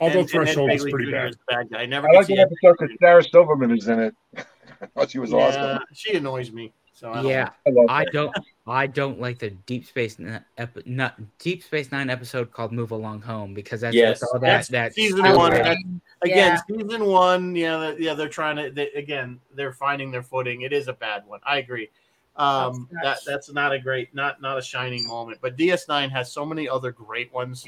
Although 0.00 0.10
And- 0.12 0.20
and 0.20 0.30
Threshold 0.30 0.72
is 0.72 0.82
pretty 0.82 1.06
Jr. 1.06 1.10
bad. 1.12 1.30
is 1.30 1.36
bad 1.48 1.70
guy. 1.70 1.80
I 1.82 1.86
never 1.86 2.06
I 2.10 2.12
like 2.16 2.26
the 2.26 2.38
episode 2.38 2.76
Begley 2.76 2.88
because 2.88 2.96
Sarah 3.00 3.24
Silverman 3.24 3.70
is 3.76 3.88
in 3.88 4.00
it. 4.00 4.14
I 4.86 4.88
thought 5.00 5.10
she 5.10 5.18
was 5.18 5.30
Yeah, 5.32 5.38
awesome. 5.38 5.78
she 5.92 6.16
annoys 6.16 6.52
me. 6.52 6.72
So 6.92 7.10
I 7.12 7.16
don't 7.22 7.26
Yeah, 7.26 7.50
I 7.88 8.00
I 8.00 8.04
don't. 8.06 8.34
I 8.66 8.86
don't 8.86 9.20
like 9.20 9.38
the 9.38 9.50
Deep 9.50 9.84
Space 9.84 10.18
Nine, 10.18 10.42
epi- 10.56 10.82
not, 10.86 11.14
Deep 11.38 11.62
Space 11.62 11.92
Nine 11.92 12.08
episode 12.08 12.50
called 12.52 12.72
"Move 12.72 12.90
Along 12.90 13.20
Home" 13.20 13.52
because 13.52 13.82
that's 13.82 13.94
Yes, 13.94 14.22
with 14.22 14.30
all 14.32 14.40
that 14.40 14.46
that's 14.46 14.68
that 14.68 14.94
season 14.94 15.20
one, 15.36 15.52
Okay. 15.52 15.76
again 16.22 16.58
Yeah. 16.58 16.60
season 16.78 17.04
one 17.04 17.54
yeah 17.54 17.76
that- 17.76 18.00
yeah 18.00 18.14
they're 18.14 18.30
trying 18.30 18.56
to 18.56 18.70
they, 18.70 18.90
again 18.92 19.38
they're 19.54 19.74
finding 19.74 20.10
their 20.10 20.22
footing 20.22 20.62
it 20.62 20.72
is 20.72 20.88
a 20.88 20.94
bad 20.94 21.26
one 21.26 21.40
i 21.44 21.58
agree 21.58 21.90
um 22.36 22.88
that 22.92 23.02
That's- 23.02 23.24
that's 23.26 23.52
not 23.52 23.72
a 23.72 23.78
great 23.78 24.14
not 24.14 24.40
not 24.40 24.56
a 24.56 24.62
shining 24.62 25.06
moment 25.06 25.38
but 25.42 25.56
ds9 25.58 26.10
has 26.10 26.32
so 26.32 26.46
many 26.46 26.66
other 26.66 26.90
great 26.92 27.30
ones 27.34 27.66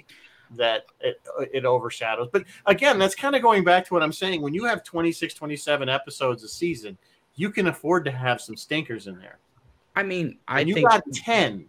that 0.56 0.86
it 1.00 1.20
it 1.52 1.64
overshadows. 1.64 2.28
But 2.32 2.44
again 2.66 2.98
that's 2.98 3.14
kind 3.14 3.36
of 3.36 3.42
going 3.42 3.64
back 3.64 3.86
to 3.86 3.94
what 3.94 4.02
i'm 4.02 4.12
saying. 4.12 4.42
When 4.42 4.54
you 4.54 4.64
have 4.64 4.84
26 4.84 5.34
27 5.34 5.88
episodes 5.88 6.42
a 6.42 6.48
season 6.48 6.96
you 7.36 7.50
can 7.50 7.68
afford 7.68 8.04
to 8.04 8.10
have 8.10 8.40
some 8.40 8.56
stinkers 8.56 9.06
in 9.06 9.16
there. 9.18 9.38
I 9.94 10.02
mean, 10.02 10.38
I 10.48 10.60
and 10.60 10.68
you 10.68 10.74
think 10.74 10.88
got 10.88 11.04
10 11.12 11.66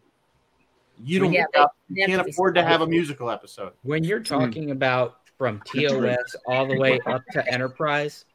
you 1.03 1.19
don't 1.19 1.31
Yeah, 1.31 1.45
got- 1.53 1.71
you 1.89 2.03
have 2.03 2.09
can't 2.09 2.23
to 2.23 2.29
afford 2.29 2.55
to 2.55 2.63
have 2.63 2.81
a 2.81 2.87
musical 2.87 3.29
episode. 3.29 3.73
When 3.83 4.03
you're 4.03 4.19
hmm. 4.19 4.25
talking 4.25 4.71
about 4.71 5.17
from 5.37 5.61
TOS 5.65 6.35
all 6.47 6.67
the 6.67 6.77
way 6.77 6.99
up 7.05 7.23
to 7.31 7.47
Enterprise, 7.51 8.25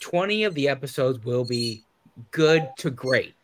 20 0.00 0.44
of 0.44 0.54
the 0.54 0.68
episodes 0.68 1.24
will 1.24 1.44
be 1.44 1.84
good 2.30 2.68
to 2.78 2.90
great. 2.90 3.34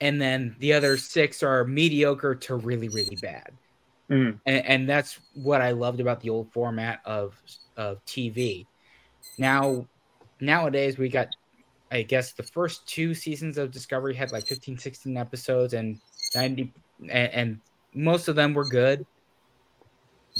And 0.00 0.20
then 0.20 0.54
the 0.60 0.74
other 0.74 0.96
six 0.96 1.42
are 1.42 1.64
mediocre 1.64 2.34
to 2.34 2.56
really, 2.56 2.88
really 2.88 3.16
bad. 3.16 3.50
Mm. 4.10 4.38
And, 4.46 4.66
and 4.66 4.88
that's 4.88 5.18
what 5.34 5.60
I 5.60 5.72
loved 5.72 6.00
about 6.00 6.20
the 6.20 6.30
old 6.30 6.52
format 6.52 7.00
of 7.04 7.40
of 7.76 8.04
TV. 8.06 8.66
Now, 9.38 9.86
nowadays 10.40 10.98
we 10.98 11.08
got, 11.08 11.28
I 11.90 12.02
guess, 12.02 12.32
the 12.32 12.42
first 12.42 12.86
two 12.86 13.14
seasons 13.14 13.58
of 13.58 13.70
Discovery 13.70 14.14
had 14.14 14.32
like 14.32 14.46
15, 14.46 14.78
16 14.78 15.16
episodes, 15.16 15.74
and 15.74 15.98
90, 16.34 16.72
and, 17.10 17.32
and 17.32 17.60
most 17.94 18.28
of 18.28 18.36
them 18.36 18.54
were 18.54 18.68
good. 18.68 19.04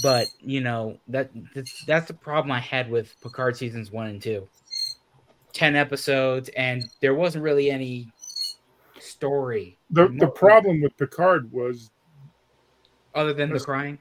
But 0.03 0.29
you 0.41 0.61
know 0.61 0.99
that 1.09 1.31
that's, 1.55 1.85
that's 1.87 2.07
the 2.07 2.15
problem 2.15 2.53
I 2.53 2.61
had 2.61 2.91
with 2.91 3.15
Picard 3.23 3.57
seasons 3.57 3.91
one 3.91 4.09
and 4.09 4.23
two. 4.23 4.47
Ten 5.55 5.75
episodes, 5.75 6.51
and 6.51 6.85
there 7.01 7.15
wasn't 7.15 7.43
really 7.43 7.71
any 7.71 8.13
story 8.99 9.79
The 9.91 10.09
the 10.09 10.27
problem 10.27 10.81
with 10.83 10.97
Picard 10.97 11.51
was 11.53 11.91
other 13.17 13.33
than 13.33 13.51
the 13.53 13.59
crying. 13.61 13.99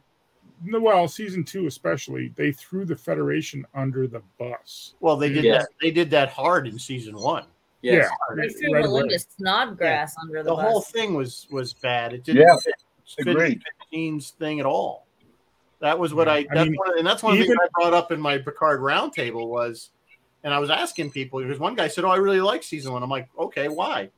no, 0.63 0.79
well, 0.79 1.07
season 1.07 1.43
two 1.43 1.65
especially, 1.67 2.31
they 2.35 2.51
threw 2.51 2.85
the 2.85 2.95
Federation 2.95 3.65
under 3.73 4.07
the 4.07 4.21
bus. 4.37 4.93
well 4.99 5.15
they 5.17 5.29
did 5.29 5.43
Yes. 5.43 5.63
that 5.63 5.69
they 5.81 5.91
did 5.91 6.09
that 6.11 6.29
hard 6.29 6.67
in 6.67 6.77
season 6.77 7.15
one 7.15 7.45
Yes. 7.81 8.09
Yeah, 8.09 8.35
They 8.41 8.49
threw 8.49 8.73
right. 8.73 8.83
Melinda 8.83 9.19
Snodgrass 9.19 10.15
under 10.21 10.41
the, 10.41 10.49
the 10.49 10.55
whole 10.55 10.81
thing 10.81 11.13
was 11.13 11.47
was 11.51 11.73
bad. 11.73 12.13
It 12.13 12.23
didn't 12.23 12.41
Yeah, 12.41 12.55
fit, 12.63 12.73
fit 13.15 13.27
agreed. 13.27 13.61
Fifteen's 13.79 14.31
thing 14.31 14.59
at 14.59 14.65
all. 14.65 15.05
That 15.81 15.99
was 15.99 16.11
what 16.13 16.25
Yeah, 16.27 16.33
I. 16.33 16.37
I 16.37 16.45
That's 16.51 16.69
mean, 16.69 16.79
one, 16.83 16.97
and 16.97 17.05
that's 17.05 17.21
one 17.21 17.33
of 17.33 17.39
even- 17.39 17.49
things 17.49 17.59
I 17.63 17.67
brought 17.79 17.93
up 17.93 18.11
in 18.11 18.19
my 18.19 18.39
Picard 18.39 18.79
roundtable 18.81 19.47
was, 19.47 19.91
and 20.43 20.51
I 20.51 20.57
was 20.57 20.71
asking 20.71 21.11
people 21.11 21.41
because 21.43 21.59
one 21.59 21.75
guy 21.75 21.87
said, 21.87 22.05
"Oh, 22.05 22.09
I 22.09 22.15
really 22.15 22.41
like 22.41 22.63
season 22.63 22.91
one." 22.91 23.03
I'm 23.03 23.09
like, 23.09 23.27
"Okay, 23.37 23.67
why?" 23.67 24.09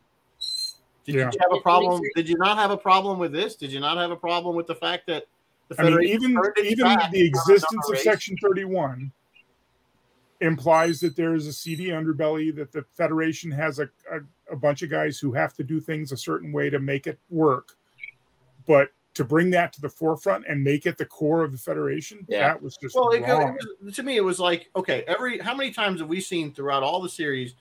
Did 1.08 1.16
Yeah. 1.16 1.32
you 1.34 1.40
have 1.40 1.58
a 1.58 1.62
problem? 1.62 2.02
Did 2.16 2.28
you 2.28 2.36
not 2.38 2.58
have 2.58 2.70
a 2.70 2.78
problem 2.78 3.18
with 3.18 3.32
this? 3.32 3.56
Did 3.56 3.72
you 3.72 3.80
not 3.80 3.98
have 3.98 4.12
a 4.12 4.16
problem 4.16 4.56
with 4.58 4.68
the 4.68 4.76
fact 4.76 5.08
that 5.08 5.26
The 5.70 5.82
I 5.82 5.90
mean, 5.90 6.04
even 6.04 6.38
even 6.64 6.98
the 7.12 7.26
existence 7.26 7.90
of. 7.90 7.98
Section 7.98 8.36
31 8.42 9.12
implies 10.42 11.00
that 11.00 11.16
there 11.16 11.34
is 11.34 11.48
a 11.48 11.54
seedy 11.54 11.88
underbelly, 11.88 12.56
that 12.56 12.72
the 12.72 12.84
Federation 12.94 13.50
has 13.52 13.80
a, 13.80 13.90
a, 14.12 14.20
a 14.52 14.56
bunch 14.56 14.82
of 14.84 14.90
guys 14.90 15.18
who 15.18 15.34
have 15.34 15.54
to 15.56 15.64
do 15.64 15.80
things 15.82 16.12
a 16.12 16.18
certain 16.18 16.52
way 16.52 16.70
to 16.70 16.80
make 16.80 17.08
it 17.08 17.20
work. 17.30 17.76
But 18.68 18.92
to 19.16 19.24
bring 19.24 19.50
that 19.52 19.74
to 19.74 19.82
the 19.82 19.90
forefront 19.90 20.46
and 20.48 20.64
make 20.64 20.86
it 20.86 20.98
the 20.98 21.06
core 21.06 21.44
of 21.44 21.52
the 21.54 21.58
Federation, 21.58 22.26
Yeah. 22.30 22.50
that 22.50 22.62
was 22.62 22.78
just 22.78 22.96
Well, 22.96 23.10
it, 23.12 23.22
wrong. 23.22 23.58
it 23.60 23.86
was, 23.86 23.96
to 23.96 24.04
me, 24.04 24.16
it 24.18 24.24
was 24.24 24.40
like 24.40 24.70
okay. 24.76 25.04
Every 25.08 25.40
how 25.40 25.56
many 25.56 25.72
times 25.72 26.00
have 26.02 26.10
we 26.10 26.20
seen 26.22 26.54
throughout 26.54 26.84
all 26.84 27.02
the 27.02 27.10
series 27.10 27.56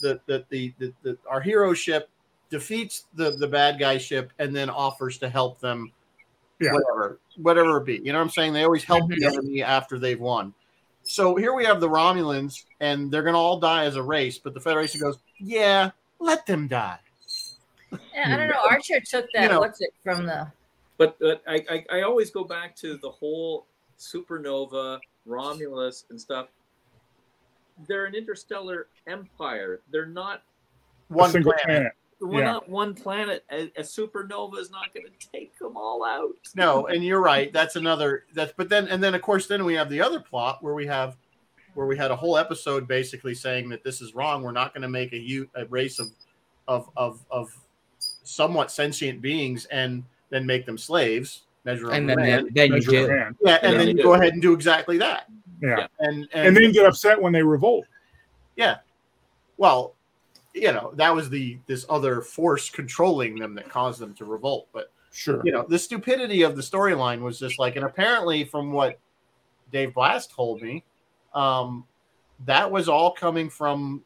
that 0.00 0.24
that 0.26 0.48
the, 0.48 0.72
the, 0.78 0.92
the 1.02 1.18
our 1.28 1.40
hero 1.40 1.72
ship 1.74 2.08
defeats 2.50 3.04
the 3.14 3.32
the 3.32 3.46
bad 3.48 3.78
guy 3.78 3.98
ship 3.98 4.32
and 4.38 4.54
then 4.54 4.70
offers 4.70 5.18
to 5.18 5.28
help 5.28 5.60
them, 5.60 5.92
Yeah. 6.60 6.72
whatever 6.72 7.18
whatever 7.36 7.76
it 7.78 7.84
be. 7.84 7.96
You 7.96 8.12
know 8.12 8.18
what 8.18 8.24
I'm 8.24 8.30
saying? 8.30 8.52
They 8.52 8.64
always 8.64 8.84
help 8.84 9.08
the 9.08 9.16
Mhm. 9.16 9.32
enemy 9.32 9.62
after 9.62 9.98
they've 9.98 10.20
won. 10.20 10.54
So 11.02 11.34
here 11.36 11.52
we 11.52 11.64
have 11.66 11.80
the 11.80 11.88
Romulans, 11.88 12.64
and 12.80 13.10
they're 13.10 13.22
going 13.22 13.34
to 13.34 13.38
all 13.38 13.58
die 13.60 13.84
as 13.84 13.96
a 13.96 14.02
race. 14.02 14.38
But 14.38 14.54
the 14.54 14.60
Federation 14.60 15.00
goes, 15.00 15.18
"Yeah, 15.38 15.90
let 16.18 16.46
them 16.46 16.66
die." 16.68 16.98
Yeah, 17.90 17.98
I 18.34 18.36
don't 18.36 18.48
know. 18.48 18.60
Archer 18.70 19.00
took 19.00 19.26
that. 19.34 19.42
You 19.42 19.48
know- 19.50 19.60
what's 19.60 19.80
it 19.80 19.92
from 20.02 20.26
the? 20.26 20.50
But 20.96 21.18
but 21.18 21.42
I, 21.46 21.64
I 21.70 21.98
I 21.98 22.02
always 22.02 22.30
go 22.30 22.44
back 22.44 22.74
to 22.76 22.96
the 22.96 23.10
whole 23.10 23.66
supernova, 23.98 25.00
Romulus, 25.26 26.04
and 26.10 26.20
stuff. 26.20 26.48
They're 27.88 28.04
an 28.06 28.14
interstellar 28.14 28.86
empire. 29.06 29.80
They're 29.90 30.06
not. 30.06 30.42
a 31.10 31.14
One 31.14 31.30
single 31.30 31.52
planet. 31.52 31.66
planet. 31.66 31.92
We're 32.26 32.40
Yeah. 32.40 32.52
not 32.52 32.68
one 32.68 32.94
planet. 32.94 33.44
A, 33.50 33.64
a 33.76 33.82
supernova 33.82 34.58
is 34.58 34.70
not 34.70 34.92
going 34.94 35.06
to 35.06 35.28
take 35.30 35.58
them 35.58 35.76
all 35.76 36.04
out. 36.04 36.30
No, 36.56 36.86
and 36.86 37.04
you're 37.04 37.20
right. 37.20 37.52
That's 37.52 37.76
another. 37.76 38.24
That's 38.34 38.52
but 38.56 38.68
then 38.68 38.88
and 38.88 39.02
then 39.02 39.14
of 39.14 39.22
course 39.22 39.46
then 39.46 39.64
we 39.64 39.74
have 39.74 39.90
the 39.90 40.00
other 40.00 40.20
plot 40.20 40.62
where 40.62 40.74
we 40.74 40.86
have 40.86 41.16
where 41.74 41.86
we 41.86 41.96
had 41.96 42.10
a 42.10 42.16
whole 42.16 42.38
episode 42.38 42.86
basically 42.88 43.34
saying 43.34 43.68
that 43.70 43.82
this 43.84 44.00
is 44.00 44.14
wrong. 44.14 44.42
We're 44.42 44.52
not 44.52 44.72
going 44.72 44.82
to 44.82 44.88
make 44.88 45.12
a, 45.12 45.18
u- 45.18 45.48
a 45.54 45.66
race 45.66 45.98
of 45.98 46.08
of 46.68 46.88
of 46.96 47.24
of 47.30 47.50
somewhat 48.22 48.70
sentient 48.70 49.20
beings 49.20 49.66
and 49.66 50.04
then 50.30 50.46
make 50.46 50.64
them 50.66 50.78
slaves. 50.78 51.42
Measure 51.64 51.90
and 51.90 52.08
then 52.08 52.16
man. 52.16 52.48
then 52.52 52.66
you 52.68 52.72
Measure 52.74 52.90
do. 52.90 53.04
of 53.04 53.10
hand. 53.10 53.36
yeah, 53.44 53.58
and 53.62 53.62
Yeah, 53.62 53.70
then 53.70 53.78
they 53.78 53.86
you 53.92 53.94
do. 53.96 54.02
go 54.02 54.14
ahead 54.14 54.32
and 54.34 54.42
do 54.42 54.52
exactly 54.52 54.98
that. 54.98 55.26
Yeah. 55.62 55.68
Yeah. 55.78 55.86
And 56.00 56.28
And, 56.32 56.46
and, 56.48 56.56
then 56.56 56.72
get 56.72 56.84
upset 56.86 57.20
when 57.20 57.32
they 57.32 57.42
revolt. 57.42 57.86
yeah, 58.56 58.76
well, 59.56 59.93
you 60.54 60.72
know 60.72 60.92
that 60.94 61.14
was 61.14 61.28
the 61.28 61.58
this 61.66 61.84
other 61.88 62.20
force 62.22 62.70
controlling 62.70 63.38
them 63.38 63.54
that 63.54 63.68
caused 63.68 64.00
them 64.00 64.14
to 64.14 64.24
revolt, 64.24 64.68
but 64.72 64.90
Sure. 65.12 65.40
you 65.44 65.52
know 65.52 65.64
the 65.68 65.78
stupidity 65.78 66.42
of 66.42 66.56
the 66.56 66.62
storyline 66.62 67.20
was 67.20 67.38
just 67.38 67.58
like 67.60 67.76
and 67.76 67.84
apparently 67.84 68.44
from 68.44 68.72
what 68.72 68.98
Dave 69.70 69.94
Blass 69.94 70.26
told 70.26 70.60
me 70.60 70.82
um 71.34 71.84
that 72.46 72.68
was 72.68 72.88
all 72.88 73.12
coming 73.12 73.48
from 73.48 74.02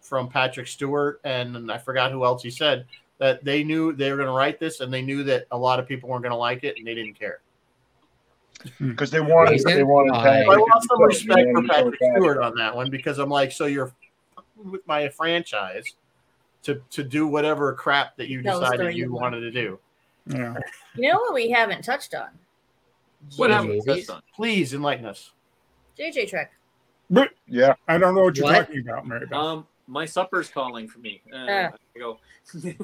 from 0.00 0.28
patrick 0.28 0.68
stewart 0.68 1.20
and 1.24 1.70
i 1.70 1.78
forgot 1.78 2.12
who 2.12 2.24
else 2.24 2.42
he 2.44 2.50
said 2.50 2.86
that 3.18 3.44
they 3.44 3.62
knew 3.64 3.92
they 3.92 4.10
were 4.10 4.16
going 4.16 4.28
to 4.28 4.32
write 4.32 4.60
this 4.60 4.78
and 4.80 4.92
they 4.92 5.02
knew 5.02 5.22
that 5.24 5.46
a 5.50 5.58
lot 5.58 5.80
of 5.80 5.86
people 5.88 6.08
weren't 6.08 6.22
going 6.22 6.30
to 6.32 6.36
like 6.36 6.62
it 6.64 6.76
and 6.76 6.84
they 6.86 6.94
didn't 6.94 7.14
care. 7.14 7.40
Because 8.80 9.10
they 9.10 9.20
wanted 9.20 9.60
they 9.64 9.82
wanted 9.82 10.12
why- 10.12 10.42
i 10.42 10.56
lost 10.56 10.88
some 10.88 11.02
respect 11.02 11.48
for 11.54 11.62
patrick 11.64 11.96
stewart 11.96 12.38
on 12.38 12.54
that 12.56 12.74
one 12.74 12.88
because 12.90 13.18
i'm 13.18 13.28
like 13.30 13.50
so 13.50 13.66
you're 13.66 13.86
fucking 13.88 14.01
with 14.64 14.86
my 14.86 15.08
franchise 15.08 15.84
to 16.62 16.80
to 16.90 17.02
do 17.02 17.26
whatever 17.26 17.72
crap 17.74 18.16
that 18.16 18.28
you 18.28 18.42
Tell 18.42 18.60
decided 18.60 18.94
you 18.94 19.04
you 19.06 19.12
wanted 19.12 19.40
to 19.40 19.50
do 19.50 19.78
Yeah. 20.26 20.54
You 20.94 21.12
know 21.12 21.18
what 21.18 21.34
we 21.34 21.50
haven't 21.50 21.82
touched 21.82 22.14
on? 22.14 22.28
What 23.36 23.50
JJ. 23.50 23.54
happened? 23.54 23.82
That's 23.86 24.06
done. 24.06 24.22
please 24.34 24.74
enlighten 24.74 25.06
us 25.06 25.30
JJ 25.98 26.28
Trek. 26.30 26.52
But 27.10 27.30
Yeah, 27.46 27.74
I 27.88 27.98
don't 27.98 28.14
know 28.14 28.22
what 28.22 28.36
you're 28.36 28.44
What? 28.46 28.66
talking 28.66 28.80
about, 28.80 29.06
Mary 29.06 29.26
Beth. 29.26 29.38
Um, 29.38 29.66
my 29.86 30.04
supper's 30.06 30.48
calling 30.48 30.88
for 30.88 30.98
me. 31.00 31.20
Uh, 31.32 31.36
Uh. 31.36 31.70
I 31.94 31.98
go. 31.98 32.18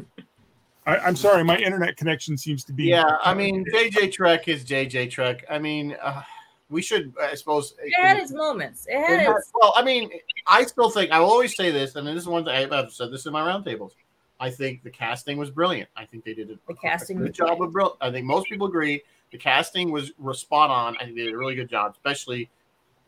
I, 0.87 0.97
I'm 0.99 1.17
sorry, 1.17 1.45
my 1.45 1.57
internet 1.59 1.97
connection 1.97 2.37
seems 2.39 2.65
to 2.65 2.73
be. 2.73 2.85
Yeah, 2.85 3.17
I 3.23 3.35
mean 3.35 3.65
JJ 3.73 4.13
Trek 4.13 4.49
is 4.49 4.65
JJ 4.65 5.11
Trek. 5.11 5.45
I 5.51 5.59
mean, 5.59 5.97
uh, 6.03 6.23
we 6.71 6.83
should, 6.83 7.15
I 7.21 7.35
suppose. 7.35 7.75
It 7.83 7.93
had 8.01 8.19
its 8.19 8.33
moments. 8.33 8.87
It 8.87 8.93
it 8.95 9.07
had 9.07 9.21
had- 9.21 9.37
its. 9.37 9.51
well, 9.55 9.73
I 9.77 9.83
mean, 9.83 10.11
I 10.47 10.65
still 10.65 10.91
think 10.91 11.11
I 11.11 11.21
will 11.21 11.31
always 11.31 11.57
say 11.57 11.71
this, 11.71 11.95
and 11.97 12.07
this 12.07 12.17
is 12.17 12.27
one 12.29 12.45
thing 12.45 12.73
I've 12.73 12.93
said 12.93 13.11
this 13.11 13.27
in 13.27 13.33
my 13.33 13.41
roundtables. 13.41 13.93
I 14.41 14.51
think 14.51 14.83
the 14.85 14.91
casting 14.91 15.37
was 15.37 15.51
brilliant. 15.51 15.89
I 15.97 16.05
think 16.05 16.25
they 16.25 16.35
did 16.35 16.51
a, 16.51 16.59
The 16.69 16.75
casting 16.75 17.17
a 17.19 17.21
was 17.23 17.29
good 17.31 17.35
job 17.35 17.61
of 17.63 17.73
brilliant. 17.73 17.97
I 18.01 18.11
think 18.13 18.25
most 18.27 18.47
people 18.49 18.67
agree 18.69 19.03
the 19.33 19.39
casting 19.39 19.91
was, 19.91 20.13
was 20.19 20.39
spot 20.39 20.71
on. 20.71 20.97
I 20.99 21.05
think 21.05 21.17
they 21.17 21.25
did 21.25 21.35
a 21.35 21.39
really 21.39 21.55
good 21.57 21.69
job, 21.69 21.93
especially 21.97 22.49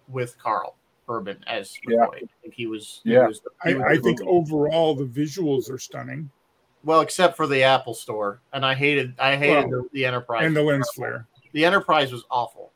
with 0.09 0.37
Karl 0.39 0.75
Urban 1.09 1.43
as 1.47 1.77
Yeah. 1.89 1.99
McCoy. 2.07 2.17
I 2.25 2.29
think 2.43 2.55
he 2.55 2.67
was. 2.67 3.01
he 3.05 3.13
Yeah. 3.13 3.27
was 3.29 3.41
the- 3.41 3.51
he 3.65 3.71
I, 3.71 3.75
was 3.75 3.99
I 3.99 4.03
think 4.03 4.19
movie. 4.21 4.31
overall 4.31 4.95
the 4.95 5.05
visuals 5.05 5.71
are 5.71 5.79
stunning 5.79 6.31
well, 6.83 7.03
except 7.03 7.37
for 7.37 7.47
the 7.47 7.63
Apple 7.63 7.93
Store, 7.93 8.41
and 8.55 8.65
I 8.65 8.75
hated 8.75 9.15
I 9.19 9.37
hated 9.37 9.71
the, 9.71 9.87
the 9.93 10.07
Enterprise. 10.07 10.47
and 10.47 10.57
the 10.57 10.63
lens 10.63 10.89
flare. 10.95 11.27
The 11.53 11.65
Enterprise 11.65 12.11
was 12.11 12.25
awful. 12.31 12.70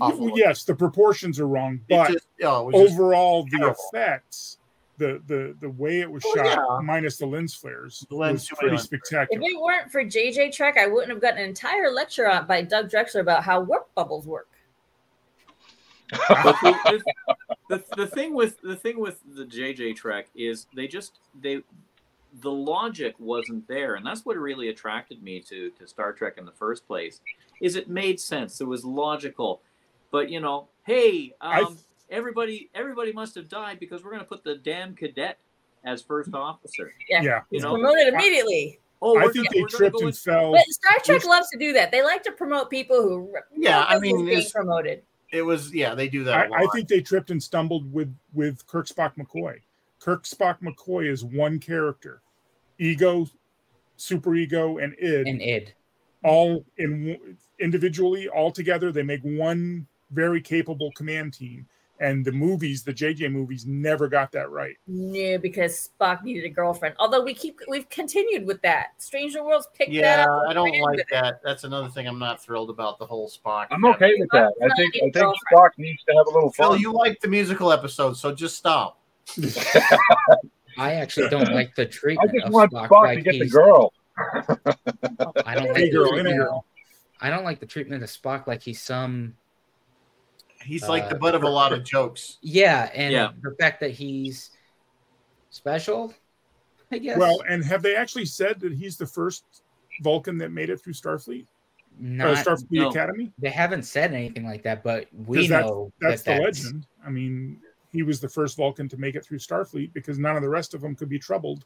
Awful. 0.00 0.38
Yes, 0.38 0.64
the 0.64 0.74
proportions 0.74 1.38
are 1.38 1.46
wrong, 1.46 1.80
but 1.88 2.12
just, 2.12 2.26
oh, 2.42 2.70
it 2.70 2.74
overall 2.74 3.44
the 3.44 3.58
terrible. 3.58 3.76
effects, 3.92 4.58
the 4.96 5.20
the 5.26 5.54
the 5.60 5.68
way 5.68 6.00
it 6.00 6.10
was 6.10 6.22
Well, 6.34 6.44
shot, 6.44 6.66
yeah. 6.70 6.78
minus 6.82 7.18
the 7.18 7.26
lens 7.26 7.54
flares, 7.54 8.06
The 8.08 8.16
lens- 8.16 8.50
was 8.50 8.58
pretty 8.58 8.76
lens 8.76 8.86
flares. 8.88 9.28
If 9.30 9.40
it 9.42 9.60
weren't 9.60 9.90
for 9.92 10.02
JJ 10.04 10.52
Trek, 10.54 10.76
I 10.78 10.86
wouldn't 10.86 11.10
have 11.10 11.20
gotten 11.20 11.40
an 11.40 11.48
entire 11.48 11.90
lecture 11.90 12.28
on 12.30 12.46
by 12.46 12.62
Doug 12.62 12.88
Drexler 12.90 13.20
about 13.20 13.42
how 13.44 13.60
warp 13.60 13.92
bubbles 13.94 14.26
work. 14.26 14.48
The, 16.10 17.00
the, 17.68 17.78
the, 17.78 17.84
the 17.96 18.06
thing 18.06 18.34
with 18.34 18.60
the 18.60 18.76
thing 18.76 18.98
with 19.00 19.20
the 19.34 19.44
JJ 19.44 19.96
Trek 19.96 20.28
is 20.34 20.66
they 20.74 20.86
just 20.86 21.18
they 21.40 21.62
the 22.40 22.50
logic 22.50 23.14
wasn't 23.18 23.66
there, 23.68 23.94
and 23.96 24.04
that's 24.06 24.24
what 24.24 24.36
really 24.36 24.68
attracted 24.68 25.22
me 25.22 25.40
to 25.40 25.70
to 25.70 25.86
Star 25.86 26.12
Trek 26.12 26.34
in 26.38 26.44
the 26.44 26.52
first 26.52 26.86
place. 26.86 27.20
Is 27.60 27.76
it 27.76 27.88
made 27.88 28.20
sense? 28.20 28.60
It 28.60 28.66
was 28.66 28.84
logical, 28.84 29.62
but 30.12 30.30
you 30.30 30.38
know, 30.38 30.68
hey, 30.86 31.34
um, 31.40 31.76
everybody 32.10 32.70
everybody 32.74 33.12
must 33.12 33.34
have 33.34 33.48
died 33.48 33.80
because 33.80 34.04
we're 34.04 34.10
going 34.10 34.22
to 34.22 34.28
put 34.28 34.44
the 34.44 34.54
damn 34.56 34.94
cadet 34.94 35.38
as 35.84 36.00
first 36.02 36.32
officer. 36.32 36.92
Yeah. 37.10 37.22
Yeah, 37.22 37.40
You 37.50 37.58
know, 37.60 37.72
promoted 37.74 38.14
immediately. 38.14 38.78
oh, 39.00 39.18
I 39.18 39.26
think 39.32 39.50
they 39.50 39.62
tripped 39.62 39.94
go 39.94 39.98
and 40.00 40.06
with- 40.06 40.18
fell. 40.18 40.52
But 40.52 40.62
Star 40.68 40.92
Trek 41.04 41.18
Which- 41.18 41.26
loves 41.26 41.48
to 41.50 41.58
do 41.58 41.72
that. 41.72 41.90
They 41.90 42.02
like 42.04 42.22
to 42.22 42.30
promote 42.32 42.70
people 42.70 43.02
who 43.02 43.34
Yeah, 43.56 43.82
I 43.88 43.98
mean, 43.98 44.24
being 44.26 44.28
it's- 44.38 44.52
promoted. 44.52 45.02
it 45.32 45.42
was 45.42 45.74
yeah 45.74 45.94
they 45.96 46.08
do 46.08 46.22
that. 46.24 46.34
I, 46.34 46.44
a 46.44 46.50
lot. 46.50 46.60
I 46.60 46.66
think 46.72 46.86
they 46.88 47.00
tripped 47.00 47.30
and 47.32 47.42
stumbled 47.42 47.92
with 47.92 48.14
with 48.32 48.64
Kirk 48.68 48.86
Spock 48.86 49.16
McCoy. 49.16 49.60
Kirk 49.98 50.24
Spock 50.24 50.58
McCoy 50.60 51.08
is 51.10 51.24
one 51.24 51.58
character, 51.58 52.20
ego, 52.78 53.26
super 53.96 54.34
ego, 54.34 54.78
and 54.78 54.94
id 55.00 55.26
and 55.28 55.40
id. 55.40 55.72
all 56.24 56.64
in 56.76 57.36
individually 57.60 58.28
all 58.28 58.50
together. 58.52 58.92
They 58.92 59.02
make 59.02 59.22
one 59.22 59.86
very 60.12 60.40
capable 60.40 60.92
command 60.92 61.34
team. 61.34 61.66
And 62.00 62.24
the 62.24 62.32
movies, 62.32 62.82
the 62.82 62.92
JJ 62.92 63.30
movies, 63.30 63.64
never 63.64 64.08
got 64.08 64.32
that 64.32 64.50
right. 64.50 64.76
No, 64.88 65.38
because 65.38 65.90
Spock 66.00 66.24
needed 66.24 66.44
a 66.44 66.48
girlfriend. 66.48 66.96
Although 66.98 67.22
we 67.22 67.32
keep 67.32 67.60
we've 67.68 67.88
continued 67.90 68.44
with 68.44 68.60
that. 68.62 69.00
Stranger 69.00 69.44
Worlds 69.44 69.68
picked 69.72 69.92
that 69.92 69.96
yeah, 69.96 70.24
up. 70.24 70.42
and 70.42 70.50
I 70.50 70.52
don't 70.52 70.80
like 70.80 70.98
it. 70.98 71.06
that. 71.12 71.40
That's 71.44 71.62
another 71.62 71.88
thing 71.88 72.08
I'm 72.08 72.18
not 72.18 72.42
thrilled 72.42 72.70
about 72.70 72.98
the 72.98 73.06
whole 73.06 73.30
Spock. 73.30 73.68
I'm 73.70 73.84
okay 73.84 74.14
with 74.18 74.30
that. 74.32 74.52
I 74.60 74.74
think 74.74 74.96
I 74.96 75.10
think 75.10 75.34
Spock 75.52 75.70
needs 75.76 76.02
to 76.04 76.14
have 76.16 76.26
a 76.26 76.30
little 76.30 76.50
Phil, 76.50 76.70
fun. 76.70 76.80
you 76.80 76.92
like 76.92 77.20
the 77.20 77.28
musical 77.28 77.70
episode, 77.70 78.16
so 78.16 78.34
just 78.34 78.56
stop. 78.56 78.98
I 80.78 80.94
actually 80.94 81.28
don't 81.28 81.52
like 81.54 81.76
the 81.76 81.86
treatment. 81.86 82.30
I 82.30 82.32
treatment 82.32 82.42
just 82.42 82.46
of 82.48 82.52
want 82.52 82.72
Spock, 82.72 82.88
Spock 82.88 83.02
like 83.02 83.18
to 83.18 83.30
get 83.30 83.38
the 83.38 83.48
girl. 83.48 83.92
I 85.46 85.54
don't 85.54 85.76
Hey 85.76 85.84
like 85.84 85.92
girl, 85.92 86.12
the 86.12 86.18
in 86.18 86.26
a 86.26 86.36
girl. 86.36 86.64
I 87.20 87.30
don't 87.30 87.44
like 87.44 87.60
the 87.60 87.66
treatment 87.66 88.02
of 88.02 88.10
Spock 88.10 88.48
like 88.48 88.62
he's 88.62 88.80
some 88.80 89.36
He's 90.64 90.88
like 90.88 91.08
the 91.08 91.16
Uh, 91.16 91.18
butt 91.18 91.34
of 91.34 91.42
a 91.42 91.48
lot 91.48 91.72
of 91.72 91.84
jokes. 91.84 92.38
yeah, 92.42 92.90
and 92.94 93.12
Yeah. 93.12 93.32
the 93.42 93.54
fact 93.58 93.80
that 93.80 93.90
he's 93.90 94.50
special, 95.50 96.14
I 96.90 96.98
guess. 96.98 97.18
Well, 97.18 97.42
and 97.48 97.64
have 97.64 97.82
they 97.82 97.96
actually 97.96 98.26
said 98.26 98.60
that 98.60 98.72
he's 98.72 98.96
the 98.96 99.06
first 99.06 99.44
Vulcan 100.02 100.38
that 100.38 100.50
made 100.50 100.70
it 100.70 100.80
through 100.80 100.94
Starfleet, 100.94 101.46
uh, 102.00 102.34
Starfleet 102.34 102.66
no. 102.70 102.88
Academy? 102.90 103.32
they 103.38 103.50
haven't 103.50 103.82
said 103.84 104.12
anything 104.14 104.44
like 104.46 104.62
that, 104.62 104.82
but 104.82 105.06
we 105.26 105.38
'Cause 105.40 105.48
that's- 105.48 105.70
know 105.70 105.92
That's 106.00 106.22
that 106.22 106.38
the 106.38 106.42
legend. 106.44 106.86
I 107.04 107.10
mean, 107.10 107.60
he 107.90 108.02
was 108.02 108.20
the 108.20 108.28
first 108.28 108.56
Vulcan 108.56 108.88
to 108.88 108.96
make 108.96 109.14
it 109.14 109.24
through 109.24 109.38
Starfleet 109.38 109.92
because 109.92 110.18
none 110.18 110.36
of 110.36 110.42
the 110.42 110.48
rest 110.48 110.72
of 110.74 110.80
them 110.80 110.94
could 110.94 111.08
be 111.08 111.18
troubled 111.18 111.64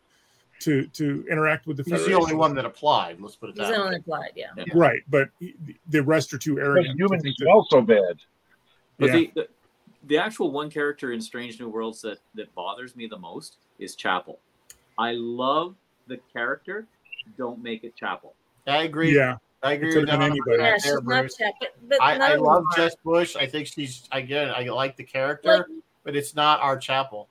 to 0.60 0.86
to 0.88 1.22
interact 1.30 1.66
with 1.66 1.76
the 1.76 1.82
He's 1.84 2.06
the 2.06 2.14
only 2.14 2.34
one 2.34 2.54
that 2.54 2.64
applied. 2.64 3.20
Let's 3.20 3.36
put 3.36 3.50
it 3.50 3.58
He's 3.58 3.68
that 3.68 3.72
way. 3.78 3.84
only 3.84 3.96
applied, 3.98 4.30
yeah. 4.34 4.46
right? 4.74 5.02
But 5.08 5.28
the 5.88 6.02
rest 6.02 6.32
are 6.32 6.38
too 6.38 6.58
arrogant. 6.58 6.96
to 6.96 7.02
humans 7.04 7.22
think 7.22 7.36
that- 7.38 7.44
smell 7.44 7.66
so 7.70 7.82
bad. 7.82 8.16
But 8.98 9.06
Yeah. 9.08 9.12
the, 9.12 9.30
the 9.34 9.48
the 10.08 10.18
actual 10.18 10.52
one 10.52 10.70
character 10.70 11.12
in 11.12 11.20
Strange 11.20 11.58
New 11.58 11.68
Worlds 11.68 12.00
that 12.02 12.18
that 12.34 12.54
bothers 12.54 12.94
me 12.96 13.06
the 13.06 13.18
most 13.18 13.56
is 13.78 13.94
Chapel. 13.96 14.38
I 14.98 15.12
love 15.12 15.74
the 16.06 16.18
character. 16.32 16.86
Don't 17.36 17.62
make 17.62 17.82
it 17.84 17.96
Chapel. 17.96 18.34
I 18.68 18.84
agree. 18.84 19.14
yeah, 19.14 19.36
I 19.62 19.72
agree 19.72 19.92
It 19.92 19.96
with 19.96 20.06
could've 20.08 20.20
been 20.20 20.20
Don 20.20 20.30
anybody. 20.30 20.62
Yeah, 20.62 20.70
that 20.72 20.82
there, 20.84 21.00
Bruce. 21.00 21.36
Chet, 21.36 21.54
but, 21.60 21.70
but 21.88 22.00
I, 22.02 22.32
I 22.32 22.34
love 22.36 22.64
are. 22.72 22.76
Jess 22.76 22.94
Bush. 23.04 23.34
I 23.36 23.46
think 23.46 23.66
she's 23.66 24.08
again. 24.12 24.50
I 24.54 24.62
like 24.68 24.96
the 24.96 25.04
character, 25.04 25.48
Like, 25.58 25.66
but 26.04 26.14
it's 26.16 26.34
not 26.36 26.60
our 26.60 26.78
Chapel. 26.78 27.28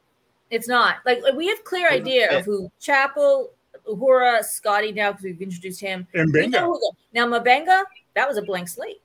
It's 0.52 0.68
not 0.68 0.98
like, 1.06 1.22
like, 1.24 1.34
we 1.34 1.48
have 1.48 1.64
clear 1.64 1.90
Doesn't 1.90 2.02
idea 2.04 2.28
fit. 2.28 2.40
of 2.40 2.46
who 2.46 2.72
Chapel, 2.80 3.52
Uhura, 3.88 4.44
Scotty 4.44 4.92
now 4.92 5.12
because 5.12 5.24
we've 5.24 5.42
introduced 5.42 5.80
him. 5.82 6.06
And 6.14 6.32
bingo. 6.32 6.60
know 6.60 6.74
who 6.74 6.80
the- 6.80 6.92
now 7.14 7.26
M'Benga, 7.26 7.84
that 8.16 8.28
was 8.28 8.38
a 8.38 8.42
blank 8.44 8.68
slate. 8.68 9.02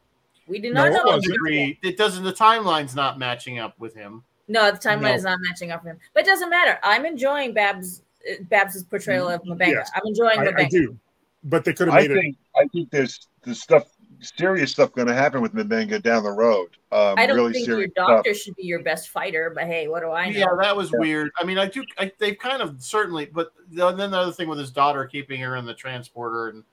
We 0.50 0.58
did 0.58 0.74
not 0.74 0.80
No, 0.82 0.86
it 0.86 0.92
know. 0.92 1.00
I 1.00 1.04
that 1.04 1.28
wasn't. 1.28 1.78
It 1.82 1.96
doesn't. 1.96 2.24
The 2.24 2.32
timeline's 2.32 2.94
not 2.94 3.18
matching 3.18 3.58
up 3.58 3.78
with 3.78 3.94
him. 3.94 4.24
No, 4.48 4.70
the 4.72 4.78
timeline 4.78 5.02
No. 5.02 5.14
is 5.14 5.24
not 5.24 5.38
matching 5.48 5.70
up 5.70 5.84
with 5.84 5.92
him. 5.92 6.00
But 6.12 6.24
it 6.24 6.26
doesn't 6.26 6.50
matter. 6.50 6.78
I'm 6.82 7.06
enjoying 7.06 7.54
Babs 7.54 8.02
uh, 8.28 8.34
Babs's 8.50 8.82
portrayal 8.82 9.28
of 9.28 9.42
M'Benga. 9.42 9.58
Mm-hmm. 9.60 9.70
Yes. 9.70 9.90
I'm 9.94 10.02
enjoying 10.04 10.40
I, 10.40 10.62
I 10.62 10.64
do, 10.68 10.98
but 11.44 11.64
they 11.64 11.72
could 11.72 11.88
have 11.88 11.96
I 11.96 12.00
made 12.02 12.10
it. 12.10 12.36
I 12.56 12.66
think 12.72 12.90
there's 12.90 13.28
there's 13.44 13.62
stuff 13.62 13.84
serious 14.20 14.70
stuff 14.72 14.92
going 14.92 15.06
to 15.08 15.14
happen 15.14 15.40
with 15.40 15.54
M'Benga 15.54 16.02
down 16.02 16.22
the 16.22 16.30
road. 16.30 16.68
Um, 16.92 17.14
I 17.16 17.26
don't 17.26 17.36
really 17.36 17.52
think 17.52 17.68
your 17.68 17.86
doctor 17.96 18.34
stuff. 18.34 18.42
should 18.42 18.56
be 18.56 18.64
your 18.64 18.82
best 18.82 19.08
fighter, 19.08 19.50
but 19.54 19.64
hey, 19.64 19.88
what 19.88 20.00
do 20.00 20.10
I 20.10 20.28
know? 20.28 20.38
Yeah, 20.38 20.46
that 20.60 20.76
was 20.76 20.90
Yeah. 20.92 20.98
weird. 20.98 21.30
I 21.38 21.44
mean, 21.44 21.56
I 21.58 21.66
do. 21.66 21.84
I, 21.98 22.12
they've 22.18 22.38
kind 22.38 22.60
of 22.60 22.82
certainly, 22.82 23.26
but 23.26 23.52
the, 23.70 23.92
then 23.92 24.10
the 24.10 24.18
other 24.18 24.32
thing 24.32 24.48
with 24.48 24.58
his 24.58 24.70
daughter 24.70 25.06
keeping 25.06 25.40
her 25.40 25.56
in 25.56 25.64
the 25.64 25.74
transporter, 25.74 26.48
and 26.48 26.64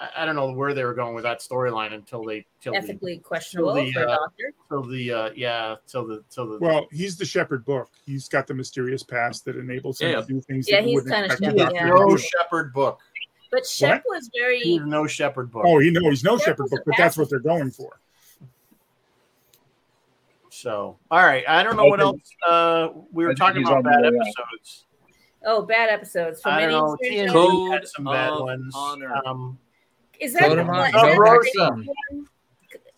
I, 0.00 0.22
I 0.22 0.24
don't 0.24 0.34
know 0.34 0.50
where 0.52 0.72
they 0.72 0.82
were 0.82 0.94
going 0.94 1.14
with 1.14 1.24
that 1.24 1.40
storyline 1.40 1.92
until 1.92 2.24
they 2.24 2.46
till 2.62 2.72
the 2.72 2.78
Ethically 2.78 3.18
questionable 3.18 3.74
the, 3.74 3.92
for 3.92 4.00
a 4.04 4.10
uh, 4.10 4.16
doctor. 4.16 4.52
till 4.70 4.82
the 4.84 5.12
uh, 5.12 5.30
yeah 5.36 5.76
till 5.86 6.06
the 6.06 6.24
till 6.30 6.46
the 6.48 6.58
Well, 6.58 6.86
he's 6.90 7.18
the 7.18 7.24
Shepherd 7.26 7.64
book. 7.66 7.90
He's 8.06 8.26
got 8.28 8.46
the 8.46 8.54
mysterious 8.54 9.02
past 9.02 9.44
that 9.44 9.56
enables 9.56 10.00
him 10.00 10.12
Yeah. 10.12 10.20
to 10.22 10.26
do 10.26 10.40
things. 10.40 10.66
Yeah, 10.68 10.76
that 10.76 10.82
you 10.84 10.88
he's 10.88 11.04
wouldn't 11.04 11.14
kinda 11.14 11.26
expect 11.26 11.54
a 11.54 11.58
Shepherd, 11.58 11.74
yeah. 11.74 11.84
no. 11.86 12.16
Shepherd 12.16 12.72
book. 12.72 13.00
But 13.52 13.66
Shep 13.66 14.04
was 14.06 14.30
very 14.34 14.60
He's 14.60 14.80
no 14.82 15.06
Shepherd 15.06 15.50
book. 15.50 15.64
Oh, 15.66 15.78
he 15.80 15.90
no, 15.90 16.08
he's 16.08 16.24
no 16.24 16.38
Shep 16.38 16.46
Shepherd 16.56 16.70
book, 16.70 16.80
but 16.86 16.94
that's 16.96 17.18
what 17.18 17.28
they're 17.28 17.40
going 17.40 17.70
for. 17.70 18.00
So 20.50 20.98
all 21.10 21.22
right, 21.24 21.44
I 21.48 21.62
don't 21.62 21.76
know 21.76 21.86
I 21.86 21.90
what 21.90 22.00
else. 22.00 22.20
Uh, 22.46 22.88
we 23.12 23.24
were 23.24 23.34
talking 23.34 23.66
about 23.66 23.84
bad 23.84 24.04
episodes. 24.04 24.86
oh 25.44 25.62
bad 25.62 25.88
episodes. 25.90 26.40
For 26.42 26.48
I 26.50 26.60
many 26.60 26.72
don't 26.72 26.86
know. 26.86 26.94
experiences. 26.94 27.34
TNG 27.34 27.48
Code 27.50 27.72
had 27.72 27.88
some 27.88 28.04
bad 28.04 28.30
ones. 28.34 28.74
Um, 29.26 29.58
Is 30.20 30.32
that 30.34 30.42
Code 30.42 30.58
the 30.58 30.62
of 30.62 30.68
one? 30.68 30.76
Honor, 30.76 30.88
Is 30.88 30.94
no 30.94 31.02
that 31.02 31.16
the 31.16 31.24
vaccine. 31.24 31.60
racist 31.60 31.86
one? 32.10 32.26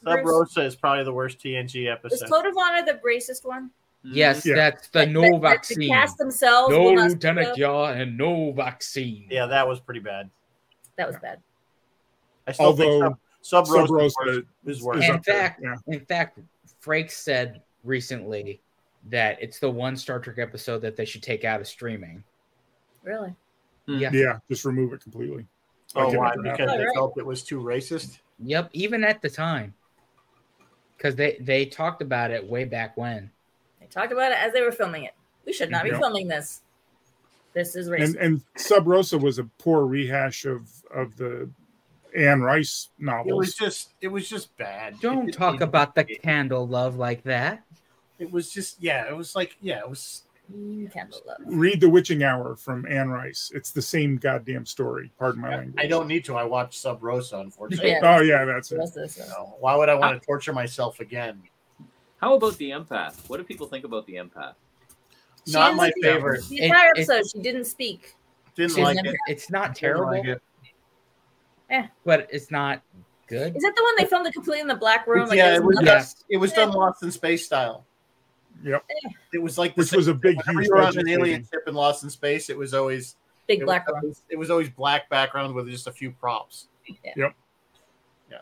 Sub 0.05 0.27
Rosa 0.27 0.65
is 0.65 0.77
probably 0.77 1.05
the 1.05 1.13
worst 1.13 1.39
TNG 1.39 1.85
Was 2.03 2.13
episode. 2.21 2.31
Code 2.31 2.47
of 2.47 2.57
Honor 2.57 2.85
the 2.85 3.01
racist 3.07 3.45
one? 3.47 3.71
Mm-hmm. 4.05 4.17
Yes, 4.17 4.45
Yeah. 4.45 4.55
that's 4.57 4.89
the 4.89 4.99
That- 5.01 5.11
no 5.11 5.21
that- 5.23 5.31
that 5.33 5.41
vaccine. 5.43 5.79
The 5.79 5.89
cast 5.91 6.19
themselves. 6.19 6.75
No 6.75 6.91
Lieutenant 6.91 7.47
speak? 7.49 7.59
Yar 7.59 7.93
and 7.93 8.19
no 8.19 8.51
vaccine. 8.53 9.29
yeah, 9.31 9.47
that 9.47 9.67
was 9.69 9.79
pretty 9.81 10.01
bad. 10.01 10.29
That 10.97 11.07
was 11.07 11.17
bad. 11.19 11.41
I 12.49 12.53
still 12.53 12.67
Although 12.67 13.01
think 13.03 13.17
Sub 13.43 13.67
Sub 13.67 13.75
Rosa 13.75 13.93
Rosa 13.93 14.43
is 14.67 14.83
worse. 14.83 15.05
In 15.09 15.23
fact, 15.23 15.61
yeah. 15.63 15.77
in 15.87 16.05
fact, 16.07 16.41
Frakes 16.85 17.13
said 17.13 17.63
recently 17.85 18.61
that 19.11 19.41
it's 19.41 19.61
the 19.61 19.71
one 19.71 19.97
Star 19.97 20.19
Trek 20.19 20.39
episode 20.39 20.81
that 20.81 20.97
they 20.97 21.05
should 21.05 21.23
take 21.23 21.45
out 21.45 21.61
of 21.61 21.69
streaming. 21.69 22.25
Really? 23.05 23.35
Yeah. 23.87 24.11
Yeah, 24.13 24.39
just 24.49 24.65
remove 24.65 24.93
it 24.93 25.01
completely. 25.01 25.47
Oh, 25.95 26.13
why? 26.19 26.33
Because 26.37 26.59
happened. 26.59 26.81
they 26.81 26.85
Right. 26.87 26.95
felt 26.95 27.19
it 27.19 27.27
was 27.27 27.43
too 27.43 27.61
racist. 27.61 28.19
Yep, 28.41 28.71
even 28.73 29.05
at 29.05 29.21
the 29.23 29.31
time. 29.31 29.75
Because 30.97 31.15
they, 31.17 31.37
they 31.41 31.67
talked 31.67 32.01
about 32.03 32.31
it 32.31 32.47
way 32.49 32.65
back 32.65 32.97
when. 32.97 33.31
They 33.81 33.87
talked 33.87 34.13
about 34.13 34.33
it 34.33 34.39
as 34.39 34.53
they 34.53 34.63
were 34.63 34.73
filming 34.73 35.05
it. 35.05 35.15
We 35.45 35.53
should 35.53 35.71
not 35.71 35.85
be 35.85 35.91
Yeah. 35.91 35.99
filming 35.99 36.29
this. 36.29 36.63
This 37.53 37.77
is 37.77 37.89
racist. 37.89 38.05
And 38.05 38.17
and 38.17 38.43
Sub 38.57 38.87
Rosa 38.87 39.19
was 39.19 39.39
a 39.39 39.45
poor 39.59 39.85
rehash 39.85 40.45
of 40.47 40.69
of 40.95 41.17
the 41.17 41.51
Anne 42.17 42.41
Rice 42.41 42.89
novel. 42.99 43.33
It 43.33 43.37
was 43.37 43.55
just, 43.55 43.93
it 44.01 44.09
was 44.09 44.29
just 44.29 44.57
bad. 44.57 45.01
Don't 45.01 45.29
It- 45.29 45.33
talk 45.35 45.57
it- 45.57 45.63
about 45.63 45.95
the 45.95 46.05
candle 46.05 46.67
love 46.67 46.97
like 46.97 47.23
that. 47.25 47.63
It 48.19 48.31
was 48.31 48.51
just, 48.53 48.81
yeah, 48.83 49.09
it 49.09 49.17
was 49.17 49.35
like, 49.35 49.57
yeah, 49.61 49.81
it 49.81 49.89
was. 49.91 50.23
Candle 50.93 51.21
love. 51.27 51.39
Read 51.47 51.81
The 51.81 51.89
Witching 51.89 52.23
Hour 52.23 52.57
from 52.57 52.85
Anne 52.87 53.09
Rice. 53.09 53.51
It's 53.55 53.71
the 53.71 53.81
same 53.81 54.17
goddamn 54.17 54.67
story. 54.67 55.11
Pardon 55.19 55.41
my 55.41 55.57
language. 55.57 55.75
I 55.79 55.87
don't 55.87 56.07
need 56.07 56.25
to. 56.27 56.37
I 56.37 56.45
watched 56.45 56.75
Sub 56.75 57.03
Rosa, 57.03 57.39
unfortunately. 57.39 57.91
Yeah. 57.93 58.01
Oh 58.03 58.21
yeah, 58.21 58.45
that's 58.45 58.71
it. 58.73 58.77
rest 58.79 58.97
of 58.97 59.03
this, 59.05 59.21
uh, 59.21 59.35
why 59.61 59.75
would 59.77 59.89
I 59.89 59.95
want 59.95 60.21
to 60.21 60.27
torture 60.27 60.53
myself 60.53 61.01
again? 61.01 61.43
How 62.21 62.35
about 62.35 62.57
the 62.59 62.71
empath? 62.71 63.29
What 63.29 63.39
do 63.39 63.45
people 63.45 63.67
think 63.67 63.85
about 63.85 64.07
the 64.07 64.15
empath? 64.15 64.55
She 65.47 65.53
Not 65.55 65.75
my 65.75 65.91
speak. 65.91 66.05
favorite. 66.05 66.45
The 66.49 66.59
It- 66.59 66.65
entire 66.65 66.89
it- 66.91 66.99
episode, 67.09 67.23
she 67.33 67.41
didn't 67.41 67.65
speak. 67.65 68.15
Didn't 68.55 68.77
like 68.79 68.99
it. 69.05 69.17
It's 69.29 69.51
not 69.51 69.69
Didn't 69.69 69.77
terrible, 69.79 70.07
like 70.07 70.25
it. 70.27 70.43
but 72.05 72.29
it's 72.31 72.51
not 72.51 72.83
good. 73.27 73.57
Is 73.57 73.63
that 73.63 73.75
the 73.75 73.83
one 73.83 73.95
they 73.97 74.05
filmed 74.05 74.27
it 74.27 74.35
completely 74.35 74.61
in 74.61 74.67
the 74.69 74.75
black 74.77 75.07
room? 75.07 75.27
Like, 75.29 75.39
yeah, 75.39 75.55
it 75.57 75.65
was. 75.65 75.77
nothing- 75.77 75.87
Yes. 75.87 76.25
It 76.29 76.37
was 76.37 76.53
done 76.53 76.71
Lost 76.73 77.03
in 77.03 77.11
Space 77.11 77.47
style. 77.47 77.87
Yep. 78.65 78.85
It 79.33 79.43
was 79.43 79.59
like 79.59 79.75
the 79.75 79.81
Which 79.81 79.93
was 79.93 80.09
a 80.09 80.15
big, 80.15 80.37
whenever 80.37 80.61
huge 80.61 80.69
you 80.69 80.75
were 80.75 80.83
on 80.83 80.99
an 80.99 81.09
alien 81.09 81.43
ship 81.43 81.63
in 81.67 81.75
Lost 81.75 82.05
in 82.05 82.11
Space. 82.11 82.49
It 82.49 82.57
was 82.57 82.75
always 82.75 83.17
Big 83.47 83.63
it 83.63 83.65
black 83.65 83.87
was, 83.89 84.03
room. 84.03 84.15
It 84.31 84.37
was 84.39 84.51
always 84.51 84.69
black 84.71 85.11
background 85.11 85.55
with 85.55 85.69
just 85.69 85.87
a 85.87 85.93
few 85.93 86.13
props. 86.13 86.69
Yeah. 86.87 87.13
Yep. 87.17 87.35
Yeah. 88.31 88.39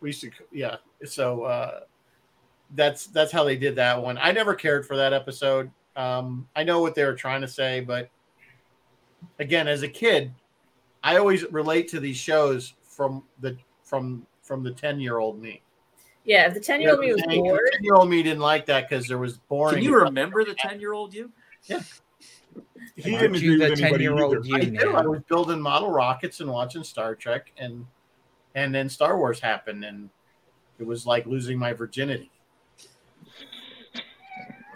We 0.00 0.10
used 0.10 0.20
to. 0.22 0.30
Yeah. 0.52 0.76
So 1.04 1.42
uh, 1.42 1.80
that's 2.74 3.06
that's 3.06 3.32
how 3.32 3.44
they 3.44 3.56
did 3.56 3.76
that 3.76 4.00
one. 4.00 4.18
I 4.18 4.32
never 4.32 4.54
cared 4.54 4.86
for 4.86 4.96
that 4.96 5.12
episode. 5.12 5.70
Um, 5.96 6.48
I 6.54 6.62
know 6.62 6.80
what 6.80 6.94
they 6.94 7.04
were 7.04 7.14
trying 7.14 7.40
to 7.40 7.48
say, 7.48 7.80
but 7.80 8.08
again, 9.40 9.66
as 9.66 9.82
a 9.82 9.88
kid, 9.88 10.32
I 11.02 11.16
always 11.16 11.44
relate 11.50 11.88
to 11.88 12.00
these 12.00 12.16
shows 12.16 12.74
from 12.82 13.24
the 13.40 13.56
from 13.82 14.26
from 14.42 14.62
the 14.62 14.70
ten 14.70 15.00
year 15.00 15.18
old 15.18 15.40
me. 15.40 15.62
Yeah, 16.28 16.46
if 16.46 16.52
the 16.52 16.60
10 16.60 16.82
year 16.82 16.90
old 16.90 17.00
me 17.00 17.10
was 17.10 17.22
bored, 17.22 17.70
ten 17.72 17.82
year 17.82 17.94
old 17.94 18.10
me 18.10 18.22
didn't 18.22 18.42
like 18.42 18.66
that 18.66 18.86
because 18.86 19.08
there 19.08 19.16
was 19.16 19.38
boring. 19.38 19.76
Can 19.76 19.82
you 19.82 19.96
remember 19.98 20.44
the 20.44 20.54
ten-year-old 20.54 21.14
you? 21.14 21.32
Yeah. 21.64 21.80
He 22.96 23.14
Aren't 23.14 23.32
didn't 23.32 23.42
you 23.42 23.54
agree 23.54 23.64
the 23.64 23.70
with 23.70 23.80
anybody 23.80 24.04
10-year-old 24.04 24.46
either. 24.46 24.58
you 24.58 24.78
I 24.78 24.82
do. 24.82 24.94
I 24.94 25.06
was 25.06 25.22
building 25.22 25.58
model 25.58 25.90
rockets 25.90 26.40
and 26.40 26.50
watching 26.50 26.84
Star 26.84 27.14
Trek, 27.14 27.52
and 27.56 27.86
and 28.54 28.74
then 28.74 28.90
Star 28.90 29.16
Wars 29.16 29.40
happened, 29.40 29.86
and 29.86 30.10
it 30.78 30.86
was 30.86 31.06
like 31.06 31.24
losing 31.24 31.58
my 31.58 31.72
virginity. 31.72 32.30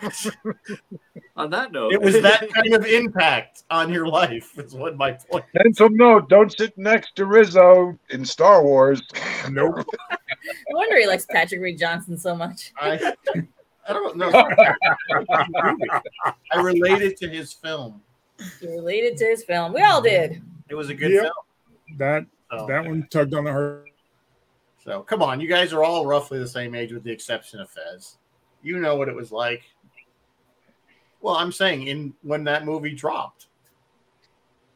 On 1.36 1.50
that 1.50 1.72
note, 1.72 1.92
It 1.92 2.00
was 2.00 2.20
that 2.20 2.48
kind 2.50 2.74
of 2.74 2.84
impact 2.86 3.62
on 3.70 3.90
your 3.92 4.06
life. 4.06 4.58
Is 4.58 4.74
what 4.74 4.96
my 4.96 5.12
point. 5.12 5.44
And 5.54 5.74
some 5.74 5.96
note: 5.96 6.28
don't 6.28 6.50
sit 6.56 6.76
next 6.76 7.16
to 7.16 7.26
Rizzo 7.26 7.98
in 8.10 8.24
Star 8.24 8.62
Wars. 8.62 9.02
Nope. 9.50 9.76
no 10.10 10.76
wonder 10.76 10.98
he 10.98 11.06
likes 11.06 11.26
Patrick 11.26 11.60
Read 11.60 11.78
Johnson 11.78 12.18
so 12.18 12.34
much. 12.36 12.72
I 12.80 13.14
I 13.88 13.92
don't 13.92 14.16
know. 14.16 14.30
I 16.52 16.56
related 16.58 17.16
to 17.18 17.28
his 17.28 17.52
film. 17.52 18.02
He 18.60 18.66
related 18.68 19.16
to 19.18 19.24
his 19.24 19.44
film. 19.44 19.72
We 19.72 19.82
all 19.82 20.02
did. 20.02 20.42
It 20.68 20.74
was 20.74 20.88
a 20.90 20.94
good 20.94 21.12
Yep. 21.12 21.22
film. 21.22 21.98
That 21.98 22.26
So, 22.50 22.66
that 22.66 22.84
one 22.84 23.06
tugged 23.10 23.34
on 23.34 23.44
the 23.44 23.52
heart. 23.52 23.88
so 24.84 25.02
come 25.02 25.22
on, 25.22 25.40
you 25.40 25.48
guys 25.48 25.72
are 25.72 25.82
all 25.84 26.06
roughly 26.06 26.38
the 26.38 26.48
same 26.48 26.74
age, 26.74 26.92
with 26.92 27.04
the 27.04 27.10
exception 27.12 27.60
of 27.60 27.70
Fez. 27.70 28.16
You 28.62 28.78
know 28.78 28.96
what 28.96 29.08
it 29.08 29.14
was 29.14 29.32
like. 29.32 29.62
Well, 31.22 31.36
I'm 31.36 31.52
saying 31.52 31.86
in 31.86 32.14
when 32.22 32.44
that 32.44 32.64
movie 32.66 32.94
dropped, 32.94 33.46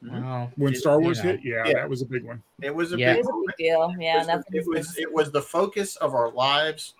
Well, 0.03 0.53
When 0.57 0.73
it- 0.73 0.77
Star 0.77 0.99
you 0.99 1.05
Wars 1.05 1.19
know. 1.25 1.31
hit, 1.33 1.41
yeah, 1.43 1.67
Yeah. 1.67 1.73
that 1.75 1.89
was 1.91 2.03
a 2.03 2.07
big 2.07 2.23
one. 2.25 2.43
it 2.63 2.73
was 2.75 2.93
a 2.93 2.99
Yeah. 2.99 3.13
It 3.13 3.17
big 3.17 3.25
was 3.25 3.29
a 3.29 3.47
big 3.47 3.57
deal. 3.57 3.95
Yeah, 3.99 4.15
it 4.15 4.19
was, 4.19 4.27
nothing. 4.29 4.45
it 4.55 4.67
was 4.67 4.99
it 4.99 5.13
was 5.13 5.33
the 5.33 5.43
focus 5.43 5.97
of 5.97 6.15
our 6.15 6.31
lives 6.31 6.95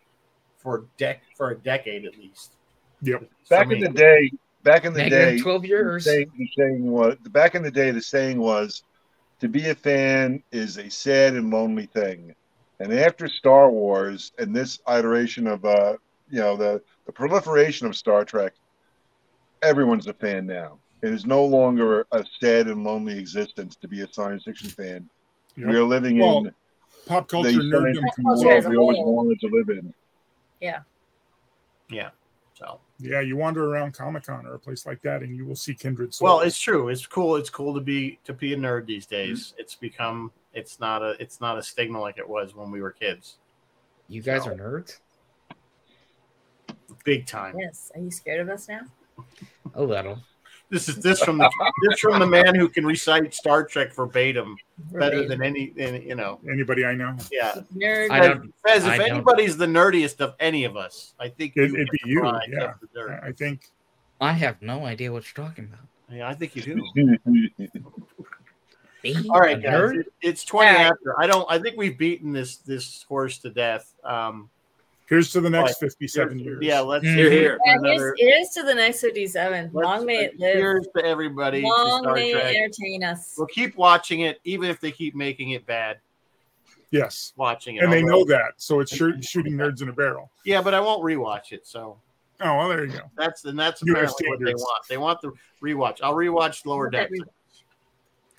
for 0.59 0.87
dec 0.99 1.19
for 1.37 1.51
a 1.51 1.55
decade 1.57 2.05
at 2.05 2.17
least. 2.19 2.55
Yep. 3.03 3.31
Back 3.49 3.69
For 3.69 3.75
in 3.75 3.81
the 3.81 3.91
day, 3.91 4.31
back 4.65 4.85
in 4.87 4.93
the 4.95 5.09
day, 5.09 5.39
12 5.39 5.63
the 5.63 5.69
years. 5.69 6.05
saying, 6.05 6.33
the 6.37 6.49
saying 6.59 6.91
was 6.91 7.17
back 7.31 7.55
in 7.55 7.63
the 7.63 7.71
day. 7.71 7.91
The 7.93 8.01
saying 8.03 8.39
was, 8.39 8.83
"To 9.41 9.49
be 9.49 9.69
a 9.69 9.75
fan 9.75 10.43
is 10.51 10.79
a 10.79 10.91
sad 10.91 11.35
and 11.35 11.51
lonely 11.53 11.87
thing." 11.87 12.35
And 12.81 12.93
after 12.93 13.29
Star 13.29 13.71
Wars 13.71 14.33
and 14.39 14.57
this 14.57 14.81
iteration 14.89 15.47
of, 15.47 15.65
uh, 15.65 15.97
you 16.31 16.41
know, 16.41 16.57
the 16.57 16.83
the 17.05 17.13
proliferation 17.13 17.87
of 17.87 17.95
Star 17.95 18.25
Trek, 18.25 18.55
everyone's 19.63 20.07
a 20.07 20.13
fan 20.15 20.47
now. 20.47 20.79
It 21.03 21.13
is 21.13 21.27
no 21.27 21.45
longer 21.45 22.07
a 22.13 22.25
sad 22.41 22.69
and 22.69 22.83
lonely 22.85 23.19
existence 23.19 23.77
to 23.77 23.89
be 23.89 24.03
a 24.03 24.13
science 24.13 24.45
fiction 24.45 24.69
fan. 24.71 25.09
Yep. 25.57 25.69
We 25.69 25.77
are 25.77 25.83
living 25.85 26.19
Well, 26.19 26.39
in 26.39 26.55
Pop 27.07 27.29
the 27.29 27.33
culture 27.33 27.51
science 27.53 27.65
nerddom. 27.67 28.03
fiction 28.03 28.25
culture 28.25 28.47
world 28.49 28.67
we 28.67 28.77
always 28.77 28.99
wanted 29.01 29.41
to 29.41 29.49
live 29.49 29.69
in. 29.69 29.95
Yeah. 30.61 30.81
Yeah. 31.91 32.11
So 32.55 32.81
Yeah, 32.99 33.21
you 33.21 33.37
wander 33.37 33.71
around 33.71 33.93
Comic 33.93 34.25
Con 34.25 34.47
or 34.47 34.55
a 34.55 34.59
place 34.59 34.87
like 34.87 35.03
that, 35.03 35.23
and 35.23 35.37
you 35.37 35.45
will 35.45 35.55
see 35.57 35.75
kindred 35.75 36.15
souls. 36.15 36.25
well, 36.27 36.41
it's 36.41 36.59
true. 36.59 36.89
It's 36.89 37.07
cool. 37.07 37.37
It's 37.37 37.51
cool 37.51 37.75
to 37.75 37.81
be 37.81 38.19
to 38.25 38.33
be 38.33 38.55
a 38.55 38.57
nerd 38.57 38.87
these 38.87 39.05
days. 39.07 39.49
Mm-hmm. 39.53 39.61
It's 39.61 39.75
become 39.75 40.33
it's 40.55 40.81
not 40.81 41.03
a 41.03 41.15
it's 41.21 41.41
not 41.41 41.59
a 41.59 41.63
stigma 41.63 42.01
like 42.01 42.17
it 42.19 42.27
was 42.29 42.55
when 42.55 42.71
we 42.71 42.81
were 42.81 42.93
kids. 42.93 43.37
You 44.09 44.23
guys 44.23 44.45
So- 44.45 44.51
are 44.53 44.55
nerds? 44.55 44.99
Big 47.05 47.27
time. 47.27 47.57
Yes. 47.59 47.93
Are 47.95 48.01
you 48.01 48.11
scared 48.11 48.41
of 48.41 48.49
us 48.49 48.69
now? 48.69 48.81
A 49.75 49.83
little. 49.83 50.19
This 50.69 50.89
is 50.89 50.97
this 50.97 51.23
from 51.23 51.39
the 51.39 51.49
this 51.89 52.01
from 52.01 52.19
the 52.19 52.27
man 52.27 52.55
who 52.57 52.69
can 52.69 52.85
recite 52.85 53.33
Star 53.33 53.63
Trek 53.65 53.93
verbatim 53.95 54.57
better 54.91 55.19
Verbatim. 55.23 55.29
than 55.29 55.43
any, 55.45 55.73
any 55.79 56.09
you 56.09 56.17
know. 56.17 56.41
Anybody 56.51 56.85
I 56.85 56.93
know? 56.95 57.17
Yeah, 57.31 57.55
Nerd. 57.77 58.11
I 58.11 58.21
don't- 58.27 58.53
Fez, 58.67 58.85
if 58.85 58.91
I 58.91 58.99
don't- 58.99 59.11
anybody's 59.13 59.57
the 59.57 59.67
nerdiest 59.67 60.21
of 60.21 60.35
any 60.41 60.65
of 60.65 60.77
us, 60.77 61.15
I 61.21 61.29
think 61.29 61.57
It- 61.57 61.69
you 61.71 61.75
it'd 61.77 61.89
be 61.91 61.99
you, 62.07 62.25
yeah. 62.25 62.73
of 62.73 62.81
the 62.81 62.89
nerd. 63.01 63.23
I 63.23 63.31
think 63.31 63.71
I 64.21 64.33
have 64.33 64.61
no 64.61 64.85
idea 64.87 65.13
what 65.13 65.25
you're 65.37 65.47
talking 65.47 65.67
about. 65.73 65.87
Yeah, 66.11 66.29
I 66.29 66.35
think 66.35 66.57
you 66.57 66.63
do. 66.63 66.83
All 69.31 69.39
right, 69.41 69.63
guys, 69.63 69.93
it- 69.93 70.13
it's 70.21 70.45
twenty 70.45 70.71
All 70.71 70.77
right. 70.77 70.87
after. 70.87 71.21
I 71.21 71.27
don't. 71.29 71.47
I 71.49 71.59
think 71.61 71.77
we've 71.77 71.97
beaten 71.97 72.33
this 72.33 72.57
this 72.57 73.05
horse 73.09 73.39
to 73.39 73.51
death. 73.51 73.95
Um, 74.03 74.51
here's 75.09 75.31
to 75.33 75.41
the 75.41 75.51
next 75.51 75.73
Right. 75.73 75.91
57 75.91 76.39
years. 76.39 76.59
yeah, 76.63 76.81
let's 76.81 77.05
Mm. 77.05 77.15
Here, 77.17 77.31
here. 77.31 77.59
Another- 77.65 78.15
here's, 78.19 78.35
here's 78.35 78.49
to 78.51 78.63
the 78.65 78.75
next 78.75 79.01
57. 79.01 79.71
let's- 79.73 79.85
Long 79.87 80.07
may 80.07 80.25
it 80.25 80.39
live. 80.39 80.53
Cheers 80.55 80.87
to 80.97 81.05
everybody. 81.05 81.63
Long 81.63 82.03
Star 82.03 82.15
may 82.15 82.33
Trek. 82.33 82.55
it 82.55 82.57
entertain 82.57 83.05
us. 83.05 83.35
We'll 83.39 83.47
keep 83.47 83.77
watching 83.77 84.21
it, 84.21 84.41
even 84.45 84.69
if 84.71 84.81
they 84.81 84.91
keep 84.93 85.15
making 85.15 85.51
it 85.51 85.65
bad. 85.67 85.99
Yes. 86.91 87.33
Watching 87.37 87.77
it, 87.77 87.85
And 87.85 87.93
they 87.93 88.03
although- 88.03 88.19
know 88.19 88.25
that. 88.27 88.53
So 88.59 88.81
it's 88.81 88.95
shoo- 88.95 89.21
shooting 89.23 89.55
nerds 89.55 89.83
in 89.83 89.89
a 89.89 89.93
barrel. 89.93 90.31
Yeah, 90.45 90.63
but 90.63 90.73
I 90.75 90.81
won't 90.81 91.03
rewatch 91.03 91.53
it. 91.53 91.67
So 91.67 91.99
Oh, 92.41 92.57
well, 92.57 92.69
there 92.69 92.85
you 92.85 92.93
go. 92.93 93.01
that's 93.17 93.45
and 93.45 93.59
that's 93.59 93.83
You 93.83 93.95
have 93.95 94.05
apparently 94.11 94.29
what 94.29 94.39
they 94.45 94.55
want. 94.55 94.85
They 94.89 94.97
want 94.99 95.21
the 95.23 95.33
rewatch. 95.63 95.99
I'll 96.03 96.15
rewatch 96.15 96.65
Lower 96.67 96.87
Okay, 96.89 96.99
Decks, 97.09 97.19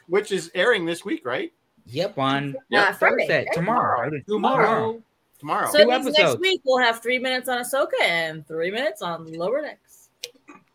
which 0.08 0.32
is 0.32 0.50
airing 0.56 0.86
this 0.86 1.04
week, 1.04 1.26
right? 1.26 1.52
Yep, 1.88 2.18
on 2.18 2.56
Uh, 2.74 2.94
Friday, 2.94 3.16
Thursday, 3.20 3.38
right? 3.46 3.48
tomorrow. 3.54 3.98
Friday. 4.10 4.24
Tomorrow. 4.28 5.04
Tomorrow. 5.40 5.68
So 5.72 5.84
Two 5.84 5.90
it 5.92 6.04
means 6.04 6.18
next 6.18 6.40
week 6.40 6.62
we'll 6.66 6.80
have 6.84 7.02
three 7.02 7.20
minutes 7.20 7.48
on 7.48 7.60
Ahsoka 7.60 7.90
and 8.02 8.48
three 8.48 8.72
minutes 8.72 9.02
on 9.02 9.32
Lower 9.34 9.62
Decks. 9.62 10.10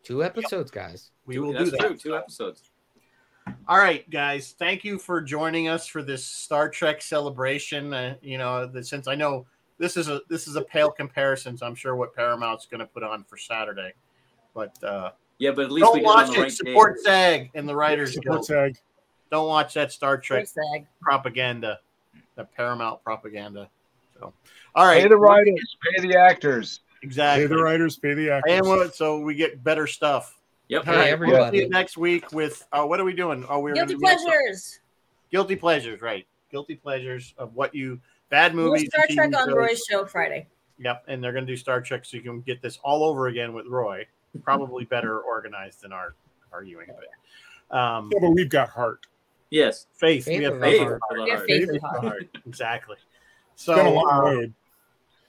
Two 0.05 0.23
episodes, 0.23 0.71
guys. 0.71 1.11
we 1.27 1.39
will 1.39 1.53
That's 1.53 1.67
do 1.67 1.71
that. 1.73 1.81
true. 1.81 1.97
Two 1.97 2.17
episodes. 2.17 2.63
All 3.69 3.79
right, 3.79 4.09
guys. 4.11 4.55
Thank 4.59 4.85
you 4.85 4.99
for 4.99 5.21
joining 5.21 5.69
us 5.69 5.87
for 5.87 6.03
this 6.03 6.25
Star 6.25 6.69
Trek 6.69 7.03
celebration. 7.03 7.93
Uh, 7.93 8.15
you 8.23 8.39
know, 8.39 8.67
that 8.67 8.87
since 8.87 9.09
I 9.09 9.15
know 9.17 9.47
this 9.79 9.97
is 9.97 10.09
a 10.09 10.21
this 10.29 10.47
is 10.47 10.55
a 10.57 10.63
pale 10.63 10.91
comparison, 10.91 11.57
so 11.57 11.67
I'm 11.67 11.75
sure 11.75 11.97
what 11.97 12.15
Paramount's 12.15 12.67
going 12.67 12.81
to 12.81 12.87
put 12.87 13.03
on 13.03 13.25
for 13.25 13.37
Saturday. 13.37 13.93
But 14.55 14.83
uh, 14.85 15.11
Yeah, 15.39 15.51
but 15.53 15.65
at 15.67 15.73
least 15.73 15.93
we 15.93 16.01
don't 16.03 16.03
did 16.03 16.03
it 16.03 16.07
watch 16.07 16.27
the 16.29 16.35
it. 16.35 16.39
right 16.39 16.45
day. 16.51 16.55
Support 16.55 17.01
SAG 17.01 17.51
and 17.55 17.69
the 17.69 17.75
Writers 17.75 18.15
Support 18.15 18.47
Guild. 18.47 18.47
SAG. 18.47 18.79
Don't 19.31 19.49
watch 19.49 19.75
that 19.75 19.91
Star 19.91 20.19
Trek 20.19 20.47
Thanks, 20.47 20.89
propaganda, 21.01 21.81
the 22.37 22.45
Paramount 22.45 23.03
propaganda. 23.03 23.69
So, 24.23 24.33
all 24.75 24.91
Pay 24.93 25.09
the 25.09 25.17
writers, 25.17 25.77
pay 25.97 26.07
the 26.07 26.17
actors. 26.17 26.81
exactly. 27.03 27.45
Pay 27.45 27.49
the 27.55 27.63
writers, 27.63 27.99
pay 27.99 28.15
the 28.15 28.31
actors. 28.31 28.53
And 28.53 28.67
what- 28.67 28.95
so 28.95 29.21
we 29.21 29.35
get 29.35 29.63
better 29.63 29.87
stuff. 29.87 30.39
Yep. 30.69 30.89
All 30.89 30.95
right, 30.95 31.05
we'll 31.05 31.13
everybody. 31.13 31.59
see 31.59 31.65
you 31.65 31.69
next 31.71 31.97
week 31.99 32.33
with 32.33 32.67
uh, 32.73 32.85
what 32.85 32.99
are 33.01 33.05
we 33.05 33.13
doing? 33.13 33.45
Oh, 33.49 33.59
we're 33.61 33.75
Guilty 33.75 33.95
gonna 33.95 34.15
do 34.15 34.19
some- 34.19 34.27
pleasures. 34.31 34.81
guilty 35.31 35.57
pleasures, 35.57 36.01
right? 36.01 36.27
Guilty 36.51 36.77
pleasures 36.77 37.35
of 37.37 37.55
what 37.55 37.75
you 37.75 38.01
bad 38.31 38.55
We'll 38.55 38.67
movies. 38.71 38.89
Star 38.89 39.05
and 39.09 39.17
Trek 39.17 39.37
on 39.37 39.49
shows. 39.49 39.55
Roy's 39.57 39.83
show 39.91 40.07
Friday. 40.07 40.47
Yep, 40.79 41.05
and 41.09 41.23
they're 41.23 41.33
going 41.33 41.47
to 41.47 41.53
do 41.53 41.57
Star 41.57 41.81
Trek, 41.83 42.05
so 42.05 42.17
you 42.17 42.23
can 42.23 42.41
get 42.41 42.63
this 42.63 42.79
all 42.83 43.05
over 43.05 43.27
again 43.29 43.53
with 43.53 43.67
Roy. 43.67 44.07
Probably 44.43 44.85
better 44.85 45.21
organized 45.21 45.83
than 45.83 45.93
our 45.93 46.15
arguing, 46.53 46.89
but 46.89 47.77
um, 47.77 48.09
Yeah, 48.13 48.21
but 48.23 48.31
we've 48.31 48.49
got 48.49 48.71
heart. 48.71 49.07
Yes. 49.51 49.87
faith. 49.95 50.25
Faith 50.25 50.39
We 50.39 50.45
have 50.45 50.59
faith. 50.61 50.79
the 50.79 50.85
heart. 50.85 50.93
our 50.93 51.09
For 51.11 51.19
the 51.19 51.27
Yeah, 51.27 51.35
heart. 51.37 51.47
faith 51.47 51.71
Faith 51.71 51.81
heart. 51.83 52.03
heart. 52.05 52.39
Exactly. 52.47 52.97
It's 53.55 53.67
been 53.67 53.79
a 53.79 53.83
So, 53.83 53.93
long 53.95 54.11
uh, 54.11 54.23
road. 54.23 54.55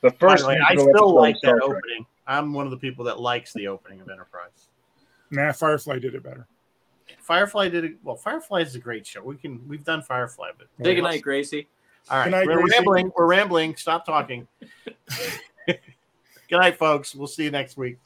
The 0.01 0.11
first 0.11 0.45
way, 0.45 0.59
I 0.59 0.75
still 0.75 1.15
like 1.15 1.35
that 1.43 1.51
Trek. 1.51 1.61
opening. 1.63 2.05
I'm 2.27 2.53
one 2.53 2.65
of 2.65 2.71
the 2.71 2.77
people 2.77 3.05
that 3.05 3.19
likes 3.19 3.53
the 3.53 3.67
opening 3.67 4.01
of 4.01 4.09
Enterprise. 4.09 4.69
Nah, 5.31 5.51
Firefly 5.51 5.99
did 5.99 6.15
it 6.15 6.23
better. 6.23 6.47
Firefly 7.19 7.69
did 7.69 7.85
it 7.85 7.95
well. 8.03 8.15
Firefly 8.15 8.61
is 8.61 8.75
a 8.75 8.79
great 8.79 9.05
show. 9.07 9.21
We 9.23 9.35
can 9.37 9.65
we've 9.67 9.83
done 9.83 10.01
Firefly, 10.01 10.49
but 10.57 10.67
Say 10.83 10.95
good 10.95 11.03
night, 11.03 11.21
Gracie. 11.21 11.67
All 12.09 12.17
right, 12.17 12.25
Good 12.25 12.31
night, 12.31 12.47
we're 12.47 12.61
Gracie. 12.61 12.75
rambling. 12.77 13.11
We're 13.15 13.25
rambling. 13.27 13.75
Stop 13.77 14.05
talking. 14.05 14.47
good 15.67 15.79
night, 16.51 16.77
folks. 16.77 17.15
We'll 17.15 17.27
see 17.27 17.43
you 17.45 17.51
next 17.51 17.77
week. 17.77 17.97